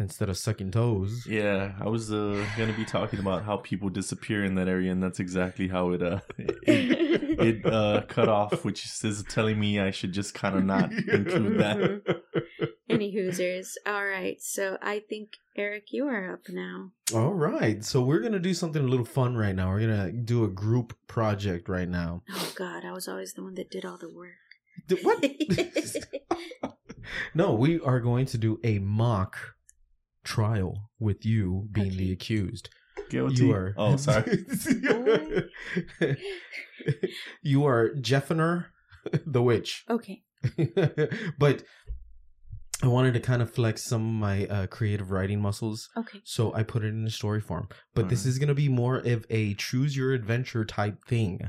Instead 0.00 0.28
of 0.28 0.36
sucking 0.36 0.72
toes. 0.72 1.24
Yeah, 1.26 1.72
I 1.80 1.88
was 1.88 2.12
uh, 2.12 2.44
gonna 2.58 2.72
be 2.74 2.84
talking 2.84 3.18
about 3.20 3.44
how 3.44 3.58
people 3.58 3.88
disappear 3.88 4.44
in 4.44 4.56
that 4.56 4.66
area, 4.68 4.90
and 4.92 5.00
that's 5.02 5.20
exactly 5.20 5.68
how 5.68 5.92
it 5.92 6.02
uh 6.02 6.18
it, 6.36 6.58
it 7.64 7.64
uh 7.64 8.02
cut 8.08 8.28
off, 8.28 8.64
which 8.64 8.84
is 9.04 9.24
telling 9.28 9.58
me 9.58 9.78
I 9.80 9.92
should 9.92 10.12
just 10.12 10.34
kind 10.34 10.56
of 10.56 10.64
not 10.64 10.92
include 10.92 11.58
that. 11.60 12.22
Any 12.96 13.14
Hoosers. 13.14 13.74
All 13.86 14.04
right. 14.06 14.40
So 14.40 14.78
I 14.82 15.00
think 15.08 15.34
Eric, 15.56 15.92
you 15.92 16.06
are 16.06 16.32
up 16.32 16.40
now. 16.48 16.90
All 17.14 17.34
right. 17.34 17.84
So 17.84 18.00
we're 18.02 18.20
gonna 18.20 18.38
do 18.38 18.54
something 18.54 18.82
a 18.82 18.86
little 18.88 19.04
fun 19.04 19.36
right 19.36 19.54
now. 19.54 19.68
We're 19.70 19.80
gonna 19.80 20.12
do 20.12 20.44
a 20.44 20.48
group 20.48 20.96
project 21.06 21.68
right 21.68 21.88
now. 21.88 22.22
Oh 22.32 22.52
God, 22.56 22.84
I 22.84 22.92
was 22.92 23.06
always 23.08 23.34
the 23.34 23.42
one 23.42 23.54
that 23.54 23.70
did 23.70 23.84
all 23.84 23.98
the 23.98 24.12
work. 24.12 24.32
D- 24.88 24.98
What? 25.02 25.22
no, 27.34 27.52
we 27.54 27.80
are 27.80 28.00
going 28.00 28.26
to 28.26 28.38
do 28.38 28.58
a 28.64 28.78
mock 28.78 29.36
trial 30.24 30.90
with 30.98 31.24
you 31.26 31.68
being 31.72 31.96
the 31.96 32.12
accused. 32.12 32.70
Guilty. 33.10 33.44
You 33.46 33.52
are. 33.52 33.74
Oh, 33.76 33.96
sorry. 33.96 34.44
you 37.42 37.66
are 37.66 37.90
Jeffiner, 37.94 38.66
the 39.24 39.42
witch. 39.42 39.84
okay. 39.88 40.22
but 41.38 41.62
I 42.82 42.88
wanted 42.88 43.14
to 43.14 43.20
kind 43.20 43.40
of 43.40 43.50
flex 43.50 43.82
some 43.84 44.02
of 44.06 44.14
my 44.20 44.46
uh, 44.46 44.66
creative 44.66 45.10
writing 45.10 45.40
muscles, 45.40 45.88
Okay. 45.96 46.20
so 46.24 46.52
I 46.52 46.62
put 46.62 46.84
it 46.84 46.88
in 46.88 47.06
a 47.06 47.10
story 47.10 47.40
form. 47.40 47.68
But 47.94 48.10
this 48.10 48.20
Alright. 48.20 48.28
is 48.28 48.38
going 48.38 48.48
to 48.48 48.54
be 48.54 48.68
more 48.68 48.96
of 48.98 49.24
a 49.30 49.54
choose 49.54 49.96
your 49.96 50.12
adventure 50.12 50.62
type 50.64 51.02
thing. 51.06 51.40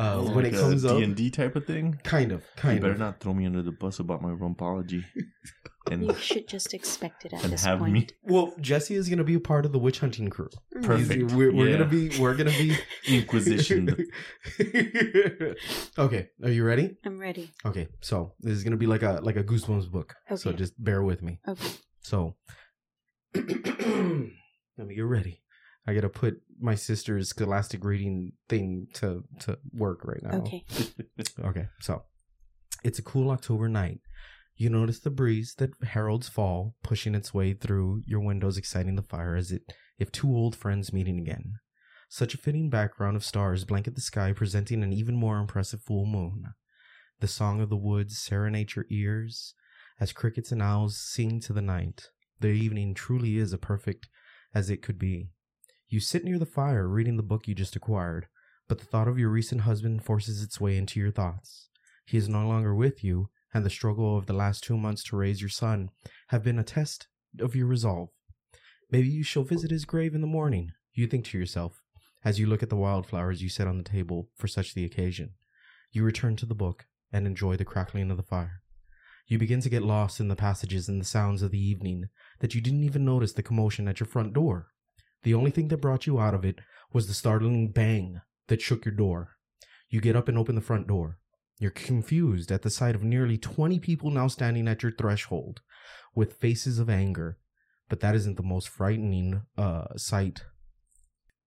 Uh, 0.00 0.22
love 0.22 0.34
when 0.34 0.46
it 0.46 0.52
this. 0.52 0.60
comes 0.60 0.84
up, 0.86 0.96
D 0.96 1.04
and 1.04 1.14
D 1.14 1.30
type 1.30 1.56
of 1.56 1.66
thing. 1.66 2.00
kind 2.04 2.32
of, 2.32 2.42
Kind 2.56 2.76
You 2.76 2.80
kind 2.80 2.80
better 2.80 2.94
not 2.98 3.20
throw 3.20 3.34
me 3.34 3.44
under 3.44 3.60
the 3.62 3.70
bus 3.72 3.98
about 3.98 4.22
my 4.22 4.30
rumpology, 4.30 5.04
and 5.90 6.04
You 6.06 6.14
should 6.14 6.48
just 6.48 6.72
expect 6.74 7.24
it 7.24 7.32
at 7.32 7.42
and 7.44 7.52
this 7.52 7.64
have 7.64 7.80
point. 7.80 7.92
me 7.92 8.06
Well, 8.22 8.54
Jesse 8.60 8.94
is 8.94 9.08
going 9.08 9.18
to 9.18 9.24
be 9.24 9.34
a 9.34 9.40
part 9.40 9.64
of 9.66 9.72
the 9.72 9.78
witch 9.78 9.98
hunting 10.00 10.30
crew. 10.30 10.48
Mm. 10.76 10.82
Perfect. 10.84 11.20
He's- 11.20 11.32
We're, 11.34 11.52
we're 11.52 11.68
Yeah. 11.68 11.78
gonna 11.78 11.90
be. 11.90 12.18
We're 12.20 12.34
gonna 12.34 12.50
be. 12.50 12.76
Inquisition. 13.08 13.88
okay, 15.98 16.28
are 16.42 16.50
you 16.50 16.64
ready? 16.64 16.96
I'm 17.04 17.18
ready. 17.18 17.50
Okay, 17.64 17.88
so 18.00 18.34
this 18.40 18.52
is 18.54 18.64
gonna 18.64 18.76
be 18.76 18.86
like 18.86 19.02
a 19.02 19.20
like 19.22 19.36
a 19.36 19.44
Goosebumps 19.44 19.90
book. 19.90 20.14
Okay. 20.30 20.36
So 20.40 20.52
just 20.52 20.82
bear 20.82 21.02
with 21.02 21.22
me. 21.22 21.40
Okay. 21.48 21.68
So 22.00 22.36
let 23.34 23.44
me 24.86 24.94
get 24.94 25.04
ready. 25.04 25.42
I 25.86 25.94
gotta 25.94 26.08
put 26.08 26.34
my 26.60 26.74
sister's 26.76 27.28
scholastic 27.30 27.84
reading 27.84 28.32
thing 28.48 28.86
to 28.94 29.24
to 29.40 29.58
work 29.72 30.04
right 30.04 30.22
now. 30.22 30.38
Okay. 30.38 30.64
Okay, 31.44 31.66
so 31.80 32.02
it's 32.84 32.98
a 32.98 33.02
cool 33.02 33.30
October 33.30 33.68
night. 33.68 34.00
You 34.56 34.70
notice 34.70 35.00
the 35.00 35.10
breeze 35.10 35.54
that 35.58 35.72
heralds 35.82 36.28
fall, 36.28 36.76
pushing 36.82 37.14
its 37.14 37.32
way 37.32 37.54
through 37.54 38.02
your 38.06 38.20
windows, 38.20 38.56
exciting 38.56 38.96
the 38.96 39.02
fire 39.02 39.34
as 39.34 39.50
it 39.50 39.72
if 39.98 40.12
two 40.12 40.28
old 40.28 40.54
friends 40.54 40.92
meeting 40.92 41.18
again. 41.18 41.54
Such 42.08 42.34
a 42.34 42.38
fitting 42.38 42.68
background 42.68 43.16
of 43.16 43.24
stars 43.24 43.64
blanket 43.64 43.94
the 43.94 44.00
sky, 44.00 44.32
presenting 44.32 44.82
an 44.82 44.92
even 44.92 45.16
more 45.16 45.38
impressive 45.38 45.80
full 45.82 46.06
moon. 46.06 46.52
The 47.20 47.28
song 47.28 47.60
of 47.60 47.70
the 47.70 47.76
woods 47.76 48.18
serenade 48.18 48.74
your 48.74 48.84
ears 48.90 49.54
as 49.98 50.12
crickets 50.12 50.52
and 50.52 50.60
owls 50.60 51.00
sing 51.00 51.40
to 51.40 51.52
the 51.52 51.62
night. 51.62 52.08
The 52.40 52.48
evening 52.48 52.94
truly 52.94 53.38
is 53.38 53.52
a 53.52 53.58
perfect 53.58 54.08
as 54.54 54.68
it 54.68 54.82
could 54.82 54.98
be. 54.98 55.30
You 55.88 56.00
sit 56.00 56.24
near 56.24 56.38
the 56.38 56.46
fire 56.46 56.88
reading 56.88 57.16
the 57.16 57.22
book 57.22 57.46
you 57.46 57.54
just 57.54 57.76
acquired, 57.76 58.26
but 58.68 58.78
the 58.78 58.84
thought 58.84 59.08
of 59.08 59.18
your 59.18 59.28
recent 59.28 59.62
husband 59.62 60.04
forces 60.04 60.42
its 60.42 60.60
way 60.60 60.76
into 60.76 60.98
your 60.98 61.12
thoughts. 61.12 61.68
He 62.04 62.18
is 62.18 62.28
no 62.28 62.46
longer 62.46 62.74
with 62.74 63.04
you, 63.04 63.28
and 63.54 63.64
the 63.64 63.70
struggle 63.70 64.16
of 64.16 64.26
the 64.26 64.32
last 64.32 64.64
two 64.64 64.76
months 64.76 65.02
to 65.04 65.16
raise 65.16 65.40
your 65.40 65.50
son 65.50 65.90
have 66.28 66.42
been 66.42 66.58
a 66.58 66.64
test 66.64 67.08
of 67.40 67.54
your 67.54 67.66
resolve. 67.66 68.08
Maybe 68.90 69.08
you 69.08 69.22
shall 69.22 69.42
visit 69.42 69.70
his 69.70 69.84
grave 69.84 70.14
in 70.14 70.20
the 70.20 70.26
morning, 70.26 70.72
you 70.92 71.06
think 71.06 71.24
to 71.26 71.38
yourself, 71.38 71.82
as 72.24 72.38
you 72.38 72.46
look 72.46 72.62
at 72.62 72.70
the 72.70 72.76
wildflowers 72.76 73.42
you 73.42 73.48
set 73.48 73.66
on 73.66 73.78
the 73.78 73.84
table 73.84 74.28
for 74.36 74.48
such 74.48 74.74
the 74.74 74.84
occasion. 74.84 75.30
You 75.90 76.04
return 76.04 76.36
to 76.36 76.46
the 76.46 76.54
book 76.54 76.86
and 77.12 77.26
enjoy 77.26 77.56
the 77.56 77.64
crackling 77.64 78.10
of 78.10 78.16
the 78.16 78.22
fire. 78.22 78.62
You 79.26 79.38
begin 79.38 79.60
to 79.60 79.70
get 79.70 79.82
lost 79.82 80.20
in 80.20 80.28
the 80.28 80.36
passages 80.36 80.88
and 80.88 81.00
the 81.00 81.06
sounds 81.06 81.42
of 81.42 81.50
the 81.50 81.58
evening 81.58 82.08
that 82.40 82.54
you 82.54 82.60
didn't 82.60 82.84
even 82.84 83.04
notice 83.04 83.32
the 83.32 83.42
commotion 83.42 83.88
at 83.88 84.00
your 84.00 84.06
front 84.06 84.32
door. 84.32 84.68
The 85.22 85.34
only 85.34 85.50
thing 85.50 85.68
that 85.68 85.78
brought 85.78 86.06
you 86.06 86.18
out 86.18 86.34
of 86.34 86.44
it 86.44 86.58
was 86.92 87.06
the 87.06 87.14
startling 87.14 87.70
bang 87.70 88.20
that 88.48 88.60
shook 88.60 88.84
your 88.84 88.94
door. 88.94 89.36
You 89.88 90.00
get 90.00 90.16
up 90.16 90.28
and 90.28 90.36
open 90.36 90.54
the 90.54 90.60
front 90.60 90.86
door. 90.88 91.18
You're 91.62 91.70
confused 91.70 92.50
at 92.50 92.62
the 92.62 92.70
sight 92.70 92.96
of 92.96 93.04
nearly 93.04 93.38
20 93.38 93.78
people 93.78 94.10
now 94.10 94.26
standing 94.26 94.66
at 94.66 94.82
your 94.82 94.90
threshold 94.90 95.60
with 96.12 96.32
faces 96.40 96.80
of 96.80 96.90
anger. 96.90 97.38
But 97.88 98.00
that 98.00 98.16
isn't 98.16 98.36
the 98.36 98.42
most 98.42 98.68
frightening 98.68 99.42
uh, 99.56 99.96
sight 99.96 100.42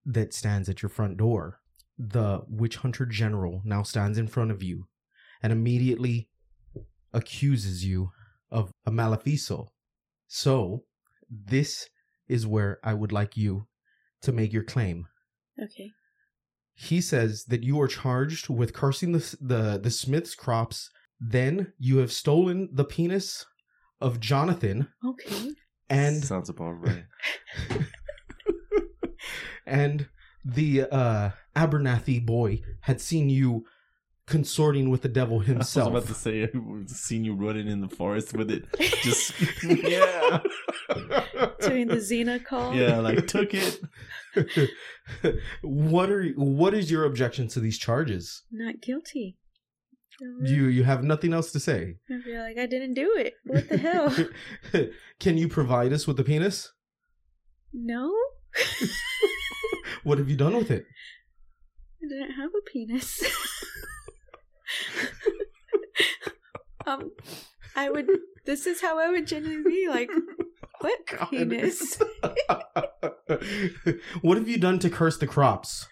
that 0.05 0.33
stands 0.33 0.69
at 0.69 0.81
your 0.81 0.87
front 0.87 1.17
door. 1.17 1.59
The 1.97 2.43
witch 2.47 2.77
hunter 2.77 3.05
general 3.05 3.61
now 3.65 3.83
stands 3.83 4.17
in 4.17 4.29
front 4.29 4.51
of 4.51 4.63
you 4.63 4.87
and 5.43 5.51
immediately 5.51 6.29
accuses 7.11 7.83
you 7.83 8.11
of 8.49 8.71
a 8.85 8.91
maleficio. 8.91 9.67
So, 10.29 10.85
this 11.29 11.89
is 12.29 12.47
where 12.47 12.79
I 12.85 12.93
would 12.93 13.11
like 13.11 13.35
you 13.35 13.67
to 14.21 14.31
make 14.31 14.53
your 14.53 14.63
claim. 14.63 15.07
Okay. 15.61 15.91
He 16.75 16.99
says 17.01 17.45
that 17.45 17.63
you 17.63 17.79
are 17.81 17.87
charged 17.87 18.49
with 18.49 18.73
cursing 18.73 19.13
the 19.13 19.37
the, 19.41 19.79
the 19.81 19.91
Smith's 19.91 20.35
crops. 20.35 20.89
Then 21.19 21.73
you 21.79 21.97
have 21.99 22.11
stolen 22.11 22.69
the 22.71 22.83
penis 22.83 23.45
of 24.01 24.19
Jonathan 24.19 24.89
Okay. 25.03 25.51
and 25.89 26.23
sounds 26.23 26.49
about 26.49 26.73
right. 26.73 27.05
and 29.65 30.07
the 30.43 30.83
uh 30.91 31.29
Abernathy 31.55 32.23
boy 32.23 32.61
had 32.81 32.99
seen 33.01 33.29
you 33.29 33.65
consorting 34.27 34.89
with 34.89 35.01
the 35.01 35.09
devil 35.09 35.39
himself. 35.39 35.87
I 35.91 35.95
was 35.95 36.03
himself. 36.07 36.27
about 36.31 36.47
to 36.47 36.53
say, 36.53 36.79
I've 36.83 36.89
seen 36.89 37.23
you 37.23 37.35
running 37.35 37.67
in 37.67 37.81
the 37.81 37.89
forest 37.89 38.33
with 38.35 38.49
it. 38.51 38.65
Just 39.01 39.33
yeah, 39.63 40.39
Doing 41.61 41.87
the 41.87 41.97
Xena 41.97 42.43
call. 42.43 42.73
yeah, 42.75 42.99
like 42.99 43.27
took 43.27 43.53
it. 43.53 43.79
what 45.61 46.09
are 46.09 46.25
what 46.35 46.73
is 46.73 46.89
your 46.91 47.05
objection 47.05 47.47
to 47.49 47.59
these 47.59 47.77
charges? 47.77 48.43
Not 48.51 48.81
guilty. 48.81 49.37
You 50.43 50.67
you 50.67 50.83
have 50.85 51.03
nothing 51.03 51.33
else 51.33 51.51
to 51.51 51.59
say. 51.59 51.95
You're 52.07 52.41
like, 52.41 52.57
I 52.57 52.65
didn't 52.67 52.93
do 52.93 53.13
it. 53.17 53.33
What 53.45 53.67
the 53.67 53.77
hell? 53.77 54.15
Can 55.19 55.37
you 55.37 55.49
provide 55.49 55.91
us 55.93 56.07
with 56.07 56.15
the 56.17 56.23
penis? 56.23 56.71
no? 57.73 58.13
What 60.03 60.17
have 60.19 60.29
you 60.29 60.37
done 60.37 60.55
with 60.55 60.71
it? 60.71 60.85
I 62.01 62.07
didn't 62.07 62.31
have 62.35 62.51
a 62.51 62.61
penis. 62.71 63.21
Um, 66.85 67.11
I 67.75 67.89
would. 67.89 68.07
This 68.45 68.65
is 68.67 68.81
how 68.81 68.99
I 68.99 69.09
would 69.09 69.27
genuinely 69.27 69.69
be 69.69 69.87
like. 69.89 70.09
What 70.81 71.07
God. 71.07 71.29
penis? 71.29 71.97
what 74.21 74.37
have 74.37 74.47
you 74.47 74.57
done 74.57 74.77
to 74.79 74.89
curse 74.89 75.17
the 75.17 75.25
crops? 75.25 75.87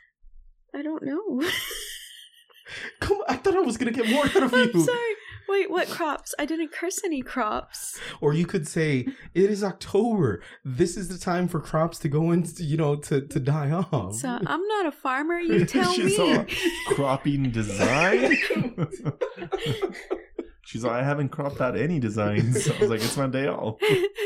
I 0.75 0.81
don't 0.81 1.03
know. 1.03 1.41
Come 2.99 3.17
on, 3.17 3.25
I 3.29 3.37
thought 3.37 3.55
I 3.55 3.61
was 3.61 3.77
gonna 3.77 3.91
get 3.91 4.09
more 4.09 4.25
out 4.25 4.43
of 4.43 4.53
I'm 4.53 4.71
you. 4.73 4.83
sorry. 4.83 5.13
Wait, 5.47 5.71
what 5.71 5.87
crops? 5.87 6.35
I 6.37 6.45
didn't 6.45 6.71
curse 6.71 7.03
any 7.03 7.21
crops. 7.21 7.99
Or 8.21 8.33
you 8.33 8.45
could 8.45 8.67
say, 8.67 9.07
it 9.33 9.49
is 9.49 9.63
October. 9.63 10.41
This 10.63 10.97
is 10.97 11.09
the 11.09 11.17
time 11.17 11.47
for 11.47 11.59
crops 11.59 11.97
to 11.99 12.09
go 12.09 12.31
into, 12.31 12.63
you 12.63 12.77
know, 12.77 12.95
to, 12.95 13.21
to 13.21 13.39
die 13.39 13.71
off. 13.71 14.15
So 14.15 14.29
I'm 14.29 14.67
not 14.67 14.85
a 14.85 14.91
farmer. 14.91 15.39
You 15.39 15.65
tell 15.65 15.95
me. 15.97 16.45
cropping 16.87 17.51
design. 17.51 18.37
She's 20.65 20.83
like, 20.83 20.93
I 20.93 21.03
haven't 21.03 21.29
cropped 21.29 21.59
out 21.59 21.77
any 21.77 21.99
designs. 21.99 22.69
I 22.69 22.79
was 22.79 22.89
like, 22.89 23.01
it's 23.01 23.17
my 23.17 23.27
day 23.27 23.47
off. 23.47 23.79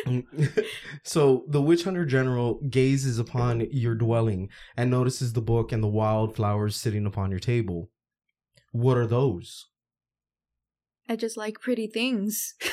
so 1.04 1.44
the 1.48 1.62
witch 1.62 1.84
hunter 1.84 2.06
general 2.06 2.62
gazes 2.70 3.18
upon 3.18 3.68
your 3.72 3.96
dwelling 3.96 4.50
and 4.76 4.92
notices 4.92 5.34
the 5.34 5.42
book 5.42 5.72
and 5.72 5.82
the 5.82 5.88
wildflowers 5.88 6.76
sitting 6.76 7.06
upon 7.06 7.32
your 7.32 7.40
table. 7.40 7.90
What 8.72 8.98
are 8.98 9.08
those? 9.08 9.66
I 11.10 11.16
just 11.16 11.38
like 11.38 11.60
pretty 11.60 11.88
things. 11.88 12.54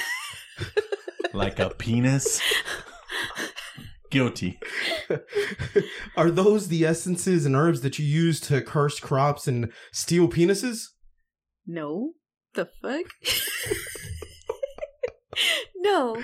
Like 1.35 1.59
a 1.59 1.71
penis. 1.71 2.41
Guilty. 4.11 4.61
are 6.17 6.31
those 6.31 6.69
the 6.69 6.87
essences 6.87 7.45
and 7.45 7.57
herbs 7.57 7.81
that 7.81 7.99
you 7.99 8.07
use 8.07 8.41
to 8.43 8.63
curse 8.63 9.01
crops 9.01 9.49
and 9.49 9.73
steal 9.91 10.29
penises? 10.29 10.91
No. 11.67 12.13
The 12.55 12.69
fuck? 12.83 13.07
no. 15.77 16.23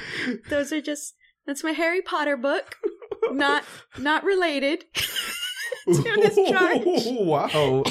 Those 0.48 0.72
are 0.72 0.80
just 0.80 1.14
that's 1.46 1.64
my 1.64 1.72
Harry 1.72 2.02
Potter 2.02 2.36
book. 2.36 2.76
Not 3.32 3.64
not 3.98 4.24
related. 4.24 4.84
to 5.86 6.02
this 6.02 6.36
charge. 6.48 6.82
wow. 7.20 7.82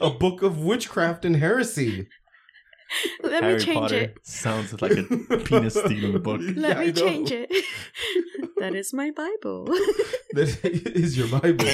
A 0.00 0.10
book 0.10 0.42
of 0.42 0.58
witchcraft 0.58 1.24
and 1.24 1.36
heresy. 1.36 2.08
Let 3.22 3.42
Harry 3.42 3.56
me 3.58 3.64
change 3.64 3.78
Potter 3.78 3.96
it. 3.96 4.18
sounds 4.22 4.80
like 4.80 4.92
a 4.92 5.02
penis 5.38 5.74
stealing 5.74 6.20
book. 6.22 6.40
Let 6.56 6.56
Yeah, 6.76 6.78
I 6.82 6.86
me 6.86 6.92
know. 6.92 7.00
change 7.08 7.30
it. 7.32 7.50
that 8.58 8.74
is 8.74 8.92
my 8.92 9.10
Bible. 9.10 9.64
That 10.34 10.58
is 10.64 11.16
your 11.16 11.28
Bible. 11.28 11.64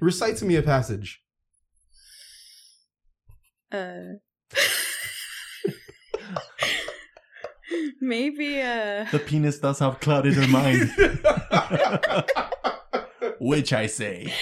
Recite 0.00 0.36
to 0.38 0.44
me 0.44 0.56
a 0.56 0.62
passage. 0.62 1.20
uh 3.72 4.18
Maybe 8.00 8.60
uh 8.60 9.06
The 9.10 9.18
penis 9.24 9.58
does 9.58 9.78
have 9.78 10.00
clouded 10.00 10.34
her 10.34 10.46
mind. 10.48 10.90
Which 13.40 13.72
I 13.72 13.86
say. 13.86 14.32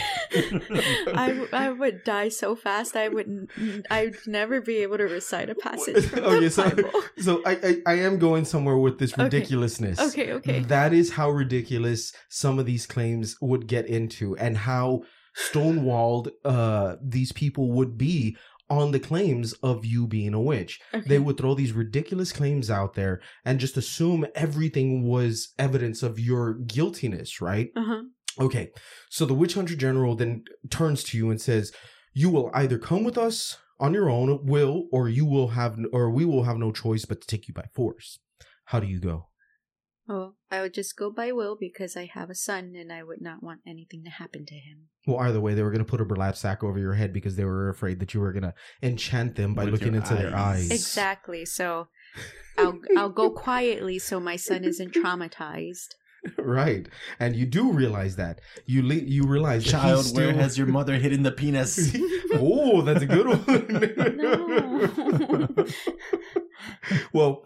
I, 1.14 1.28
w- 1.28 1.48
I 1.52 1.70
would 1.70 2.04
die 2.04 2.28
so 2.28 2.54
fast 2.54 2.94
I 2.96 3.08
wouldn't 3.08 3.50
I'd 3.90 4.14
never 4.26 4.60
be 4.60 4.78
able 4.78 4.98
to 4.98 5.04
recite 5.04 5.50
a 5.50 5.54
passage 5.54 6.04
from 6.06 6.24
okay, 6.24 6.40
the 6.40 6.50
so 6.50 6.70
Bible. 6.70 6.90
so 7.18 7.42
I, 7.46 7.52
I 7.52 7.76
I 7.86 7.94
am 8.00 8.18
going 8.18 8.44
somewhere 8.44 8.76
with 8.76 8.98
this 8.98 9.12
Okay. 9.14 9.24
ridiculousness. 9.24 9.98
Okay, 10.00 10.32
okay. 10.34 10.60
That 10.60 10.92
is 10.92 11.12
how 11.12 11.30
ridiculous 11.30 12.12
some 12.28 12.58
of 12.58 12.66
these 12.66 12.86
claims 12.86 13.36
would 13.40 13.66
get 13.66 13.86
into, 13.86 14.36
and 14.36 14.56
how 14.58 15.02
stonewalled 15.36 16.28
uh 16.44 16.96
these 17.02 17.32
people 17.32 17.72
would 17.72 17.96
be 17.96 18.36
on 18.72 18.90
the 18.90 18.98
claims 18.98 19.52
of 19.62 19.84
you 19.84 20.06
being 20.06 20.32
a 20.32 20.40
witch. 20.40 20.80
Okay. 20.94 21.06
They 21.06 21.18
would 21.18 21.36
throw 21.36 21.54
these 21.54 21.72
ridiculous 21.72 22.32
claims 22.32 22.70
out 22.70 22.94
there 22.94 23.20
and 23.44 23.60
just 23.60 23.76
assume 23.76 24.24
everything 24.34 25.02
was 25.02 25.52
evidence 25.58 26.02
of 26.02 26.18
your 26.18 26.54
guiltiness, 26.54 27.42
right? 27.42 27.68
Uh-huh. 27.76 28.04
Okay, 28.40 28.70
so 29.10 29.26
the 29.26 29.34
witch 29.34 29.54
hunter 29.54 29.76
general 29.76 30.16
then 30.16 30.44
turns 30.70 31.04
to 31.04 31.18
you 31.18 31.30
and 31.30 31.38
says, 31.38 31.70
"You 32.14 32.30
will 32.30 32.50
either 32.54 32.78
come 32.78 33.04
with 33.04 33.18
us 33.18 33.58
on 33.78 33.92
your 33.92 34.08
own 34.08 34.46
will, 34.46 34.88
or 34.90 35.06
you 35.06 35.26
will 35.26 35.48
have, 35.48 35.78
or 35.92 36.10
we 36.10 36.24
will 36.24 36.44
have 36.44 36.56
no 36.56 36.72
choice 36.72 37.04
but 37.04 37.20
to 37.20 37.26
take 37.26 37.46
you 37.46 37.52
by 37.52 37.66
force. 37.74 38.20
How 38.66 38.80
do 38.80 38.86
you 38.86 39.00
go?" 39.00 39.28
Oh, 40.08 40.34
I 40.50 40.60
would 40.60 40.74
just 40.74 40.96
go 40.96 41.10
by 41.10 41.30
will 41.32 41.56
because 41.58 41.96
I 41.96 42.10
have 42.12 42.28
a 42.28 42.34
son 42.34 42.74
and 42.76 42.92
I 42.92 43.02
would 43.04 43.20
not 43.20 43.42
want 43.42 43.60
anything 43.66 44.02
to 44.04 44.10
happen 44.10 44.44
to 44.46 44.54
him. 44.54 44.88
Well, 45.06 45.18
either 45.20 45.40
way, 45.40 45.54
they 45.54 45.62
were 45.62 45.70
going 45.70 45.84
to 45.84 45.90
put 45.90 46.00
a 46.00 46.04
burlap 46.04 46.36
sack 46.36 46.64
over 46.64 46.78
your 46.78 46.94
head 46.94 47.12
because 47.12 47.36
they 47.36 47.44
were 47.44 47.68
afraid 47.68 48.00
that 48.00 48.12
you 48.12 48.20
were 48.20 48.32
going 48.32 48.42
to 48.42 48.54
enchant 48.82 49.36
them 49.36 49.54
by 49.54 49.64
With 49.64 49.74
looking 49.74 49.94
your 49.94 50.02
into 50.02 50.14
their 50.14 50.34
eyes. 50.34 50.70
eyes. 50.70 50.70
Exactly. 50.72 51.44
So 51.44 51.88
I'll 52.58 52.80
I'll 52.96 53.10
go 53.10 53.30
quietly 53.48 53.98
so 54.00 54.18
my 54.18 54.36
son 54.36 54.64
isn't 54.64 54.92
traumatized. 54.92 55.94
right, 56.38 56.86
and 57.18 57.34
you 57.34 57.44
do 57.46 57.72
realize 57.72 58.14
that 58.14 58.40
you 58.64 58.86
le- 58.86 58.94
you 58.94 59.24
realize 59.24 59.64
that 59.64 59.70
Child, 59.72 60.04
he's 60.04 60.12
where 60.12 60.32
has 60.32 60.56
your 60.56 60.66
mother 60.78 60.94
hidden 60.94 61.24
the 61.24 61.32
penis? 61.32 61.92
oh, 62.34 62.82
that's 62.82 63.02
a 63.02 63.06
good 63.06 63.26
one. 63.26 64.16
No. 64.16 65.66
well, 67.12 67.44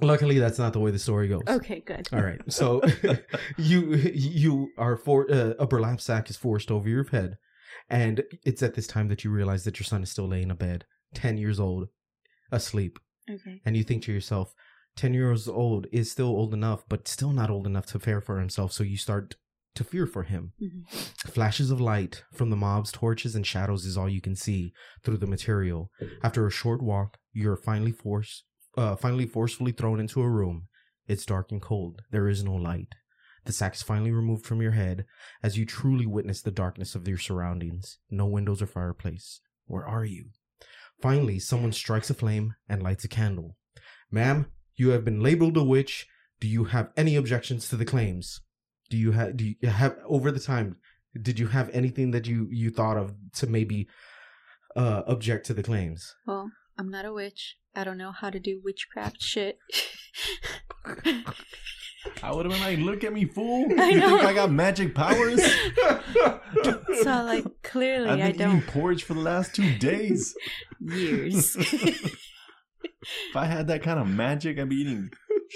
luckily, 0.00 0.38
that's 0.38 0.58
not 0.58 0.72
the 0.72 0.80
way 0.80 0.90
the 0.90 0.98
story 0.98 1.28
goes. 1.28 1.42
Okay, 1.48 1.80
good. 1.80 2.08
All 2.12 2.22
right. 2.22 2.40
So 2.48 2.82
you 3.56 3.94
you 3.94 4.68
are 4.78 4.96
for 4.96 5.30
uh, 5.30 5.54
a 5.58 5.66
burlap 5.66 6.00
sack 6.00 6.30
is 6.30 6.36
forced 6.36 6.70
over 6.70 6.88
your 6.88 7.04
head, 7.04 7.38
and 7.88 8.22
it's 8.44 8.62
at 8.62 8.74
this 8.74 8.86
time 8.86 9.08
that 9.08 9.24
you 9.24 9.30
realize 9.30 9.64
that 9.64 9.78
your 9.78 9.84
son 9.84 10.02
is 10.02 10.10
still 10.10 10.28
laying 10.28 10.50
in 10.50 10.56
bed, 10.56 10.84
ten 11.14 11.36
years 11.38 11.58
old, 11.60 11.88
asleep, 12.52 12.98
Okay. 13.30 13.60
and 13.64 13.76
you 13.76 13.84
think 13.84 14.02
to 14.04 14.12
yourself, 14.12 14.54
ten 14.96 15.14
years 15.14 15.48
old 15.48 15.86
is 15.92 16.10
still 16.10 16.28
old 16.28 16.54
enough, 16.54 16.84
but 16.88 17.08
still 17.08 17.32
not 17.32 17.50
old 17.50 17.66
enough 17.66 17.86
to 17.86 17.98
care 17.98 18.20
for 18.20 18.38
himself. 18.38 18.72
So 18.72 18.84
you 18.84 18.96
start 18.96 19.36
to 19.74 19.84
fear 19.84 20.06
for 20.06 20.22
him. 20.22 20.52
Mhm. 20.62 20.86
Flashes 21.30 21.70
of 21.70 21.80
light 21.82 22.24
from 22.32 22.48
the 22.48 22.56
mob's 22.56 22.90
torches 22.90 23.34
and 23.36 23.46
shadows 23.46 23.84
is 23.84 23.94
all 23.98 24.08
you 24.08 24.22
can 24.22 24.34
see 24.34 24.72
through 25.04 25.18
the 25.18 25.26
material. 25.26 25.90
After 26.22 26.46
a 26.46 26.50
short 26.50 26.82
walk, 26.82 27.18
you're 27.34 27.58
finally 27.58 27.92
forced, 27.92 28.44
uh, 28.76 28.96
finally 28.96 29.26
forcefully 29.26 29.72
thrown 29.72 30.00
into 30.00 30.22
a 30.22 30.28
room. 30.28 30.68
It's 31.06 31.26
dark 31.26 31.52
and 31.52 31.62
cold. 31.62 32.02
There 32.10 32.28
is 32.28 32.44
no 32.44 32.54
light. 32.54 32.94
The 33.44 33.52
sack 33.52 33.74
is 33.74 33.82
finally 33.82 34.10
removed 34.10 34.44
from 34.44 34.60
your 34.60 34.72
head 34.72 35.04
as 35.42 35.56
you 35.56 35.64
truly 35.64 36.04
witness 36.04 36.42
the 36.42 36.50
darkness 36.50 36.94
of 36.94 37.06
your 37.06 37.18
surroundings. 37.18 37.98
No 38.10 38.26
windows 38.26 38.60
or 38.60 38.66
fireplace. 38.66 39.40
Where 39.66 39.86
are 39.86 40.04
you? 40.04 40.30
Finally, 41.00 41.38
someone 41.38 41.72
strikes 41.72 42.10
a 42.10 42.14
flame 42.14 42.54
and 42.68 42.82
lights 42.82 43.04
a 43.04 43.08
candle. 43.08 43.56
Ma'am, 44.10 44.46
you 44.74 44.90
have 44.90 45.04
been 45.04 45.22
labeled 45.22 45.56
a 45.56 45.62
witch. 45.62 46.06
Do 46.40 46.48
you 46.48 46.64
have 46.64 46.90
any 46.96 47.16
objections 47.16 47.68
to 47.68 47.76
the 47.76 47.84
claims? 47.84 48.40
Do 48.90 48.96
you 48.96 49.12
have 49.12 49.36
do 49.36 49.54
you 49.60 49.68
have 49.68 49.96
over 50.06 50.30
the 50.30 50.40
time 50.40 50.76
did 51.20 51.38
you 51.38 51.48
have 51.48 51.70
anything 51.70 52.10
that 52.12 52.26
you 52.26 52.48
you 52.50 52.70
thought 52.70 52.96
of 52.96 53.14
to 53.34 53.46
maybe 53.46 53.88
uh 54.76 55.02
object 55.06 55.46
to 55.46 55.54
the 55.54 55.62
claims? 55.62 56.14
Well, 56.26 56.50
I'm 56.78 56.90
not 56.90 57.04
a 57.04 57.12
witch. 57.12 57.56
I 57.76 57.84
don't 57.84 57.98
know 57.98 58.10
how 58.12 58.30
to 58.30 58.40
do 58.40 58.60
witchcraft 58.64 59.22
shit. 59.22 59.58
I 62.22 62.32
would 62.34 62.46
have 62.46 62.52
been 62.52 62.60
like, 62.62 62.78
"Look 62.78 63.04
at 63.04 63.12
me, 63.12 63.26
fool! 63.26 63.66
I 63.78 63.88
you 63.90 63.98
know. 64.00 64.08
think 64.16 64.24
I 64.24 64.32
got 64.32 64.50
magic 64.50 64.94
powers?" 64.94 65.42
so, 67.02 67.22
like, 67.24 67.44
clearly, 67.62 68.08
I've 68.08 68.18
I 68.20 68.22
been 68.32 68.34
eating 68.34 68.60
don't. 68.60 68.66
porridge 68.68 69.02
for 69.04 69.14
the 69.14 69.20
last 69.20 69.54
two 69.54 69.76
days. 69.78 70.34
Years. 70.80 71.56
If 73.30 73.36
I 73.36 73.44
had 73.44 73.68
that 73.68 73.84
kind 73.84 74.00
of 74.00 74.08
magic, 74.08 74.58
I'd 74.58 74.68
be 74.68 74.76
eating 74.76 75.10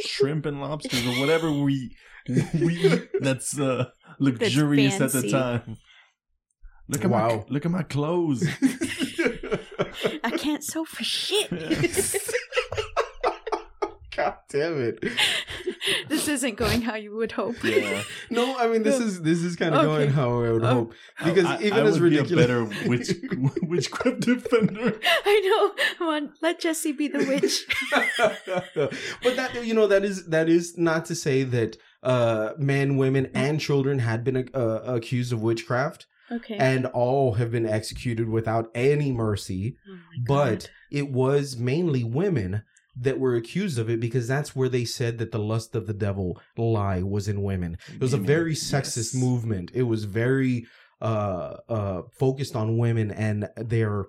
shrimp 0.05 0.47
and 0.47 0.61
lobsters 0.61 1.05
or 1.05 1.19
whatever 1.21 1.51
we 1.51 1.97
we 2.55 2.75
eat 2.77 3.09
that's 3.21 3.59
uh, 3.59 3.87
luxurious 4.21 5.01
at 5.01 5.11
the 5.11 5.29
time. 5.29 5.79
Look 6.89 7.05
at 7.05 7.11
my 7.11 7.27
Wow. 7.27 7.47
look 7.49 7.65
at 7.67 7.73
my 7.73 7.83
clothes. 7.83 8.47
I 10.25 10.31
can't 10.31 10.63
sew 10.65 10.85
for 10.85 11.05
shit. 11.05 11.51
God 14.17 14.35
damn 14.51 14.79
it. 14.83 15.03
this 16.09 16.27
isn't 16.29 16.57
going 16.57 16.83
how 16.83 16.97
you 16.97 17.15
would 17.17 17.33
hope. 17.33 17.63
Yeah. 17.65 18.03
No, 18.29 18.59
I 18.59 18.67
mean 18.67 18.83
this 18.83 18.99
is 18.99 19.23
this 19.23 19.39
is 19.43 19.55
kind 19.57 19.75
of 19.75 19.83
going 19.85 20.11
how 20.11 20.43
I 20.43 20.51
would 20.53 20.65
Oh. 20.65 20.75
hope 20.75 20.95
because 21.25 21.47
I, 21.47 21.61
even 21.63 21.79
I 21.79 21.83
as 21.83 22.01
would 22.01 22.13
ridiculous, 22.13 22.31
be 22.31 22.35
a 22.35 22.37
better 22.37 22.65
witch 22.89 23.11
witchcraft 23.63 24.21
defender. 24.21 24.99
I 25.25 25.41
know. 25.77 25.85
Come 25.97 26.09
on, 26.09 26.33
let 26.43 26.61
Jesse 26.61 26.93
be 26.93 27.09
the 27.09 27.19
witch. 27.19 27.67
but 29.23 29.37
that 29.37 29.65
you 29.65 29.73
know 29.75 29.87
that 29.87 30.05
is 30.05 30.27
that 30.27 30.49
is 30.49 30.77
not 30.77 31.05
to 31.07 31.15
say 31.15 31.45
that 31.45 31.77
uh 32.03 32.53
men, 32.59 32.97
women, 32.97 33.31
and 33.33 33.61
children 33.61 34.01
had 34.01 34.25
been 34.25 34.51
uh, 34.53 34.81
accused 34.85 35.33
of 35.33 35.41
witchcraft, 35.41 36.07
Okay. 36.33 36.57
and 36.57 36.87
all 36.87 37.35
have 37.35 37.51
been 37.51 37.67
executed 37.67 38.29
without 38.29 38.71
any 38.75 39.13
mercy. 39.13 39.77
Oh 39.89 39.97
But 40.27 40.61
God. 40.61 40.71
it 40.91 41.11
was 41.11 41.57
mainly 41.57 42.05
women 42.05 42.63
that 42.97 43.19
were 43.19 43.35
accused 43.37 43.79
of 43.79 43.89
it 43.89 44.01
because 44.01 44.29
that's 44.29 44.55
where 44.55 44.69
they 44.69 44.85
said 44.85 45.19
that 45.19 45.33
the 45.33 45.39
lust 45.39 45.75
of 45.75 45.87
the 45.87 45.95
devil 45.95 46.41
lie 46.57 47.03
was 47.03 47.29
in 47.29 47.43
women. 47.43 47.79
It 47.93 48.01
was 48.01 48.13
a 48.13 48.19
very 48.19 48.55
sexist 48.55 49.15
yes. 49.15 49.23
movement. 49.23 49.71
It 49.75 49.85
was 49.85 50.05
very 50.05 50.67
uh 51.01 51.57
uh 51.69 52.03
focused 52.19 52.55
on 52.55 52.77
women 52.77 53.11
and 53.11 53.49
their 53.57 54.07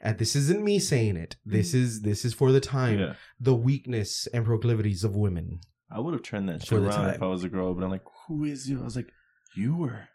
and 0.00 0.18
this 0.18 0.34
isn't 0.34 0.64
me 0.64 0.78
saying 0.78 1.16
it. 1.16 1.36
This 1.44 1.74
is 1.74 2.02
this 2.02 2.24
is 2.24 2.32
for 2.34 2.50
the 2.52 2.60
time. 2.60 2.98
Yeah. 2.98 3.14
The 3.38 3.54
weakness 3.54 4.26
and 4.32 4.44
proclivities 4.44 5.04
of 5.04 5.14
women. 5.14 5.60
I 5.90 6.00
would 6.00 6.14
have 6.14 6.22
turned 6.22 6.48
that 6.48 6.64
shit 6.64 6.78
around 6.78 7.10
if. 7.10 7.22
I 7.22 7.26
was 7.26 7.44
a 7.44 7.48
girl, 7.48 7.74
but 7.74 7.84
I'm 7.84 7.90
like, 7.90 8.04
who 8.26 8.44
is 8.44 8.68
you? 8.68 8.80
I 8.80 8.84
was 8.84 8.96
like, 8.96 9.12
you 9.54 9.76
were. 9.76 10.08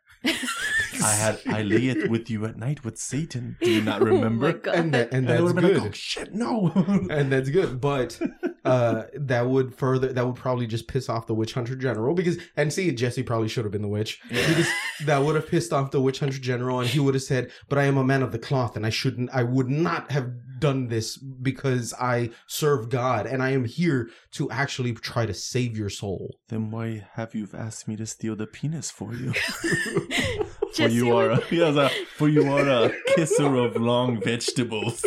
I 1.03 1.11
had 1.13 1.39
I 1.47 1.61
lay 1.63 1.87
it 1.87 2.09
with 2.09 2.29
you 2.29 2.45
at 2.45 2.57
night 2.57 2.83
with 2.83 2.97
Satan. 2.97 3.57
Do 3.61 3.69
you 3.71 3.81
not 3.81 4.01
remember? 4.11 4.59
Oh. 4.65 4.71
And 4.71 4.93
that, 4.93 5.11
and 5.11 5.27
And 5.27 5.27
that's 5.27 5.41
would 5.41 5.55
good. 5.57 5.77
like, 5.77 5.89
oh 5.89 5.91
shit, 5.91 6.33
no. 6.33 6.71
and 7.09 7.31
that's 7.31 7.49
good. 7.49 7.79
But 7.81 8.19
uh 8.65 9.03
that 9.13 9.47
would 9.47 9.73
further 9.75 10.11
that 10.11 10.25
would 10.25 10.35
probably 10.35 10.67
just 10.67 10.87
piss 10.87 11.07
off 11.09 11.27
the 11.27 11.33
witch 11.35 11.53
hunter 11.53 11.75
general 11.75 12.13
because 12.13 12.37
and 12.57 12.71
see 12.73 12.91
Jesse 12.91 13.23
probably 13.23 13.47
should 13.47 13.63
have 13.65 13.71
been 13.71 13.81
the 13.81 13.87
witch. 13.87 14.19
Because 14.29 14.67
that 15.05 15.19
would 15.23 15.35
have 15.35 15.47
pissed 15.47 15.71
off 15.73 15.91
the 15.91 16.01
witch 16.01 16.19
hunter 16.19 16.39
general 16.39 16.79
and 16.79 16.89
he 16.89 16.99
would 16.99 17.13
have 17.13 17.23
said, 17.23 17.51
But 17.69 17.77
I 17.77 17.83
am 17.83 17.97
a 17.97 18.03
man 18.03 18.23
of 18.23 18.31
the 18.31 18.39
cloth 18.39 18.75
and 18.75 18.85
I 18.85 18.89
shouldn't 18.89 19.29
I 19.31 19.43
would 19.43 19.69
not 19.69 20.11
have 20.11 20.31
done 20.59 20.87
this 20.87 21.17
because 21.17 21.93
I 21.99 22.31
serve 22.47 22.89
God 22.89 23.25
and 23.25 23.41
I 23.43 23.51
am 23.51 23.65
here 23.65 24.09
to 24.31 24.49
actually 24.51 24.93
try 24.93 25.25
to 25.25 25.33
save 25.33 25.77
your 25.77 25.89
soul. 25.89 26.39
then 26.49 26.71
why 26.71 27.07
have 27.13 27.35
you 27.35 27.47
asked 27.53 27.87
me 27.87 27.95
to 27.97 28.05
steal 28.05 28.35
the 28.35 28.47
penis 28.47 28.91
for 28.91 29.13
you? 29.13 29.33
Uh, 30.77 30.83
for 30.83 30.89
you 30.89 31.17
are 31.17 31.31
a, 31.31 31.41
yes, 31.49 31.75
a, 31.75 31.89
for 32.17 32.29
you 32.29 32.51
are 32.51 32.69
a 32.69 32.91
kisser 33.15 33.55
of 33.55 33.75
long 33.77 34.21
vegetables. 34.21 35.03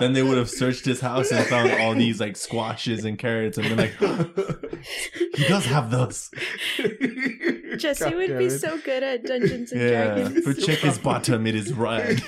Then 0.00 0.12
they 0.12 0.22
would 0.22 0.38
have 0.38 0.50
searched 0.50 0.84
his 0.84 1.00
house 1.00 1.30
and 1.30 1.44
found 1.46 1.70
all 1.80 1.94
these 1.94 2.20
like 2.20 2.36
squashes 2.36 3.04
and 3.04 3.18
carrots 3.18 3.58
and 3.58 3.68
been 3.68 3.78
like, 3.78 3.94
he 5.34 5.44
does 5.48 5.64
have 5.66 5.90
those. 5.90 6.30
Jesse 7.78 8.04
God 8.04 8.14
would 8.14 8.38
be 8.38 8.46
it. 8.46 8.60
so 8.60 8.78
good 8.78 9.02
at 9.02 9.24
Dungeons 9.24 9.72
and 9.72 9.80
Yeah, 9.80 10.14
Dragons. 10.14 10.44
for 10.44 10.54
check 10.54 10.78
his 10.78 10.98
bottom, 10.98 11.46
it 11.46 11.54
is 11.54 11.72
red. 11.72 12.20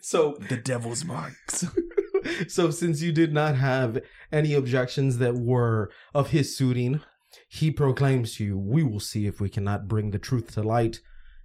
so 0.00 0.36
The 0.48 0.56
devil's 0.56 1.04
marks. 1.04 1.66
so 2.48 2.70
since 2.70 3.02
you 3.02 3.12
did 3.12 3.32
not 3.32 3.56
have 3.56 3.98
any 4.32 4.54
objections 4.54 5.18
that 5.18 5.34
were 5.34 5.90
of 6.14 6.30
his 6.30 6.56
suiting, 6.56 7.00
he 7.48 7.70
proclaims 7.70 8.36
to 8.36 8.44
you, 8.44 8.58
We 8.58 8.82
will 8.82 9.00
see 9.00 9.26
if 9.26 9.40
we 9.40 9.48
cannot 9.48 9.88
bring 9.88 10.10
the 10.10 10.18
truth 10.18 10.52
to 10.54 10.62
light. 10.62 11.00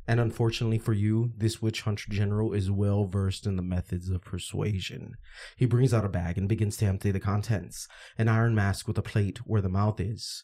And 0.10 0.19
unfortunately 0.19 0.80
for 0.80 0.94
you, 0.94 1.34
this 1.38 1.61
witch 1.61 1.84
hunter 1.84 2.10
general 2.10 2.52
is 2.52 2.72
well 2.72 3.06
versed 3.06 3.45
in 3.45 3.57
the 3.57 3.61
methods 3.61 4.10
of 4.10 4.23
persuasion. 4.23 5.14
He 5.56 5.68
brings 5.68 5.94
out 5.94 6.03
a 6.03 6.10
bag 6.10 6.36
and 6.36 6.49
begins 6.49 6.77
to 6.77 6.88
empty 6.88 7.11
the 7.11 7.19
contents. 7.19 7.88
An 8.18 8.27
iron 8.27 8.56
mask 8.56 8.88
with 8.88 8.98
a 8.98 9.03
plate 9.03 9.38
where 9.45 9.61
the 9.61 9.69
mouth 9.69 9.99
is, 9.99 10.44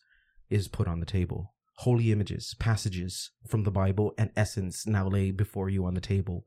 is 0.51 0.67
put 0.67 0.87
on 0.87 0.99
the 0.99 1.05
table. 1.07 1.55
Holy 1.77 2.11
images, 2.11 2.55
passages 2.59 3.31
from 3.47 3.63
the 3.63 3.71
Bible, 3.71 4.13
and 4.19 4.29
essence 4.35 4.85
now 4.85 5.07
lay 5.07 5.31
before 5.31 5.67
you 5.67 5.83
on 5.83 5.95
the 5.95 5.99
table. 5.99 6.45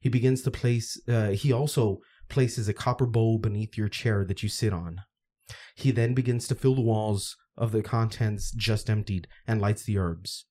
He 0.00 0.08
begins 0.08 0.42
to 0.42 0.50
place, 0.50 1.00
uh, 1.06 1.28
he 1.28 1.52
also 1.52 2.00
places 2.28 2.68
a 2.68 2.74
copper 2.74 3.06
bowl 3.06 3.38
beneath 3.38 3.78
your 3.78 3.88
chair 3.88 4.24
that 4.24 4.42
you 4.42 4.48
sit 4.48 4.72
on. 4.72 5.02
He 5.76 5.92
then 5.92 6.14
begins 6.14 6.48
to 6.48 6.56
fill 6.56 6.74
the 6.74 6.80
walls 6.80 7.36
of 7.56 7.70
the 7.70 7.84
contents 7.84 8.50
just 8.50 8.90
emptied 8.90 9.28
and 9.46 9.60
lights 9.60 9.84
the 9.84 9.98
herbs. 9.98 10.46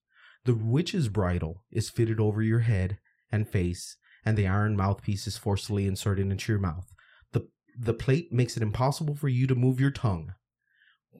The 0.46 0.54
witch's 0.54 1.08
bridle 1.08 1.64
is 1.72 1.90
fitted 1.90 2.20
over 2.20 2.40
your 2.40 2.60
head 2.60 2.98
and 3.30 3.48
face, 3.48 3.96
and 4.24 4.38
the 4.38 4.46
iron 4.46 4.76
mouthpiece 4.76 5.26
is 5.26 5.36
forcibly 5.36 5.86
inserted 5.86 6.30
into 6.30 6.52
your 6.52 6.60
mouth. 6.60 6.86
The, 7.32 7.48
the 7.76 7.92
plate 7.92 8.32
makes 8.32 8.56
it 8.56 8.62
impossible 8.62 9.16
for 9.16 9.28
you 9.28 9.48
to 9.48 9.56
move 9.56 9.80
your 9.80 9.90
tongue 9.90 10.34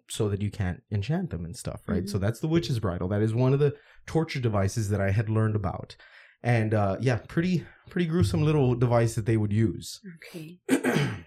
so 0.08 0.28
that 0.28 0.40
you 0.40 0.50
can't 0.52 0.82
enchant 0.92 1.30
them 1.30 1.44
and 1.44 1.56
stuff, 1.56 1.80
right? 1.88 2.04
Mhm. 2.04 2.08
So 2.08 2.18
that's 2.18 2.38
the 2.38 2.46
witch's 2.46 2.78
bridle. 2.78 3.08
That 3.08 3.22
is 3.22 3.34
one 3.34 3.52
of 3.52 3.58
the 3.58 3.74
torture 4.06 4.38
devices 4.38 4.88
that 4.90 5.00
I 5.00 5.10
had 5.10 5.28
learned 5.28 5.56
about. 5.56 5.96
And 6.42 6.72
uh, 6.72 6.96
yeah, 7.00 7.18
pretty 7.26 7.64
pretty 7.90 8.06
gruesome 8.06 8.44
little 8.44 8.76
device 8.76 9.16
that 9.16 9.26
they 9.26 9.36
would 9.36 9.52
use. 9.52 10.00
Okay. 10.16 10.60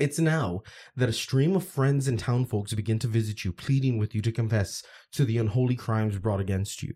it's 0.00 0.18
now 0.18 0.62
that 0.96 1.08
a 1.08 1.12
stream 1.12 1.54
of 1.54 1.64
friends 1.64 2.08
and 2.08 2.18
townfolks 2.18 2.74
begin 2.74 2.98
to 2.98 3.06
visit 3.06 3.44
you, 3.44 3.52
pleading 3.52 3.98
with 3.98 4.14
you 4.16 4.22
to 4.22 4.32
confess 4.32 4.82
to 5.12 5.24
the 5.24 5.38
unholy 5.38 5.76
crimes 5.76 6.18
brought 6.18 6.40
against 6.40 6.82
you. 6.82 6.94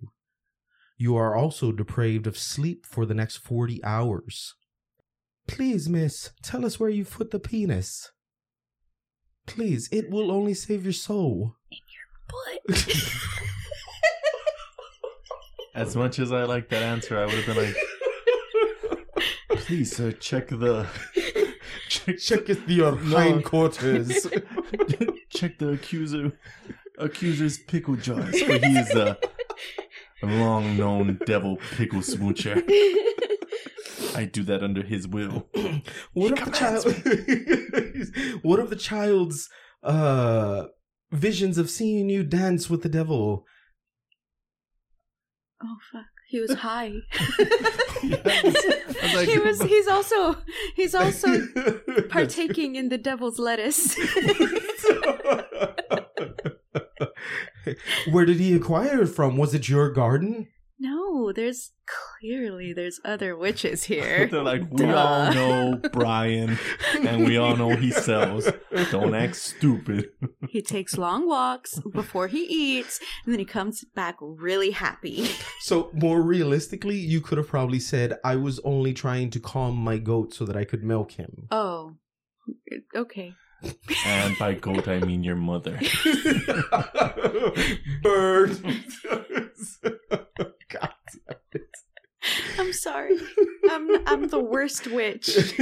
You 1.03 1.17
are 1.17 1.35
also 1.35 1.73
depraved 1.73 2.29
of 2.29 2.39
sleep 2.39 2.87
for 2.87 3.05
the 3.05 3.13
next 3.13 3.39
40 3.39 3.83
hours. 3.83 4.55
Please, 5.49 5.89
miss, 5.89 6.31
tell 6.45 6.65
us 6.65 6.79
where 6.79 6.91
you've 6.91 7.11
put 7.11 7.33
the 7.33 7.41
penis. 7.41 8.13
Please, 9.45 9.89
it 9.91 10.11
will 10.11 10.31
only 10.31 10.55
save 10.55 10.85
your 10.85 10.93
soul. 10.93 11.57
But 12.29 12.77
As 15.75 15.97
much 15.97 16.21
as 16.21 16.31
I 16.31 16.45
like 16.45 16.69
that 16.69 16.85
answer, 16.85 17.19
I 17.19 17.27
would 17.27 17.35
have 17.35 17.47
been 17.47 17.57
like, 17.57 17.77
please, 19.63 19.97
sir, 19.97 20.13
check 20.13 20.51
the 20.51 20.87
check 21.89 22.19
Check 22.21 22.49
it 22.49 22.61
your 22.69 22.93
No. 22.93 23.19
hindquarters. 23.19 24.23
check 25.31 25.59
the 25.59 25.71
accuser 25.71 26.39
accuser's 26.97 27.59
pickle 27.59 27.97
jars, 27.97 28.41
for 28.41 28.53
he 28.53 28.79
is 28.79 28.95
a 28.95 29.19
long 30.23 30.77
known 30.77 31.19
devil 31.27 31.57
pickle 31.77 32.01
smoocher. 32.01 32.63
I 34.15 34.25
do 34.25 34.43
that 34.45 34.63
under 34.63 34.83
his 34.83 35.09
will. 35.09 35.49
what 36.13 36.39
He 36.39 36.43
of 36.43 36.45
the 36.45 36.51
child? 36.53 36.85
what 38.43 38.61
of 38.61 38.71
the 38.71 38.77
child's 38.77 39.49
uh 39.83 40.67
visions 41.11 41.59
of 41.59 41.69
seeing 41.71 42.09
you 42.09 42.23
dance 42.25 42.69
with 42.71 42.83
the 42.83 42.89
devil? 42.89 43.45
oh 45.65 45.77
fuck, 45.93 46.07
he 46.29 46.41
was 46.41 46.53
high. 46.55 46.93
was 47.39 49.15
like- 49.15 49.29
he 49.29 49.39
was. 49.39 49.63
He's 49.63 49.87
also. 49.89 50.37
He's 50.75 50.95
also 50.95 51.47
partaking 52.09 52.75
in 52.77 52.89
the 52.89 52.99
devil's 52.99 53.39
lettuce. 53.39 53.97
Where 58.11 58.25
did 58.25 58.39
he 58.41 58.55
acquire 58.55 59.03
it 59.03 59.09
from? 59.09 59.37
Was 59.37 59.55
it 59.55 59.69
your 59.69 59.91
garden? 59.91 60.49
No, 60.79 61.31
there's 61.33 61.71
clearly 61.87 62.73
there's 62.73 62.99
other 63.05 63.37
witches 63.37 63.85
here. 63.93 64.27
They're 64.27 64.43
like, 64.43 64.63
we 64.69 64.79
Duh. 64.87 64.97
all 64.97 65.33
know 65.33 65.81
Brian, 65.93 66.59
and 67.07 67.25
we 67.25 67.37
all 67.37 67.55
know 67.57 67.77
he 67.77 67.93
sells. 67.93 68.49
Don't 68.91 69.15
act 69.15 69.37
stupid. 69.37 70.09
he 70.49 70.61
takes 70.61 70.99
long 70.99 71.29
walks 71.29 71.79
before 71.93 72.27
he 72.27 72.45
eats, 72.49 72.99
and 73.25 73.33
then 73.33 73.39
he 73.39 73.45
comes 73.45 73.85
back 73.95 74.17
really 74.21 74.71
happy. 74.73 75.29
So, 75.61 75.91
more 75.93 76.21
realistically, 76.21 76.97
you 76.97 77.21
could 77.21 77.39
have 77.39 77.47
probably 77.49 77.79
said, 77.79 78.19
I 78.25 78.35
was 78.35 78.59
only 78.65 78.93
trying 78.93 79.31
to 79.31 79.41
calm 79.41 79.77
my 79.77 79.99
goat 79.99 80.35
so 80.35 80.45
that 80.47 80.57
I 80.57 80.65
could 80.65 80.83
milk 80.83 81.13
him. 81.13 81.47
Oh, 81.53 81.95
okay. 82.97 83.35
And 84.07 84.39
by 84.39 84.55
goat, 84.55 84.89
I 84.89 85.01
mean 85.01 85.23
your 85.23 85.37
mother. 85.37 85.79
Bird. 88.03 88.59
God 90.71 90.95
damn 91.53 91.63
I'm 92.59 92.73
sorry. 92.73 93.19
I'm 93.71 94.07
I'm 94.07 94.29
the 94.29 94.41
worst 94.41 94.87
witch. 94.87 95.29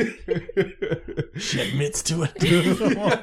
She 1.40 1.60
admits 1.60 2.02
to 2.02 2.24
it. 2.24 2.42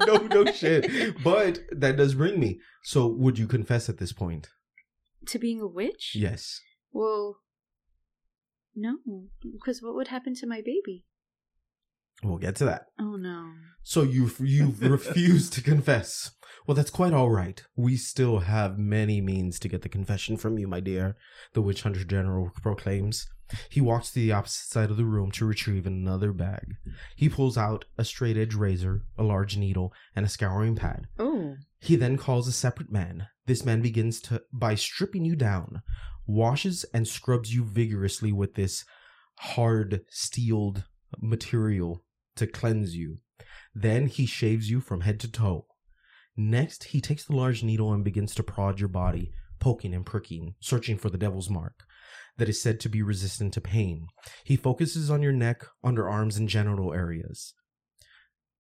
no, 0.08 0.18
no 0.18 0.52
shit. 0.52 1.22
But 1.24 1.60
that 1.72 1.98
does 1.98 2.16
bring 2.16 2.40
me. 2.40 2.60
So, 2.84 3.06
would 3.06 3.38
you 3.38 3.46
confess 3.46 3.90
at 3.90 4.00
this 4.00 4.12
point? 4.12 4.50
to 5.28 5.40
being 5.40 5.62
a 5.62 5.68
witch? 5.68 6.14
Yes. 6.16 6.62
Well, 6.92 7.38
no, 8.76 8.98
because 9.52 9.82
what 9.82 9.96
would 9.96 10.08
happen 10.08 10.34
to 10.36 10.48
my 10.48 10.62
baby? 10.62 11.06
We'll 12.24 12.38
get 12.38 12.56
to 12.58 12.66
that. 12.66 12.88
Oh 13.00 13.16
no. 13.16 13.52
So 13.84 14.02
you 14.02 14.32
you 14.40 14.74
refuse 14.82 15.50
to 15.52 15.62
confess. 15.62 16.32
Well, 16.66 16.76
that's 16.76 16.90
quite 16.90 17.14
all 17.14 17.30
right. 17.30 17.64
We 17.76 17.96
still 17.96 18.40
have 18.40 18.78
many 18.78 19.22
means 19.22 19.58
to 19.60 19.70
get 19.70 19.84
the 19.84 19.90
confession 19.90 20.36
from 20.36 20.58
you, 20.58 20.68
my 20.68 20.82
dear. 20.82 21.16
The 21.54 21.62
witch 21.62 21.84
hunter 21.84 22.04
general 22.04 22.52
proclaims. 22.62 23.28
He 23.70 23.80
walks 23.80 24.10
to 24.10 24.16
the 24.16 24.34
opposite 24.34 24.70
side 24.70 24.92
of 24.92 24.98
the 24.98 25.06
room 25.06 25.32
to 25.32 25.46
retrieve 25.46 25.88
another 25.88 26.34
bag. 26.34 26.76
He 27.16 27.30
pulls 27.30 27.58
out 27.58 27.86
a 27.98 28.04
straight 28.04 28.36
edge 28.36 28.56
razor, 28.56 29.04
a 29.18 29.24
large 29.24 29.56
needle, 29.56 29.94
and 30.14 30.26
a 30.26 30.30
scouring 30.30 30.76
pad. 30.76 31.08
Oh. 31.18 31.56
He 31.80 31.96
then 31.96 32.18
calls 32.18 32.48
a 32.50 32.52
separate 32.52 32.92
man. 32.92 33.28
This 33.46 33.64
man 33.64 33.82
begins 33.82 34.20
to 34.22 34.42
by 34.52 34.76
stripping 34.76 35.24
you 35.24 35.38
down, 35.38 35.82
washes 36.26 36.84
and 36.94 37.08
scrubs 37.08 37.54
you 37.54 37.64
vigorously 37.64 38.34
with 38.34 38.56
this 38.56 38.84
hard 39.36 40.02
steeled 40.10 40.84
material 41.22 42.04
to 42.38 42.48
cleanse 42.48 42.96
you. 42.96 43.20
Then 43.74 44.08
he 44.08 44.26
shaves 44.26 44.70
you 44.70 44.80
from 44.80 45.02
head 45.02 45.20
to 45.22 45.32
toe. 45.32 45.68
Next, 46.36 46.86
he 46.86 47.02
takes 47.02 47.26
the 47.26 47.36
large 47.36 47.64
needle 47.64 47.94
and 47.94 48.04
begins 48.04 48.36
to 48.36 48.44
prod 48.44 48.80
your 48.80 48.90
body, 48.90 49.32
poking 49.60 49.94
and 49.94 50.06
pricking, 50.06 50.56
searching 50.60 50.98
for 50.98 51.10
the 51.10 51.18
devil's 51.18 51.50
mark 51.50 51.84
that 52.38 52.50
is 52.50 52.62
said 52.62 52.80
to 52.80 52.90
be 52.90 53.02
resistant 53.02 53.54
to 53.54 53.62
pain. 53.62 54.08
He 54.44 54.56
focuses 54.56 55.10
on 55.10 55.22
your 55.22 55.32
neck, 55.32 55.66
underarms, 55.84 56.38
and 56.38 56.48
genital 56.48 56.94
areas. 56.94 57.54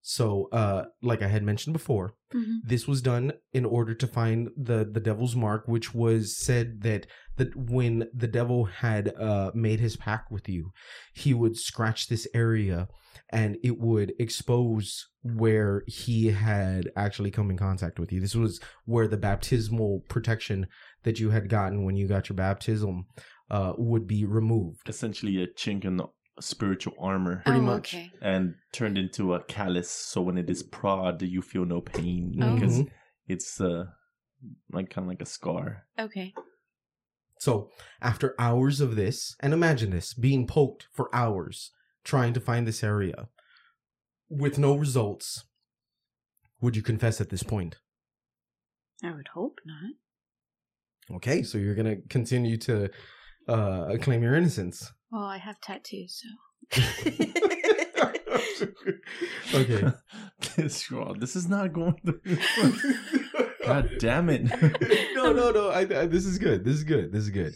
So, 0.09 0.47
uh, 0.53 0.85
like 1.01 1.21
I 1.21 1.27
had 1.27 1.43
mentioned 1.43 1.73
before, 1.73 2.13
Mhm. 2.33 2.59
this 2.63 2.87
was 2.87 3.01
done 3.01 3.33
in 3.51 3.65
order 3.65 3.93
to 3.93 4.07
find 4.07 4.47
the 4.55 4.85
the 4.89 5.01
devil's 5.01 5.35
mark, 5.35 5.67
which 5.67 5.93
was 5.93 6.37
said 6.37 6.79
that 6.83 7.07
that 7.35 7.53
when 7.57 8.07
the 8.13 8.27
devil 8.39 8.63
had 8.65 9.13
uh, 9.17 9.51
made 9.53 9.81
his 9.81 9.97
pact 9.97 10.31
with 10.31 10.47
you, 10.47 10.71
he 11.13 11.33
would 11.33 11.57
scratch 11.57 12.07
this 12.07 12.25
area, 12.33 12.87
and 13.33 13.57
it 13.61 13.79
would 13.79 14.13
expose 14.17 15.07
where 15.23 15.83
he 15.87 16.27
had 16.27 16.89
actually 16.95 17.29
come 17.29 17.49
in 17.51 17.57
contact 17.57 17.99
with 17.99 18.13
you. 18.13 18.21
This 18.21 18.33
was 18.35 18.61
where 18.85 19.09
the 19.09 19.17
baptismal 19.17 20.05
protection 20.07 20.67
that 21.03 21.19
you 21.19 21.31
had 21.31 21.49
gotten 21.49 21.83
when 21.83 21.97
you 21.97 22.07
got 22.07 22.29
your 22.29 22.37
baptism 22.37 23.07
uh, 23.49 23.73
would 23.77 24.07
be 24.07 24.23
removed. 24.25 24.87
Essentially, 24.89 25.41
a 25.43 25.47
chink 25.47 25.83
in 25.85 25.97
the 25.97 26.07
spiritual 26.39 26.93
armor. 26.99 27.41
Pretty 27.45 27.59
oh, 27.59 27.63
much. 27.63 27.93
Okay. 27.93 28.11
and 28.21 28.55
turned 28.71 28.97
into 28.97 29.33
a 29.33 29.43
callus 29.43 29.89
so 29.89 30.21
when 30.21 30.37
it 30.37 30.49
is 30.49 30.63
prod 30.63 31.21
you 31.21 31.41
feel 31.41 31.65
no 31.65 31.81
pain 31.81 32.37
Oh. 32.41 32.53
because 32.53 32.79
Mhm. 32.79 32.91
it's 33.27 33.59
uh 33.59 33.85
like 34.71 34.89
kind 34.89 35.05
of 35.05 35.09
like 35.09 35.21
a 35.21 35.25
scar 35.25 35.83
Okay. 35.97 36.33
So, 37.39 37.69
after 38.01 38.33
hours 38.39 38.81
of 38.81 38.95
this, 38.95 39.35
and 39.41 39.53
imagine 39.53 39.91
this 39.91 40.13
being 40.15 40.47
poked 40.47 40.87
for 40.91 41.07
hours 41.13 41.71
trying 42.03 42.33
to 42.33 42.39
find 42.39 42.65
this 42.65 42.83
area 42.83 43.29
with 44.27 44.57
no 44.57 44.75
results, 44.75 45.45
would 46.61 46.75
you 46.75 46.81
confess 46.81 47.21
at 47.21 47.29
this 47.29 47.43
point? 47.43 47.77
I 49.03 49.11
would 49.11 49.27
hope 49.35 49.59
not. 49.65 51.15
Okay, 51.17 51.43
so 51.43 51.57
you're 51.59 51.75
going 51.75 51.95
to 51.95 52.01
continue 52.09 52.57
to 52.57 52.89
uh, 53.47 53.97
claim 54.01 54.23
your 54.23 54.35
innocence. 54.35 54.91
Well, 55.11 55.23
I 55.23 55.37
have 55.37 55.59
tattoos, 55.61 56.21
so. 56.21 56.27
okay. 59.53 59.91
this, 60.55 60.91
oh, 60.91 61.15
this 61.17 61.35
is 61.35 61.47
not 61.47 61.71
going 61.71 61.95
to 62.05 62.19
god 63.67 63.89
damn 63.99 64.29
it 64.29 64.43
no, 65.15 65.33
no, 65.33 65.51
no. 65.51 65.69
I, 65.69 65.81
I, 65.81 66.05
this 66.05 66.25
is 66.25 66.37
good. 66.37 66.63
This 66.63 66.75
is 66.75 66.83
good. 66.83 67.11
This 67.11 67.23
is 67.23 67.29
good. 67.29 67.53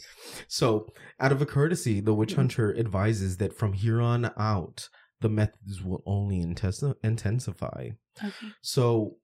So, 0.47 0.87
out 1.19 1.31
of 1.31 1.41
a 1.41 1.45
courtesy, 1.45 2.01
the 2.01 2.13
witch 2.13 2.33
hunter 2.33 2.77
advises 2.77 3.37
that 3.37 3.57
from 3.57 3.73
here 3.73 4.01
on 4.01 4.31
out, 4.37 4.89
the 5.21 5.29
methods 5.29 5.81
will 5.81 6.03
only 6.05 6.41
intes- 6.41 6.95
intensify. 7.03 7.89
Okay. 8.23 8.47
So, 8.61 9.17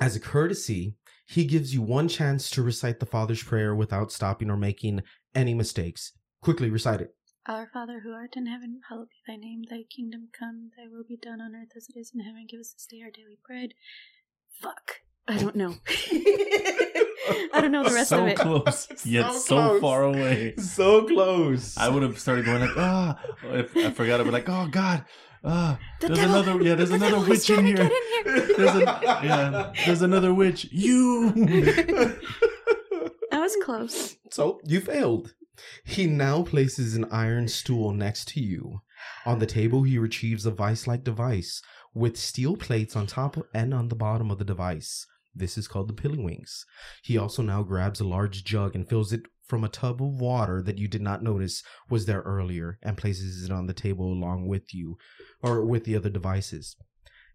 as 0.00 0.16
a 0.16 0.20
courtesy, 0.20 0.96
he 1.26 1.44
gives 1.44 1.74
you 1.74 1.82
one 1.82 2.08
chance 2.08 2.50
to 2.50 2.62
recite 2.62 3.00
the 3.00 3.06
Father's 3.06 3.42
Prayer 3.42 3.74
without 3.74 4.10
stopping 4.10 4.50
or 4.50 4.56
making 4.56 5.02
any 5.34 5.54
mistakes. 5.54 6.12
Quickly 6.42 6.70
recite 6.70 7.00
it. 7.00 7.14
Our 7.46 7.68
Father 7.72 8.00
who 8.04 8.12
art 8.12 8.34
in 8.36 8.46
heaven, 8.46 8.80
hallowed 8.88 9.08
be 9.08 9.16
thy 9.26 9.36
name. 9.36 9.62
Thy 9.70 9.82
kingdom 9.94 10.28
come, 10.38 10.70
thy 10.76 10.84
will 10.86 11.04
be 11.08 11.16
done 11.16 11.40
on 11.40 11.54
earth 11.54 11.72
as 11.76 11.88
it 11.88 11.98
is 11.98 12.12
in 12.14 12.20
heaven. 12.20 12.46
Give 12.48 12.60
us 12.60 12.72
this 12.72 12.86
day 12.86 13.00
our 13.02 13.10
daily 13.10 13.38
bread. 13.46 13.70
Fuck. 14.60 15.00
I 15.26 15.38
don't 15.38 15.56
know. 15.56 15.74
I 17.54 17.60
don't 17.60 17.72
know 17.72 17.84
the 17.84 17.94
rest 17.94 18.10
so 18.10 18.22
of 18.22 18.28
it. 18.28 18.38
So 18.38 18.60
close 18.60 18.88
yet 19.06 19.32
So 19.32 19.38
so, 19.38 19.54
close. 19.56 19.80
far 19.80 20.02
away 20.04 20.54
So 20.56 21.06
close. 21.06 21.76
i 21.76 21.88
would 21.88 22.02
have 22.02 22.18
started 22.18 22.44
going 22.46 22.60
like 22.60 22.76
ah 22.76 23.18
if 23.44 23.76
i 23.76 23.90
forgot 23.90 24.20
i'd 24.20 24.24
be 24.24 24.30
like 24.30 24.48
oh 24.48 24.66
god 24.70 25.04
ah 25.44 25.78
The 26.00 26.06
there's 26.08 26.18
devil- 26.20 26.36
another 26.40 26.62
yeah 26.64 26.74
there's 26.74 26.88
the 26.88 26.94
another 26.96 27.20
witch 27.20 27.50
in 27.50 27.56
trying 27.56 27.76
to 27.76 27.82
here 27.82 27.88
get 27.88 27.92
in 27.92 28.46
here. 28.46 28.56
there's 28.56 28.74
a 28.76 28.80
yeah 29.24 29.72
there's 29.84 30.02
another 30.02 30.32
witch 30.32 30.68
you 30.72 31.30
That 31.32 32.18
was 33.48 33.64
close. 33.64 34.16
so, 34.30 34.60
you 34.64 34.80
failed. 34.80 35.34
He 35.84 36.06
now 36.06 36.42
places 36.42 36.94
an 36.94 37.06
iron 37.10 37.48
stool 37.48 37.92
next 37.92 38.28
to 38.28 38.40
you. 38.40 38.80
On 39.26 39.38
the 39.38 39.46
table, 39.46 39.82
he 39.82 39.98
retrieves 39.98 40.46
a 40.46 40.50
vice 40.50 40.86
like 40.86 41.04
device 41.04 41.62
with 41.94 42.16
steel 42.16 42.56
plates 42.56 42.94
on 42.94 43.06
top 43.06 43.36
and 43.54 43.72
on 43.72 43.88
the 43.88 43.96
bottom 43.96 44.30
of 44.30 44.38
the 44.38 44.44
device. 44.44 45.06
This 45.34 45.56
is 45.56 45.68
called 45.68 45.88
the 45.88 45.94
Pillywinks. 45.94 46.64
He 47.02 47.16
also 47.16 47.42
now 47.42 47.62
grabs 47.62 48.00
a 48.00 48.04
large 48.04 48.44
jug 48.44 48.74
and 48.74 48.88
fills 48.88 49.12
it 49.12 49.22
from 49.46 49.64
a 49.64 49.68
tub 49.68 50.02
of 50.02 50.20
water 50.20 50.62
that 50.62 50.78
you 50.78 50.88
did 50.88 51.00
not 51.00 51.22
notice 51.22 51.62
was 51.88 52.06
there 52.06 52.20
earlier 52.20 52.78
and 52.82 52.98
places 52.98 53.44
it 53.44 53.50
on 53.50 53.66
the 53.66 53.72
table 53.72 54.12
along 54.12 54.46
with 54.46 54.74
you 54.74 54.98
or 55.42 55.64
with 55.64 55.84
the 55.84 55.96
other 55.96 56.10
devices. 56.10 56.76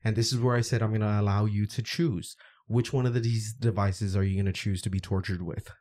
And 0.04 0.16
this 0.16 0.32
is 0.32 0.40
where 0.40 0.56
I 0.56 0.62
said 0.62 0.82
I'm 0.82 0.90
going 0.90 1.02
to 1.02 1.20
allow 1.20 1.46
you 1.46 1.66
to 1.68 1.82
choose. 1.82 2.36
Which 2.68 2.94
one 2.94 3.06
of 3.06 3.22
these 3.22 3.54
devices 3.54 4.16
are 4.16 4.24
you 4.24 4.36
going 4.36 4.46
to 4.46 4.54
choose 4.54 4.82
to 4.84 4.90
be 4.90 5.00
tortured 5.00 5.42
with? 5.42 5.72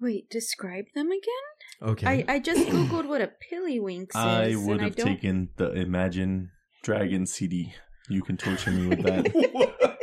Wait, 0.00 0.28
describe 0.28 0.84
them 0.94 1.06
again? 1.10 1.90
Okay. 1.90 2.24
I, 2.28 2.34
I 2.34 2.38
just 2.38 2.68
googled 2.68 3.06
what 3.06 3.20
a 3.20 3.30
pillywinks 3.50 4.10
is. 4.10 4.16
I 4.16 4.54
would 4.56 4.80
and 4.80 4.80
have 4.82 4.92
I 4.92 4.94
don't... 4.94 5.06
taken 5.06 5.48
the 5.56 5.72
Imagine 5.72 6.50
Dragon 6.82 7.26
CD. 7.26 7.74
You 8.08 8.22
can 8.22 8.36
torture 8.36 8.70
me 8.70 8.86
with 8.88 9.02
that. 9.02 9.28
what? 9.52 9.98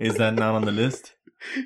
Is 0.00 0.16
that 0.16 0.34
not 0.34 0.54
on 0.54 0.64
the 0.64 0.72
list? 0.72 1.14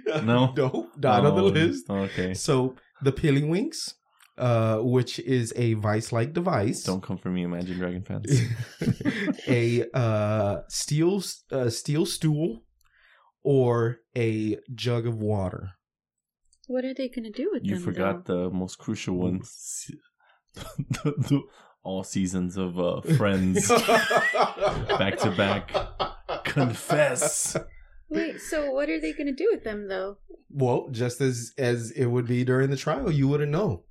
No? 0.07 0.53
no, 0.57 0.91
not 0.97 1.25
on 1.25 1.37
the 1.37 1.43
Oh, 1.43 1.47
list. 1.47 1.89
Okay. 1.89 2.35
So 2.35 2.75
the 3.03 3.13
Pillywinks, 3.13 3.95
uh, 4.37 4.79
which 4.79 5.19
is 5.21 5.53
a 5.57 5.75
vice-like 5.75 6.33
device, 6.33 6.83
Don't 6.83 7.03
come 7.03 7.19
for 7.19 7.31
me, 7.31 7.45
Imagine 7.45 7.79
Dragon 7.79 8.03
fans. 8.03 8.43
a 9.49 9.85
uh, 9.95 10.63
steel 10.69 11.23
uh, 11.53 11.71
steel 11.71 12.07
stool, 12.07 12.65
or 13.43 14.01
a 14.17 14.59
jug 14.75 15.07
of 15.07 15.19
water. 15.19 15.78
What 16.69 16.85
are 16.85 16.95
they 16.95 17.09
gonna 17.09 17.31
do 17.33 17.51
with 17.53 17.65
You 17.65 17.71
them? 17.75 17.79
You 17.81 17.85
forgot 17.85 18.25
the 18.27 18.49
most 18.51 18.79
crucial 18.79 19.17
one. 19.17 19.41
Se- 19.43 19.95
the- 20.55 21.15
the- 21.29 21.43
all 21.83 22.05
seasons 22.05 22.57
of 22.57 22.79
uh, 22.79 23.01
Friends. 23.17 23.69
Back 25.03 25.17
to 25.19 25.31
back. 25.37 25.73
Confess. 26.45 27.57
Wait, 28.11 28.41
so 28.41 28.71
what 28.73 28.89
are 28.89 29.01
they 29.01 29.13
gonna 29.13 29.33
do 29.33 29.49
with 29.53 29.65
them 29.65 29.89
though? 29.89 30.19
Well, 30.51 30.89
just 30.91 31.21
as 31.21 31.53
as 31.59 31.91
it 31.93 32.07
would 32.07 32.27
be 32.27 32.45
during 32.45 32.71
the 32.71 32.77
trial, 32.77 33.11
you 33.11 33.29
wouldn't 33.29 33.53
know. 33.53 33.85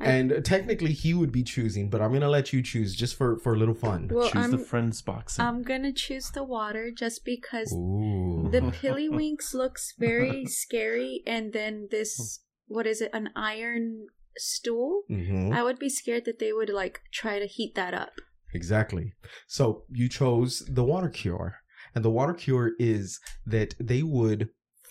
And 0.00 0.44
technically, 0.44 0.92
he 0.92 1.12
would 1.12 1.30
be 1.30 1.42
choosing, 1.42 1.90
but 1.90 2.00
I'm 2.00 2.12
gonna 2.12 2.28
let 2.28 2.52
you 2.52 2.62
choose 2.62 2.94
just 2.96 3.14
for 3.16 3.38
for 3.38 3.54
a 3.54 3.58
little 3.58 3.74
fun. 3.74 4.08
Well, 4.10 4.30
Choose 4.30 4.50
the 4.50 4.56
I'm 4.58 4.64
friends 4.64 5.02
box. 5.02 5.38
I'm 5.38 5.62
gonna 5.62 5.92
choose 5.92 6.30
the 6.30 6.42
water 6.42 6.90
just 6.90 7.24
because 7.24 7.72
Ooh. 7.72 8.48
the 8.50 8.60
Pillywinks 8.80 9.52
looks 9.52 9.94
very 9.98 10.46
scary, 10.46 11.22
and 11.26 11.52
then 11.52 11.88
this 11.90 12.40
what 12.66 12.86
is 12.86 13.00
it? 13.02 13.10
An 13.12 13.30
iron 13.36 14.06
stool. 14.38 15.02
Mhm. 15.10 15.52
I 15.52 15.62
would 15.62 15.78
be 15.78 15.88
scared 15.90 16.24
that 16.24 16.38
they 16.38 16.52
would 16.52 16.70
like 16.70 17.00
try 17.12 17.38
to 17.38 17.46
heat 17.46 17.74
that 17.74 17.92
up. 17.92 18.12
Exactly. 18.54 19.12
So 19.46 19.84
you 19.90 20.08
chose 20.08 20.64
the 20.68 20.84
water 20.84 21.08
cure, 21.08 21.56
and 21.94 22.04
the 22.04 22.10
water 22.10 22.32
cure 22.34 22.72
is 22.78 23.20
that 23.46 23.74
they 23.78 24.02
would. 24.02 24.48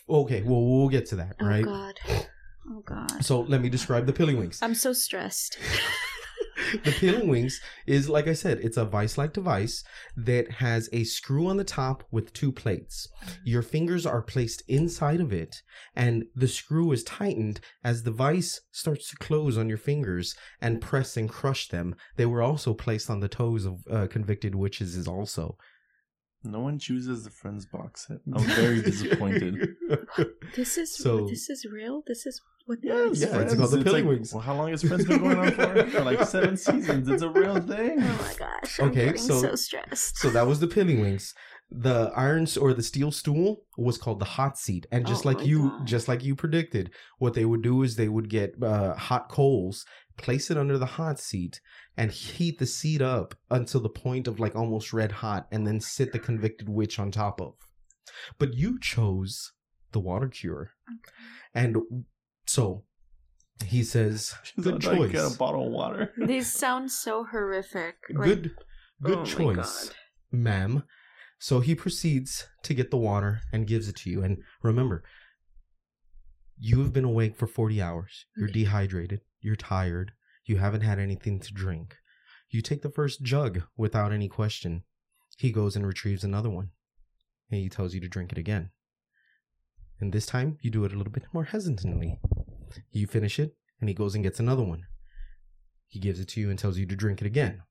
Okay, 0.08 0.42
well 0.44 0.64
we'll 0.66 0.90
get 0.90 1.06
to 1.08 1.16
that, 1.18 1.36
Oh 1.40 1.46
right? 1.48 1.66
God. 1.66 2.00
Oh 2.70 2.82
God. 2.86 3.24
So 3.26 3.42
let 3.42 3.62
me 3.62 3.70
describe 3.70 4.06
the 4.06 4.14
Pillywinks. 4.14 4.60
I'm 4.62 4.76
so 4.76 4.94
stressed. 4.94 5.58
the 6.84 6.92
Pillywinks 6.92 7.56
is 7.88 8.10
like 8.10 8.28
I 8.28 8.34
said, 8.34 8.60
it's 8.62 8.78
a 8.78 8.86
vice-like 8.86 9.34
device 9.34 9.84
that 10.16 10.52
has 10.54 10.88
a 10.94 11.04
screw 11.04 11.48
on 11.48 11.58
the 11.58 11.64
top 11.64 12.04
with 12.12 12.34
two 12.34 12.52
plates. 12.52 13.08
Your 13.44 13.62
fingers 13.62 14.06
are 14.06 14.22
placed 14.22 14.62
inside 14.68 15.20
of 15.20 15.34
it, 15.34 15.64
and 15.96 16.26
the 16.36 16.48
screw 16.48 16.92
is 16.92 17.04
tightened 17.04 17.60
as 17.84 18.04
the 18.04 18.12
vice 18.12 18.62
starts 18.72 19.10
to 19.10 19.18
close 19.18 19.58
on 19.58 19.68
your 19.68 19.78
fingers 19.78 20.36
and 20.62 20.82
press 20.82 21.18
and 21.18 21.30
crush 21.30 21.70
them. 21.70 21.96
They 22.18 22.26
were 22.26 22.42
also 22.42 22.74
placed 22.74 23.10
on 23.10 23.20
the 23.20 23.30
toes 23.30 23.66
of 23.66 23.84
uh, 23.90 24.08
convicted 24.08 24.54
witches. 24.54 24.96
Is 24.96 25.08
also 25.08 25.58
no 26.44 26.60
one 26.60 26.80
chooses 26.80 27.24
the 27.24 27.30
friends 27.30 27.66
box 27.66 28.08
set. 28.08 28.18
I'm 28.34 28.44
very 28.64 28.82
disappointed. 28.82 29.76
This 30.56 30.78
is 30.78 30.96
So- 30.96 31.28
this 31.28 31.50
is 31.50 31.66
real. 31.66 32.04
This 32.08 32.26
is 32.26 32.42
what 32.66 32.80
Yes, 32.82 33.22
Yeah, 33.22 33.40
it's 33.40 33.56
called 33.56 33.72
the 33.72 33.78
like- 33.78 33.86
Pillywinks. 34.06 34.34
well, 34.34 34.42
how 34.44 34.56
long 34.56 34.70
has 34.70 34.84
Friends 34.84 35.06
been 35.06 35.20
going 35.20 35.38
on 35.38 35.52
for? 35.52 35.86
For 35.92 36.02
like 36.02 36.24
seven 36.26 36.56
seasons. 36.58 37.08
It's 37.10 37.24
a 37.24 37.30
real 37.30 37.60
thing. 37.60 37.96
Oh 38.02 38.18
my 38.28 38.34
gosh. 38.38 38.80
I'm 38.80 38.90
Okay, 38.90 39.16
so- 39.18 39.42
so, 39.42 39.56
stressed. 39.56 40.18
So 40.18 40.30
that 40.32 40.46
was 40.48 40.60
the 40.60 40.68
Pillywinks. 40.68 41.34
The 41.72 42.12
irons 42.16 42.58
or 42.58 42.74
the 42.74 42.82
steel 42.82 43.12
stool 43.12 43.64
was 43.78 43.98
called 44.00 44.18
the 44.20 44.26
hot 44.26 44.58
seat, 44.58 44.88
and 44.92 45.06
just 45.06 45.24
Oh 45.26 45.30
like 45.30 45.46
you, 45.46 45.70
God. 45.70 45.86
just 45.88 46.08
like 46.08 46.24
you 46.24 46.36
predicted, 46.36 46.90
what 47.20 47.36
they 47.36 47.46
would 47.46 47.62
do 47.62 47.84
is 47.84 47.96
they 47.96 48.10
would 48.10 48.28
get 48.28 48.56
uh, 48.64 48.96
hot 48.96 49.30
coals, 49.30 49.86
place 50.18 50.50
it 50.50 50.58
under 50.58 50.80
the 50.80 50.88
hot 50.98 51.20
seat, 51.20 51.62
and 52.00 52.12
heat 52.12 52.58
the 52.60 52.66
seat 52.66 53.02
up 53.02 53.36
until 53.52 53.82
the 53.82 53.90
point 53.90 54.26
of 54.26 54.40
like 54.40 54.56
almost 54.56 54.94
red 54.94 55.12
hot, 55.12 55.48
and 55.52 55.68
then 55.68 55.82
sit 55.82 56.14
the 56.14 56.18
convicted 56.20 56.70
witch 56.70 56.98
on 56.98 57.12
top 57.12 57.42
of. 57.42 57.54
But 58.40 58.54
you 58.54 58.80
chose 58.80 59.52
the 59.92 60.00
water 60.00 60.30
cure, 60.30 60.72
and 61.54 61.78
so 62.48 62.86
he 63.66 63.84
says, 63.84 64.34
She's 64.44 64.64
"Good 64.64 64.84
like, 64.86 64.98
choice, 64.98 65.12
Get 65.12 65.32
a 65.36 65.38
bottle 65.38 65.68
of 65.68 65.74
water. 65.74 66.14
These 66.26 66.52
sound 66.54 66.90
so 66.90 67.26
horrific. 67.26 67.96
Like, 68.10 68.26
good, 68.28 68.52
good 69.04 69.18
oh 69.20 69.26
choice." 69.26 69.92
Ma'am. 70.32 70.84
So 71.42 71.60
he 71.60 71.74
proceeds 71.76 72.48
to 72.64 72.74
get 72.74 72.92
the 72.92 72.98
water 72.98 73.42
and 73.52 73.68
gives 73.68 73.88
it 73.90 73.96
to 73.98 74.10
you. 74.10 74.24
And 74.24 74.38
remember, 74.62 75.04
you 76.58 76.82
have 76.82 76.94
been 76.94 77.06
awake 77.06 77.36
for 77.38 77.48
40 77.48 77.82
hours. 77.82 78.26
You're 78.38 78.50
Okay. 78.50 78.60
dehydrated. 78.60 79.22
You're 79.42 79.56
tired. 79.56 80.12
You 80.50 80.58
haven't 80.58 80.82
had 80.82 80.98
anything 80.98 81.40
to 81.42 81.54
drink. 81.54 81.98
You 82.50 82.64
take 82.64 82.82
the 82.82 82.90
first 82.90 83.22
jug 83.22 83.62
without 83.78 84.12
any 84.12 84.28
question. 84.28 84.82
He 85.38 85.52
goes 85.52 85.76
and 85.76 85.86
retrieves 85.86 86.24
another 86.24 86.50
one. 86.50 86.72
And 87.52 87.62
he 87.62 87.70
tells 87.70 87.94
you 87.94 88.02
to 88.02 88.10
drink 88.10 88.32
it 88.32 88.40
again. 88.40 88.72
And 90.00 90.12
this 90.12 90.26
time, 90.26 90.58
you 90.62 90.72
do 90.72 90.86
it 90.86 90.92
a 90.92 90.98
little 90.98 91.14
bit 91.14 91.26
more 91.34 91.44
hesitantly. 91.44 92.20
You 92.90 93.06
finish 93.06 93.38
it, 93.38 93.56
and 93.80 93.90
he 93.90 93.94
goes 93.94 94.16
and 94.16 94.24
gets 94.24 94.40
another 94.40 94.64
one. 94.64 94.86
He 95.86 96.00
gives 96.00 96.20
it 96.20 96.28
to 96.30 96.42
you 96.42 96.50
and 96.50 96.58
tells 96.58 96.80
you 96.80 96.88
to 96.88 96.96
drink 96.96 97.22
it 97.22 97.28
again. 97.28 97.62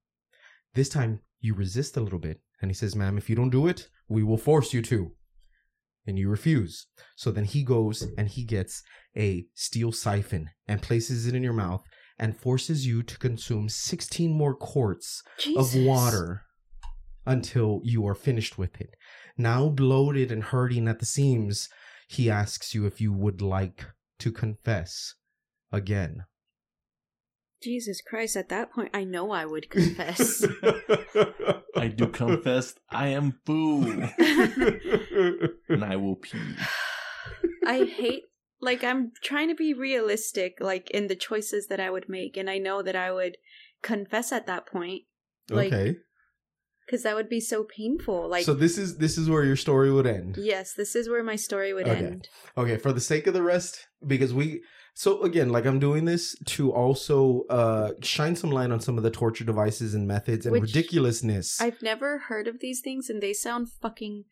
This 0.74 0.88
time, 0.88 1.18
you 1.40 1.55
resist 1.55 1.96
a 1.96 2.00
little 2.00 2.20
bit, 2.20 2.40
and 2.62 2.70
he 2.70 2.76
says, 2.76 2.94
Ma'am, 2.94 3.18
if 3.18 3.28
you 3.28 3.34
don't 3.34 3.50
do 3.50 3.66
it, 3.66 3.88
we 4.09 4.22
will 4.22 4.38
force 4.38 4.72
you 4.72 4.82
to. 4.82 5.10
And 6.06 6.16
you 6.16 6.28
refuse. 6.28 6.86
So 7.16 7.32
then 7.32 7.44
he 7.44 7.64
goes 7.64 8.06
and 8.16 8.28
he 8.28 8.44
gets 8.44 8.84
a 9.16 9.46
steel 9.55 9.90
siphon 9.90 10.50
and 10.68 10.80
places 10.80 11.26
it 11.26 11.34
in 11.34 11.42
your 11.42 11.52
mouth 11.52 11.82
and 12.19 12.36
forces 12.36 12.86
you 12.86 13.03
to 13.03 13.19
consume 13.19 13.69
16 13.69 14.32
more 14.32 14.55
quarts 14.55 15.23
Jesus. 15.39 15.74
of 15.74 15.81
water 15.82 16.43
until 17.27 17.81
you 17.85 18.07
are 18.07 18.15
finished 18.15 18.59
with 18.59 18.81
it. 18.81 18.90
Now 19.36 19.69
bloated 19.69 20.32
and 20.32 20.43
hurting 20.43 20.89
at 20.89 20.99
the 20.99 21.07
seams, 21.07 21.69
he 22.09 22.31
asks 22.31 22.74
you 22.74 22.86
if 22.86 23.01
you 23.01 23.12
would 23.12 23.40
like 23.40 23.86
to 24.19 24.32
confess 24.32 25.15
again. 25.70 26.24
Jesus 27.62 28.01
Christ, 28.01 28.36
at 28.36 28.49
that 28.51 28.73
point, 28.73 28.90
I 28.95 29.05
know 29.05 29.32
I 29.32 29.45
would 29.45 29.69
confess. 29.69 30.47
I 31.77 31.89
do 31.89 32.07
confess 32.07 32.74
I 32.90 33.09
am 33.09 33.40
fool. 33.45 33.82
and 35.69 35.85
I 35.85 35.97
will 35.97 36.16
pee. 36.16 36.39
I 37.66 37.85
hate, 37.85 38.24
like, 38.60 38.82
I'm 38.82 39.12
trying 39.22 39.48
to 39.48 39.55
be 39.55 39.72
realistic, 39.74 40.59
like, 40.60 40.90
in 40.90 41.06
the 41.09 41.16
choices 41.16 41.66
that 41.68 41.80
I 41.80 41.90
would 41.90 42.09
make. 42.09 42.36
And 42.36 42.48
I 42.51 42.59
know 42.59 42.82
that 42.82 42.97
I 42.97 43.12
would 43.12 43.36
confess 43.82 44.32
at 44.32 44.47
that 44.47 44.66
point, 44.66 45.02
Like, 45.51 45.72
okay. 45.72 45.97
because 46.86 47.02
that 47.05 47.14
would 47.14 47.28
be 47.28 47.40
so 47.40 47.64
painful. 47.64 48.28
Like, 48.28 48.44
so 48.44 48.55
this 48.55 48.76
is 48.78 48.97
this 48.98 49.16
is 49.18 49.28
where 49.30 49.44
your 49.44 49.56
story 49.56 49.93
would 49.93 50.06
end. 50.06 50.36
yes, 50.39 50.74
this 50.74 50.97
is 50.97 51.09
where 51.09 51.22
my 51.22 51.36
story 51.36 51.72
would 51.72 51.86
Okay. 51.89 52.05
end. 52.05 52.28
Okay, 52.56 52.76
for 52.78 52.93
the 52.93 53.01
sake 53.01 53.26
of 53.26 53.35
the 53.35 53.43
rest, 53.43 53.86
because 54.06 54.32
we 54.35 54.62
so 54.94 55.22
again, 55.22 55.51
like 55.51 55.64
I'm 55.64 55.78
doing 55.78 56.06
this 56.06 56.35
to 56.56 56.72
also 56.72 57.44
uh 57.51 57.93
shine 58.02 58.35
some 58.35 58.51
light 58.51 58.72
on 58.72 58.80
some 58.80 58.97
of 58.98 59.05
the 59.05 59.10
torture 59.12 59.44
devices 59.44 59.94
and 59.94 60.09
methods 60.09 60.44
and 60.44 60.52
Which 60.55 60.62
ridiculousness. 60.74 61.60
I've 61.60 61.80
never 61.82 62.18
heard 62.28 62.48
of 62.48 62.59
these 62.60 62.80
things, 62.80 63.09
and 63.09 63.22
they 63.22 63.32
sound 63.32 63.68
fucking 63.70 64.24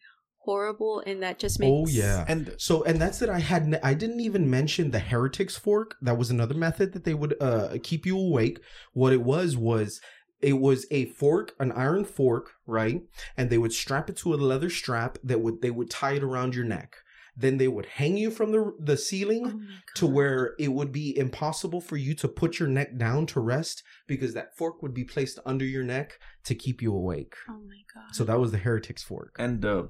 horrible, 0.47 1.03
and 1.07 1.23
that 1.23 1.39
just 1.39 1.61
makes. 1.61 1.71
oh 1.71 1.87
yeah. 2.03 2.25
And 2.27 2.55
So 2.57 2.83
and 2.85 2.99
that's 3.03 3.19
that 3.19 3.29
I 3.29 3.41
had 3.41 3.67
ne- 3.69 3.81
I 3.91 3.93
didn't 3.93 4.21
even 4.21 4.49
mention 4.59 4.91
the 4.93 4.99
heretics 5.11 5.57
fork. 5.57 5.97
That 6.01 6.17
was 6.17 6.31
another 6.31 6.55
method 6.55 6.93
that 6.95 7.05
they 7.05 7.15
would 7.15 7.35
uh 7.41 7.77
keep 7.83 8.07
you 8.07 8.17
awake. 8.19 8.59
What 8.95 9.13
it 9.13 9.23
was 9.23 9.57
was 9.57 10.01
it 10.41 10.55
was 10.55 10.87
a 10.91 11.07
fork, 11.07 11.55
an 11.59 11.73
iron 11.73 12.05
fork, 12.05 12.53
right? 12.67 13.01
And 13.37 13.49
they 13.51 13.59
would 13.59 13.73
strap 13.73 14.09
it 14.11 14.17
to 14.19 14.35
a 14.35 14.37
leather 14.37 14.71
strap 14.71 15.19
that 15.25 15.41
would 15.43 15.61
they 15.63 15.71
would 15.71 15.91
tie 15.91 16.15
it 16.19 16.23
around 16.23 16.55
your 16.55 16.65
neck. 16.79 16.97
Then 17.39 17.59
they 17.59 17.69
would 17.69 17.85
hang 18.01 18.17
you 18.17 18.31
from 18.31 18.53
the 18.53 18.73
the 18.91 18.97
ceiling 18.97 19.45
Oh 19.47 19.61
to 19.97 20.07
where 20.07 20.55
it 20.59 20.73
would 20.77 20.91
be 20.93 21.09
impossible 21.19 21.81
for 21.89 21.97
you 21.99 22.15
to 22.23 22.29
put 22.29 22.59
your 22.59 22.69
neck 22.79 22.97
down 22.97 23.27
to 23.33 23.41
rest 23.41 23.83
because 24.07 24.33
that 24.35 24.57
fork 24.57 24.83
would 24.83 24.95
be 24.95 25.05
placed 25.05 25.39
under 25.45 25.65
your 25.75 25.85
neck 25.85 26.19
to 26.45 26.55
keep 26.55 26.81
you 26.81 26.93
awake. 26.95 27.35
Oh 27.49 27.61
my 27.73 27.83
god. 27.95 28.15
So 28.17 28.25
that 28.25 28.39
was 28.41 28.53
the 28.53 28.59
heretics 28.67 29.03
fork. 29.11 29.33
and 29.39 29.65
uh 29.65 29.85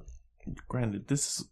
granted, 0.69 1.09
this 1.09 1.27
is 1.41 1.49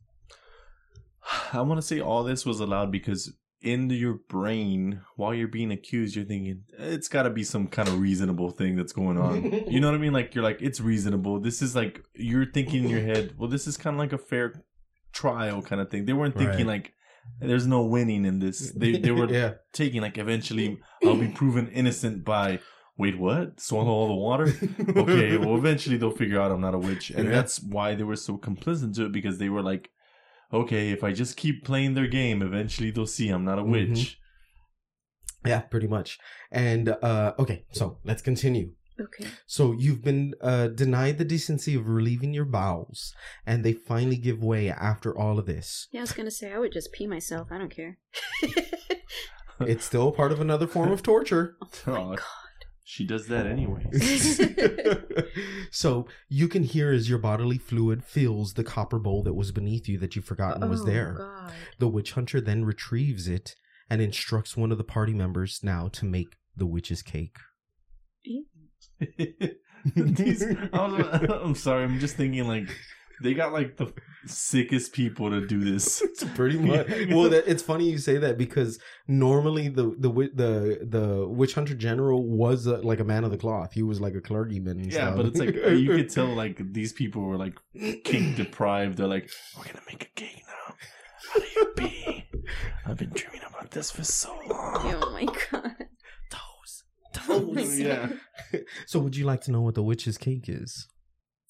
I 1.53 1.61
want 1.63 1.81
to 1.81 1.87
say 1.87 2.01
all 2.01 2.23
this 2.25 2.45
was 2.45 2.61
allowed 2.61 2.93
because 2.93 3.33
in 3.63 3.89
your 3.89 4.19
brain, 4.29 5.01
while 5.17 5.33
you're 5.33 5.49
being 5.49 5.73
accused, 5.73 6.15
you're 6.17 6.25
thinking 6.27 6.65
it's 6.79 7.09
got 7.09 7.23
to 7.23 7.31
be 7.31 7.43
some 7.43 7.67
kind 7.67 7.89
of 7.89 7.99
reasonable 7.99 8.51
thing 8.51 8.77
that's 8.77 8.93
going 8.93 9.17
on. 9.19 9.43
you 9.71 9.81
know 9.81 9.89
what 9.89 9.95
I 9.95 9.99
mean? 9.99 10.13
Like 10.13 10.35
you're 10.35 10.45
like 10.45 10.61
it's 10.61 10.81
reasonable. 10.81 11.41
This 11.41 11.63
is 11.63 11.75
like 11.75 12.03
you're 12.15 12.45
thinking 12.45 12.85
in 12.85 12.91
your 12.91 13.01
head. 13.15 13.35
Well, 13.39 13.49
this 13.49 13.67
is 13.67 13.77
kind 13.79 13.95
of 13.97 14.01
like 14.01 14.13
a 14.13 14.19
fair 14.19 14.53
trial 15.13 15.63
kind 15.63 15.81
of 15.81 15.91
thing. 15.91 16.05
They 16.05 16.13
weren't 16.13 16.37
thinking 16.37 16.67
Right. 16.67 16.83
like 16.85 16.93
there's 17.41 17.67
no 17.67 17.83
winning 17.87 18.27
in 18.27 18.39
this. 18.39 18.71
They 18.73 18.99
they 18.99 19.11
were 19.19 19.33
yeah. 19.33 19.53
taking 19.73 20.03
like 20.03 20.19
eventually 20.19 20.79
I'll 21.03 21.17
be 21.17 21.29
proven 21.29 21.69
innocent 21.69 22.23
by 22.25 22.61
wait 22.97 23.19
what 23.19 23.61
swallow 23.61 23.91
all 23.91 24.09
the 24.09 24.15
water. 24.15 24.47
okay, 24.97 25.37
well, 25.37 25.57
eventually 25.57 25.97
they'll 25.97 26.11
figure 26.11 26.41
out 26.41 26.53
I'm 26.53 26.61
not 26.61 26.75
a 26.75 26.79
witch, 26.79 27.11
and 27.11 27.25
Yeah. 27.27 27.31
that's 27.33 27.61
why 27.63 27.95
they 27.95 28.05
were 28.05 28.17
so 28.17 28.37
complicit 28.39 28.95
to 28.97 29.07
it 29.07 29.13
because 29.13 29.39
they 29.39 29.49
were 29.49 29.63
like, 29.63 29.91
okay, 30.53 30.91
if 30.91 31.03
I 31.03 31.13
just 31.13 31.37
keep 31.37 31.65
playing 31.65 31.95
their 31.95 32.07
game, 32.07 32.43
eventually 32.43 32.91
they'll 32.91 33.07
see 33.07 33.29
I'm 33.31 33.45
not 33.45 33.59
a 33.59 33.63
Mhm. 33.63 33.71
witch. 33.71 34.19
Yeah, 35.45 35.61
pretty 35.61 35.89
much. 35.89 36.19
And 36.51 36.89
uh 36.89 37.35
okay, 37.39 37.65
so 37.73 37.99
let's 38.05 38.23
continue. 38.23 38.73
okay. 39.01 39.27
So 39.47 39.73
you've 39.73 40.03
been 40.03 40.35
uh 40.41 40.69
denied 40.69 41.19
the 41.19 41.25
decency 41.25 41.75
of 41.75 41.89
relieving 41.89 42.33
your 42.33 42.45
bowels, 42.47 43.13
and 43.45 43.65
they 43.65 43.73
finally 43.73 44.17
give 44.17 44.43
way 44.43 44.71
after 44.71 45.17
all 45.19 45.39
of 45.39 45.47
this. 45.47 45.89
Yeah, 45.93 46.01
I 46.01 46.03
was 46.05 46.13
gonna 46.13 46.31
say 46.31 46.53
I 46.53 46.59
would 46.59 46.73
just 46.73 46.93
pee 46.93 47.07
myself. 47.07 47.49
I 47.51 47.59
don't 47.59 47.75
care. 47.75 47.99
It's 49.61 49.85
still 49.85 50.11
part 50.11 50.33
of 50.33 50.41
another 50.41 50.67
form 50.67 50.91
of 50.91 51.03
torture. 51.03 51.57
oh 51.87 52.05
my 52.11 52.17
god. 52.17 52.25
She 52.87 53.07
does 53.07 53.29
that 53.29 53.47
anyway. 53.47 53.87
so 55.71 56.07
you 56.29 56.49
can 56.49 56.63
hear 56.65 56.93
as 56.93 57.09
your 57.09 57.19
bodily 57.19 57.57
fluid 57.57 58.05
fills 58.05 58.55
the 58.55 58.65
copper 58.65 58.99
bowl 58.99 59.23
that 59.23 59.33
was 59.35 59.53
beneath 59.53 59.89
you 59.89 59.99
that 59.99 60.15
you've 60.15 60.27
forgotten 60.27 60.69
was 60.69 60.83
Oh, 60.83 60.85
there. 60.85 61.15
God. 61.19 61.53
The 61.79 61.89
witch 61.89 62.13
hunter 62.13 62.41
then 62.43 62.65
retrieves 62.65 63.27
it 63.27 63.55
and 63.89 64.03
instructs 64.03 64.57
one 64.57 64.71
of 64.71 64.77
the 64.79 64.85
party 64.85 65.15
members 65.15 65.61
now 65.63 65.89
to 65.89 66.05
make 66.05 66.37
the 66.57 66.67
witch's 66.67 67.03
cake. 67.03 67.37
These, 69.95 70.43
I 70.73 70.87
was, 70.87 71.31
I'm 71.43 71.55
sorry, 71.55 71.85
I'm 71.85 71.99
just 72.01 72.17
thinking 72.17 72.47
like 72.47 72.69
they 73.23 73.35
got 73.35 73.53
like 73.53 73.77
the 73.77 73.93
sickest 74.27 74.93
people 74.93 75.31
to 75.31 75.47
do 75.47 75.61
this. 75.65 76.03
It's 76.15 76.25
pretty 76.35 76.59
much. 76.71 76.87
Well, 77.11 77.29
that, 77.31 77.45
it's 77.47 77.63
funny 77.63 77.91
you 77.91 77.99
say 77.99 78.19
that 78.19 78.39
because 78.39 78.79
normally 79.09 79.69
the 79.69 79.95
the 79.99 80.09
wi- 80.09 80.31
the 80.35 80.79
the 80.83 81.27
witch 81.29 81.55
hunter 81.55 81.75
general 81.75 82.27
was 82.29 82.67
uh 82.67 82.81
like 82.83 83.01
a 83.01 83.05
man 83.05 83.25
of 83.25 83.31
the 83.31 83.39
cloth. 83.39 83.73
He 83.73 83.83
was 83.83 84.01
like 84.01 84.15
a 84.15 84.21
clergyman. 84.21 84.85
Yeah, 84.85 84.91
stuff. 84.91 85.17
but 85.17 85.27
it's 85.27 85.39
like 85.39 85.55
you 85.55 85.89
could 85.97 86.11
tell 86.11 86.27
like 86.27 86.73
these 86.73 86.93
people 86.93 87.23
were 87.23 87.37
like 87.37 87.55
cake 88.05 88.37
deprived. 88.37 88.99
They're 88.99 89.07
like, 89.09 89.29
we're 89.57 89.65
gonna 89.65 89.81
make 89.89 90.03
a 90.03 90.21
cake 90.21 90.43
now. 90.47 90.75
How 91.33 91.41
do 91.41 91.47
you 91.57 91.73
be? 91.77 92.25
I've 92.87 92.97
been 92.99 93.11
dreaming 93.11 93.41
about 93.49 93.71
this 93.71 93.91
for 93.91 94.05
so 94.05 94.31
long. 94.49 94.95
Oh 95.03 95.11
my 95.13 95.25
god. 95.51 95.75
Toes, 96.31 96.85
Oh 97.29 97.55
toes. 97.55 97.79
yeah. 97.81 98.09
So, 98.87 99.01
would 99.01 99.17
you 99.17 99.25
like 99.25 99.41
to 99.43 99.51
know 99.53 99.61
what 99.63 99.75
the 99.75 99.83
witch's 99.83 100.17
cake 100.19 100.45
is? 100.49 100.87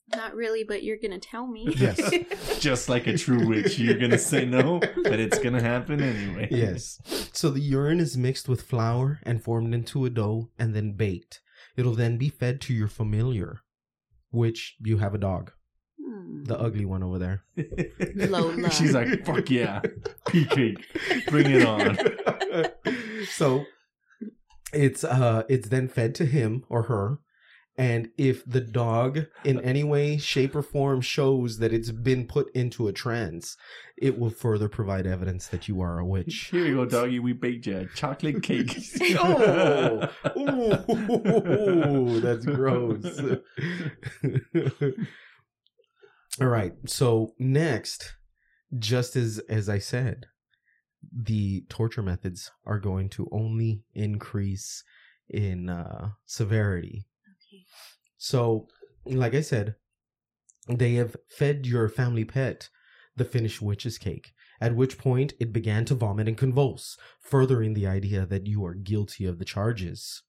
Not 0.09 0.35
really, 0.35 0.65
but 0.65 0.83
you're 0.83 0.99
gonna 0.99 1.19
tell 1.19 1.47
me. 1.47 1.67
Yes. 1.77 1.99
Just 2.61 2.89
like 2.89 3.07
a 3.07 3.17
true 3.17 3.47
witch, 3.49 3.79
you're 3.79 3.99
gonna 3.99 4.19
say 4.19 4.45
no, 4.45 4.79
but 5.03 5.19
it's 5.19 5.39
gonna 5.39 5.63
happen 5.63 6.03
anyway. 6.03 6.49
Yes. 6.51 6.99
So 7.33 7.51
the 7.51 7.61
urine 7.61 8.01
is 8.01 8.17
mixed 8.17 8.49
with 8.49 8.63
flour 8.63 9.21
and 9.23 9.43
formed 9.43 9.75
into 9.75 10.05
a 10.05 10.11
dough 10.11 10.51
and 10.59 10.75
then 10.75 10.93
baked. 10.93 11.41
It'll 11.77 11.95
then 11.95 12.19
be 12.19 12.29
fed 12.29 12.61
to 12.63 12.75
your 12.75 12.89
familiar, 12.89 13.63
which 14.31 14.77
you 14.81 14.99
have 14.99 15.15
a 15.15 15.19
dog, 15.19 15.53
Hmm. 16.01 16.45
the 16.45 16.59
ugly 16.61 16.85
one 16.85 17.03
over 17.03 17.19
there. 17.19 17.45
Lola. 18.15 18.71
She's 18.71 18.93
like, 18.95 19.25
fuck 19.25 19.49
yeah, 19.51 19.81
pea 20.29 20.45
cake, 20.45 20.85
bring 21.29 21.51
it 21.51 21.65
on. 21.67 21.97
so 23.31 23.65
it's 24.73 25.03
uh 25.05 25.45
it's 25.49 25.69
then 25.69 25.89
fed 25.89 26.15
to 26.17 26.27
him 26.27 26.65
or 26.69 26.83
her 26.85 27.19
and 27.77 28.09
if 28.17 28.45
the 28.45 28.61
dog 28.61 29.27
in 29.45 29.61
any 29.61 29.83
way 29.83 30.17
shape 30.17 30.55
or 30.55 30.63
form 30.63 31.01
shows 31.01 31.59
that 31.59 31.73
it's 31.73 31.91
been 31.91 32.27
put 32.27 32.49
into 32.55 32.87
a 32.87 32.93
trance 32.93 33.57
it 33.97 34.19
will 34.19 34.31
further 34.31 34.69
provide 34.69 35.07
evidence 35.07 35.49
that 35.49 35.69
you 35.69 35.81
are 35.81 35.99
a 35.99 36.07
witch 36.07 36.49
Here 36.51 36.67
you 36.67 36.75
go, 36.77 36.85
doggy. 36.85 37.19
We 37.19 37.33
baked 37.33 37.67
you 37.67 37.79
a 37.79 37.87
chocolate 37.87 38.43
cake. 38.43 38.77
Oh. 39.17 40.09
Ooh, 40.37 42.21
that's 42.21 42.45
gross. 42.45 43.21
All 46.41 46.49
right. 46.49 46.73
So 46.87 47.35
next, 47.39 48.15
just 48.79 49.17
as 49.17 49.41
as 49.49 49.69
I 49.69 49.79
said, 49.79 50.27
the 51.13 51.65
torture 51.69 52.03
methods 52.03 52.51
are 52.67 52.79
going 52.79 53.09
to 53.11 53.29
only 53.31 53.83
increase 53.95 54.83
in 55.29 55.69
uh, 55.69 56.11
severity. 56.27 57.07
So, 58.25 58.69
like 59.05 59.35
I 59.35 59.43
said, 59.43 59.75
they 60.67 60.95
have 60.95 61.15
fed 61.29 61.67
your 61.67 61.91
family 61.91 62.25
pet 62.25 62.71
the 63.15 63.25
finished 63.27 63.61
witch's 63.61 63.99
cake, 63.99 64.33
at 64.63 64.75
which 64.75 64.97
point 64.97 65.35
it 65.39 65.53
began 65.53 65.85
to 65.85 65.95
vomit 65.95 66.27
and 66.27 66.39
convulse, 66.39 66.97
furthering 67.21 67.75
the 67.75 67.87
idea 67.87 68.25
that 68.25 68.47
you 68.47 68.65
are 68.65 68.73
guilty 68.73 69.27
of 69.27 69.39
the 69.39 69.45
charges. 69.45 70.23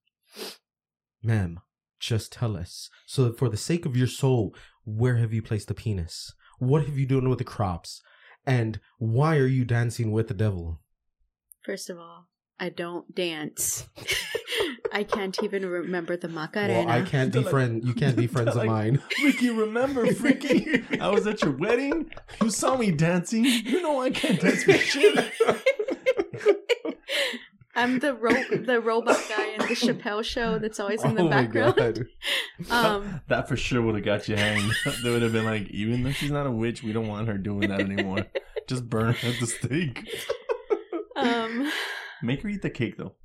Ma'am, 1.24 1.62
just 1.98 2.34
tell 2.34 2.58
us, 2.58 2.90
so 3.06 3.24
that 3.24 3.40
for 3.40 3.48
the 3.48 3.56
sake 3.56 3.86
of 3.86 3.96
your 3.96 4.08
soul, 4.08 4.54
where 4.84 5.16
have 5.16 5.34
you 5.34 5.42
placed 5.42 5.70
the 5.70 5.74
penis? 5.74 6.34
What 6.60 6.86
have 6.86 6.98
you 6.98 7.06
done 7.06 7.30
with 7.30 7.38
the 7.38 7.46
crops? 7.46 8.02
And 8.46 8.82
why 8.98 9.38
are 9.38 9.48
you 9.48 9.64
dancing 9.64 10.12
with 10.12 10.28
the 10.28 10.34
devil? 10.34 10.82
First 11.64 11.90
of 11.90 11.98
all, 11.98 12.28
I 12.60 12.68
don't 12.68 13.16
dance. 13.16 13.88
I 14.96 15.04
can't 15.04 15.38
even 15.44 15.66
remember 15.66 16.16
the 16.16 16.30
Macarena. 16.30 16.74
Well, 16.86 16.90
I 16.90 17.02
can't 17.02 17.32
They're 17.34 17.42
be 17.44 17.50
like- 17.52 17.84
You 17.86 17.94
can't 17.94 18.16
be 18.16 18.28
friends 18.28 18.52
of 18.52 18.56
Like- 18.56 18.68
mine. 18.68 19.02
Ricky, 19.24 19.50
remember, 19.50 20.06
freaky? 20.22 20.84
I 21.02 21.10
was 21.10 21.28
at 21.28 21.42
your 21.42 21.52
wedding. 21.52 22.10
You 22.42 22.50
saw 22.50 22.78
me 22.78 22.92
dancing. 22.92 23.44
You 23.44 23.82
know 23.82 24.02
I 24.02 24.10
can't 24.12 24.40
dance 24.40 24.64
for 24.64 24.72
shit. 24.74 25.34
I'm 27.78 28.00
the 28.00 28.14
ro- 28.14 28.32
the 28.64 28.80
robot 28.80 29.22
guy 29.36 29.48
in 29.48 29.60
the 29.60 29.76
Chappelle 29.76 30.24
show 30.24 30.58
that's 30.60 30.80
always 30.80 31.04
in 31.04 31.14
the 31.16 31.24
oh 31.24 31.28
my 31.28 31.42
background. 31.42 31.76
god! 31.76 32.06
Um, 32.72 33.20
that 33.28 33.50
for 33.50 33.58
sure 33.58 33.82
would 33.82 33.96
have 33.96 34.06
got 34.06 34.30
you 34.30 34.38
hanged. 34.38 34.72
they 35.04 35.12
would 35.12 35.22
have 35.22 35.34
been 35.34 35.44
like, 35.44 35.70
even 35.72 36.04
though 36.04 36.12
she's 36.12 36.32
not 36.32 36.48
a 36.48 36.52
witch, 36.52 36.84
we 36.84 36.94
don't 36.94 37.08
want 37.10 37.28
her 37.28 37.38
doing 37.38 37.68
that 37.70 37.82
anymore. 37.82 38.28
Just 38.68 38.90
burn 38.90 39.14
her 39.14 39.28
at 39.28 39.40
the 39.42 39.48
stake. 39.48 40.08
um, 41.18 41.70
Make 42.24 42.44
her 42.44 42.50
eat 42.50 42.62
the 42.62 42.70
cake 42.70 42.96
though. 42.98 43.16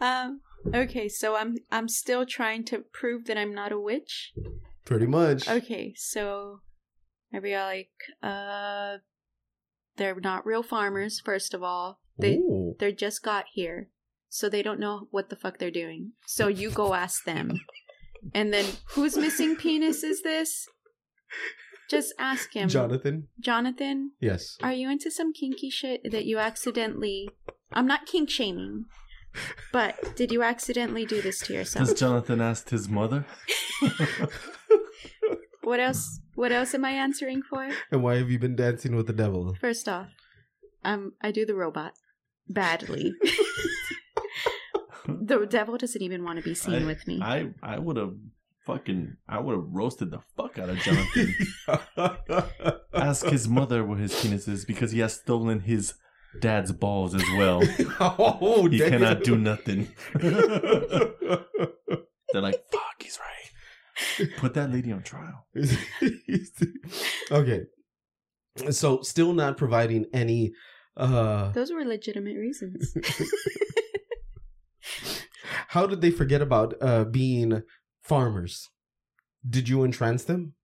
um, 0.00 0.40
okay, 0.74 1.08
so 1.08 1.36
I'm 1.36 1.56
I'm 1.70 1.88
still 1.88 2.26
trying 2.26 2.64
to 2.66 2.84
prove 2.92 3.26
that 3.26 3.38
I'm 3.38 3.54
not 3.54 3.72
a 3.72 3.80
witch. 3.80 4.32
Pretty 4.84 5.06
much. 5.06 5.48
Okay, 5.48 5.94
so 5.96 6.60
maybe 7.32 7.54
I 7.54 7.64
like 7.64 7.90
uh, 8.22 8.98
they're 9.96 10.18
not 10.20 10.46
real 10.46 10.62
farmers. 10.62 11.20
First 11.20 11.54
of 11.54 11.62
all, 11.62 12.00
they 12.18 12.36
Ooh. 12.36 12.74
they 12.78 12.92
just 12.92 13.22
got 13.22 13.46
here, 13.52 13.90
so 14.28 14.48
they 14.48 14.62
don't 14.62 14.80
know 14.80 15.08
what 15.10 15.30
the 15.30 15.36
fuck 15.36 15.58
they're 15.58 15.70
doing. 15.70 16.12
So 16.26 16.48
you 16.48 16.70
go 16.70 16.94
ask 16.94 17.24
them, 17.24 17.60
and 18.34 18.52
then 18.52 18.64
whose 18.90 19.16
missing 19.16 19.56
penis 19.56 20.02
is 20.02 20.22
this? 20.22 20.66
Just 21.90 22.12
ask 22.18 22.54
him, 22.54 22.68
Jonathan. 22.68 23.28
Jonathan. 23.40 24.12
Yes. 24.20 24.56
Are 24.62 24.72
you 24.72 24.90
into 24.90 25.10
some 25.10 25.32
kinky 25.32 25.70
shit 25.70 26.02
that 26.10 26.26
you 26.26 26.38
accidentally? 26.38 27.30
I'm 27.72 27.86
not 27.86 28.06
kink 28.06 28.28
shaming, 28.30 28.84
but 29.72 30.16
did 30.16 30.32
you 30.32 30.42
accidentally 30.42 31.04
do 31.06 31.20
this 31.22 31.40
to 31.40 31.54
yourself? 31.54 31.88
Has 31.88 31.98
Jonathan 31.98 32.40
asked 32.40 32.70
his 32.70 32.88
mother? 32.88 33.24
What 35.68 35.80
else? 35.80 36.20
What 36.34 36.50
else 36.50 36.72
am 36.72 36.86
I 36.86 36.92
answering 36.92 37.42
for? 37.42 37.68
And 37.92 38.02
why 38.02 38.16
have 38.16 38.30
you 38.30 38.38
been 38.38 38.56
dancing 38.56 38.96
with 38.96 39.06
the 39.06 39.12
devil? 39.12 39.54
First 39.60 39.86
off, 39.86 40.08
um, 40.82 41.12
I 41.20 41.30
do 41.30 41.44
the 41.44 41.54
robot 41.54 41.92
badly. 42.48 43.12
the 45.06 45.44
devil 45.44 45.76
doesn't 45.76 46.00
even 46.00 46.24
want 46.24 46.38
to 46.38 46.42
be 46.42 46.54
seen 46.54 46.84
I- 46.84 46.86
with 46.86 47.06
me. 47.06 47.20
I 47.22 47.50
I 47.62 47.78
would 47.78 47.98
have 47.98 48.14
fucking 48.64 49.18
I 49.28 49.40
would 49.40 49.56
have 49.56 49.66
roasted 49.68 50.10
the 50.10 50.20
fuck 50.38 50.58
out 50.58 50.70
of 50.70 50.78
Jonathan. 50.78 51.34
Ask 52.94 53.26
his 53.26 53.46
mother 53.46 53.84
where 53.84 53.98
his 53.98 54.18
penis 54.18 54.48
is 54.48 54.64
because 54.64 54.92
he 54.92 55.00
has 55.00 55.16
stolen 55.16 55.60
his 55.60 55.92
dad's 56.40 56.72
balls 56.72 57.14
as 57.14 57.24
well. 57.36 57.62
oh, 58.00 58.68
He 58.70 58.78
damn. 58.78 58.90
cannot 58.90 59.24
do 59.24 59.36
nothing. 59.36 59.88
They're 60.14 61.42
like, 62.42 62.62
fuck, 62.70 62.82
he's 63.00 63.18
right. 63.18 64.30
Put 64.36 64.54
that 64.54 64.70
lady 64.70 64.92
on 64.92 65.02
trial. 65.02 65.46
okay. 67.30 67.62
So 68.70 69.02
still 69.02 69.32
not 69.32 69.56
providing 69.56 70.06
any 70.12 70.52
uh 70.96 71.52
Those 71.52 71.72
were 71.72 71.84
legitimate 71.84 72.36
reasons. 72.36 72.94
how 75.68 75.86
did 75.86 76.00
they 76.00 76.10
forget 76.10 76.42
about 76.42 76.74
uh 76.80 77.04
being 77.04 77.62
farmers? 78.02 78.68
Did 79.48 79.68
you 79.68 79.84
entrance 79.84 80.24
them? 80.24 80.54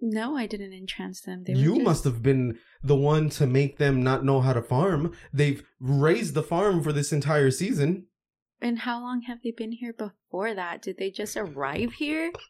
No, 0.00 0.36
I 0.36 0.46
didn't 0.46 0.72
entrance 0.72 1.20
them. 1.20 1.44
They 1.44 1.54
you 1.54 1.74
just- 1.74 1.84
must 1.84 2.04
have 2.04 2.22
been 2.22 2.58
the 2.82 2.96
one 2.96 3.28
to 3.30 3.46
make 3.46 3.78
them 3.78 4.02
not 4.02 4.24
know 4.24 4.40
how 4.40 4.52
to 4.52 4.62
farm. 4.62 5.12
They've 5.32 5.62
raised 5.80 6.34
the 6.34 6.42
farm 6.42 6.82
for 6.82 6.92
this 6.92 7.12
entire 7.12 7.50
season. 7.50 8.06
And 8.60 8.80
how 8.80 9.00
long 9.00 9.22
have 9.22 9.38
they 9.44 9.52
been 9.56 9.70
here 9.70 9.92
before 9.92 10.52
that? 10.52 10.82
Did 10.82 10.96
they 10.98 11.10
just 11.10 11.36
arrive 11.36 11.92
here? 11.94 12.32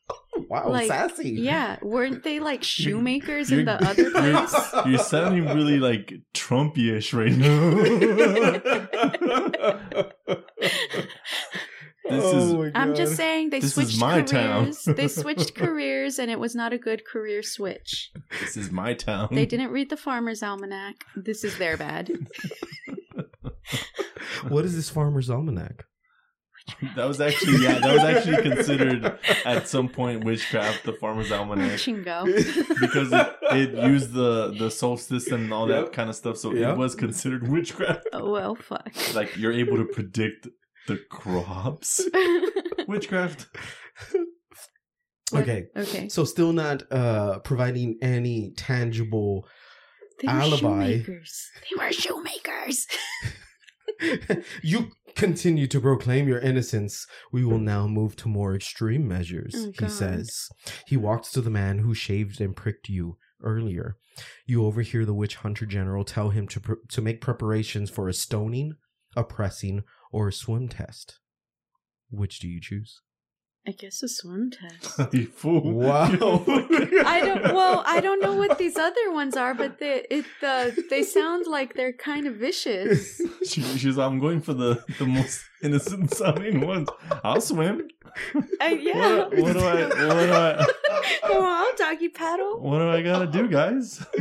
Wow, 0.48 0.68
Like, 0.70 0.86
sassy. 0.86 1.30
Yeah, 1.30 1.78
weren't 1.82 2.22
they 2.22 2.38
like 2.38 2.62
shoemakers 2.76 3.50
in 3.50 3.64
the 3.64 3.72
other 3.84 4.10
place? 4.12 4.86
You're 4.86 4.98
sounding 5.00 5.46
really 5.46 5.80
like 5.80 6.12
Trumpy-ish 6.32 7.12
right 7.12 7.32
now. 7.32 7.72
This 12.10 12.24
Oh 12.24 12.56
my 12.64 12.70
I'm 12.74 12.94
just 12.94 13.16
saying 13.16 13.50
they 13.50 13.60
This 13.60 13.76
is 13.76 13.88
switched 13.88 14.00
my 14.00 14.22
town. 14.22 14.64
careers. 14.72 14.84
they 14.84 15.08
switched 15.08 15.54
careers 15.62 16.18
and 16.18 16.30
it 16.30 16.38
was 16.40 16.54
not 16.54 16.72
a 16.72 16.78
good 16.78 17.04
career 17.04 17.42
switch. 17.42 18.10
this 18.40 18.56
is 18.56 18.70
my 18.70 18.94
town. 18.94 19.28
They 19.32 19.46
didn't 19.46 19.70
read 19.70 19.90
the 19.90 19.96
farmer's 19.96 20.42
almanac. 20.42 21.04
This 21.16 21.44
is 21.44 21.58
their 21.58 21.76
bad. 21.76 22.10
What 24.48 24.64
is 24.64 24.74
this 24.76 24.88
farmer's 24.88 25.30
almanac? 25.30 25.84
That 26.96 27.08
was 27.08 27.20
actually 27.20 27.62
yeah, 27.64 27.78
that 27.78 27.92
was 27.92 28.04
actually 28.04 28.42
considered 28.42 29.18
at 29.44 29.66
some 29.68 29.88
point 29.88 30.24
witchcraft, 30.24 30.84
the 30.84 30.92
farmer's 30.92 31.32
almanac. 31.32 31.72
Chingo. 31.72 32.24
because 32.80 33.10
it, 33.12 33.36
it 33.74 33.84
used 33.84 34.12
the 34.12 34.54
the 34.58 34.70
solstice 34.70 35.28
and 35.28 35.52
all 35.52 35.68
Yep. 35.68 35.84
that 35.86 35.92
kind 35.92 36.08
of 36.10 36.16
stuff, 36.16 36.36
so 36.36 36.52
Yep. 36.52 36.72
it 36.74 36.76
was 36.78 36.94
considered 36.94 37.48
witchcraft. 37.48 38.06
Oh, 38.12 38.30
well, 38.30 38.54
fuck. 38.54 38.90
Like 39.14 39.36
you're 39.36 39.52
able 39.52 39.76
to 39.78 39.86
predict 39.86 40.48
the 40.88 40.96
crops. 41.08 42.00
Witchcraft. 42.88 43.46
Okay. 45.34 45.66
okay. 45.76 46.08
So 46.08 46.24
still 46.24 46.52
not 46.52 46.90
uh 46.90 47.38
providing 47.40 47.98
any 48.02 48.52
tangible 48.56 49.46
They 50.20 50.26
were 50.28 50.40
alibi. 50.40 50.58
shoemakers. 51.02 51.46
They 51.62 51.84
were 51.84 51.92
shoemakers. 51.92 52.86
you 54.62 54.90
continue 55.14 55.66
to 55.66 55.80
proclaim 55.80 56.28
your 56.28 56.38
innocence. 56.38 57.06
We 57.32 57.44
will 57.44 57.58
now 57.58 57.86
move 57.86 58.16
to 58.16 58.28
more 58.28 58.54
extreme 58.54 59.06
measures, 59.06 59.54
Oh, 59.56 59.72
he 59.78 59.88
says. 59.88 60.48
He 60.86 60.96
walks 60.96 61.30
to 61.32 61.40
the 61.40 61.50
man 61.50 61.78
who 61.80 61.94
shaved 61.94 62.40
and 62.40 62.56
pricked 62.56 62.88
you 62.88 63.18
earlier. 63.42 63.96
You 64.46 64.64
overhear 64.64 65.04
the 65.04 65.14
witch 65.14 65.36
hunter 65.36 65.66
general 65.66 66.04
tell 66.04 66.30
him 66.30 66.48
to 66.48 66.60
pr- 66.60 66.72
to 66.88 67.02
make 67.02 67.20
preparations 67.20 67.90
for 67.90 68.08
a 68.08 68.14
stoning, 68.14 68.72
a 69.16 69.24
pressing, 69.24 69.82
or 70.12 70.28
a 70.28 70.32
swim 70.32 70.68
test. 70.68 71.18
Which 72.10 72.38
do 72.38 72.48
you 72.48 72.60
choose? 72.60 73.00
I 73.68 73.72
guess 73.72 74.02
a 74.02 74.08
swim 74.08 74.50
test. 74.50 74.98
you 75.12 75.26
fool. 75.26 75.72
Wow. 75.72 76.06
I 77.04 77.20
don't. 77.22 77.54
Well, 77.54 77.82
I 77.86 78.00
don't 78.00 78.22
know 78.22 78.34
what 78.34 78.56
these 78.56 78.78
other 78.78 79.12
ones 79.12 79.36
are, 79.36 79.52
but 79.52 79.78
they 79.78 80.06
it 80.10 80.24
uh, 80.42 80.70
they 80.88 81.02
sound 81.02 81.46
like 81.46 81.74
they're 81.74 81.92
kind 81.92 82.26
of 82.26 82.36
vicious. 82.36 83.20
she, 83.46 83.60
she's 83.62 83.98
I'm 83.98 84.20
going 84.20 84.40
for 84.40 84.54
the, 84.54 84.82
the 84.98 85.04
most 85.04 85.44
innocent 85.62 86.14
sounding 86.14 86.66
ones. 86.66 86.88
I'll 87.22 87.42
swim. 87.42 87.88
Uh, 88.34 88.66
yeah. 88.68 89.18
What, 89.18 89.36
what 89.36 89.52
do 89.52 89.58
I 89.60 89.82
what 89.82 90.14
do 90.14 90.32
I 90.32 90.66
Come 91.26 91.42
on, 91.44 91.66
doggy 91.76 92.08
paddle. 92.08 92.60
what 92.60 92.78
do 92.78 92.88
I 92.90 93.02
gotta 93.02 93.26
do, 93.26 93.48
guys? 93.48 94.04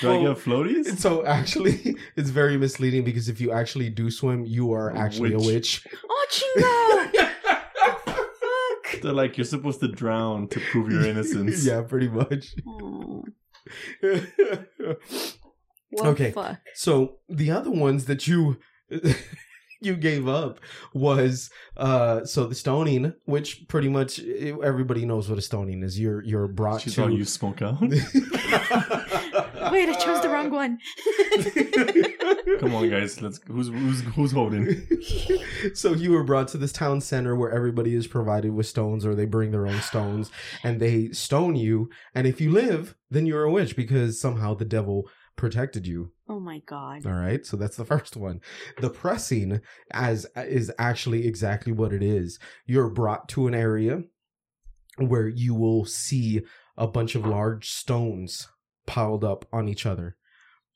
Do 0.00 0.08
I 0.10 0.18
Well, 0.18 0.34
get 0.34 0.44
floaties? 0.44 0.98
So 0.98 1.24
actually, 1.26 1.96
it's 2.16 2.30
very 2.30 2.56
misleading 2.56 3.04
because 3.04 3.28
if 3.28 3.40
you 3.40 3.52
actually 3.52 3.90
do 3.90 4.10
swim, 4.10 4.44
you 4.44 4.72
are 4.72 4.90
A 4.90 4.98
actually 4.98 5.34
witch. 5.34 5.44
a 5.44 5.46
witch. 5.46 5.86
Oh, 6.08 6.26
chingo! 6.30 7.30
Fuck. 8.04 9.00
They're 9.02 9.12
like 9.12 9.36
you're 9.38 9.44
supposed 9.44 9.80
to 9.80 9.88
drown 9.88 10.48
to 10.48 10.60
prove 10.60 10.90
your 10.92 11.04
innocence. 11.06 11.64
yeah, 11.64 11.82
pretty 11.82 12.08
much. 12.08 12.54
Oh, 12.68 13.24
what 15.90 16.06
Okay. 16.06 16.30
fuck? 16.32 16.58
so 16.74 17.18
the 17.28 17.50
other 17.50 17.70
ones 17.70 18.04
that 18.06 18.26
you 18.28 18.58
you 19.80 19.96
gave 19.96 20.28
up 20.28 20.60
was 20.94 21.50
uh 21.76 22.24
so 22.24 22.46
the 22.46 22.54
stoning, 22.54 23.14
which 23.24 23.66
pretty 23.68 23.88
much 23.88 24.18
eh, 24.20 24.54
everybody 24.62 25.04
knows 25.06 25.28
what 25.28 25.38
a 25.38 25.42
stoning 25.42 25.82
is. 25.82 25.98
You're 25.98 26.22
you're 26.22 26.48
brought 26.48 26.82
She's 26.82 26.94
to. 26.94 27.02
all 27.02 27.10
you 27.10 27.24
smoke 27.24 27.62
out. 27.62 27.80
Wait, 29.72 29.88
I 29.88 29.94
chose 29.94 30.20
the 30.22 30.28
wrong 30.30 30.50
one. 30.50 30.78
Come 32.60 32.74
on, 32.74 32.90
guys. 32.90 33.20
Let's. 33.22 33.40
Who's 33.46 33.68
who's 33.68 34.00
who's 34.14 34.32
holding? 34.32 34.86
so 35.74 35.92
you 35.92 36.12
were 36.12 36.24
brought 36.24 36.48
to 36.48 36.58
this 36.58 36.72
town 36.72 37.00
center 37.00 37.34
where 37.36 37.50
everybody 37.50 37.94
is 37.94 38.06
provided 38.06 38.52
with 38.52 38.66
stones 38.66 39.06
or 39.06 39.14
they 39.14 39.24
bring 39.26 39.50
their 39.50 39.66
own 39.66 39.80
stones 39.80 40.30
and 40.62 40.80
they 40.80 41.10
stone 41.12 41.56
you 41.56 41.88
and 42.14 42.26
if 42.26 42.40
you 42.40 42.50
live 42.50 42.94
then 43.10 43.26
you're 43.26 43.44
a 43.44 43.50
witch 43.50 43.76
because 43.76 44.20
somehow 44.20 44.54
the 44.54 44.64
devil 44.64 45.08
protected 45.40 45.86
you. 45.86 46.12
Oh 46.28 46.38
my 46.38 46.60
god. 46.66 47.06
all 47.06 47.14
right? 47.14 47.44
So 47.46 47.56
that's 47.56 47.78
the 47.78 47.84
first 47.94 48.14
one. 48.14 48.40
The 48.78 48.90
pressing 48.90 49.60
as 49.90 50.26
is 50.36 50.70
actually 50.78 51.26
exactly 51.26 51.72
what 51.72 51.94
it 51.94 52.02
is. 52.02 52.38
You're 52.66 52.90
brought 52.90 53.26
to 53.30 53.46
an 53.46 53.54
area 53.54 54.02
where 54.98 55.26
you 55.26 55.54
will 55.54 55.86
see 55.86 56.42
a 56.76 56.86
bunch 56.86 57.14
of 57.14 57.24
large 57.24 57.70
stones 57.70 58.48
piled 58.86 59.24
up 59.24 59.46
on 59.50 59.66
each 59.66 59.86
other. 59.86 60.16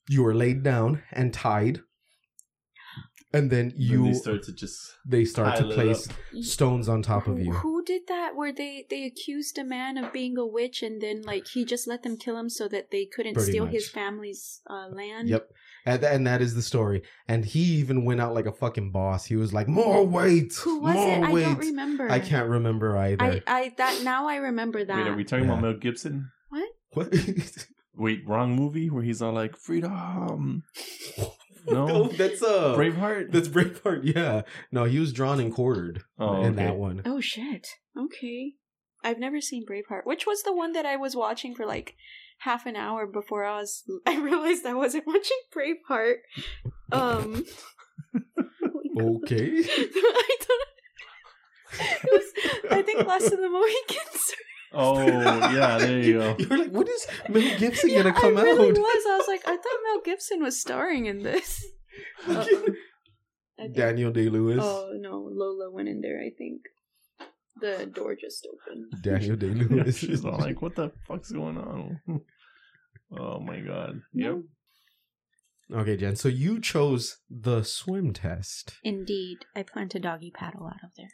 You 0.09 0.25
are 0.27 0.35
laid 0.35 0.63
down 0.63 1.03
and 1.13 1.33
tied 1.33 1.81
and 3.35 3.51
then 3.51 3.73
you 3.77 4.05
Then 4.05 4.13
they 4.13 4.19
start 4.19 4.43
to 4.45 4.53
just. 4.53 4.95
they 5.05 5.25
start 5.25 5.57
to 5.59 5.65
place 5.65 6.09
stones 6.41 6.89
on 6.89 7.03
top 7.03 7.27
of 7.27 7.39
you. 7.39 7.53
Who 7.53 7.85
did 7.85 8.03
that? 8.09 8.37
Where 8.37 8.53
they 8.53 8.87
they 8.89 9.05
accused 9.05 9.59
a 9.59 9.65
man 9.65 9.99
of 9.99 10.13
being 10.13 10.39
a 10.39 10.47
witch, 10.47 10.83
and 10.83 11.03
then 11.03 11.23
like 11.23 11.47
he 11.49 11.65
just 11.65 11.87
let 11.87 12.03
them 12.05 12.17
kill 12.17 12.37
him 12.39 12.49
so 12.49 12.69
that 12.69 12.91
they 12.91 13.05
couldn't 13.05 13.35
Pretty 13.35 13.51
steal 13.53 13.65
much. 13.65 13.75
his 13.75 13.89
family's 13.89 14.61
uh, 14.71 14.89
land. 14.91 15.29
Yep. 15.29 15.51
And, 15.87 16.03
and 16.03 16.27
that 16.27 16.41
is 16.41 16.55
the 16.55 16.63
story. 16.63 17.03
And 17.29 17.45
he 17.45 17.61
even 17.83 18.07
went 18.07 18.19
out 18.23 18.33
like 18.33 18.47
a 18.47 18.53
fucking 18.53 18.91
boss. 18.91 19.27
He 19.27 19.37
was 19.37 19.53
like, 19.53 19.69
more 19.69 20.07
weight. 20.07 20.55
Who 20.65 20.79
was 20.81 20.95
more 20.95 21.09
it? 21.19 21.23
I 21.29 21.33
weight. 21.33 21.43
don't 21.45 21.59
remember. 21.59 22.11
I 22.11 22.21
can't 22.21 22.49
remember 22.49 22.97
either. 22.97 23.23
I 23.23 23.43
I 23.47 23.75
that 23.77 24.01
now 24.03 24.27
I 24.27 24.37
remember 24.37 24.83
that. 24.83 24.97
Wait, 24.97 25.07
are 25.09 25.15
we 25.17 25.25
talking 25.25 25.45
Yeah. 25.45 25.53
about 25.59 25.63
Mel 25.63 25.75
Gibson? 25.75 26.31
what 26.49 26.69
What? 26.93 27.09
Wait, 27.97 28.27
wrong 28.27 28.57
movie 28.57 28.89
where 28.91 29.03
he's 29.05 29.21
all 29.23 29.33
like 29.35 29.57
freedom. 29.57 30.63
no, 31.73 31.87
No? 31.87 32.09
that's 32.09 32.43
uh 32.43 32.75
Braveheart. 32.77 33.33
That's 33.33 33.49
Braveheart. 33.49 34.03
Yeah. 34.15 34.43
No, 34.73 34.85
he 34.85 34.99
was 34.99 35.13
drawn 35.13 35.41
and 35.41 35.53
quartered 35.55 36.03
Oh, 36.19 36.43
in 36.43 36.55
okay. 36.55 36.65
that 36.67 36.77
one. 36.77 37.03
Oh 37.05 37.21
shit. 37.21 37.67
Okay. 37.99 38.53
I've 39.03 39.19
never 39.19 39.41
seen 39.41 39.65
Braveheart. 39.67 40.03
Which 40.05 40.27
was 40.27 40.43
the 40.43 40.55
one 40.55 40.73
that 40.73 40.87
I 40.87 40.97
was 40.97 41.15
watching 41.15 41.55
for 41.55 41.67
like 41.67 41.95
half 42.39 42.67
an 42.67 42.77
hour 42.77 43.07
before 43.07 43.45
I 43.45 43.61
was 43.61 43.83
I 44.07 44.19
realized 44.19 44.67
I 44.67 44.75
wasn't 44.75 45.07
watching 45.07 45.39
Braveheart. 45.55 46.17
Um 46.93 47.45
Okay. 49.01 49.51
I 49.65 50.37
don't 50.41 50.69
it 51.77 52.09
was, 52.13 52.71
I 52.71 52.83
think 52.83 53.05
Last 53.05 53.25
of 53.33 53.41
the 53.41 53.49
Mohicans. 53.49 54.33
Oh 54.75 54.99
yeah, 55.07 55.79
there 55.79 55.99
you 56.01 56.13
go. 56.15 56.37
You're 56.39 56.59
like, 56.59 56.71
what 56.71 56.89
is 56.89 57.07
Mel 57.29 57.59
Gibson 57.59 57.91
Yeah, 57.91 58.03
gonna 58.03 58.13
come 58.15 58.37
I 58.37 58.43
really 58.43 58.71
out? 58.71 58.77
was. 58.77 59.05
I 59.09 59.17
was 59.17 59.29
like, 59.29 59.43
I 59.47 59.57
thought 59.57 59.81
Mel 59.85 60.01
Gibson 60.05 60.43
was 60.43 60.61
starring 60.61 61.07
in 61.07 61.23
this. 61.23 61.65
Uh, 63.57 63.69
Daniel 63.73 64.11
Day 64.11 64.29
Lewis. 64.29 64.59
Oh 64.61 64.91
no, 64.99 65.29
Lola 65.33 65.71
went 65.71 65.89
in 65.89 66.01
there. 66.01 66.19
I 66.21 66.31
think 66.37 66.63
the 67.61 67.87
door 67.87 68.17
just 68.21 68.45
opened. 68.53 68.93
Daniel 69.03 69.37
Day 69.37 69.47
Yeah, 69.49 69.63
Lewis. 69.71 69.97
she's 69.99 70.25
all 70.25 70.39
like, 70.39 70.61
"What 70.61 70.75
the 70.75 70.91
fuck's 71.07 71.31
going 71.31 71.57
on?" 71.59 72.01
Oh 73.17 73.39
my 73.39 73.61
god. 73.61 74.01
Yep. 74.13 74.39
Okay, 75.73 75.97
Jen. 75.97 76.17
So 76.17 76.29
you 76.29 76.61
chose 76.61 77.19
the 77.31 77.63
swim 77.63 78.13
test. 78.13 78.75
Indeed, 78.83 79.45
I 79.55 79.63
plan 79.63 79.89
to 79.91 80.01
doggy 80.01 80.33
paddle 80.35 80.67
out 80.67 80.83
of 80.83 80.91
there. 80.97 81.11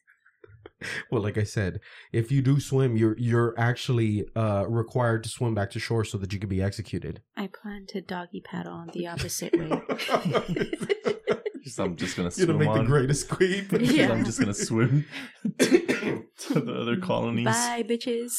Well, 1.11 1.23
like 1.23 1.37
I 1.37 1.45
said, 1.45 1.81
if 2.13 2.33
you 2.33 2.41
do 2.43 2.59
swim, 2.61 2.97
you're 2.97 3.17
you're 3.19 3.55
actually 3.59 4.25
uh, 4.35 4.65
required 4.69 5.23
to 5.25 5.29
swim 5.29 5.55
back 5.55 5.71
to 5.73 5.79
shore 5.79 6.05
so 6.05 6.17
that 6.19 6.33
you 6.33 6.39
can 6.39 6.49
be 6.49 6.63
executed. 6.63 7.21
I 7.37 7.49
plan 7.49 7.87
to 7.89 8.01
doggy 8.01 8.41
paddle 8.41 8.73
on 8.73 8.89
the 8.95 9.07
opposite 9.07 9.53
way. 9.59 9.83
She's, 11.63 11.79
I'm 11.79 11.97
just 11.97 12.17
gonna 12.17 12.29
You're 12.37 12.47
swim 12.47 12.47
gonna 12.47 12.59
make 12.59 12.69
on. 12.69 12.79
the 12.79 12.85
great 12.85 13.11
escape. 13.11 13.73
Yeah. 13.81 14.11
I'm 14.13 14.25
just 14.25 14.41
gonna 14.41 14.55
swim 14.55 15.05
to 15.59 16.25
the 16.61 16.75
other 16.75 16.97
colonies. 16.97 17.45
Bye, 17.45 17.85
bitches. 17.87 18.33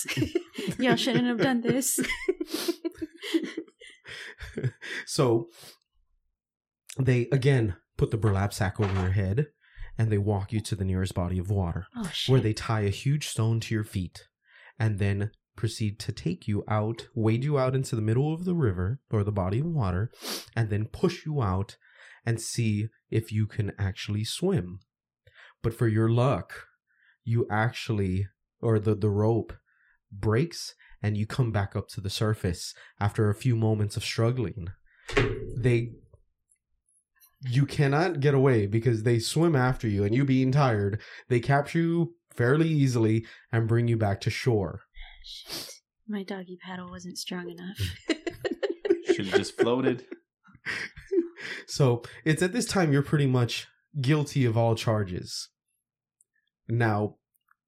Y'all 0.80 0.96
shouldn't 0.96 1.28
have 1.28 1.40
done 1.40 1.62
this. 1.62 2.00
so 5.06 5.50
they 7.00 7.28
again 7.32 7.76
put 7.98 8.12
the 8.12 8.18
burlap 8.18 8.54
sack 8.54 8.80
over 8.80 8.94
your 9.02 9.12
head 9.12 9.48
and 9.98 10.12
they 10.12 10.18
walk 10.18 10.52
you 10.52 10.60
to 10.62 10.76
the 10.76 10.86
nearest 10.86 11.14
body 11.14 11.38
of 11.38 11.50
water 11.50 11.88
Oh 11.96 12.12
where 12.28 12.40
they 12.40 12.54
tie 12.54 12.82
a 12.82 12.90
huge 12.90 13.28
stone 13.28 13.60
to 13.62 13.74
your 13.74 13.84
feet 13.84 14.28
and 14.80 15.00
then 15.00 15.32
proceed 15.56 16.00
to 16.00 16.12
take 16.12 16.48
you 16.48 16.64
out, 16.68 17.08
wade 17.14 17.44
you 17.44 17.60
out 17.60 17.76
into 17.76 17.96
the 17.96 18.02
middle 18.02 18.34
of 18.34 18.46
the 18.46 18.56
river 18.56 19.00
or 19.12 19.24
the 19.24 19.32
body 19.32 19.60
of 19.60 19.66
water, 19.68 20.12
and 20.56 20.70
then 20.70 20.86
push 20.86 21.26
you 21.26 21.42
out 21.42 21.78
and 22.26 22.42
see 22.42 22.88
if 23.10 23.32
you 23.32 23.46
can 23.46 23.72
actually 23.78 24.24
swim. 24.24 24.80
But 25.62 25.74
for 25.74 25.88
your 25.88 26.10
luck, 26.10 26.68
you 27.24 27.46
actually, 27.52 28.28
or 28.62 28.80
the, 28.80 28.96
the 28.96 29.10
rope 29.10 29.54
breaks 30.12 30.74
and 31.02 31.18
you 31.18 31.26
come 31.26 31.52
back 31.52 31.76
up 31.76 31.88
to 31.90 32.02
the 32.02 32.10
surface 32.10 32.74
after 33.00 33.30
a 33.30 33.36
few 33.36 33.56
moments 33.56 33.98
of 33.98 34.04
struggling. 34.04 34.70
They 35.56 35.92
you 37.50 37.66
cannot 37.66 38.20
get 38.20 38.34
away 38.34 38.68
because 38.68 39.04
they 39.04 39.20
swim 39.20 39.56
after 39.56 39.88
you 39.88 40.04
and 40.04 40.14
you 40.14 40.24
being 40.24 40.52
tired 40.52 41.02
they 41.28 41.40
capture 41.40 41.80
you 41.80 42.16
fairly 42.36 42.70
easily 42.70 43.26
and 43.52 43.68
bring 43.68 43.88
you 43.88 43.98
back 43.98 44.22
to 44.22 44.30
shore 44.30 44.82
Shit. 45.24 45.72
My 46.08 46.24
doggy 46.24 46.58
paddle 46.62 46.90
wasn't 46.90 47.18
strong 47.18 47.50
enough. 47.50 47.78
Should 49.06 49.28
have 49.28 49.38
just 49.38 49.56
floated. 49.56 50.06
so 51.68 52.02
it's 52.26 52.42
at 52.42 52.54
this 52.54 52.66
time 52.66 52.92
you're 52.92 53.02
pretty 53.02 53.28
much 53.28 53.68
guilty 54.00 54.46
of 54.46 54.58
all 54.58 54.76
charges 54.76 55.50
now 56.68 57.16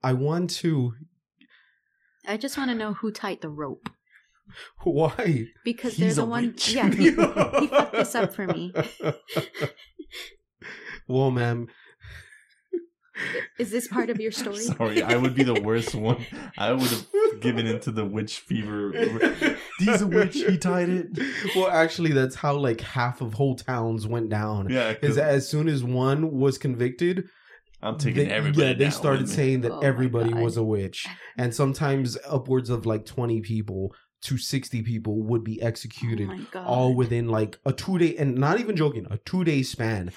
i 0.03 0.13
want 0.13 0.49
to 0.49 0.93
I 2.25 2.37
just 2.37 2.57
want 2.57 2.69
to 2.69 2.75
know 2.75 2.93
who 2.93 3.11
tied 3.11 3.41
the 3.41 3.49
rope 3.49 3.89
why 4.83 5.45
because 5.63 5.93
He's 5.95 6.15
they're 6.15 6.25
the 6.25 6.29
one. 6.29 6.47
witch. 6.47 6.73
Yeah, 6.73 6.89
he, 6.89 7.03
he 7.05 7.11
fucked 7.11 7.91
this 7.93 8.15
up 8.15 8.33
for 8.33 8.47
me. 8.47 8.73
well 11.07 11.31
ma'am 11.31 11.67
Is 13.59 13.71
this 13.71 13.87
part 13.87 14.09
of 14.09 14.19
your 14.19 14.31
story? 14.31 14.57
Sorry, 14.57 15.03
I 15.03 15.15
would 15.17 15.35
be 15.35 15.43
the 15.43 15.61
worst 15.61 15.93
one. 15.93 16.25
I 16.57 16.71
would 16.71 16.89
have 16.89 17.05
given 17.41 17.67
into 17.67 17.91
the 17.91 18.05
witch 18.05 18.39
fever. 18.39 18.91
He's 19.79 20.01
a 20.01 20.07
witch. 20.07 20.35
He 20.35 20.57
tied 20.57 20.89
it. 20.89 21.19
well 21.55 21.67
actually 21.69 22.11
that's 22.11 22.35
how 22.35 22.55
like 22.55 22.81
half 22.81 23.21
of 23.21 23.33
whole 23.35 23.55
towns 23.55 24.07
went 24.07 24.29
down 24.29 24.69
Yeah, 24.69 24.93
'cause 24.93 25.11
is 25.11 25.15
that 25.17 25.29
as 25.29 25.47
soon 25.47 25.67
as 25.67 25.83
one 25.83 26.31
was 26.31 26.57
convicted 26.57 27.25
I'm 27.81 27.97
taking 27.97 28.27
they, 28.29 28.33
everybody. 28.33 28.67
yeah 28.67 28.73
they 28.73 28.83
down 28.85 28.91
started 28.93 29.29
saying 29.29 29.61
that 29.61 29.71
Oh 29.73 29.79
everybody 29.79 30.33
was 30.33 30.55
a 30.57 30.63
witch 30.63 31.05
and 31.37 31.53
sometimes 31.53 32.17
upwards 32.27 32.69
of 32.69 32.85
like 32.85 33.05
20 33.05 33.41
people 33.41 33.93
to 34.23 34.37
60 34.37 34.81
people 34.83 35.21
would 35.23 35.43
be 35.43 35.61
executed 35.61 36.29
Oh 36.55 36.59
all 36.63 36.95
within 36.95 37.27
like 37.27 37.59
a 37.65 37.73
two 37.73 37.97
day 37.97 38.15
and 38.17 38.35
not 38.35 38.59
even 38.59 38.75
joking 38.75 39.05
a 39.09 39.17
two 39.17 39.43
day 39.43 39.63
span 39.63 40.11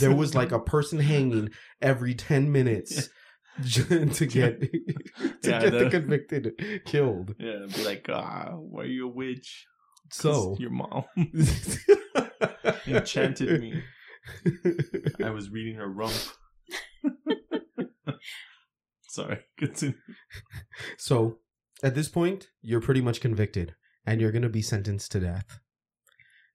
there 0.00 0.14
was 0.14 0.34
like 0.34 0.52
a 0.52 0.58
person 0.60 0.98
hanging 0.98 1.50
every 1.80 2.14
10 2.14 2.50
minutes 2.52 3.08
to 3.72 4.26
get 4.26 4.60
to 5.42 5.50
Yeah, 5.50 5.60
get 5.60 5.72
the 5.72 5.78
that- 5.84 5.90
convicted 5.90 6.82
killed 6.84 7.34
Yeah, 7.38 7.66
be 7.74 7.84
like, 7.84 8.06
ah, 8.08 8.50
why 8.56 8.82
are 8.82 8.86
you 8.86 9.06
a 9.08 9.10
witch? 9.12 9.66
So 10.10 10.56
your 10.60 10.70
mom 10.70 11.04
enchanted 12.86 13.60
me. 13.60 13.82
I 15.24 15.30
was 15.30 15.50
reading 15.50 15.76
her 15.76 15.88
rump. 15.88 16.12
Sorry, 19.08 19.40
continue. 19.58 19.96
So 20.96 21.38
at 21.82 21.94
this 21.94 22.08
point, 22.08 22.48
you're 22.60 22.80
pretty 22.80 23.00
much 23.00 23.20
convicted, 23.20 23.74
and 24.06 24.20
you're 24.20 24.32
gonna 24.32 24.48
be 24.48 24.62
sentenced 24.62 25.12
to 25.12 25.20
death. 25.20 25.58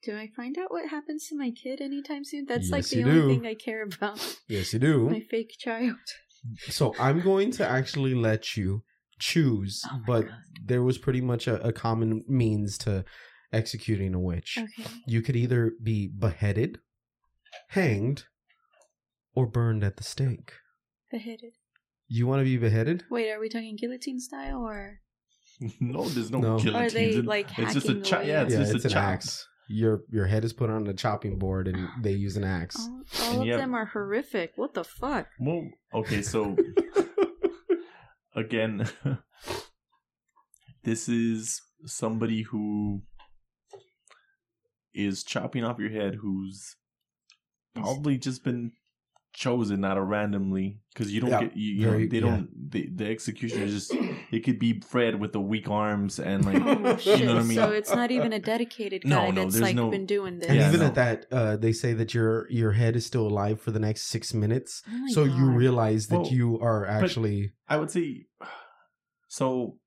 Do 0.04 0.16
I 0.16 0.30
find 0.36 0.58
out 0.58 0.72
what 0.72 0.90
happens 0.90 1.28
to 1.28 1.36
my 1.38 1.52
kid 1.52 1.82
anytime 1.82 2.24
soon? 2.24 2.46
That's 2.48 2.70
like 2.70 2.88
the 2.88 3.04
only 3.04 3.14
do. 3.14 3.28
thing 3.30 3.48
I 3.48 3.56
care 3.56 3.82
about. 3.84 4.38
Yes, 4.48 4.72
you 4.72 4.80
do. 4.80 5.10
My 5.10 5.20
fake 5.20 5.56
child. 5.58 5.96
So 6.70 6.94
I'm 7.00 7.20
going 7.20 7.52
to 7.54 7.68
actually 7.68 8.14
let 8.14 8.56
you 8.56 8.84
choose, 9.20 9.82
Oh 9.92 10.02
but 10.06 10.28
God. 10.28 10.36
there 10.64 10.84
was 10.84 11.00
pretty 11.00 11.20
much 11.20 11.48
a, 11.48 11.60
a 11.66 11.74
common 11.74 12.24
means 12.28 12.78
to 12.80 13.06
executing 13.52 14.14
a 14.14 14.20
witch. 14.20 14.60
Okay. 14.60 14.88
You 15.08 15.24
could 15.24 15.36
either 15.36 15.74
be 15.82 16.08
beheaded, 16.08 16.78
hanged, 17.70 18.26
or 19.34 19.48
burned 19.48 19.84
at 19.84 19.98
the 19.98 20.04
stake. 20.04 20.54
Beheaded. 21.12 21.54
You 22.08 22.28
want 22.28 22.42
to 22.42 22.46
be 22.46 22.58
beheaded? 22.58 23.04
Wait, 23.10 23.32
are 23.32 23.40
we 23.40 23.50
talking 23.50 23.76
guillotine 23.76 24.20
style 24.20 24.62
or? 24.62 25.00
No, 25.80 26.08
there's 26.08 26.30
no, 26.32 26.40
No. 26.40 26.60
guillotines. 26.60 26.94
Are 26.94 26.96
they, 26.96 27.14
in- 27.16 27.26
like, 27.26 27.48
it's 27.58 27.74
just 27.74 27.88
a 27.88 27.90
hacking 27.90 28.04
chop. 28.04 28.20
away 28.20 28.28
Yeah, 28.30 28.44
it's 28.44 28.54
yeah, 28.54 28.60
just 28.60 28.76
it's 28.76 28.86
a 28.86 28.88
an 28.90 28.94
chop. 28.94 29.04
axe. 29.04 29.48
Your 29.70 30.02
your 30.10 30.26
head 30.28 30.46
is 30.46 30.54
put 30.54 30.70
on 30.70 30.88
a 30.88 30.94
chopping 30.94 31.38
board, 31.40 31.68
and 31.68 31.78
ah. 31.90 31.94
they 32.02 32.14
use 32.14 32.38
an 32.38 32.44
axe. 32.46 32.78
All, 32.80 33.04
all 33.22 33.32
And 33.34 33.42
of 33.42 33.48
yet- 33.48 33.58
them 33.58 33.74
are 33.76 33.86
horrific. 33.86 34.54
What 34.56 34.74
the 34.74 34.84
fuck? 34.84 35.28
Well, 35.40 35.68
okay, 35.94 36.22
so 36.22 36.56
again, 38.36 38.88
this 40.84 41.10
is 41.10 41.62
somebody 41.86 42.44
who 42.44 43.02
is 44.94 45.24
chopping 45.24 45.64
off 45.64 45.80
your 45.80 45.92
head 45.92 46.16
who's 46.22 46.76
probably 47.76 48.18
just 48.18 48.44
been 48.44 48.72
chosen 49.38 49.86
out 49.86 50.00
of 50.00 50.08
randomly 50.08 50.80
because 50.92 51.14
you 51.14 51.22
don't 51.22 51.30
Yeah, 51.30 51.42
get 51.42 51.56
you, 51.56 51.74
you 51.76 51.86
know 51.86 51.92
very- 51.92 52.08
they 52.08 52.20
don't 52.20 52.50
the, 52.72 52.90
the 52.94 53.06
executioner 53.06 53.66
is 53.66 53.72
just 53.72 53.94
it 54.32 54.40
could 54.44 54.58
be 54.58 54.82
Fred 54.82 55.20
with 55.20 55.32
the 55.32 55.40
weak 55.40 55.70
arms 55.70 56.18
and 56.20 56.44
like 56.44 56.56
Oh 56.60 56.98
you 57.16 57.26
know 57.28 57.36
what 57.36 57.42
I 57.42 57.46
mean 57.46 57.56
So 57.56 57.72
it's 57.72 57.94
not 57.94 58.10
even 58.10 58.34
a 58.34 58.40
dedicated 58.40 59.04
guy 59.04 59.30
no, 59.30 59.44
that's 59.44 59.60
like 59.62 59.76
no- 59.76 59.92
been 59.92 60.08
doing 60.08 60.40
this. 60.40 60.50
and 60.50 60.58
Yeah, 60.58 60.68
even 60.70 60.80
no. 60.80 60.88
at 60.88 60.96
that, 60.96 61.26
uh, 61.32 61.56
they 61.56 61.72
say 61.72 61.94
that 61.94 62.16
your 62.16 62.50
your 62.50 62.72
head 62.72 62.96
is 62.96 63.06
still 63.06 63.28
alive 63.28 63.62
for 63.62 63.70
the 63.70 63.80
next 63.80 64.08
six 64.08 64.34
minutes. 64.34 64.82
Oh 64.92 64.98
my 64.98 65.12
so 65.12 65.24
you 65.26 65.46
realize 65.52 66.08
that 66.08 66.22
Well, 66.24 66.32
you 66.32 66.60
are 66.60 66.84
actually 66.88 67.52
I 67.70 67.78
would 67.78 67.92
say 67.92 68.26
so. 69.28 69.78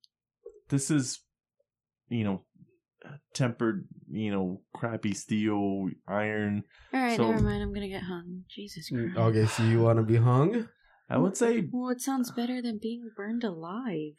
This 0.68 0.88
is, 0.88 1.18
you 2.08 2.22
know, 2.22 2.44
tempered, 3.34 3.86
you 4.10 4.30
know, 4.30 4.60
crappy 4.74 5.14
steel, 5.14 5.88
iron. 6.08 6.64
All 6.92 7.00
right, 7.00 7.16
so- 7.16 7.30
never 7.30 7.42
mind. 7.42 7.62
I'm 7.62 7.72
gonna 7.72 7.88
get 7.88 8.02
hung. 8.02 8.44
Jesus 8.48 8.90
mm, 8.90 9.14
Christ. 9.14 9.18
okay. 9.18 9.46
So 9.46 9.62
you 9.64 9.80
want 9.80 9.98
to 9.98 10.02
be 10.04 10.16
hung? 10.16 10.68
I 11.08 11.18
would 11.18 11.36
say, 11.36 11.68
Well, 11.72 11.90
it 11.90 12.00
sounds 12.00 12.30
better 12.30 12.62
than 12.62 12.78
being 12.80 13.10
burned 13.16 13.42
alive. 13.42 14.14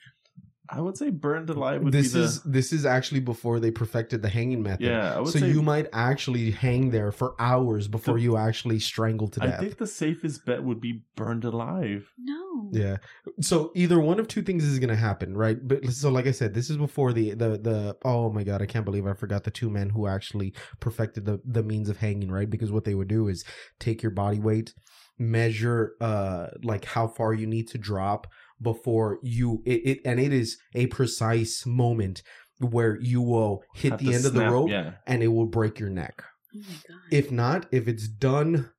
I 0.74 0.80
would 0.80 0.98
say, 0.98 1.10
burned 1.10 1.50
alive 1.50 1.82
would 1.84 1.92
This 1.92 2.14
be 2.14 2.20
the. 2.20 2.26
is 2.26 2.42
this 2.44 2.72
is 2.72 2.86
actually 2.86 3.20
before 3.20 3.60
they 3.60 3.72
perfected 3.72 4.22
the 4.22 4.30
hanging 4.30 4.64
method. 4.64 4.86
yeah, 4.86 5.16
I 5.16 5.20
would 5.20 5.28
So 5.34 5.40
say. 5.40 5.50
you 5.50 5.62
might 5.62 5.88
actually 5.92 6.52
hang 6.52 6.92
there 6.92 7.12
for 7.12 7.36
hours 7.40 7.88
before 7.90 8.16
The- 8.16 8.22
you 8.22 8.38
actually 8.38 8.80
strangle 8.80 9.28
to 9.28 9.40
death. 9.42 9.56
I 9.56 9.58
think 9.62 9.78
the 9.78 9.88
safest 9.88 10.46
bet 10.46 10.64
would 10.64 10.80
be 10.80 11.04
burned 11.18 11.44
alive. 11.44 12.10
No. 12.18 12.70
Yeah. 12.72 12.98
So 13.42 13.72
either 13.76 14.00
one 14.00 14.20
of 14.20 14.28
two 14.30 14.42
things 14.44 14.64
is 14.64 14.80
going 14.80 14.90
to 14.90 14.96
happen, 14.96 15.36
right? 15.36 15.58
But 15.62 15.86
so 15.92 16.10
like 16.10 16.26
I 16.28 16.32
said, 16.32 16.54
this 16.54 16.70
is 16.70 16.78
before 16.78 17.12
the 17.12 17.32
the 17.34 17.50
the 17.58 17.98
oh 18.06 18.32
my 18.32 18.44
god, 18.44 18.62
I 18.62 18.66
can't 18.66 18.86
believe 18.86 19.06
I 19.06 19.14
forgot 19.14 19.44
the 19.44 19.52
two 19.52 19.70
men 19.70 19.90
who 19.90 20.08
actually 20.08 20.54
perfected 20.80 21.26
the 21.26 21.42
the 21.44 21.64
means 21.64 21.90
of 21.90 21.98
hanging, 21.98 22.32
right? 22.32 22.50
Because 22.50 22.72
what 22.72 22.86
they 22.86 22.96
would 22.96 23.10
do 23.10 23.28
is 23.28 23.44
take 23.80 24.02
your 24.02 24.12
body 24.12 24.40
weight, 24.40 24.74
measure 25.20 25.94
uh 26.02 26.48
like 26.64 26.86
how 26.86 27.08
far 27.08 27.34
you 27.34 27.46
need 27.46 27.68
to 27.68 27.78
drop 27.78 28.28
before 28.62 29.20
you 29.24 29.62
it, 29.66 29.82
it 29.86 30.00
and 30.06 30.20
it 30.20 30.32
is 30.34 30.58
a 30.76 30.88
precise 30.88 31.66
moment 31.66 32.22
where 32.60 33.00
you 33.02 33.22
will 33.22 33.64
hit 33.74 33.92
Have 33.92 34.00
the 34.00 34.08
to 34.08 34.14
end 34.14 34.26
of 34.26 34.34
the 34.34 34.50
rope 34.50 34.70
Yeah. 34.70 34.94
and 35.08 35.24
it 35.24 35.30
will 35.30 35.48
break 35.48 35.80
your 35.80 35.90
neck. 35.90 36.24
Oh 36.56 36.60
my 36.60 36.74
god. 36.88 36.98
If 37.12 37.32
not, 37.32 37.66
if 37.72 37.88
it's 37.88 38.08
done, 38.08 38.70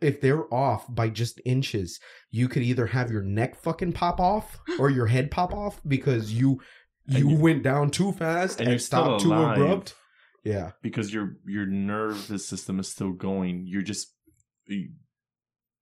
if 0.00 0.20
they're 0.20 0.52
off 0.54 0.84
by 0.88 1.08
just 1.08 1.40
inches, 1.44 1.98
you 2.30 2.48
could 2.48 2.62
either 2.62 2.86
have 2.86 3.10
your 3.10 3.22
neck 3.22 3.60
fucking 3.60 3.94
pop 3.94 4.20
off 4.20 4.60
or 4.78 4.90
your 4.90 5.06
head 5.06 5.30
pop 5.30 5.52
off 5.52 5.80
because 5.86 6.32
you 6.32 6.60
you 7.06 7.30
you- 7.30 7.36
went 7.36 7.62
down 7.64 7.90
too 7.90 8.12
fast 8.12 8.58
and 8.60 8.68
and, 8.68 8.72
you're 8.74 8.78
stopped 8.78 9.22
too 9.22 9.32
abrupt. 9.32 9.94
Yeah, 10.44 10.72
because 10.82 11.12
your 11.14 11.36
your 11.46 11.66
nervous 11.66 12.46
system 12.48 12.78
is 12.80 12.88
still 12.88 13.12
going. 13.12 13.64
You're 13.66 13.82
just. 13.82 14.14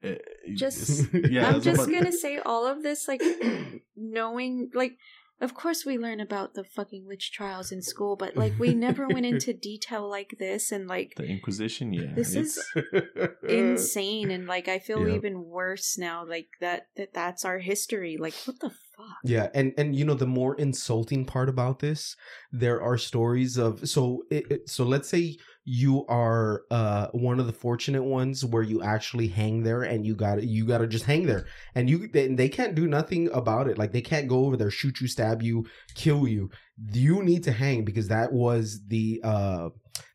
You- 0.02 0.10
uh, 0.10 0.14
Just- 0.54 1.12
yeah, 1.30 1.48
I'm 1.48 1.60
just 1.60 1.82
about- 1.82 1.92
gonna 1.92 2.12
say 2.12 2.38
all 2.38 2.66
of 2.66 2.82
this, 2.82 3.06
like 3.08 3.22
knowing, 3.96 4.70
like, 4.74 4.96
of 5.42 5.54
course 5.54 5.86
we 5.86 5.96
learn 5.96 6.20
about 6.20 6.52
the 6.52 6.64
fucking 6.64 7.06
witch 7.06 7.32
trials 7.32 7.72
in 7.72 7.80
school, 7.80 8.14
but 8.14 8.36
like 8.36 8.52
we 8.58 8.74
never 8.74 9.08
went 9.08 9.24
into 9.32 9.52
detail 9.54 10.08
like 10.08 10.36
this, 10.38 10.70
and 10.72 10.86
like 10.86 11.14
the 11.16 11.24
Inquisition. 11.24 11.92
Yeah, 11.92 12.12
This 12.14 12.34
it's- 12.34 12.58
is- 12.76 13.28
insane, 13.48 14.30
and 14.30 14.46
like 14.46 14.68
I 14.68 14.78
feel 14.78 15.08
Yeah. 15.08 15.14
even 15.14 15.44
worse 15.44 15.96
now, 15.98 16.26
like 16.26 16.48
that 16.60 16.88
that 16.96 17.12
that's 17.14 17.44
our 17.44 17.58
history. 17.58 18.16
Like 18.18 18.34
what 18.44 18.60
the 18.60 18.70
fuck? 18.70 19.16
Yeah, 19.24 19.48
and 19.54 19.72
and 19.78 19.96
you 19.96 20.04
know 20.04 20.14
the 20.14 20.26
more 20.26 20.54
insulting 20.56 21.24
part 21.24 21.48
about 21.48 21.78
this, 21.78 22.16
there 22.52 22.82
are 22.82 22.98
stories 22.98 23.56
of 23.56 23.88
so 23.88 24.24
it, 24.30 24.44
it- 24.50 24.68
so 24.68 24.84
let's 24.84 25.08
say 25.08 25.36
you 25.72 26.04
are 26.08 26.62
uh 26.72 27.06
one 27.12 27.38
of 27.38 27.46
the 27.46 27.52
fortunate 27.52 28.02
ones 28.02 28.44
where 28.44 28.64
you 28.64 28.82
actually 28.82 29.28
hang 29.28 29.62
there 29.62 29.82
and 29.84 30.04
you 30.04 30.16
got 30.16 30.42
you 30.42 30.64
got 30.66 30.78
to 30.78 30.86
just 30.88 31.04
hang 31.04 31.26
there. 31.26 31.46
And 31.76 31.88
you 31.88 32.08
they, 32.08 32.26
they 32.26 32.48
can't 32.48 32.74
do 32.74 32.88
nothing 32.88 33.30
about 33.32 33.68
it. 33.68 33.78
Like 33.78 33.92
they 33.92 34.00
can't 34.00 34.26
go 34.26 34.46
over 34.46 34.56
there 34.56 34.70
shoot 34.72 35.00
you 35.00 35.06
stab 35.06 35.42
you 35.42 35.66
kill 35.94 36.26
you. 36.26 36.50
You 36.92 37.22
need 37.22 37.44
to 37.44 37.52
hang 37.52 37.84
because 37.84 38.08
that 38.08 38.32
was 38.32 38.80
the 38.88 39.20
uh 39.22 39.68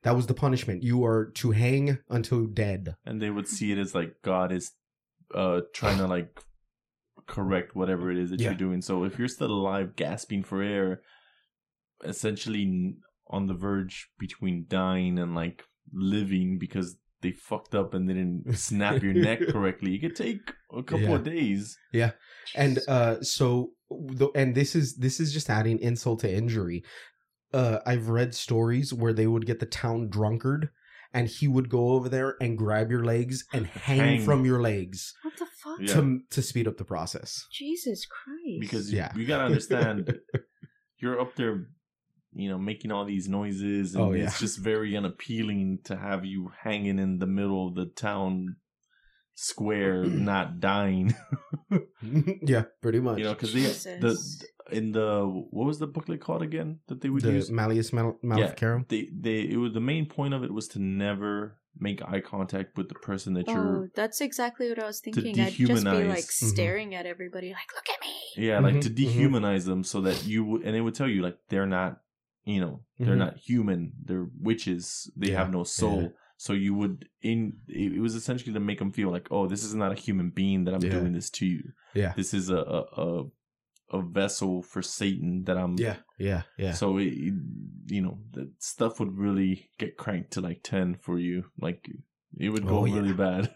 that 0.03 0.13
was 0.15 0.27
the 0.27 0.33
punishment. 0.33 0.83
You 0.83 1.05
are 1.05 1.31
to 1.35 1.51
hang 1.51 1.99
until 2.09 2.47
dead. 2.47 2.95
And 3.05 3.21
they 3.21 3.29
would 3.29 3.47
see 3.47 3.71
it 3.71 3.77
as 3.77 3.95
like 3.95 4.15
God 4.23 4.51
is 4.51 4.73
uh 5.33 5.61
trying 5.73 5.99
to 5.99 6.07
like 6.07 6.37
correct 7.27 7.75
whatever 7.77 8.11
it 8.11 8.17
is 8.17 8.31
that 8.31 8.41
Yeah. 8.41 8.49
you're 8.49 8.57
doing. 8.57 8.81
So 8.81 9.05
if 9.05 9.17
you're 9.17 9.29
still 9.29 9.51
alive, 9.53 9.95
gasping 9.95 10.43
for 10.43 10.61
air, 10.61 11.01
essentially 12.03 12.95
on 13.27 13.47
the 13.47 13.53
verge 13.53 14.09
between 14.19 14.65
dying 14.67 15.17
and 15.19 15.35
like 15.35 15.63
living 15.93 16.57
because 16.59 16.97
they 17.21 17.31
fucked 17.31 17.73
up 17.73 17.93
and 17.93 18.07
they 18.07 18.13
didn't 18.13 18.57
snap 18.57 19.01
your 19.01 19.13
neck 19.13 19.39
correctly, 19.49 19.95
it 19.95 19.99
could 20.01 20.15
take 20.15 20.51
a 20.75 20.83
couple 20.83 20.99
Yeah. 21.09 21.15
of 21.15 21.23
days. 21.23 21.77
Yeah. 21.93 22.11
And 22.55 22.79
uh 22.87 23.21
so 23.21 23.71
the, 23.89 24.29
and 24.35 24.53
this 24.55 24.75
is 24.75 24.97
this 24.97 25.19
is 25.19 25.33
just 25.33 25.49
adding 25.49 25.79
insult 25.79 26.19
to 26.21 26.31
injury 26.33 26.83
uh 27.53 27.77
i've 27.85 28.09
read 28.09 28.33
stories 28.33 28.91
where 28.91 29.13
they 29.13 29.27
would 29.27 29.45
get 29.45 29.59
the 29.59 29.65
town 29.67 30.09
drunkard 30.09 30.69
and 31.13 31.27
he 31.27 31.47
would 31.47 31.69
go 31.69 31.89
over 31.91 32.09
there 32.09 32.35
and 32.41 32.57
grab 32.57 32.89
your 32.89 33.05
legs 33.05 33.45
and 33.53 33.67
hang, 33.87 33.99
Hang. 33.99 34.21
from 34.25 34.43
your 34.43 34.59
legs 34.59 35.13
What 35.21 35.37
the 35.37 35.45
fuck? 35.45 35.79
Yeah. 35.79 35.93
to 35.93 36.19
to 36.31 36.41
speed 36.41 36.67
up 36.67 36.77
the 36.77 36.83
process 36.83 37.45
Jesus 37.51 38.05
Christ! 38.07 38.59
because 38.59 38.91
Yeah. 38.91 39.11
you, 39.13 39.21
you 39.21 39.27
gotta 39.27 39.43
understand 39.45 40.17
you're 40.99 41.21
up 41.21 41.35
there 41.35 41.67
you 42.35 42.49
know 42.49 42.57
making 42.57 42.91
all 42.91 43.05
these 43.05 43.27
noises 43.29 43.95
and 43.95 44.03
Oh, 44.03 44.11
yeah. 44.13 44.25
it's 44.25 44.39
just 44.39 44.59
very 44.59 44.95
unappealing 44.95 45.79
to 45.85 45.95
have 45.95 46.25
you 46.25 46.51
hanging 46.61 46.99
in 46.99 47.19
the 47.19 47.25
middle 47.27 47.67
of 47.67 47.75
the 47.75 47.85
town 47.85 48.57
square 49.33 50.03
not 50.31 50.59
dying 50.59 51.15
yeah 52.41 52.63
pretty 52.81 52.99
much 52.99 53.17
you 53.19 53.23
know 53.23 53.33
because 53.33 53.53
the 53.53 54.45
in 54.71 54.91
the 54.91 55.23
what 55.51 55.65
was 55.65 55.79
the 55.79 55.87
booklet 55.87 56.21
called 56.21 56.41
again 56.41 56.79
that 56.87 57.01
they 57.01 57.09
would 57.09 57.21
the 57.23 57.33
use 57.33 57.49
malleus 57.51 57.91
Mal- 57.93 58.17
maleficarum 58.23 58.85
they 58.89 59.09
they 59.17 59.41
it 59.41 59.57
was 59.57 59.73
the 59.73 59.79
main 59.81 60.05
point 60.05 60.33
of 60.33 60.43
it 60.43 60.53
was 60.53 60.67
to 60.69 60.79
never 60.79 61.57
make 61.77 62.01
eye 62.03 62.21
contact 62.21 62.77
with 62.77 62.87
the 62.87 62.95
person 62.95 63.33
that 63.33 63.45
Oh, 63.49 63.53
you're 63.53 63.75
Oh, 63.83 63.87
that's 63.93 64.21
exactly 64.21 64.69
what 64.69 64.79
I 64.81 64.85
was 64.85 65.01
thinking. 65.01 65.37
I'd 65.41 65.51
just 65.51 65.59
be 65.59 65.65
dehumanize. 65.67 66.07
like 66.07 66.23
staring 66.31 66.95
at 66.95 67.05
everybody, 67.05 67.49
like, 67.51 67.67
"Look 67.75 67.89
at 67.93 67.99
me." 68.01 68.13
Yeah, 68.47 68.59
like 68.61 68.79
to 68.79 68.89
Mhm, 68.89 68.95
mhm. 68.95 69.17
dehumanize 69.17 69.65
them 69.65 69.83
so 69.83 69.99
that 70.01 70.25
you 70.25 70.45
would, 70.45 70.61
and 70.63 70.73
they 70.73 70.79
would 70.79 70.95
tell 70.95 71.09
you 71.09 71.21
like 71.21 71.37
they're 71.49 71.65
not, 71.67 71.99
you 72.45 72.61
know, 72.61 72.81
they're 72.99 73.15
Mhm. 73.15 73.25
not 73.25 73.37
human. 73.37 73.93
They're 74.03 74.29
witches. 74.39 75.11
They 75.17 75.31
Yeah, 75.31 75.39
have 75.39 75.51
no 75.51 75.63
soul. 75.63 76.01
yeah. 76.03 76.07
So 76.37 76.53
you 76.53 76.73
would 76.75 77.07
in 77.21 77.57
it 77.67 77.99
was 78.01 78.13
essentially 78.15 78.53
to 78.53 78.59
make 78.59 78.79
them 78.79 78.91
feel 78.91 79.09
like, 79.09 79.27
oh, 79.31 79.47
this 79.47 79.63
is 79.63 79.73
not 79.73 79.91
a 79.91 79.95
human 79.95 80.29
being 80.31 80.65
that 80.65 80.73
I'm 80.73 80.81
Yeah. 80.83 80.91
doing 80.99 81.13
this 81.13 81.29
to 81.31 81.45
you. 81.45 81.71
Yeah. 81.93 82.13
this 82.15 82.33
is 82.33 82.49
a 82.49 82.57
a 82.57 83.23
a, 83.91 84.01
vessel 84.01 84.61
for 84.61 84.81
Satan 84.81 85.43
that 85.45 85.57
I'm. 85.57 85.75
yeah 85.79 85.97
yeah 86.19 86.41
yeah 86.57 86.73
So 86.73 86.97
it, 86.97 87.13
you 87.87 88.01
know 88.01 88.19
the 88.33 88.51
stuff 88.59 88.99
would 88.99 89.17
really 89.17 89.69
get 89.77 89.95
cranked 89.95 90.31
to 90.33 90.41
like 90.41 90.61
ten 90.63 90.95
for 90.95 91.17
you. 91.19 91.45
Like 91.61 91.87
it 92.37 92.49
would 92.49 92.65
go 92.67 92.79
Oh, 92.79 92.83
really 92.83 93.13
bad. 93.27 93.55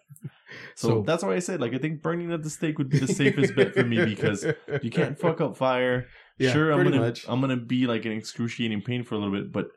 So, 0.75 0.87
So- 0.89 1.01
that's 1.03 1.23
why 1.23 1.33
I 1.35 1.39
said 1.39 1.59
like 1.59 1.73
I 1.73 1.79
think 1.79 2.01
burning 2.01 2.31
at 2.31 2.43
the 2.43 2.49
stake 2.49 2.77
would 2.77 2.89
be 2.89 2.99
the 2.99 3.07
safest 3.21 3.55
bet 3.55 3.73
for 3.73 3.83
me 3.85 4.05
because 4.13 4.45
you 4.81 4.89
can't 4.89 5.19
fuck 5.19 5.41
up 5.41 5.57
fire. 5.57 6.07
Yeah, 6.39 6.53
sure, 6.53 6.71
I'm 6.71 6.83
gonna 6.83 6.99
much. 6.99 7.25
I'm 7.27 7.41
gonna 7.41 7.57
be 7.57 7.85
like 7.85 8.05
in 8.05 8.13
excruciating 8.13 8.81
pain 8.81 9.03
for 9.03 9.15
a 9.15 9.17
little 9.17 9.33
bit, 9.33 9.51
but 9.51 9.67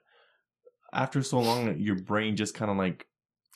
after 0.93 1.23
so 1.23 1.41
long, 1.41 1.79
your 1.79 1.97
brain 1.97 2.37
just 2.37 2.55
kind 2.55 2.71
of 2.71 2.77
like. 2.77 3.07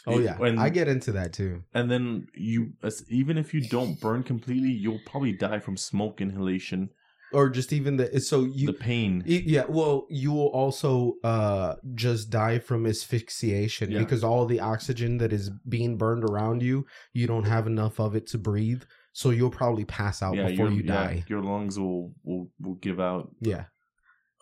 Oh 0.08 0.18
yeah, 0.18 0.36
and, 0.40 0.60
I 0.60 0.68
get 0.68 0.86
into 0.86 1.12
that 1.12 1.32
too. 1.32 1.64
And 1.74 1.90
then 1.90 2.28
you, 2.34 2.72
even 3.08 3.38
if 3.38 3.52
you 3.52 3.60
don't 3.60 3.98
burn 4.00 4.22
completely, 4.22 4.70
you'll 4.70 5.00
probably 5.04 5.32
die 5.32 5.58
from 5.58 5.76
smoke 5.76 6.20
inhalation. 6.20 6.90
Or 7.32 7.50
just 7.50 7.72
even 7.72 7.96
the 7.96 8.20
so 8.20 8.44
you 8.44 8.68
the 8.68 8.72
pain. 8.72 9.24
Yeah, 9.26 9.64
well, 9.68 10.06
you 10.08 10.32
will 10.32 10.46
also 10.48 11.14
uh 11.24 11.74
just 11.94 12.30
die 12.30 12.60
from 12.60 12.86
asphyxiation 12.86 13.90
Yeah. 13.90 13.98
because 13.98 14.22
all 14.22 14.46
the 14.46 14.60
oxygen 14.60 15.18
that 15.18 15.32
is 15.32 15.50
being 15.68 15.96
burned 15.98 16.22
around 16.22 16.62
you, 16.62 16.86
you 17.12 17.26
don't 17.26 17.44
have 17.44 17.66
enough 17.66 17.98
of 17.98 18.14
it 18.14 18.28
to 18.28 18.38
breathe. 18.38 18.84
So 19.16 19.30
you'll 19.30 19.48
probably 19.50 19.86
pass 19.86 20.22
out 20.22 20.36
yeah, 20.36 20.48
before 20.48 20.66
your, 20.68 20.74
you 20.76 20.82
yeah, 20.84 20.92
die. 20.92 21.24
your 21.26 21.40
lungs 21.42 21.78
will, 21.78 22.12
will 22.22 22.50
will 22.60 22.74
give 22.74 23.00
out. 23.00 23.30
Yeah. 23.40 23.64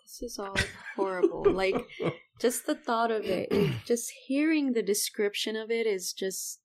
This 0.03 0.21
is 0.21 0.37
all 0.37 0.53
horrible. 0.97 1.45
like 1.49 1.75
just 2.41 2.65
the 2.65 2.75
thought 2.75 3.09
of 3.09 3.23
it, 3.23 3.47
it- 3.53 3.71
just 3.85 4.11
hearing 4.27 4.73
the 4.73 4.83
description 4.83 5.55
of 5.55 5.71
it 5.71 5.87
is 5.87 6.11
just 6.11 6.59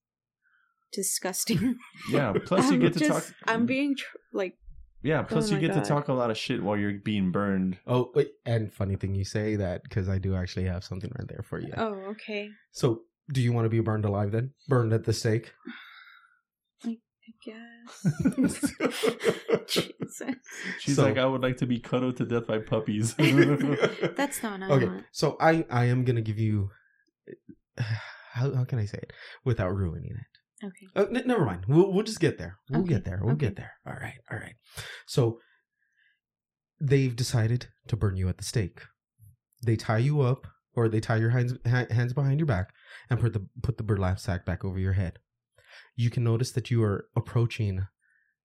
disgusting. 0.92 1.76
Yeah. 2.10 2.32
Plus, 2.46 2.72
you 2.72 2.78
get 2.78 2.94
to 2.94 2.98
just- 2.98 3.28
talk. 3.28 3.34
I'm 3.46 3.64
being 3.64 3.94
tr- 3.96 4.16
like, 4.32 4.58
Yeah. 5.04 5.20
Oh 5.20 5.24
plus, 5.24 5.50
Oh 5.50 5.54
you 5.54 5.60
get 5.60 5.74
God. 5.74 5.84
to 5.84 5.88
talk 5.88 6.08
a 6.08 6.12
lot 6.12 6.32
of 6.32 6.36
shit 6.36 6.60
while 6.64 6.76
you're 6.76 6.94
being 6.94 7.30
burned. 7.30 7.78
Oh, 7.86 8.10
wait, 8.16 8.32
and 8.44 8.72
funny 8.72 8.96
thing 8.96 9.14
you 9.14 9.24
say 9.24 9.54
that 9.54 9.84
because 9.84 10.08
I 10.08 10.18
do 10.18 10.34
actually 10.34 10.64
have 10.66 10.82
something 10.82 11.12
right 11.16 11.28
there 11.28 11.44
for 11.48 11.60
you. 11.60 11.72
oh, 11.76 11.94
okay, 12.10 12.48
So, 12.72 13.02
do 13.32 13.40
you 13.40 13.52
want 13.52 13.66
to 13.66 13.70
be 13.70 13.78
burned 13.78 14.04
alive 14.04 14.32
then? 14.32 14.50
Burned 14.68 14.92
at 14.92 15.04
the 15.04 15.12
stake? 15.12 15.52
I 17.30 17.34
guess. 17.44 18.72
Jesus. 19.68 20.22
She's 20.80 20.96
So- 20.96 21.04
like, 21.04 21.18
I 21.18 21.26
would 21.26 21.42
like 21.42 21.56
to 21.58 21.66
be 21.66 21.78
cuddled 21.78 22.16
to 22.18 22.24
death 22.24 22.46
by 22.46 22.58
puppies. 22.58 23.14
That's 23.18 24.42
not 24.42 24.60
what 24.60 24.62
I 24.70 24.74
okay, 24.74 24.86
want. 24.86 25.04
so 25.12 25.36
I 25.40 25.64
I 25.70 25.84
am 25.86 26.04
gonna 26.04 26.22
give 26.22 26.38
you. 26.38 26.70
How 28.32 28.54
how 28.54 28.64
can 28.64 28.78
I 28.78 28.84
say 28.84 28.98
it 29.02 29.12
without 29.44 29.74
ruining 29.74 30.12
it? 30.12 30.66
Okay. 30.66 30.86
Uh, 30.94 31.06
n- 31.18 31.26
never 31.26 31.44
mind. 31.44 31.64
We'll 31.66 31.92
we'll 31.92 32.04
just 32.04 32.20
get 32.20 32.38
there. 32.38 32.58
We'll 32.70 32.82
Okay, 32.82 32.90
get 32.94 33.04
there. 33.04 33.18
We'll 33.20 33.32
okay. 33.34 33.46
get 33.46 33.56
there. 33.56 33.72
All 33.84 33.94
right. 33.94 34.14
All 34.30 34.38
right. 34.38 34.54
So 35.08 35.40
they've 36.80 37.14
decided 37.16 37.66
to 37.88 37.96
burn 37.96 38.16
you 38.16 38.28
at 38.28 38.38
the 38.38 38.44
stake. 38.44 38.82
They 39.66 39.74
tie 39.74 39.98
you 39.98 40.20
up, 40.20 40.46
or 40.74 40.88
they 40.88 41.00
tie 41.00 41.16
your 41.16 41.30
hands 41.30 41.54
ha- 41.68 41.86
hands 41.90 42.12
behind 42.12 42.38
your 42.38 42.46
back, 42.46 42.68
and 43.10 43.18
put 43.18 43.32
the 43.32 43.48
put 43.64 43.78
the 43.78 43.82
burlap 43.82 44.20
sack 44.20 44.46
back 44.46 44.64
over 44.64 44.78
your 44.78 44.92
head. 44.92 45.18
You 46.00 46.10
can 46.10 46.24
notice 46.24 46.52
that 46.52 46.70
you 46.70 46.82
are 46.82 46.98
approaching 47.14 47.86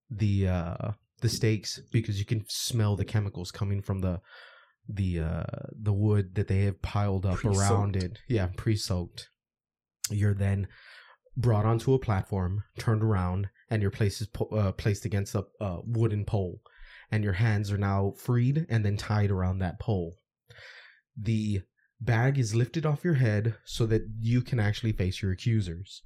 the 0.10 0.34
uh 0.48 0.92
the 1.22 1.30
stakes 1.30 1.80
because 1.92 2.20
you 2.20 2.26
can 2.26 2.44
smell 2.50 2.96
the 2.96 3.06
chemicals 3.14 3.50
coming 3.60 3.82
from 3.82 4.00
the 4.02 4.20
the 5.00 5.12
uh 5.20 5.44
the 5.88 5.94
wood 5.94 6.36
that 6.36 6.48
they 6.50 6.62
have 6.68 6.82
piled 6.82 7.26
up 7.26 7.44
around 7.46 7.94
Pre-soaked. 7.94 8.04
it. 8.04 8.20
Yeah, 8.28 8.48
pre-soaked. 8.58 9.30
You're 10.10 10.40
then 10.46 10.68
brought 11.38 11.66
onto 11.66 11.94
a 11.94 12.00
platform, 12.08 12.64
turned 12.78 13.04
around, 13.04 13.48
and 13.70 13.82
your 13.82 13.92
place 13.92 14.22
is 14.22 14.28
po- 14.28 14.56
uh, 14.62 14.72
placed 14.74 15.06
against 15.06 15.36
a 15.36 15.46
uh, 15.62 15.80
wooden 15.86 16.26
pole, 16.26 16.60
and 17.12 17.24
your 17.24 17.34
hands 17.34 17.72
are 17.72 17.78
now 17.92 18.14
freed 18.18 18.66
and 18.70 18.86
then 18.86 18.98
tied 18.98 19.32
around 19.32 19.60
that 19.60 19.80
pole. 19.80 20.18
The 21.18 21.62
bag 22.00 22.38
is 22.38 22.54
lifted 22.54 22.86
off 22.86 23.04
your 23.04 23.16
head 23.16 23.56
so 23.66 23.86
that 23.88 24.04
you 24.20 24.42
can 24.42 24.60
actually 24.60 24.92
face 24.92 25.22
your 25.22 25.32
accusers. 25.32 26.04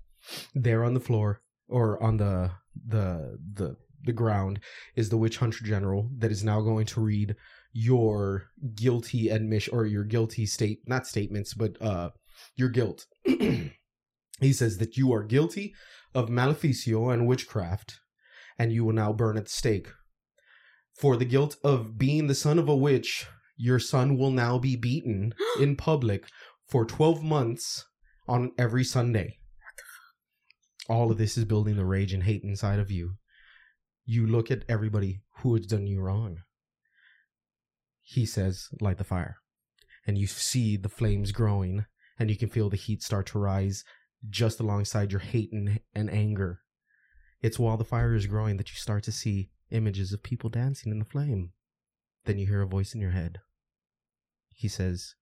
There 0.53 0.83
on 0.83 0.93
the 0.93 0.99
floor 0.99 1.41
or 1.67 2.01
on 2.01 2.17
the 2.17 2.51
the 2.87 3.37
the 3.53 3.75
the 4.03 4.13
ground 4.13 4.59
is 4.95 5.09
the 5.09 5.17
witch 5.17 5.37
hunter 5.37 5.63
general 5.63 6.09
that 6.17 6.31
is 6.31 6.43
now 6.43 6.61
going 6.61 6.85
to 6.85 7.01
read 7.01 7.35
your 7.73 8.45
guilty 8.75 9.29
admission 9.29 9.73
or 9.73 9.85
your 9.85 10.03
guilty 10.03 10.45
state 10.45 10.79
not 10.87 11.05
statements 11.05 11.53
but 11.53 11.79
uh 11.81 12.09
your 12.55 12.69
guilt. 12.69 13.05
He 14.41 14.53
says 14.53 14.77
that 14.77 14.95
you 14.95 15.11
are 15.11 15.23
guilty 15.23 15.73
of 16.15 16.29
maleficio 16.29 17.13
and 17.13 17.27
witchcraft 17.27 17.99
and 18.57 18.71
you 18.71 18.85
will 18.85 18.93
now 18.93 19.11
burn 19.11 19.35
at 19.37 19.43
the 19.45 19.49
stake. 19.49 19.89
For 20.97 21.17
the 21.17 21.25
guilt 21.25 21.57
of 21.61 21.97
being 21.97 22.27
the 22.27 22.35
son 22.35 22.57
of 22.57 22.69
a 22.69 22.75
witch 22.75 23.27
your 23.57 23.79
son 23.79 24.17
will 24.17 24.31
now 24.31 24.57
be 24.57 24.77
beaten 24.77 25.33
in 25.59 25.75
public 25.75 26.25
for 26.65 26.85
12 26.85 27.21
months 27.21 27.85
on 28.27 28.51
every 28.57 28.85
sunday 28.85 29.38
all 30.89 31.11
of 31.11 31.17
this 31.17 31.37
is 31.37 31.45
building 31.45 31.75
the 31.75 31.85
rage 31.85 32.13
and 32.13 32.23
hate 32.23 32.43
inside 32.43 32.79
of 32.79 32.91
you. 32.91 33.15
You 34.05 34.25
look 34.25 34.49
at 34.49 34.65
everybody 34.67 35.21
who 35.37 35.55
has 35.55 35.67
done 35.67 35.87
you 35.87 36.01
wrong. 36.01 36.39
He 38.01 38.25
says 38.25 38.69
light 38.81 38.97
the 38.97 39.03
fire. 39.03 39.37
And 40.07 40.17
you 40.17 40.27
see 40.27 40.77
the 40.77 40.89
flames 40.89 41.31
growing 41.31 41.85
and 42.17 42.29
you 42.29 42.37
can 42.37 42.49
feel 42.49 42.69
the 42.69 42.75
heat 42.75 43.03
start 43.03 43.27
to 43.27 43.39
rise 43.39 43.83
just 44.29 44.59
alongside 44.59 45.11
your 45.11 45.21
hate 45.21 45.53
and, 45.53 45.79
and 45.93 46.09
anger. 46.09 46.61
It's 47.41 47.59
while 47.59 47.77
the 47.77 47.85
fire 47.85 48.15
is 48.15 48.25
growing 48.25 48.57
that 48.57 48.69
you 48.69 48.75
start 48.75 49.03
to 49.03 49.11
see 49.11 49.51
images 49.71 50.11
of 50.11 50.23
people 50.23 50.49
dancing 50.49 50.91
in 50.91 50.99
the 50.99 51.05
flame. 51.05 51.51
Then 52.25 52.39
you 52.39 52.47
hear 52.47 52.61
a 52.61 52.67
voice 52.67 52.93
in 52.93 52.99
your 52.99 53.11
head. 53.11 53.39
He 54.55 54.67
says 54.67 55.15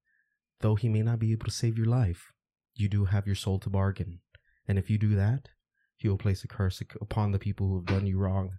though 0.62 0.76
he 0.76 0.90
may 0.90 1.04
not 1.04 1.20
be 1.20 1.32
able 1.32 1.46
to 1.46 1.52
save 1.52 1.78
your 1.78 1.86
life 1.86 2.32
you 2.78 2.88
do 2.88 3.06
have 3.06 3.26
your 3.26 3.36
soul 3.36 3.60
to 3.60 3.70
bargain. 3.70 4.20
And 4.68 4.78
if 4.78 4.90
you 4.90 4.98
do 4.98 5.16
that 5.16 5.50
he 5.98 6.08
will 6.08 6.18
place 6.18 6.44
a 6.44 6.48
curse 6.48 6.82
upon 7.02 7.32
the 7.32 7.40
people 7.40 7.68
who 7.68 7.76
have 7.76 7.86
done 7.86 8.08
you 8.08 8.18
wrong 8.18 8.52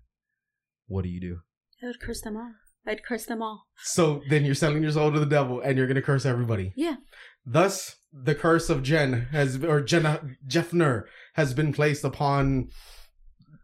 what 0.87 1.03
do 1.03 1.09
you 1.09 1.21
do 1.21 1.41
I 1.83 1.87
would 1.87 2.01
curse 2.01 2.21
them 2.21 2.37
all. 2.37 2.53
I'd 2.87 3.05
curse 3.05 3.27
them 3.27 3.43
all. 3.43 3.67
so 3.83 4.23
then 4.31 4.45
you're 4.45 4.55
selling 4.55 4.83
your 4.83 4.91
soul 4.93 5.13
to 5.13 5.21
the 5.21 5.27
devil 5.27 5.61
and 5.61 5.77
you're 5.77 5.87
going 5.87 5.95
to 5.97 6.03
curse 6.03 6.25
everybody. 6.27 6.73
Yeah. 6.75 6.97
Thus, 7.45 7.97
the 8.13 8.35
curse 8.35 8.71
of 8.71 8.83
Jen 8.83 9.29
has, 9.31 9.63
or 9.63 9.81
Jenna, 9.81 10.23
Jeffner 10.47 11.05
has 11.35 11.55
been 11.55 11.73
placed 11.73 12.03
upon 12.05 12.71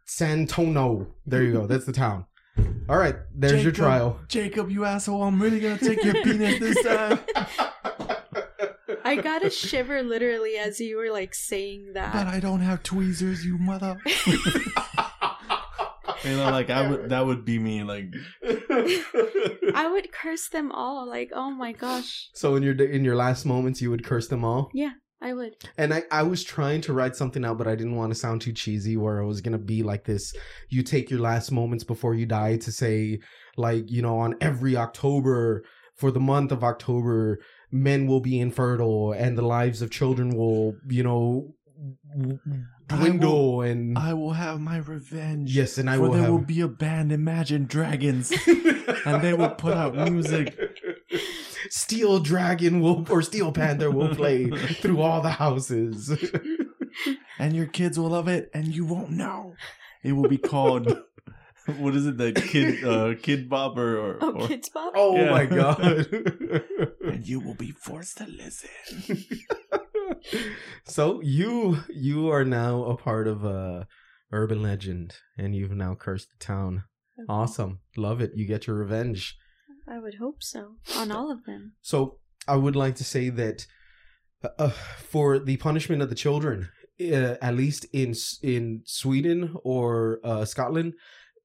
Santono. 0.06 1.08
There 1.26 1.42
you 1.42 1.52
go. 1.52 1.66
That's 1.70 1.86
the 1.86 1.92
town. 1.92 2.26
All 2.88 2.98
right. 2.98 3.16
There's 3.34 3.64
your 3.64 3.72
trial. 3.72 4.20
Jacob, 4.28 4.70
you 4.70 4.84
asshole! 4.84 5.22
I'm 5.24 5.42
really 5.42 5.58
gonna 5.58 5.78
take 5.78 6.04
your 6.04 6.14
penis 6.22 6.60
this 6.60 6.84
time. 6.84 7.18
I 9.04 9.16
got 9.16 9.44
a 9.44 9.50
shiver 9.50 10.02
literally 10.02 10.56
as 10.56 10.80
you 10.80 10.96
were 10.96 11.10
like 11.10 11.34
saying 11.34 11.92
that. 11.94 12.12
But 12.12 12.24
that. 12.24 12.34
I 12.34 12.40
don't 12.40 12.60
have 12.60 12.82
tweezers, 12.82 13.44
you 13.44 13.58
mother. 13.58 14.00
you 14.26 14.36
know, 16.24 16.50
like 16.50 16.70
I 16.70 16.88
would. 16.88 17.10
That 17.10 17.26
would 17.26 17.44
be 17.44 17.58
me. 17.58 17.84
Like, 17.84 18.06
I 18.42 19.88
would 19.90 20.10
curse 20.12 20.48
them 20.48 20.72
all. 20.72 21.06
Like, 21.08 21.30
oh 21.34 21.50
my 21.50 21.72
gosh. 21.72 22.30
so 22.34 22.56
in 22.56 22.62
your 22.62 22.74
in 22.74 23.04
your 23.04 23.16
last 23.16 23.44
moments, 23.44 23.82
you 23.82 23.90
would 23.90 24.04
curse 24.04 24.28
them 24.28 24.44
all. 24.44 24.70
Yeah, 24.72 24.92
I 25.20 25.34
would. 25.34 25.54
And 25.76 25.92
I, 25.92 26.04
I 26.10 26.22
was 26.22 26.42
trying 26.42 26.80
to 26.82 26.92
write 26.92 27.16
something 27.16 27.44
out, 27.44 27.58
but 27.58 27.68
I 27.68 27.74
didn't 27.76 27.96
want 27.96 28.12
to 28.12 28.18
sound 28.18 28.40
too 28.40 28.52
cheesy 28.52 28.96
where 28.96 29.18
it 29.18 29.26
was 29.26 29.40
going 29.40 29.52
to 29.52 29.58
be 29.58 29.82
like 29.82 30.04
this. 30.04 30.34
You 30.70 30.82
take 30.82 31.10
your 31.10 31.20
last 31.20 31.52
moments 31.52 31.84
before 31.84 32.14
you 32.14 32.26
die 32.26 32.56
to 32.58 32.72
say, 32.72 33.20
like, 33.56 33.90
you 33.90 34.02
know, 34.02 34.18
on 34.18 34.34
every 34.40 34.76
October, 34.76 35.64
for 35.96 36.10
the 36.10 36.20
month 36.20 36.52
of 36.52 36.64
October, 36.64 37.38
men 37.74 38.06
will 38.06 38.20
be 38.20 38.38
infertile 38.38 39.12
and 39.12 39.36
the 39.36 39.42
lives 39.42 39.82
of 39.82 39.90
children 39.90 40.30
will, 40.36 40.76
you 40.88 41.02
know, 41.02 41.54
w- 42.16 42.38
I 42.88 42.96
dwindle. 42.96 43.62
and 43.62 43.98
I 43.98 44.14
will 44.14 44.32
have 44.34 44.60
my 44.60 44.76
revenge. 44.78 45.54
yes, 45.54 45.76
and 45.78 45.90
I 45.90 45.96
for 45.96 46.02
will 46.02 46.12
there 46.12 46.22
have. 46.22 46.30
will 46.30 46.38
be 46.38 46.60
a 46.60 46.68
band, 46.68 47.10
Imagine 47.12 47.64
Dragons, 47.66 48.32
and 49.06 49.22
they 49.22 49.32
will 49.34 49.50
put 49.50 49.74
out 49.74 49.96
music. 49.96 50.56
Steel 51.70 52.20
Dragon 52.20 52.80
will 52.80 53.06
or 53.10 53.22
Steel 53.22 53.50
Panther 53.52 53.90
will 53.90 54.14
play 54.14 54.48
through 54.50 55.00
all 55.00 55.20
the 55.22 55.30
houses. 55.30 56.12
and 57.38 57.56
your 57.56 57.66
kids 57.66 57.98
will 57.98 58.10
love 58.10 58.28
it, 58.28 58.50
and 58.54 58.68
you 58.68 58.84
won't 58.84 59.10
know. 59.10 59.54
It 60.02 60.12
will 60.12 60.28
be 60.28 60.38
called. 60.38 60.96
What 61.78 61.94
is 61.96 62.04
it? 62.06 62.18
The 62.18 62.32
kid, 62.34 62.84
uh, 62.84 63.14
kid 63.22 63.48
bop 63.48 63.78
or, 63.78 63.96
or, 63.98 64.18
Oh, 64.20 64.32
or- 64.32 64.48
kids 64.48 64.68
pop. 64.68 64.92
oh 64.94 65.16
Yeah. 65.16 65.30
my 65.30 65.46
god. 65.46 66.06
And 67.14 67.28
you 67.28 67.38
will 67.38 67.54
be 67.54 67.70
forced 67.70 68.18
to 68.18 68.26
listen. 68.26 68.68
so 70.84 71.20
you 71.22 71.78
you 71.88 72.28
are 72.30 72.44
now 72.44 72.84
a 72.84 72.96
part 72.96 73.28
of 73.28 73.44
a 73.44 73.86
urban 74.32 74.62
legend 74.62 75.16
and 75.38 75.54
you've 75.54 75.76
now 75.76 75.94
cursed 75.94 76.28
the 76.30 76.44
town. 76.44 76.84
Awesome. 77.28 77.78
Love 77.96 78.20
it. 78.20 78.32
You 78.34 78.46
get 78.46 78.66
your 78.66 78.76
revenge. 78.76 79.36
I 79.88 80.00
would 80.00 80.16
hope 80.16 80.42
so. 80.42 80.76
On 80.96 81.12
all 81.12 81.30
of 81.30 81.44
them. 81.44 81.74
So 81.82 82.18
I 82.48 82.56
would 82.56 82.74
like 82.74 82.96
to 82.96 83.04
say 83.04 83.28
that 83.28 83.66
uh, 84.42 84.48
uh, 84.58 84.70
for 84.70 85.38
the 85.38 85.56
punishment 85.58 86.02
of 86.02 86.08
the 86.08 86.16
children, 86.16 86.70
uh, 87.00 87.36
at 87.40 87.54
least 87.54 87.86
in 87.92 88.14
in 88.42 88.82
Sweden 88.86 89.54
or 89.62 90.18
uh, 90.24 90.44
Scotland, 90.44 90.94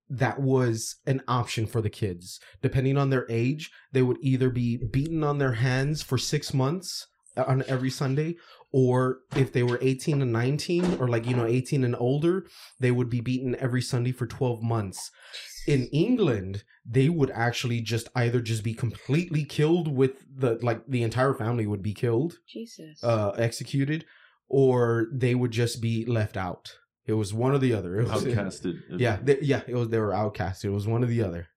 that 0.10 0.40
was 0.40 0.96
an 1.06 1.22
option 1.28 1.68
for 1.68 1.82
the 1.82 1.90
kids. 1.90 2.40
Depending 2.62 2.98
on 2.98 3.10
their 3.10 3.26
age, 3.30 3.72
they 3.92 4.02
would 4.02 4.18
either 4.22 4.50
be 4.50 4.78
beaten 4.78 5.24
on 5.24 5.38
their 5.38 5.54
hands 5.54 6.02
for 6.02 6.18
six 6.18 6.54
months 6.54 7.08
uh, 7.38 7.44
on 7.48 7.64
every 7.68 7.92
Sunday, 7.92 8.36
or 8.72 9.20
if 9.36 9.54
they 9.54 9.64
were 9.64 9.80
18 9.82 10.22
and 10.22 10.32
19, 10.32 10.98
or 11.00 11.08
like, 11.08 11.28
you 11.28 11.36
know, 11.36 11.46
18 11.46 11.84
and 11.84 11.96
older, 12.00 12.46
they 12.80 12.92
would 12.92 13.10
be 13.10 13.22
beaten 13.22 13.56
every 13.60 13.82
Sunday 13.82 14.12
for 14.12 14.26
12 14.26 14.62
months. 14.64 15.12
in 15.68 15.88
England, 15.88 16.64
they 16.84 17.10
would 17.10 17.30
actually 17.32 17.82
just 17.82 18.10
either 18.16 18.42
just 18.42 18.64
be 18.64 18.74
completely 18.74 19.44
killed 19.44 19.88
with 19.88 20.26
the 20.36 20.58
like 20.64 20.82
the 20.88 21.04
entire 21.04 21.34
family 21.36 21.68
would 21.68 21.84
be 21.84 21.94
killed, 21.94 22.38
Jesus. 22.48 23.04
uh, 23.04 23.30
executed, 23.32 24.06
or 24.48 25.08
they 25.14 25.36
would 25.36 25.52
just 25.52 25.82
be 25.82 26.06
left 26.06 26.36
out. 26.36 26.74
It 27.10 27.14
was 27.14 27.34
one 27.34 27.54
or 27.54 27.58
the 27.58 27.74
other. 27.74 28.00
It 28.00 28.08
was, 28.08 28.24
Outcasted. 28.24 28.76
Yeah, 29.00 29.18
they, 29.22 29.40
yeah. 29.42 29.62
It 29.68 29.74
was 29.74 29.90
they 29.90 29.98
were 29.98 30.12
outcasted. 30.12 30.66
It 30.66 30.70
was 30.70 30.86
one 30.88 31.04
or 31.04 31.08
the 31.08 31.24
other. 31.24 31.48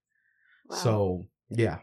Wow. 0.68 0.76
So 0.76 1.26
yeah. 1.50 1.78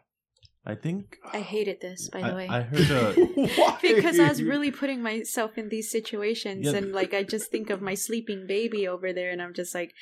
I 0.66 0.76
think. 0.76 1.18
I 1.32 1.42
hated 1.42 1.80
this, 1.80 2.10
by 2.10 2.22
the 2.22 2.28
I, 2.28 2.36
way. 2.36 2.48
I 2.48 2.62
heard. 2.62 2.92
Uh, 2.92 3.14
Why? 3.56 3.78
because 3.82 4.20
I 4.20 4.28
was 4.28 4.42
really 4.44 4.72
putting 4.72 5.02
myself 5.04 5.58
in 5.58 5.70
these 5.70 5.90
situations 5.92 6.66
Yeah. 6.66 6.78
and 6.78 6.92
like 6.92 7.14
I 7.14 7.22
just 7.24 7.52
think 7.52 7.70
of 7.70 7.80
my 7.82 7.94
sleeping 7.94 8.46
baby 8.48 8.88
over 8.88 9.14
there 9.14 9.30
and 9.30 9.42
I'm 9.42 9.54
just 9.54 9.74
like 9.76 9.94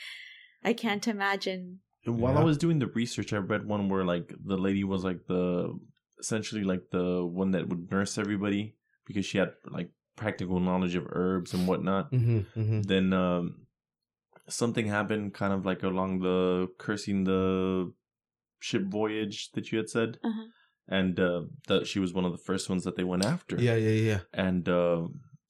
I 0.63 0.71
can't 0.73 1.07
imagine. 1.07 1.79
While 2.05 2.35
Yeah. 2.35 2.39
I 2.39 2.43
was 2.45 2.57
doing 2.57 2.79
the 2.79 2.87
research, 2.87 3.33
I 3.33 3.37
read 3.37 3.67
one 3.67 3.89
where 3.89 4.05
like 4.05 4.33
the 4.51 4.57
lady 4.57 4.85
was 4.85 5.03
like 5.03 5.27
the 5.27 5.77
essentially 6.19 6.63
like 6.63 6.83
the 6.91 7.25
one 7.25 7.51
that 7.51 7.67
would 7.67 7.91
nurse 7.91 8.17
everybody 8.17 8.75
because 9.05 9.25
she 9.25 9.37
had 9.37 9.51
like 9.69 9.89
practical 10.17 10.59
knowledge 10.59 10.95
of 10.95 11.05
herbs 11.11 11.53
and 11.53 11.67
whatnot. 11.67 12.11
Mhm, 12.11 12.45
mhm. 12.55 12.85
Then 12.85 13.13
um, 13.13 13.67
something 14.49 14.87
happened, 14.87 15.33
kind 15.33 15.53
of 15.53 15.65
like 15.65 15.83
along 15.83 16.19
the 16.19 16.67
cursing 16.77 17.23
the 17.23 17.93
ship 18.59 18.83
voyage 18.99 19.51
that 19.53 19.71
you 19.71 19.77
had 19.77 19.89
said, 19.89 20.17
Uh-huh. 20.23 20.45
and 20.87 21.19
uh, 21.19 21.41
that 21.69 21.87
she 21.87 21.99
was 21.99 22.13
one 22.13 22.25
of 22.25 22.31
the 22.33 22.43
first 22.49 22.69
ones 22.69 22.83
that 22.83 22.95
they 22.97 23.03
went 23.05 23.25
after. 23.25 23.55
Yeah, 23.61 23.75
yeah, 23.75 23.99
yeah. 24.11 24.19
and 24.33 24.67
uh, 24.67 25.07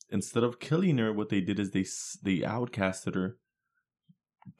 instead 0.10 0.44
of 0.44 0.60
killing 0.60 0.98
her, 1.00 1.12
what 1.14 1.30
they 1.30 1.42
did 1.42 1.60
is 1.60 1.72
they 1.72 1.86
they 2.28 2.38
outcasted 2.46 3.16
her 3.16 3.38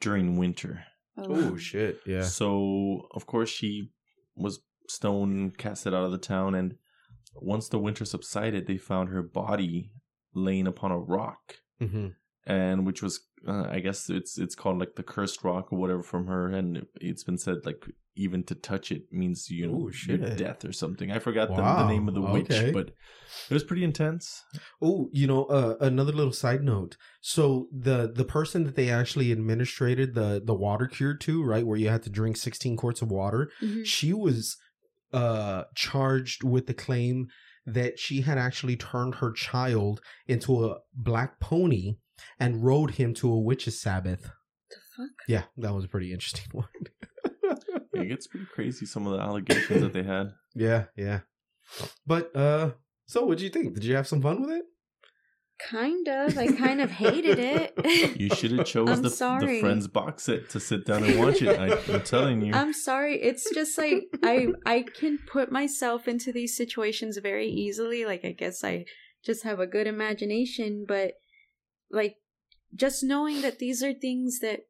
during 0.00 0.36
winter. 0.36 0.84
Oh 1.16 1.56
shit. 1.56 2.00
Yeah. 2.06 2.22
So 2.22 3.08
of 3.14 3.26
course 3.26 3.50
she 3.50 3.90
was 4.36 4.60
stoned, 4.88 5.58
casted 5.58 5.92
out 5.94 6.04
of 6.04 6.12
the 6.12 6.18
town, 6.34 6.54
and 6.54 6.76
once 7.34 7.68
the 7.68 7.78
winter 7.78 8.04
subsided, 8.04 8.66
they 8.66 8.78
found 8.78 9.08
her 9.10 9.22
body 9.22 9.90
laying 10.38 10.66
upon 10.66 10.90
a 10.92 10.98
rock, 10.98 11.56
hmm 11.80 12.08
and 12.46 12.86
which 12.86 13.02
was 13.02 13.20
uh, 13.46 13.66
I 13.70 13.80
guess 13.80 14.08
it's 14.08 14.38
it's 14.38 14.54
called 14.54 14.78
like 14.78 14.94
the 14.96 15.02
cursed 15.02 15.44
rock 15.44 15.72
or 15.72 15.78
whatever 15.78 16.02
from 16.02 16.26
her, 16.26 16.48
and 16.48 16.86
it's 17.00 17.24
been 17.24 17.38
said 17.38 17.58
like 17.64 17.84
even 18.16 18.42
to 18.44 18.54
touch 18.54 18.90
it 18.90 19.02
means 19.12 19.48
you 19.50 19.66
know 19.66 19.74
Ooh, 19.74 19.92
your 20.08 20.18
death 20.34 20.64
or 20.64 20.72
something. 20.72 21.12
I 21.12 21.18
forgot 21.20 21.48
the, 21.54 21.62
the 21.62 21.86
name 21.86 22.08
of 22.08 22.14
the 22.14 22.20
witch, 22.22 22.50
okay. 22.50 22.72
but 22.72 22.88
it 23.48 23.54
was 23.54 23.62
pretty 23.62 23.84
intense. 23.84 24.42
Oh, 24.82 25.08
you 25.12 25.26
know, 25.26 25.44
uh, 25.44 25.76
another 25.80 26.10
little 26.12 26.32
side 26.32 26.64
note. 26.64 26.96
So 27.20 27.68
the 27.70 28.10
the 28.12 28.24
person 28.24 28.64
that 28.64 28.74
they 28.76 28.90
actually 28.90 29.30
administrated 29.30 30.14
the 30.14 30.42
the 30.44 30.54
water 30.54 30.86
cure 30.86 31.14
to, 31.14 31.44
right, 31.44 31.66
where 31.66 31.78
you 31.78 31.90
had 31.90 32.02
to 32.04 32.10
drink 32.10 32.36
sixteen 32.38 32.76
quarts 32.76 33.02
of 33.02 33.10
water, 33.10 33.50
Mhm. 33.62 33.84
she 33.84 34.12
was 34.12 34.56
uh 35.12 35.64
charged 35.74 36.42
with 36.44 36.66
the 36.66 36.74
claim 36.74 37.28
that 37.74 37.98
she 37.98 38.20
had 38.22 38.38
actually 38.38 38.76
turned 38.76 39.16
her 39.16 39.32
child 39.32 40.00
into 40.26 40.64
a 40.66 40.78
black 40.94 41.40
pony 41.40 41.96
and 42.38 42.64
rode 42.64 42.92
him 42.92 43.14
to 43.14 43.30
a 43.32 43.38
witch's 43.38 43.80
sabbath. 43.80 44.22
The 44.70 44.76
fuck? 44.96 45.10
Yeah, 45.28 45.42
that 45.58 45.74
was 45.74 45.84
a 45.84 45.88
pretty 45.88 46.12
interesting 46.12 46.46
one. 46.52 46.66
It 47.94 48.08
gets 48.08 48.26
pretty 48.26 48.46
crazy 48.54 48.86
some 48.86 49.06
of 49.06 49.12
the 49.14 49.20
allegations 49.20 49.80
that 49.80 49.92
they 49.92 50.02
had. 50.02 50.32
yeah, 50.54 50.84
yeah. 50.96 51.20
But 52.06 52.34
uh 52.36 52.72
so 53.06 53.24
what 53.24 53.38
did 53.38 53.44
you 53.44 53.50
think? 53.50 53.74
Did 53.74 53.84
you 53.84 53.96
have 53.96 54.06
some 54.06 54.20
fun 54.22 54.40
with 54.42 54.50
it? 54.50 54.64
Kind 55.58 56.06
of. 56.08 56.38
I 56.38 56.46
kind 56.48 56.80
of 56.80 56.90
hated 56.90 57.38
it. 57.40 57.74
You 58.20 58.28
should 58.34 58.52
have 58.52 58.66
chose 58.74 58.88
I'm 58.90 59.02
the, 59.02 59.10
sorry. 59.10 59.56
the 59.56 59.60
Friends 59.60 59.88
box 59.88 60.22
set 60.24 60.48
to 60.50 60.60
sit 60.60 60.86
down 60.86 61.04
and 61.04 61.18
watch 61.18 61.42
it. 61.42 61.58
I, 61.58 61.76
I'm 61.92 62.02
telling 62.02 62.42
you. 62.42 62.52
I'm 62.54 62.72
sorry. 62.72 63.20
It's 63.20 63.52
just 63.52 63.76
like 63.76 64.04
I 64.22 64.48
I 64.64 64.82
can 64.82 65.18
put 65.30 65.50
myself 65.50 66.06
into 66.06 66.32
these 66.32 66.56
situations 66.56 67.18
very 67.18 67.48
easily. 67.48 68.04
Like 68.04 68.24
I 68.24 68.32
guess 68.32 68.62
I 68.62 68.84
just 69.24 69.42
have 69.44 69.58
a 69.58 69.66
good 69.66 69.86
imagination, 69.88 70.84
but 70.86 71.14
like 71.90 72.16
just 72.74 73.02
knowing 73.02 73.42
that 73.42 73.58
these 73.58 73.82
are 73.82 73.92
things 73.92 74.38
that 74.40 74.60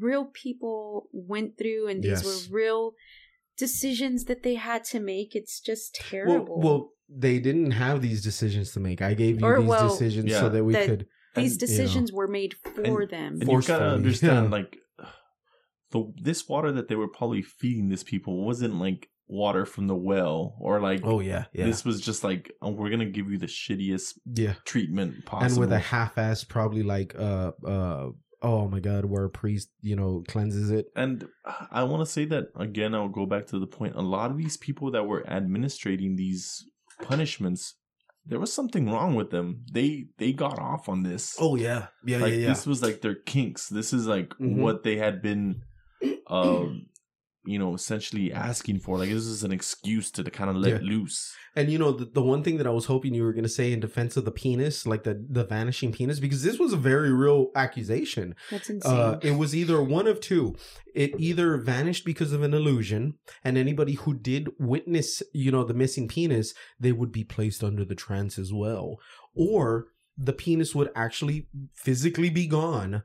real 0.00 0.26
people 0.26 1.08
went 1.12 1.56
through 1.56 1.88
and 1.88 2.02
these 2.02 2.22
Yes. 2.22 2.48
were 2.50 2.54
real 2.56 2.92
decisions 3.56 4.24
that 4.24 4.42
they 4.42 4.56
had 4.56 4.84
to 4.84 5.00
make, 5.00 5.34
it's 5.34 5.60
just 5.60 5.94
terrible. 5.94 6.58
Well, 6.60 6.72
well, 6.78 6.90
they 7.08 7.38
didn't 7.38 7.72
have 7.72 8.00
these 8.02 8.22
decisions 8.22 8.72
to 8.72 8.80
make. 8.80 9.02
I 9.02 9.14
gave 9.14 9.40
you 9.40 9.46
Or, 9.46 9.58
these 9.60 9.68
well, 9.68 9.88
decisions 9.88 10.30
Yeah. 10.30 10.40
so 10.40 10.48
that 10.48 10.64
we 10.64 10.72
That- 10.72 10.86
could. 10.86 11.06
these 11.36 11.52
and, 11.52 11.62
you 11.62 11.76
know, 11.76 11.82
decisions 11.84 12.12
were 12.12 12.28
made 12.28 12.54
for 12.54 12.80
and- 13.02 13.10
them. 13.10 13.38
and 13.40 13.50
you 13.50 13.62
gotta 13.62 13.84
understand, 13.98 14.46
yeah. 14.46 14.50
like, 14.50 14.78
the 15.90 16.12
this 16.16 16.48
water 16.48 16.72
that 16.72 16.88
they 16.88 16.94
were 16.96 17.08
probably 17.08 17.42
feeding 17.42 17.88
these 17.88 18.04
people 18.04 18.44
wasn't 18.44 18.74
like 18.76 19.08
water 19.26 19.64
from 19.64 19.86
the 19.86 19.94
well 19.96 20.56
or 20.60 20.80
like. 20.80 21.00
Oh 21.04 21.20
yeah, 21.20 21.44
yeah, 21.52 21.66
This 21.66 21.84
was 21.84 22.00
just 22.00 22.24
like, 22.24 22.52
oh, 22.62 22.70
we're 22.70 22.90
gonna 22.90 23.04
give 23.06 23.30
you 23.30 23.38
the 23.38 23.46
shittiest 23.46 24.14
yeah, 24.26 24.54
treatment 24.64 25.24
possible. 25.26 25.62
and 25.62 25.70
with 25.70 25.72
a 25.72 25.78
half-ass, 25.78 26.44
probably 26.44 26.82
like 26.82 27.14
uh 27.18 27.52
uh. 27.66 28.10
Oh 28.42 28.68
my 28.68 28.78
God! 28.78 29.06
Where 29.06 29.24
a 29.24 29.30
priest, 29.30 29.70
you 29.80 29.96
know, 29.96 30.22
cleanses 30.28 30.70
it. 30.70 30.88
And 30.94 31.26
I 31.70 31.84
want 31.84 32.04
to 32.04 32.12
say 32.12 32.26
that 32.26 32.48
again. 32.56 32.94
I'll 32.94 33.08
go 33.08 33.24
back 33.24 33.46
to 33.48 33.58
the 33.58 33.66
point. 33.66 33.94
A 33.96 34.02
lot 34.02 34.30
of 34.30 34.36
these 34.36 34.58
people 34.58 34.90
that 34.90 35.04
were 35.06 35.24
administrating 35.26 36.16
these 36.16 36.62
punishments, 37.02 37.74
there 38.26 38.38
was 38.40 38.52
something 38.52 38.88
wrong 38.90 39.14
with 39.14 39.30
them. 39.30 39.64
They 39.70 40.06
they 40.18 40.32
got 40.32 40.58
off 40.58 40.88
on 40.88 41.02
this. 41.02 41.36
Oh 41.38 41.56
yeah, 41.56 41.88
yeah, 42.04 42.18
like 42.18 42.32
yeah, 42.32 42.38
yeah. 42.38 42.48
this 42.48 42.66
was 42.66 42.82
like 42.82 43.00
their 43.02 43.14
kinks. 43.16 43.68
This 43.68 43.92
is 43.92 44.06
like 44.06 44.30
Mhm. 44.40 44.56
what 44.56 44.82
they 44.82 44.96
had 44.96 45.20
been, 45.22 45.62
um, 46.28 46.86
you 47.46 47.58
know, 47.58 47.74
essentially 47.74 48.32
asking 48.32 48.80
for. 48.80 48.98
Like 48.98 49.10
this 49.10 49.24
is 49.26 49.44
an 49.44 49.52
excuse 49.52 50.10
to 50.12 50.24
to 50.24 50.30
kind 50.30 50.50
of 50.50 50.56
let 50.56 50.82
Yeah. 50.82 50.88
loose. 50.88 51.34
And 51.56 51.70
you 51.70 51.78
know, 51.78 51.92
the, 51.92 52.06
the 52.06 52.22
one 52.22 52.42
thing 52.42 52.56
that 52.56 52.66
I 52.66 52.70
was 52.70 52.86
hoping 52.86 53.14
you 53.14 53.22
were 53.22 53.32
going 53.32 53.44
to 53.44 53.48
say 53.48 53.72
in 53.72 53.80
defense 53.80 54.16
of 54.16 54.24
the 54.24 54.32
penis, 54.32 54.86
like 54.86 55.04
the 55.04 55.24
the 55.28 55.44
vanishing 55.44 55.92
penis, 55.92 56.18
because 56.20 56.42
this 56.42 56.58
was 56.58 56.72
a 56.72 56.76
very 56.76 57.12
real 57.12 57.50
accusation. 57.54 58.34
That's 58.50 58.70
insane. 58.70 58.92
Uh, 59.00 59.18
it 59.22 59.32
was 59.36 59.54
either 59.54 59.82
one 59.82 60.06
of 60.06 60.20
two. 60.20 60.56
It 60.94 61.12
either 61.18 61.56
vanished 61.58 62.04
because 62.04 62.32
of 62.32 62.42
an 62.42 62.54
illusion, 62.54 63.14
and 63.44 63.56
anybody 63.58 63.94
who 63.94 64.14
did 64.14 64.48
witness, 64.58 65.22
you 65.32 65.50
know, 65.52 65.64
the 65.64 65.74
missing 65.74 66.08
penis, 66.08 66.54
they 66.80 66.92
would 66.92 67.12
be 67.12 67.24
placed 67.24 67.62
under 67.64 67.84
the 67.84 67.94
trance 67.96 68.38
as 68.38 68.52
well, 68.52 68.98
or 69.34 69.88
the 70.16 70.32
penis 70.32 70.74
would 70.74 70.90
actually 70.94 71.48
physically 71.74 72.30
be 72.30 72.46
gone, 72.46 73.02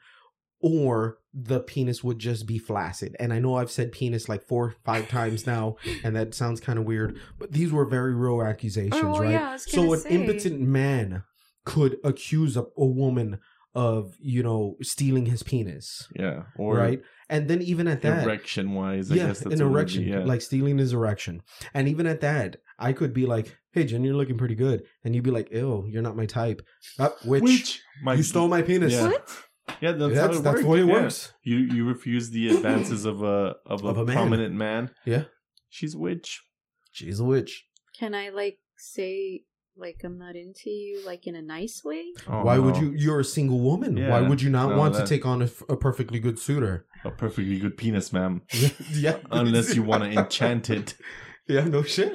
or 0.62 1.18
the 1.34 1.60
penis 1.60 2.04
would 2.04 2.20
just 2.20 2.46
be 2.48 2.58
flaccid. 2.58 3.16
And 3.20 3.32
I 3.32 3.40
know 3.40 3.56
I've 3.56 3.72
said 3.72 3.92
penis 3.92 4.28
like 4.28 4.44
four, 4.44 4.66
or 4.66 4.76
five 4.84 5.08
times 5.08 5.46
now, 5.48 5.76
and 6.04 6.16
that 6.16 6.34
sounds 6.34 6.60
kind 6.60 6.80
of 6.80 6.86
weird, 6.86 7.18
but 7.38 7.52
these 7.52 7.72
were 7.72 7.86
very 7.86 8.14
real 8.16 8.42
accusations, 8.42 8.96
Oh, 9.04 9.20
right? 9.20 9.32
yeah, 9.32 9.50
I 9.50 9.54
was 9.54 9.64
so 9.72 9.82
gonna 9.82 9.92
an 9.94 10.00
say. 10.00 10.10
impotent 10.10 10.60
man 10.62 11.24
could 11.66 11.98
accuse 12.04 12.58
a, 12.58 12.62
a 12.78 12.86
woman 12.86 13.40
of, 13.76 14.16
you 14.20 14.42
know, 14.42 14.76
stealing 14.82 15.28
his 15.28 15.44
penis, 15.44 16.08
Yeah, 16.16 16.44
or 16.58 16.76
right? 16.78 17.02
And 17.30 17.48
then 17.48 17.62
even 17.62 17.88
at 17.88 18.02
that, 18.02 18.24
erection 18.26 18.74
wise, 18.74 19.12
I 19.12 19.16
yeah, 19.16 19.28
guess 19.28 19.42
that's 19.42 19.60
an 19.60 19.60
what 19.60 19.62
it 19.62 19.64
would 19.66 19.70
be, 19.70 19.76
erection, 19.76 20.04
yeah. 20.08 20.26
like 20.26 20.42
stealing 20.42 20.80
his 20.80 20.94
erection. 20.94 21.44
And 21.76 21.88
even 21.88 22.08
at 22.08 22.22
that, 22.22 22.58
I 22.80 22.92
could 22.94 23.14
be 23.14 23.28
like, 23.28 23.56
"Hey, 23.72 23.84
Jen, 23.84 24.04
you're 24.04 24.16
looking 24.16 24.38
pretty 24.40 24.56
good," 24.56 24.82
and 25.04 25.14
you'd 25.14 25.24
be 25.26 25.30
like, 25.30 25.52
"Ew, 25.52 25.86
you're 25.88 26.02
not 26.02 26.16
my 26.18 26.26
type." 26.26 26.64
Uh, 26.98 27.10
which, 27.24 27.44
Which 27.44 27.82
my, 28.02 28.16
you 28.16 28.24
stole 28.24 28.48
my 28.48 28.64
penis. 28.64 28.94
Yeah. 28.94 29.10
what? 29.10 29.30
Yeah, 29.82 29.92
that's, 29.94 30.14
That's, 30.16 30.34
how 30.34 30.40
it 30.40 30.44
that's 30.44 30.62
the 30.62 30.68
way 30.68 30.80
it 30.82 30.86
yeah. 30.88 30.94
works. 30.94 31.34
You 31.44 31.58
you 31.58 31.86
refuse 31.88 32.30
the 32.32 32.50
advances 32.56 33.06
of 33.06 33.22
a 33.24 33.56
of 33.66 33.84
a, 33.84 33.88
Of 33.88 33.98
a 34.00 34.06
man. 34.06 34.16
prominent 34.16 34.54
man. 34.56 34.92
Yeah. 35.06 35.24
She's 35.70 35.96
a 35.96 36.00
witch. 36.00 36.44
She's 36.92 37.20
a 37.20 37.24
witch. 37.24 37.66
Can 37.98 38.14
I 38.16 38.30
like 38.30 38.60
say 38.78 39.44
like 39.78 40.02
I'm 40.04 40.18
not 40.18 40.36
into 40.36 40.70
you 40.70 41.06
like 41.06 41.28
in 41.28 41.36
a 41.36 41.42
nice 41.42 41.84
way? 41.84 42.06
Oh, 42.28 42.44
Why 42.44 42.58
would 42.60 42.78
you? 42.78 42.94
You're 42.98 43.20
a 43.22 43.26
single 43.26 43.60
woman. 43.60 44.08
Why 44.10 44.22
would 44.22 44.42
you 44.42 44.50
not 44.50 44.70
no, 44.72 44.78
want 44.78 44.94
that- 44.96 45.06
to 45.08 45.08
take 45.08 45.26
on 45.26 45.42
a 45.42 45.76
perfectly 45.78 46.20
good 46.20 46.40
suitor? 46.40 46.86
A 47.06 47.12
perfectly 47.12 47.58
good 47.60 47.78
penis, 47.78 48.12
ma'am. 48.12 48.42
yeah, 48.92 49.20
Unless 49.32 49.76
you 49.76 49.84
want 49.84 50.04
to 50.04 50.12
enchant 50.20 50.70
it. 50.70 50.96
Yeah, 51.48 51.64
no 51.64 51.82
shit. 51.82 52.14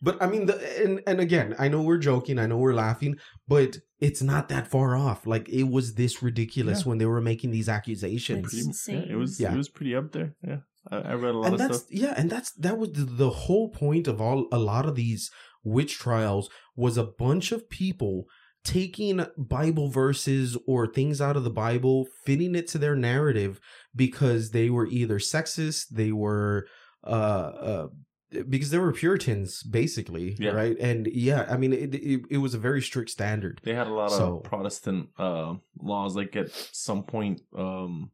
But 0.00 0.22
I 0.22 0.26
mean, 0.28 0.46
the, 0.46 0.82
and 0.84 1.00
and 1.06 1.18
again, 1.20 1.54
I 1.58 1.68
know 1.68 1.82
we're 1.82 1.98
joking, 1.98 2.38
I 2.38 2.46
know 2.46 2.56
we're 2.58 2.74
laughing, 2.74 3.16
but 3.48 3.78
it's 4.00 4.22
not 4.22 4.48
that 4.48 4.68
far 4.68 4.96
off. 4.96 5.26
Like 5.26 5.48
it 5.48 5.64
was 5.64 5.94
this 5.94 6.22
ridiculous 6.22 6.80
Yeah. 6.82 6.88
when 6.88 6.98
they 6.98 7.06
were 7.06 7.20
making 7.20 7.50
these 7.50 7.68
accusations. 7.68 8.48
Pretty, 8.84 8.92
yeah, 9.08 9.12
it 9.12 9.16
was 9.16 9.40
Yeah. 9.40 9.52
it 9.52 9.56
was 9.56 9.68
pretty 9.68 9.96
up 9.96 10.12
there. 10.12 10.34
Yeah, 10.46 10.58
I, 10.90 10.96
I 10.98 11.12
read 11.14 11.34
a 11.34 11.38
lot 11.38 11.46
and 11.46 11.54
of 11.54 11.58
that's 11.60 11.78
stuff. 11.78 11.88
yeah, 11.90 12.14
and 12.16 12.30
that's 12.30 12.52
that 12.52 12.78
was 12.78 12.92
the, 12.92 13.04
the 13.04 13.30
whole 13.30 13.70
point 13.70 14.06
of 14.06 14.20
all 14.20 14.46
a 14.52 14.58
lot 14.58 14.86
of 14.86 14.94
these 14.94 15.30
witch 15.64 15.98
trials 15.98 16.48
was 16.76 16.96
a 16.96 17.04
bunch 17.04 17.50
of 17.50 17.68
people 17.68 18.26
taking 18.64 19.24
Bible 19.36 19.88
verses 19.90 20.56
or 20.66 20.86
things 20.86 21.20
out 21.20 21.36
of 21.36 21.42
the 21.44 21.50
Bible, 21.50 22.06
fitting 22.24 22.54
it 22.54 22.68
to 22.68 22.78
their 22.78 22.94
narrative 22.94 23.58
because 23.96 24.50
they 24.50 24.68
were 24.70 24.86
either 24.86 25.18
sexist, 25.18 25.88
they 25.90 26.12
were 26.12 26.66
uh 27.04 27.08
uh 27.10 27.86
because 28.48 28.70
they 28.70 28.78
were 28.78 28.92
Puritans, 28.92 29.62
basically, 29.62 30.36
Yeah. 30.38 30.50
right? 30.50 30.76
And 30.78 31.06
yeah, 31.06 31.46
I 31.50 31.56
mean, 31.56 31.72
it, 31.72 31.94
it 31.94 32.20
it 32.30 32.38
was 32.38 32.54
a 32.54 32.58
very 32.58 32.82
strict 32.82 33.10
standard. 33.10 33.60
They 33.64 33.74
had 33.74 33.86
a 33.86 33.92
lot 33.92 34.10
So- 34.10 34.38
of 34.38 34.44
Protestant 34.44 35.08
uh, 35.18 35.54
laws. 35.80 36.14
Like 36.16 36.36
at 36.36 36.50
some 36.72 37.02
point, 37.04 37.40
um, 37.56 38.10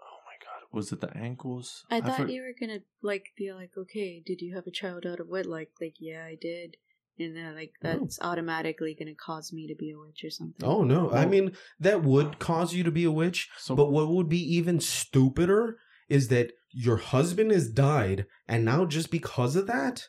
oh 0.00 0.18
my 0.26 0.36
god, 0.44 0.68
was 0.72 0.92
it 0.92 1.00
the 1.00 1.16
ankles? 1.16 1.84
I 1.90 2.00
thought 2.00 2.16
for- 2.22 2.28
you 2.28 2.42
were 2.42 2.54
gonna 2.58 2.80
like 3.02 3.26
be 3.36 3.52
like, 3.52 3.72
okay, 3.76 4.22
did 4.24 4.40
you 4.40 4.54
have 4.54 4.66
a 4.66 4.70
child 4.70 5.04
out 5.06 5.20
of 5.20 5.28
wedlock? 5.28 5.68
Like, 5.80 5.94
yeah, 5.98 6.24
I 6.24 6.36
did, 6.40 6.76
and 7.18 7.36
then 7.36 7.54
like 7.54 7.72
No. 7.82 7.98
that's 7.98 8.18
automatically 8.22 8.94
gonna 8.98 9.14
cause 9.14 9.52
me 9.52 9.66
to 9.68 9.74
be 9.74 9.90
a 9.90 9.98
witch 9.98 10.22
or 10.24 10.30
something. 10.30 10.66
Oh 10.66 10.84
no! 10.84 11.10
I 11.10 11.24
Oh. 11.24 11.28
mean, 11.28 11.52
that 11.80 12.02
would 12.04 12.38
cause 12.38 12.74
you 12.74 12.84
to 12.84 12.90
be 12.92 13.04
a 13.04 13.10
witch. 13.12 13.48
So, 13.58 13.74
But 13.74 13.90
what 13.90 14.08
would 14.08 14.28
be 14.28 14.42
even 14.56 14.80
stupider 14.80 15.78
is 16.08 16.28
that 16.28 16.52
your 16.70 16.96
husband 16.96 17.50
has 17.50 17.68
died, 17.70 18.26
and 18.48 18.64
now 18.64 18.84
just 18.84 19.10
because 19.10 19.56
of 19.56 19.66
that, 19.66 20.08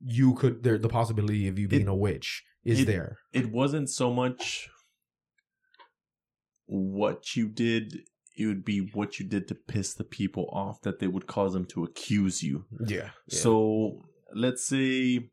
you 0.00 0.34
could 0.34 0.62
there 0.62 0.78
the 0.78 0.88
possibility 0.88 1.48
of 1.48 1.58
you 1.58 1.68
being 1.68 1.82
It- 1.82 1.88
a 1.88 1.94
witch 1.94 2.44
is 2.64 2.80
it- 2.80 2.86
there. 2.86 3.18
it 3.32 3.50
wasn't 3.50 3.90
so 3.90 4.12
much 4.12 4.68
what 6.66 7.36
you 7.36 7.48
did; 7.48 8.00
it 8.36 8.46
would 8.46 8.64
be 8.64 8.78
what 8.80 9.18
you 9.18 9.26
did 9.26 9.48
to 9.48 9.54
piss 9.54 9.94
the 9.94 10.04
people 10.04 10.48
off 10.52 10.80
that 10.82 10.98
they 10.98 11.06
would 11.08 11.26
cause 11.26 11.52
them 11.52 11.64
to 11.66 11.84
accuse 11.84 12.42
you. 12.42 12.64
Yeah. 12.86 13.10
So 13.28 14.02
let's 14.32 14.66
say 14.66 15.30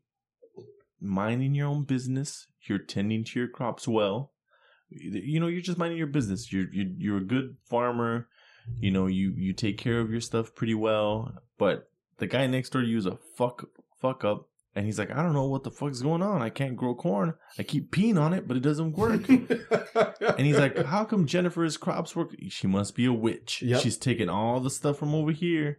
minding 1.00 1.54
your 1.54 1.66
own 1.68 1.84
business, 1.84 2.46
you're 2.68 2.78
tending 2.78 3.24
to 3.24 3.38
your 3.40 3.48
crops 3.48 3.88
well. 3.88 4.32
You 4.90 5.40
know, 5.40 5.46
you're 5.48 5.62
just 5.62 5.78
minding 5.78 5.98
your 5.98 6.06
business. 6.06 6.52
You're 6.52 6.72
you're, 6.72 6.92
you're 6.98 7.18
a 7.18 7.24
good 7.24 7.56
farmer. 7.68 8.28
You 8.80 8.90
know, 8.90 9.06
you 9.06 9.32
you 9.36 9.52
take 9.52 9.78
care 9.78 10.00
of 10.00 10.10
your 10.10 10.20
stuff 10.20 10.54
pretty 10.54 10.74
well. 10.74 11.32
But 11.58 11.88
the 12.18 12.26
guy 12.26 12.46
next 12.46 12.70
door 12.70 12.82
to 12.82 12.88
you 12.88 12.98
is 12.98 13.06
a 13.06 13.18
fuck 13.36 13.64
fuck 14.00 14.24
up, 14.24 14.48
and 14.74 14.84
he's 14.86 14.98
like, 14.98 15.10
I 15.10 15.22
don't 15.22 15.32
know 15.32 15.46
what 15.48 15.64
the 15.64 15.70
fuck's 15.70 16.02
going 16.02 16.22
on. 16.22 16.42
I 16.42 16.50
can't 16.50 16.76
grow 16.76 16.94
corn. 16.94 17.34
I 17.58 17.62
keep 17.62 17.90
peeing 17.92 18.20
on 18.20 18.32
it, 18.32 18.46
but 18.48 18.56
it 18.56 18.60
doesn't 18.62 18.92
work. 18.96 19.22
And 20.38 20.46
he's 20.46 20.56
like, 20.58 20.78
How 20.86 21.04
come 21.04 21.26
Jennifer's 21.26 21.76
crops 21.76 22.14
work? 22.16 22.30
She 22.48 22.66
must 22.66 22.94
be 22.94 23.04
a 23.04 23.12
witch. 23.12 23.60
Yep. 23.60 23.80
She's 23.82 23.98
taking 23.98 24.28
all 24.28 24.60
the 24.60 24.70
stuff 24.70 24.98
from 24.98 25.14
over 25.14 25.32
here. 25.32 25.78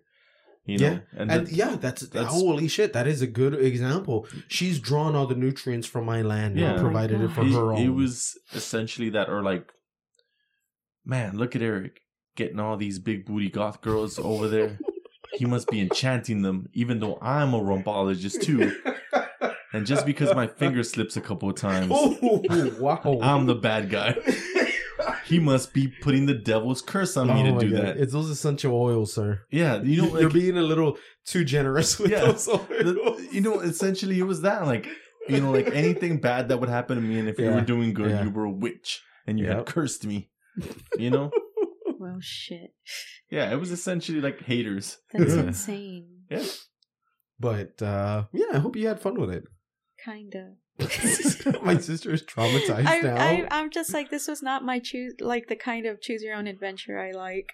You 0.66 0.78
know, 0.78 0.86
Yeah, 0.86 1.00
and, 1.18 1.32
and 1.32 1.48
that- 1.48 1.54
yeah, 1.54 1.76
that's, 1.76 2.02
that's- 2.04 2.32
holy 2.32 2.68
shit. 2.68 2.94
That 2.94 3.08
is 3.08 3.22
a 3.22 3.28
good 3.28 3.54
example. 3.56 4.28
She's 4.48 4.80
drawn 4.80 5.16
all 5.16 5.28
the 5.28 5.36
nutrients 5.36 5.88
from 5.88 6.06
my 6.06 6.22
land 6.22 6.58
Yeah. 6.60 6.72
and 6.74 6.82
provided 6.82 7.22
it 7.22 7.32
for 7.32 7.42
it, 7.42 7.52
her 7.52 7.74
own. 7.74 7.82
it 7.82 7.90
was 7.90 8.38
essentially 8.54 9.10
that, 9.12 9.28
or 9.30 9.42
like, 9.42 9.72
man, 11.06 11.38
look 11.38 11.56
at 11.56 11.62
Eric 11.62 12.02
getting 12.36 12.60
all 12.60 12.78
these 12.78 13.00
big 13.00 13.26
booty 13.26 13.50
goth 13.50 13.82
girls 13.82 14.18
over 14.20 14.48
there. 14.48 14.78
He 15.34 15.46
must 15.46 15.68
be 15.70 15.82
enchanting 15.82 16.42
them, 16.44 16.70
even 16.74 17.00
though 17.00 17.18
I'm 17.22 17.54
a 17.54 17.60
rumbologist 17.60 18.42
too. 18.42 18.76
And 19.74 19.88
just 19.88 20.06
because 20.06 20.36
my 20.36 20.46
finger 20.46 20.84
slips 20.84 21.18
a 21.18 21.22
couple 21.22 21.50
of 21.50 21.56
times, 21.56 21.88
oh 21.92 22.76
wow! 22.80 23.20
I'm 23.22 23.48
the 23.48 23.56
bad 23.56 23.90
guy. 23.90 24.16
He 25.26 25.40
must 25.40 25.74
be 25.74 25.88
putting 25.88 26.28
the 26.28 26.34
devil's 26.36 26.82
curse 26.82 27.18
on 27.18 27.28
me 27.28 27.50
Oh 27.50 27.60
to 27.60 27.66
do 27.68 27.76
God. 27.76 27.86
that. 27.86 27.98
It's 27.98 28.14
those 28.14 28.30
essential 28.30 28.76
oils, 28.76 29.14
sir. 29.16 29.42
yeah, 29.50 29.82
you 29.82 30.02
know, 30.02 30.20
you're 30.20 30.30
being 30.30 30.58
a 30.58 30.62
little 30.62 30.98
too 31.26 31.44
generous 31.44 31.98
with 31.98 32.12
Yeah. 32.12 32.26
those 32.26 32.48
oils. 32.48 32.68
the- 32.68 33.28
you 33.32 33.42
know, 33.42 33.60
essentially 33.62 34.20
it 34.20 34.24
was 34.28 34.42
that. 34.42 34.66
Like, 34.68 34.86
you 35.28 35.40
know, 35.42 35.52
like 35.52 35.68
anything 35.74 36.20
bad 36.20 36.50
that 36.50 36.60
would 36.60 36.70
happen 36.70 36.98
to 36.98 37.02
me, 37.02 37.18
and 37.18 37.28
if 37.28 37.40
you 37.40 37.50
were 37.50 37.62
doing 37.62 37.94
good, 37.94 38.12
Yeah. 38.12 38.24
you 38.26 38.30
were 38.30 38.46
a 38.46 38.52
witch 38.52 39.02
and 39.26 39.40
you 39.40 39.46
Yep. 39.48 39.56
had 39.58 39.66
cursed 39.66 40.06
me. 40.06 40.30
You 41.00 41.10
know? 41.10 41.32
Well, 42.04 42.20
shit, 42.22 42.74
Yeah, 43.32 43.52
it 43.52 43.56
was 43.60 43.72
essentially 43.72 44.22
like 44.22 44.42
haters. 44.44 44.98
that's 45.12 45.34
Yeah. 45.34 45.42
insane. 45.42 46.26
Yeah. 46.30 46.46
But 47.40 47.82
uh 47.82 48.26
yeah, 48.34 48.52
I 48.54 48.60
hope 48.60 48.76
you 48.76 48.88
had 48.88 49.00
fun 49.02 49.20
with 49.20 49.32
it. 49.32 49.46
Kinda. 50.04 50.56
my 51.64 51.78
sister 51.78 52.12
is 52.12 52.24
traumatized 52.24 52.88
I, 52.88 53.00
now. 53.00 53.16
I, 53.16 53.48
I'm 53.52 53.70
just 53.70 53.94
like 53.94 54.10
this 54.10 54.28
was 54.28 54.42
not 54.42 54.66
my 54.66 54.80
choose 54.80 55.14
like 55.20 55.48
the 55.48 55.56
kind 55.56 55.86
of 55.86 56.02
choose 56.02 56.24
your 56.24 56.36
own 56.36 56.48
adventure 56.48 57.00
I 57.00 57.12
like. 57.12 57.54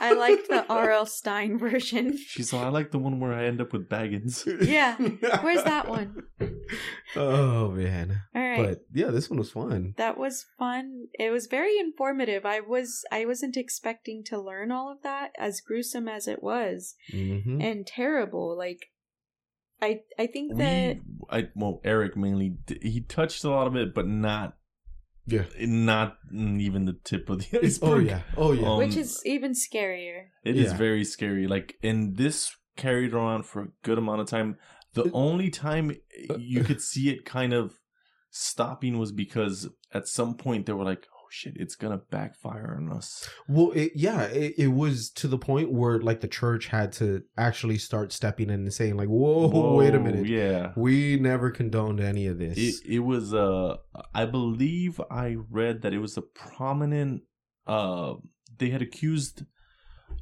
I 0.00 0.14
like 0.14 0.48
the 0.48 0.64
R.L. 0.72 1.04
Stine 1.06 1.58
version. 1.58 2.16
She's 2.16 2.52
all, 2.52 2.64
I 2.64 2.68
like 2.68 2.90
the 2.90 2.98
one 2.98 3.20
where 3.20 3.32
I 3.34 3.44
end 3.44 3.60
up 3.60 3.72
with 3.72 3.88
Baggins. 3.88 4.44
Yeah. 4.66 4.96
Where's 5.42 5.62
that 5.64 5.88
one? 5.88 6.22
Oh 7.16 7.68
man. 7.70 8.22
All 8.34 8.42
right. 8.42 8.66
But 8.68 8.78
yeah, 8.92 9.08
this 9.10 9.28
one 9.28 9.38
was 9.38 9.50
fun. 9.50 9.94
that 9.98 10.16
was 10.18 10.46
fun. 10.58 11.08
It 11.18 11.30
was 11.30 11.46
very 11.46 11.78
informative. 11.78 12.44
I 12.46 12.60
was 12.60 13.04
I 13.12 13.24
wasn't 13.26 13.56
expecting 13.56 14.24
to 14.24 14.40
learn 14.40 14.72
all 14.72 14.90
of 14.90 15.02
that 15.02 15.32
as 15.38 15.60
gruesome 15.60 16.08
as 16.08 16.26
it 16.26 16.42
was 16.42 16.94
Mm-hmm. 17.12 17.60
and 17.60 17.86
terrible. 17.86 18.56
Like 18.56 18.86
I 19.84 20.00
I 20.18 20.26
think 20.26 20.56
that 20.58 20.96
We, 20.96 21.00
I 21.30 21.48
well, 21.54 21.80
Eric 21.84 22.16
mainly 22.16 22.56
he 22.82 23.00
touched 23.02 23.44
a 23.44 23.50
lot 23.50 23.66
of 23.66 23.76
it, 23.76 23.94
but 23.94 24.06
not 24.06 24.56
Yeah. 25.26 25.44
not 25.60 26.16
even 26.32 26.84
the 26.86 26.98
tip 27.04 27.28
of 27.30 27.38
the 27.40 27.58
Oh 27.62 27.64
iceberg. 27.66 28.06
yeah. 28.06 28.22
Oh 28.36 28.52
yeah. 28.52 28.68
Um, 28.68 28.78
which 28.78 28.96
is 28.96 29.20
even 29.24 29.52
scarier. 29.52 30.26
It 30.44 30.56
is 30.56 30.72
Yeah. 30.72 30.78
very 30.78 31.04
scary. 31.04 31.46
Like, 31.46 31.76
and 31.82 32.16
this 32.16 32.54
carried 32.76 33.12
around 33.14 33.44
for 33.46 33.62
a 33.62 33.68
good 33.82 33.98
amount 33.98 34.20
of 34.22 34.26
time. 34.28 34.56
The 34.94 35.04
Uh, 35.04 35.10
only 35.12 35.50
time 35.50 35.90
uh, 36.30 36.36
you 36.38 36.62
could 36.64 36.80
see 36.80 37.10
it 37.10 37.24
kind 37.24 37.52
of 37.52 37.80
stopping 38.30 38.98
was 38.98 39.12
because 39.12 39.68
at 39.92 40.08
some 40.08 40.34
point 40.36 40.66
they 40.66 40.72
were 40.72 40.84
like, 40.84 41.06
"Oh 41.12 41.13
shit, 41.34 41.54
it's 41.56 41.74
gonna 41.76 42.00
backfire 42.10 42.76
on 42.80 42.90
us." 42.96 43.28
Well, 43.48 43.72
it, 43.72 43.92
yeah, 43.94 44.22
it, 44.22 44.54
it 44.56 44.68
was 44.68 45.10
to 45.12 45.28
the 45.28 45.38
point 45.38 45.72
where 45.72 45.98
like 46.00 46.20
the 46.20 46.28
church 46.28 46.68
had 46.68 46.92
to 46.92 47.22
actually 47.36 47.78
start 47.78 48.12
stepping 48.12 48.48
in 48.50 48.60
and 48.60 48.72
saying 48.72 48.96
like, 48.96 49.08
"Whoa, 49.08 49.74
wait 49.80 49.94
a 49.94 50.00
minute, 50.00 50.26
Yeah, 50.26 50.72
we 50.76 51.16
never 51.18 51.50
condoned 51.50 52.00
any 52.00 52.26
of 52.26 52.38
this." 52.38 52.56
it 52.58 52.74
it 52.86 53.00
was. 53.00 53.34
Uh, 53.34 53.76
I 54.14 54.24
believe 54.24 55.00
I 55.10 55.36
read 55.50 55.82
that 55.82 55.92
it 55.92 55.98
was 55.98 56.16
a 56.16 56.22
prominent. 56.22 57.22
Uh, 57.66 58.14
they 58.58 58.70
had 58.70 58.82
accused 58.82 59.44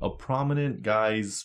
a 0.00 0.08
prominent 0.10 0.82
guy's 0.82 1.44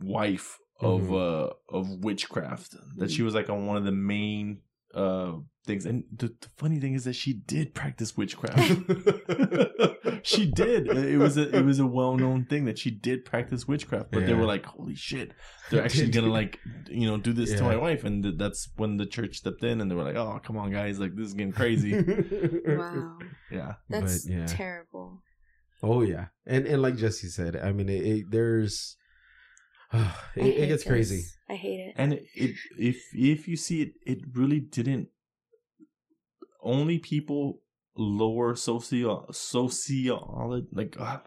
wife 0.00 0.58
of 0.80 1.02
Mhm. 1.04 1.14
uh 1.14 1.50
of 1.70 1.88
witchcraft 2.04 2.74
that 2.98 3.10
she 3.10 3.22
was 3.22 3.34
like 3.34 3.48
on 3.48 3.66
one 3.66 3.78
of 3.78 3.84
the 3.84 3.92
main 3.92 4.60
uh 4.94 5.32
things. 5.66 5.84
And 5.86 6.04
the, 6.14 6.28
the 6.28 6.48
funny 6.56 6.80
thing 6.80 6.94
is 6.94 7.04
that 7.04 7.14
she 7.14 7.32
did 7.32 7.74
practice 7.74 8.16
witchcraft. 8.16 8.72
She 10.22 10.50
did. 10.50 10.88
It 10.88 11.18
was 11.18 11.36
a 11.36 11.54
it 11.56 11.64
was 11.64 11.78
a 11.78 11.86
well-known 11.86 12.46
thing 12.46 12.64
that 12.64 12.78
she 12.78 12.90
did 12.90 13.24
practice 13.24 13.68
witchcraft 13.68 14.10
but 14.10 14.26
they 14.26 14.34
were 14.34 14.44
like 14.44 14.64
holy 14.64 14.96
shit 14.96 15.32
they're 15.70 15.84
actually 15.84 16.10
gonna 16.10 16.32
like 16.32 16.58
you 16.90 17.06
know 17.06 17.16
do 17.16 17.32
this 17.32 17.52
to 17.54 17.62
my 17.62 17.76
wife. 17.76 18.02
And 18.02 18.22
th- 18.24 18.34
that's 18.36 18.68
when 18.76 18.96
the 18.96 19.06
church 19.06 19.36
stepped 19.36 19.62
in 19.62 19.80
and 19.80 19.88
they 19.88 19.94
were 19.94 20.02
like 20.02 20.16
oh 20.16 20.40
come 20.44 20.56
on 20.56 20.72
guys 20.72 20.98
like 20.98 21.14
this 21.14 21.28
is 21.28 21.34
getting 21.34 21.52
crazy. 21.52 21.92
Wow. 22.66 23.18
yeah. 23.52 23.74
That's 23.88 24.24
But, 24.26 24.32
yeah. 24.34 24.46
terrible. 24.46 25.22
Oh 25.82 26.02
yeah, 26.02 26.26
and 26.46 26.66
and 26.66 26.82
like 26.82 26.96
Jesse 26.96 27.28
said, 27.28 27.54
I 27.56 27.70
mean, 27.72 27.88
it, 27.88 28.04
it, 28.06 28.24
there's 28.30 28.96
it, 29.92 30.00
it 30.34 30.54
hate 30.56 30.68
gets 30.68 30.84
crazy. 30.84 31.22
I 31.48 31.54
hate 31.54 31.80
it. 31.80 31.94
and 31.96 32.14
it, 32.14 32.24
it 32.34 32.56
if 32.78 32.96
if 33.12 33.46
you 33.46 33.56
see 33.56 33.82
it 33.82 33.92
it 34.04 34.18
really 34.34 34.58
didn't 34.60 35.08
only 36.74 36.98
people 37.12 37.42
lower 37.96 38.54
socio 38.54 39.10
socio 39.30 40.16
like 40.72 40.96
uh, 41.00 41.18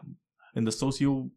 in 0.54 0.64
the 0.64 0.72
socio 0.72 1.30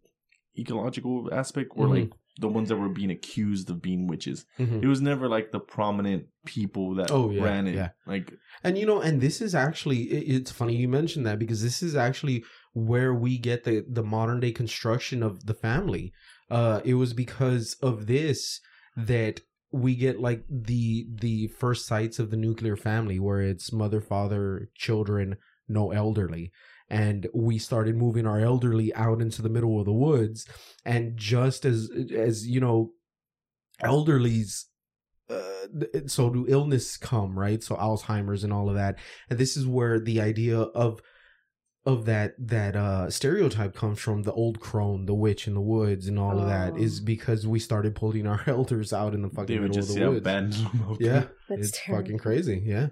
ecological 0.58 1.30
aspect 1.34 1.76
were 1.76 1.88
Mhm. 1.88 1.96
like 1.98 2.12
the 2.40 2.48
ones 2.48 2.70
that 2.70 2.78
were 2.78 2.90
being 2.90 3.12
accused 3.12 3.70
of 3.70 3.82
being 3.82 4.08
witches 4.08 4.46
Mhm. 4.60 4.84
it 4.84 4.88
was 4.88 5.02
never 5.02 5.28
like 5.36 5.52
the 5.52 5.60
prominent 5.60 6.24
people 6.46 6.96
that 6.96 7.10
Oh, 7.12 7.30
yeah, 7.30 7.44
ran 7.44 7.68
it 7.68 7.76
yeah. 7.76 7.90
like 8.14 8.28
And 8.64 8.78
you 8.78 8.86
know, 8.90 9.02
and 9.02 9.20
this 9.22 9.38
is 9.42 9.54
actually 9.68 10.02
it, 10.18 10.24
it's 10.36 10.52
funny 10.52 10.76
you 10.76 10.88
mentioned 10.88 11.26
that 11.28 11.40
because 11.44 11.62
this 11.62 11.80
is 11.88 11.96
actually 11.96 12.44
where 12.74 13.14
we 13.14 13.38
get 13.50 13.64
the 13.64 13.76
the 14.00 14.04
modern 14.04 14.40
day 14.40 14.52
construction 14.52 15.22
of 15.30 15.34
the 15.50 15.54
family. 15.68 16.06
Uh 16.58 16.82
it 16.92 16.96
was 17.04 17.14
because 17.26 17.66
of 17.90 17.96
this 18.08 18.40
that 18.96 19.36
we 19.74 19.95
get 19.95 20.20
like 20.20 20.44
the 20.48 21.08
the 21.10 21.48
first 21.48 21.88
sights 21.88 22.20
of 22.20 22.30
the 22.30 22.38
nuclear 22.38 22.78
family 22.78 23.20
where 23.20 23.41
it's 23.41 23.74
mother, 23.74 24.00
father, 24.00 24.70
children, 24.76 25.36
no 25.68 25.91
elderly. 25.91 26.52
And 26.90 27.28
we 27.34 27.58
started 27.58 27.98
moving 27.98 28.28
our 28.28 28.40
elderly 28.40 28.94
out 28.94 29.20
into 29.20 29.41
the 29.41 29.50
middle 29.50 29.80
of 29.80 29.86
the 29.86 29.94
woods. 29.94 30.48
And 30.86 31.18
just 31.18 31.66
as 31.66 31.90
as 32.16 32.48
you 32.48 32.60
know 32.60 32.91
elderly's 33.82 34.68
uh, 35.30 35.68
so 36.06 36.30
do 36.30 36.45
illness 36.48 36.95
come 36.95 37.38
right? 37.38 37.64
So 37.64 37.76
alzheimer's 37.76 38.44
and 38.44 38.54
all 38.54 38.70
of 38.70 38.76
that. 38.76 39.00
And 39.30 39.40
this 39.40 39.58
is 39.58 39.66
where 39.66 40.00
the 40.00 40.22
idea 40.22 40.60
of 40.60 41.02
of 41.85 42.05
that 42.05 42.34
that 42.39 42.76
uh 42.77 43.10
stereotype 43.10 43.76
comes 43.76 43.99
from 43.99 44.23
the 44.23 44.31
old 44.31 44.60
crone 44.61 45.05
the 45.05 45.14
witch 45.14 45.47
in 45.47 45.53
the 45.53 45.60
woods 45.61 46.07
and 46.07 46.18
all 46.18 46.39
of 46.39 46.47
that 46.47 46.73
Oh. 46.73 47.03
because 47.03 47.45
we 47.45 47.60
started 47.60 47.93
pulling 47.93 48.26
our 48.26 48.41
elders 48.47 48.93
out 48.93 49.14
in 49.14 49.22
the 49.22 49.30
fucking 49.30 49.47
they 49.53 49.60
would 49.60 49.72
middle 49.72 49.81
just 49.81 49.91
of 49.91 49.97
yeah, 50.01 50.07
woods 50.07 50.19
abandon 50.19 50.64
them 50.64 50.97
yeah. 50.99 51.23
That's 51.49 51.69
it's 51.69 51.80
terrible. 51.84 52.05
fucking 52.05 52.19
crazy 52.19 52.64
yeah 52.65 52.88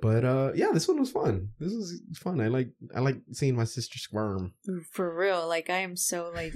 but 0.00 0.24
uh 0.24 0.50
yeah 0.56 0.70
this 0.72 0.88
one 0.88 0.98
was 0.98 1.12
fun 1.12 1.50
this 1.60 1.72
was 1.72 2.00
fun 2.16 2.40
i 2.40 2.48
like 2.48 2.70
i 2.92 2.98
like 2.98 3.18
seeing 3.32 3.54
my 3.54 3.62
sister 3.64 3.98
squirm 4.00 4.52
For 4.90 5.14
real, 5.16 5.46
like 5.46 5.70
I 5.70 5.78
am 5.78 5.94
so 5.96 6.32
like 6.34 6.54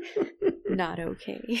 not 0.70 0.98
okay. 0.98 1.60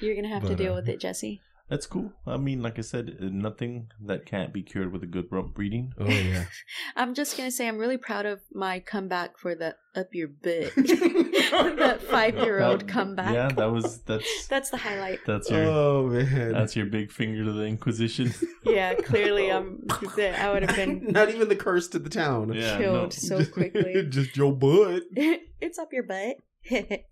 You're 0.00 0.14
gonna 0.14 0.28
have 0.28 0.46
to 0.46 0.54
deal 0.54 0.72
uh, 0.72 0.76
with 0.76 0.88
it, 0.88 1.00
Jesse. 1.00 1.40
That's 1.68 1.86
cool. 1.86 2.12
I 2.26 2.36
mean, 2.36 2.62
like 2.62 2.78
I 2.78 2.82
said, 2.82 3.16
uh, 3.20 3.24
nothing 3.32 3.90
that 4.04 4.26
can't 4.26 4.52
be 4.52 4.62
cured 4.62 4.92
with 4.92 5.02
a 5.02 5.06
good 5.06 5.26
rump 5.30 5.54
breeding. 5.54 5.94
Oh 5.98 6.06
yeah. 6.06 6.44
I'm 6.96 7.14
just 7.14 7.36
gonna 7.38 7.50
say 7.50 7.66
I'm 7.66 7.78
really 7.78 7.96
proud 7.96 8.26
of 8.26 8.40
my 8.52 8.80
comeback 8.80 9.38
for 9.38 9.54
the 9.54 9.74
up 9.96 10.08
your 10.12 10.28
butt. 10.28 10.72
that 10.76 12.00
five 12.10 12.36
year 12.36 12.62
old 12.62 12.86
comeback. 12.86 13.32
Yeah, 13.32 13.48
that 13.48 13.70
was 13.72 14.00
that's 14.02 14.46
That's 14.48 14.68
the 14.70 14.76
highlight. 14.76 15.20
that's 15.26 15.50
your 15.50 15.64
oh 15.64 16.06
man. 16.08 16.52
that's 16.52 16.76
your 16.76 16.86
big 16.86 17.10
finger 17.10 17.44
to 17.44 17.52
the 17.52 17.64
Inquisition. 17.64 18.34
Yeah, 18.64 18.94
clearly 18.94 19.50
I'm 19.50 19.86
I 19.90 20.50
would 20.52 20.64
have 20.64 20.76
been 20.76 21.06
not 21.12 21.30
even 21.30 21.48
the 21.48 21.56
curse 21.56 21.88
to 21.88 21.98
the 21.98 22.10
town. 22.10 22.52
Yeah, 22.52 22.76
killed 22.76 22.94
no. 23.04 23.08
so 23.10 23.38
Just- 23.38 23.52
quickly. 23.52 24.06
Just 24.10 24.36
your 24.36 24.52
butt. 24.52 25.04
it's 25.14 25.78
up 25.78 25.92
your 25.92 26.02
butt. 26.02 26.36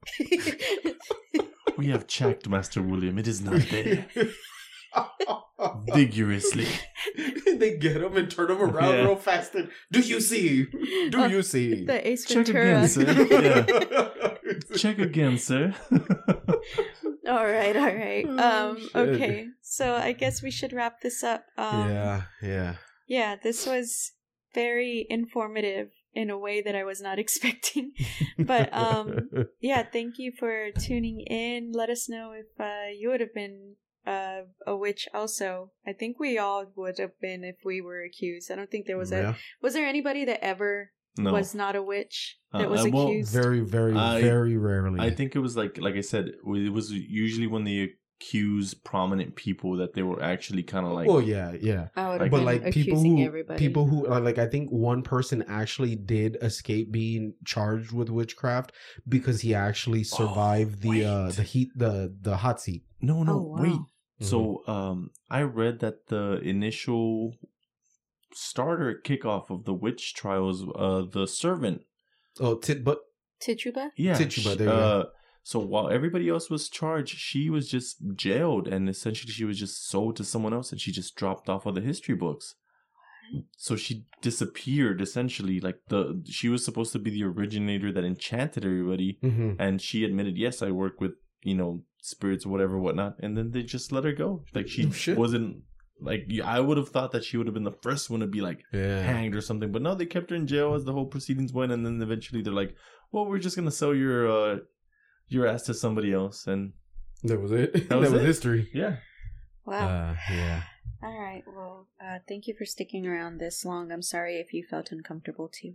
we 1.79 1.89
have 1.89 2.07
checked, 2.07 2.49
Master 2.49 2.83
William. 2.83 3.19
It 3.19 3.29
is 3.29 3.41
not 3.43 3.61
there. 3.71 4.07
Vigorously. 5.95 6.67
they 7.57 7.77
get 7.79 8.03
him 8.03 8.17
and 8.17 8.31
turn 8.31 8.51
him 8.51 8.61
around 8.61 8.95
Yeah. 8.95 9.01
real 9.03 9.17
fast. 9.17 9.55
And, 9.55 9.71
Do 9.91 10.01
you 10.01 10.21
see? 10.21 10.65
Do 11.11 11.23
Oh, 11.23 11.27
you 11.27 11.43
see? 11.43 11.85
the 11.85 12.07
Ace 12.09 12.25
Check 12.25 12.47
Ventura. 12.47 12.83
again, 12.83 12.89
sir. 12.89 14.59
Check 14.77 14.99
again, 14.99 15.39
sir. 15.39 15.75
all 17.29 17.47
right, 17.47 17.77
all 17.77 17.95
right. 17.95 18.25
Oh, 18.29 18.71
Um, 18.71 18.81
shit. 18.81 18.97
okay, 18.97 19.47
so 19.63 19.95
I 19.95 20.13
guess 20.13 20.43
we 20.43 20.51
should 20.51 20.73
wrap 20.73 21.01
this 21.01 21.23
up. 21.23 21.45
Um, 21.57 21.89
yeah, 21.91 22.23
yeah. 22.43 22.75
yeah, 23.07 23.37
this 23.43 23.67
was 23.67 24.13
very 24.55 25.07
informative 25.09 25.91
in 26.15 26.31
a 26.31 26.39
way 26.39 26.61
that 26.63 26.75
I 26.75 26.85
was 26.85 27.01
not 27.01 27.19
expecting. 27.25 27.93
But, 28.39 28.73
um, 28.73 29.31
yeah, 29.61 29.83
thank 29.83 30.19
you 30.19 30.33
for 30.39 30.71
tuning 30.73 31.21
in. 31.21 31.73
Let 31.73 31.91
us 31.91 32.09
know 32.09 32.33
if 32.33 32.47
uh, 32.61 32.91
you 32.97 33.09
would 33.11 33.21
have 33.21 33.35
been 33.35 33.77
uh, 34.07 34.43
a 34.67 34.77
witch. 34.77 35.09
Also, 35.15 35.71
I 35.87 35.93
think 35.93 36.19
we 36.19 36.39
all 36.39 36.67
would 36.77 36.99
have 36.99 37.19
been 37.21 37.45
if 37.45 37.57
we 37.65 37.81
were 37.81 38.03
accused. 38.03 38.51
I 38.51 38.57
don't 38.57 38.71
think 38.71 38.87
there 38.87 38.99
was 38.99 39.13
a 39.13 39.37
was 39.63 39.75
there 39.75 39.87
anybody 39.87 40.25
that 40.25 40.45
ever 40.45 40.91
No. 41.19 41.33
was 41.33 41.55
not 41.55 41.77
a 41.77 41.83
witch 41.83 42.39
that 42.53 42.67
Uh, 42.67 42.71
was 42.71 42.85
uh, 42.87 42.91
well, 42.91 43.09
accused. 43.09 43.33
very, 43.33 43.61
very, 43.61 43.95
I- 43.95 44.21
very 44.21 44.57
rarely. 44.57 44.99
I 45.01 45.11
think 45.11 45.37
it 45.37 45.39
was 45.41 45.57
like 45.57 45.79
like 45.79 45.95
I 45.95 46.01
said, 46.01 46.25
it 46.29 46.73
was 46.73 46.91
usually 46.91 47.47
when 47.47 47.65
they 47.65 47.91
accuse 48.23 48.73
prominent 48.75 49.35
people 49.35 49.77
that 49.77 49.95
they 49.95 50.03
were 50.03 50.23
actually 50.23 50.63
kind 50.63 50.87
of 50.87 50.93
like 50.93 51.09
oh 51.09 51.19
yeah, 51.19 51.53
yeah. 51.61 51.89
I 51.97 52.09
would 52.11 52.21
like- 52.21 52.31
But 52.31 52.43
like 52.45 52.73
people 52.73 52.99
who 53.03 53.21
everybody. 53.23 53.59
people 53.59 53.87
who 53.87 54.07
uh, 54.07 54.21
like 54.21 54.39
I 54.39 54.47
think 54.47 54.71
one 54.71 55.03
person 55.03 55.45
actually 55.49 55.97
did 55.97 56.37
escape 56.41 56.93
being 56.93 57.35
charged 57.45 57.93
with 57.93 58.09
witchcraft 58.11 58.73
because 59.09 59.41
he 59.41 59.55
actually 59.55 60.05
survived 60.05 60.83
the 60.83 61.05
uh 61.05 61.31
the 61.33 61.43
heat 61.43 61.69
the 61.77 62.15
the 62.21 62.37
hot 62.39 62.61
seat. 62.61 62.83
no 63.01 63.23
no 63.23 63.33
Oh, 63.33 63.43
wow. 63.43 63.63
wait. 63.63 63.81
So 64.21 64.63
um 64.69 65.11
I 65.31 65.43
read 65.43 65.81
that 65.81 66.07
the 66.07 66.39
initial 66.55 67.35
starter 68.35 69.01
kickoff 69.05 69.51
of 69.51 69.65
the 69.65 69.75
witch 69.75 70.15
trials 70.15 70.65
uh 70.77 71.03
the 71.11 71.27
servant 71.27 71.83
Oh, 72.41 72.55
tit, 72.57 72.83
but 72.83 72.99
Tituba? 73.41 73.91
yeah 73.97 74.15
Tituba, 74.17 74.53
sh- 74.55 74.57
there 74.59 74.67
you 74.69 74.73
go. 74.73 75.07
So 75.45 75.59
while 75.59 75.89
everybody 75.91 76.29
else 76.29 76.49
was 76.51 76.69
charged 76.69 77.17
she 77.19 77.51
was 77.51 77.69
just 77.69 77.97
jailed 78.15 78.69
and 78.69 78.89
essentially 78.89 79.33
she 79.33 79.45
was 79.45 79.59
just 79.59 79.89
sold 79.89 80.15
to 80.17 80.25
someone 80.25 80.53
else 80.55 80.71
and 80.73 80.81
she 80.81 80.93
just 80.93 81.17
dropped 81.17 81.49
off 81.49 81.67
of 81.67 81.75
the 81.75 81.81
history 81.81 82.15
books 82.15 82.55
so 83.57 83.77
she 83.77 84.05
disappeared 84.21 85.01
essentially 85.01 85.59
like 85.61 85.79
the 85.89 86.23
she 86.27 86.49
was 86.49 86.65
supposed 86.65 86.93
to 86.93 86.99
be 86.99 87.11
the 87.11 87.25
originator 87.25 87.91
that 87.93 88.05
enchanted 88.05 88.65
everybody 88.65 89.19
Mhm. 89.23 89.57
and 89.59 89.81
she 89.81 90.05
admitted 90.05 90.37
yes 90.37 90.61
i 90.63 90.71
work 90.71 91.01
with 91.01 91.13
you 91.43 91.55
know 91.55 91.83
spirits 92.03 92.45
or 92.45 92.51
whatever 92.51 92.79
whatnot 92.79 93.17
and 93.21 93.37
then 93.37 93.51
they 93.53 93.63
just 93.63 93.91
let 93.91 94.05
her 94.05 94.13
go 94.13 94.45
like 94.55 94.69
she 94.69 94.87
Oh, 94.87 94.91
shit. 94.91 95.17
wasn't 95.17 95.63
like 96.01 96.27
I 96.45 96.59
would 96.59 96.77
have 96.79 96.89
thought 96.89 97.13
that 97.13 97.23
she 97.25 97.37
would 97.37 97.47
have 97.47 97.55
been 97.55 97.63
the 97.63 97.79
first 97.87 98.11
one 98.11 98.21
to 98.21 98.27
be 98.27 98.41
like 98.41 98.61
yeah. 98.73 99.01
hanged 99.03 99.35
or 99.37 99.41
something 99.41 99.71
but 99.73 99.83
no 99.83 99.95
they 99.95 100.05
kept 100.07 100.31
her 100.31 100.37
in 100.37 100.47
jail 100.49 100.75
as 100.75 100.85
the 100.85 100.93
whole 100.93 101.07
proceedings 101.07 101.53
went 101.53 101.73
and 101.73 101.87
then 101.87 102.03
eventually 102.03 102.43
they're 102.43 102.53
like 102.53 102.75
well 103.13 103.25
we're 103.27 103.39
just 103.39 103.57
gonna 103.57 103.71
sell 103.71 103.95
your 103.95 104.29
uh 104.29 104.59
your 105.29 105.47
asked 105.47 105.67
to 105.67 105.75
somebody 105.75 106.13
else 106.13 106.47
and 106.47 106.73
That 107.25 107.41
was 107.41 107.53
it. 107.53 107.73
That, 107.73 107.89
That 107.89 107.99
was, 107.99 108.13
was 108.13 108.23
it? 108.23 108.27
history. 108.27 108.71
yeah 108.73 108.97
Wow. 109.65 109.89
Uh, 109.89 110.17
yeah. 110.31 110.63
All 111.03 111.19
right. 111.19 111.43
Well, 111.47 111.89
uh, 112.01 112.19
thank 112.29 112.47
you 112.47 112.55
for 112.57 112.65
sticking 112.65 113.07
around 113.07 113.39
this 113.39 113.65
long. 113.65 113.91
I'm 113.91 114.03
sorry 114.03 114.37
if 114.37 114.53
you 114.53 114.65
felt 114.69 114.93
uncomfortable 114.93 115.49
too. 115.53 115.75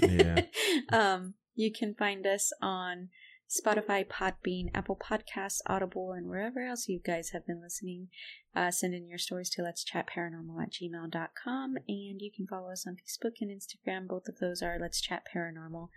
Yeah. 0.00 0.42
um, 0.92 1.34
you 1.54 1.72
can 1.72 1.94
find 1.94 2.26
us 2.26 2.52
on 2.62 3.08
Spotify, 3.50 4.06
Podbean, 4.06 4.70
Apple 4.74 4.96
Podcasts, 4.96 5.58
Audible, 5.66 6.12
and 6.12 6.28
wherever 6.28 6.64
else 6.64 6.88
you 6.88 7.00
guys 7.04 7.30
have 7.30 7.46
been 7.46 7.60
listening. 7.60 8.08
Uh, 8.54 8.70
send 8.70 8.94
in 8.94 9.08
your 9.08 9.18
stories 9.18 9.50
to 9.50 9.62
let's 9.62 9.84
chat 9.84 10.08
paranormal 10.14 10.62
at 10.62 10.72
gmail.com 10.72 11.76
and 11.88 12.20
you 12.20 12.30
can 12.34 12.46
follow 12.46 12.70
us 12.70 12.86
on 12.86 12.94
Facebook 12.96 13.34
and 13.40 13.50
Instagram. 13.50 14.08
Both 14.08 14.28
of 14.28 14.38
those 14.38 14.62
are 14.62 14.78
let's 14.80 15.00
chat 15.00 15.24
paranormal. 15.34 15.88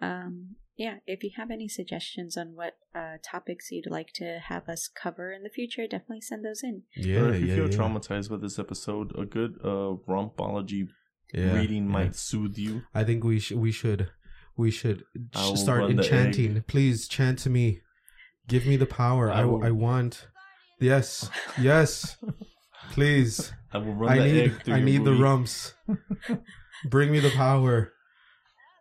Um, 0.00 0.56
yeah, 0.80 0.94
if 1.06 1.22
you 1.22 1.30
have 1.36 1.50
any 1.50 1.68
suggestions 1.68 2.38
on 2.38 2.56
what 2.56 2.72
uh, 2.94 3.18
topics 3.22 3.70
you'd 3.70 3.90
like 3.90 4.14
to 4.14 4.40
have 4.48 4.66
us 4.66 4.88
cover 4.88 5.30
in 5.30 5.42
the 5.42 5.50
future, 5.50 5.86
definitely 5.86 6.22
send 6.22 6.42
those 6.42 6.62
in. 6.62 6.84
Yeah. 6.96 7.20
or 7.20 7.34
if 7.34 7.42
you 7.42 7.48
yeah, 7.48 7.54
feel 7.56 7.70
yeah. 7.70 7.76
traumatized 7.76 8.30
with 8.30 8.40
this 8.40 8.58
episode 8.58 9.12
a 9.16 9.26
good 9.26 9.58
uh 9.62 9.92
rumpology 10.08 10.88
Yeah, 11.34 11.52
reading 11.52 11.84
yeah. 11.84 11.92
might 11.92 12.14
soothe 12.16 12.56
you 12.56 12.80
I 12.94 13.04
think 13.04 13.22
we 13.24 13.38
should 13.40 13.58
we 13.58 13.72
should 13.72 14.08
we 14.56 14.70
should 14.70 15.04
I 15.34 15.54
start 15.54 15.90
enchanting. 15.90 16.64
Please 16.66 17.06
chant 17.08 17.38
to 17.40 17.50
me. 17.50 17.82
Give 18.48 18.64
me 18.66 18.76
the 18.76 18.86
power. 18.86 19.30
I 19.30 19.40
I 19.42 19.44
will- 19.44 19.62
I 19.62 19.70
want. 19.70 20.28
Yes. 20.80 21.28
Yes. 21.60 22.16
Please. 22.92 23.52
i 23.72 23.76
will 23.78 23.94
run 23.94 24.12
I 24.12 24.18
the 24.18 24.24
need 24.24 24.42
egg 24.44 24.62
through 24.62 24.74
I 24.74 24.78
your 24.78 24.86
need 24.86 25.04
the 25.04 25.12
rumps. 25.12 25.74
Bring 26.94 27.12
me 27.12 27.20
the 27.20 27.30
power. 27.46 27.92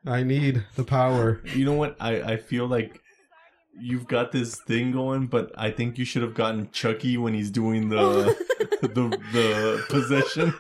I 0.05 0.23
need 0.23 0.65
the 0.75 0.83
power. 0.83 1.41
You 1.53 1.65
know 1.65 1.73
what? 1.73 1.95
I, 1.99 2.21
I 2.21 2.37
feel 2.37 2.67
like 2.67 3.01
you've 3.79 4.07
got 4.07 4.31
this 4.31 4.55
thing 4.55 4.91
going, 4.91 5.27
but 5.27 5.51
I 5.57 5.71
think 5.71 5.97
you 5.97 6.05
should 6.05 6.21
have 6.21 6.33
gotten 6.35 6.69
Chucky 6.71 7.17
when 7.17 7.33
he's 7.33 7.51
doing 7.51 7.89
the 7.89 8.35
the 8.81 8.87
the 9.33 9.85
possession. 9.89 10.53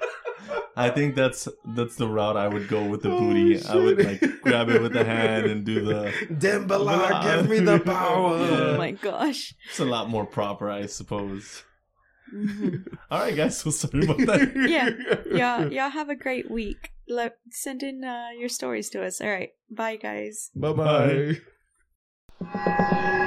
I 0.75 0.89
think 0.89 1.15
that's 1.15 1.47
that's 1.75 1.95
the 1.97 2.07
route 2.07 2.37
I 2.37 2.47
would 2.47 2.67
go 2.69 2.85
with 2.85 3.01
the 3.01 3.11
Oh, 3.11 3.19
booty. 3.19 3.61
I 3.65 3.75
would 3.75 4.03
like 4.03 4.21
grab 4.41 4.69
it 4.69 4.81
with 4.81 4.93
the 4.93 5.03
hand 5.03 5.45
and 5.47 5.65
do 5.65 5.83
the. 5.83 6.13
Damballa, 6.29 7.21
give 7.23 7.49
me 7.49 7.59
the 7.59 7.79
power. 7.85 8.37
oh 8.37 8.77
my 8.77 8.91
gosh. 8.91 9.53
It's 9.69 9.79
a 9.79 9.85
lot 9.85 10.09
more 10.09 10.25
proper, 10.25 10.69
I 10.69 10.85
suppose. 10.85 11.63
Mhm. 12.33 12.85
All 13.09 13.21
right, 13.21 13.35
guys, 13.35 13.65
we'll 13.65 13.71
sorry 13.71 14.03
about 14.03 14.17
that. 14.19 14.53
Yeah. 15.35 15.59
y'all, 15.59 15.71
y'all 15.73 15.89
have 15.89 16.09
a 16.09 16.15
great 16.15 16.49
week. 16.49 16.91
Let 17.09 17.37
send 17.49 17.83
in 17.83 18.03
uh, 18.03 18.29
your 18.37 18.49
stories 18.49 18.89
to 18.91 19.03
us. 19.03 19.19
All 19.19 19.27
right, 19.27 19.53
bye 19.69 19.97
guys. 19.97 20.51
Bye 20.55 20.73
bye. 20.73 21.37
Bye. 22.41 23.25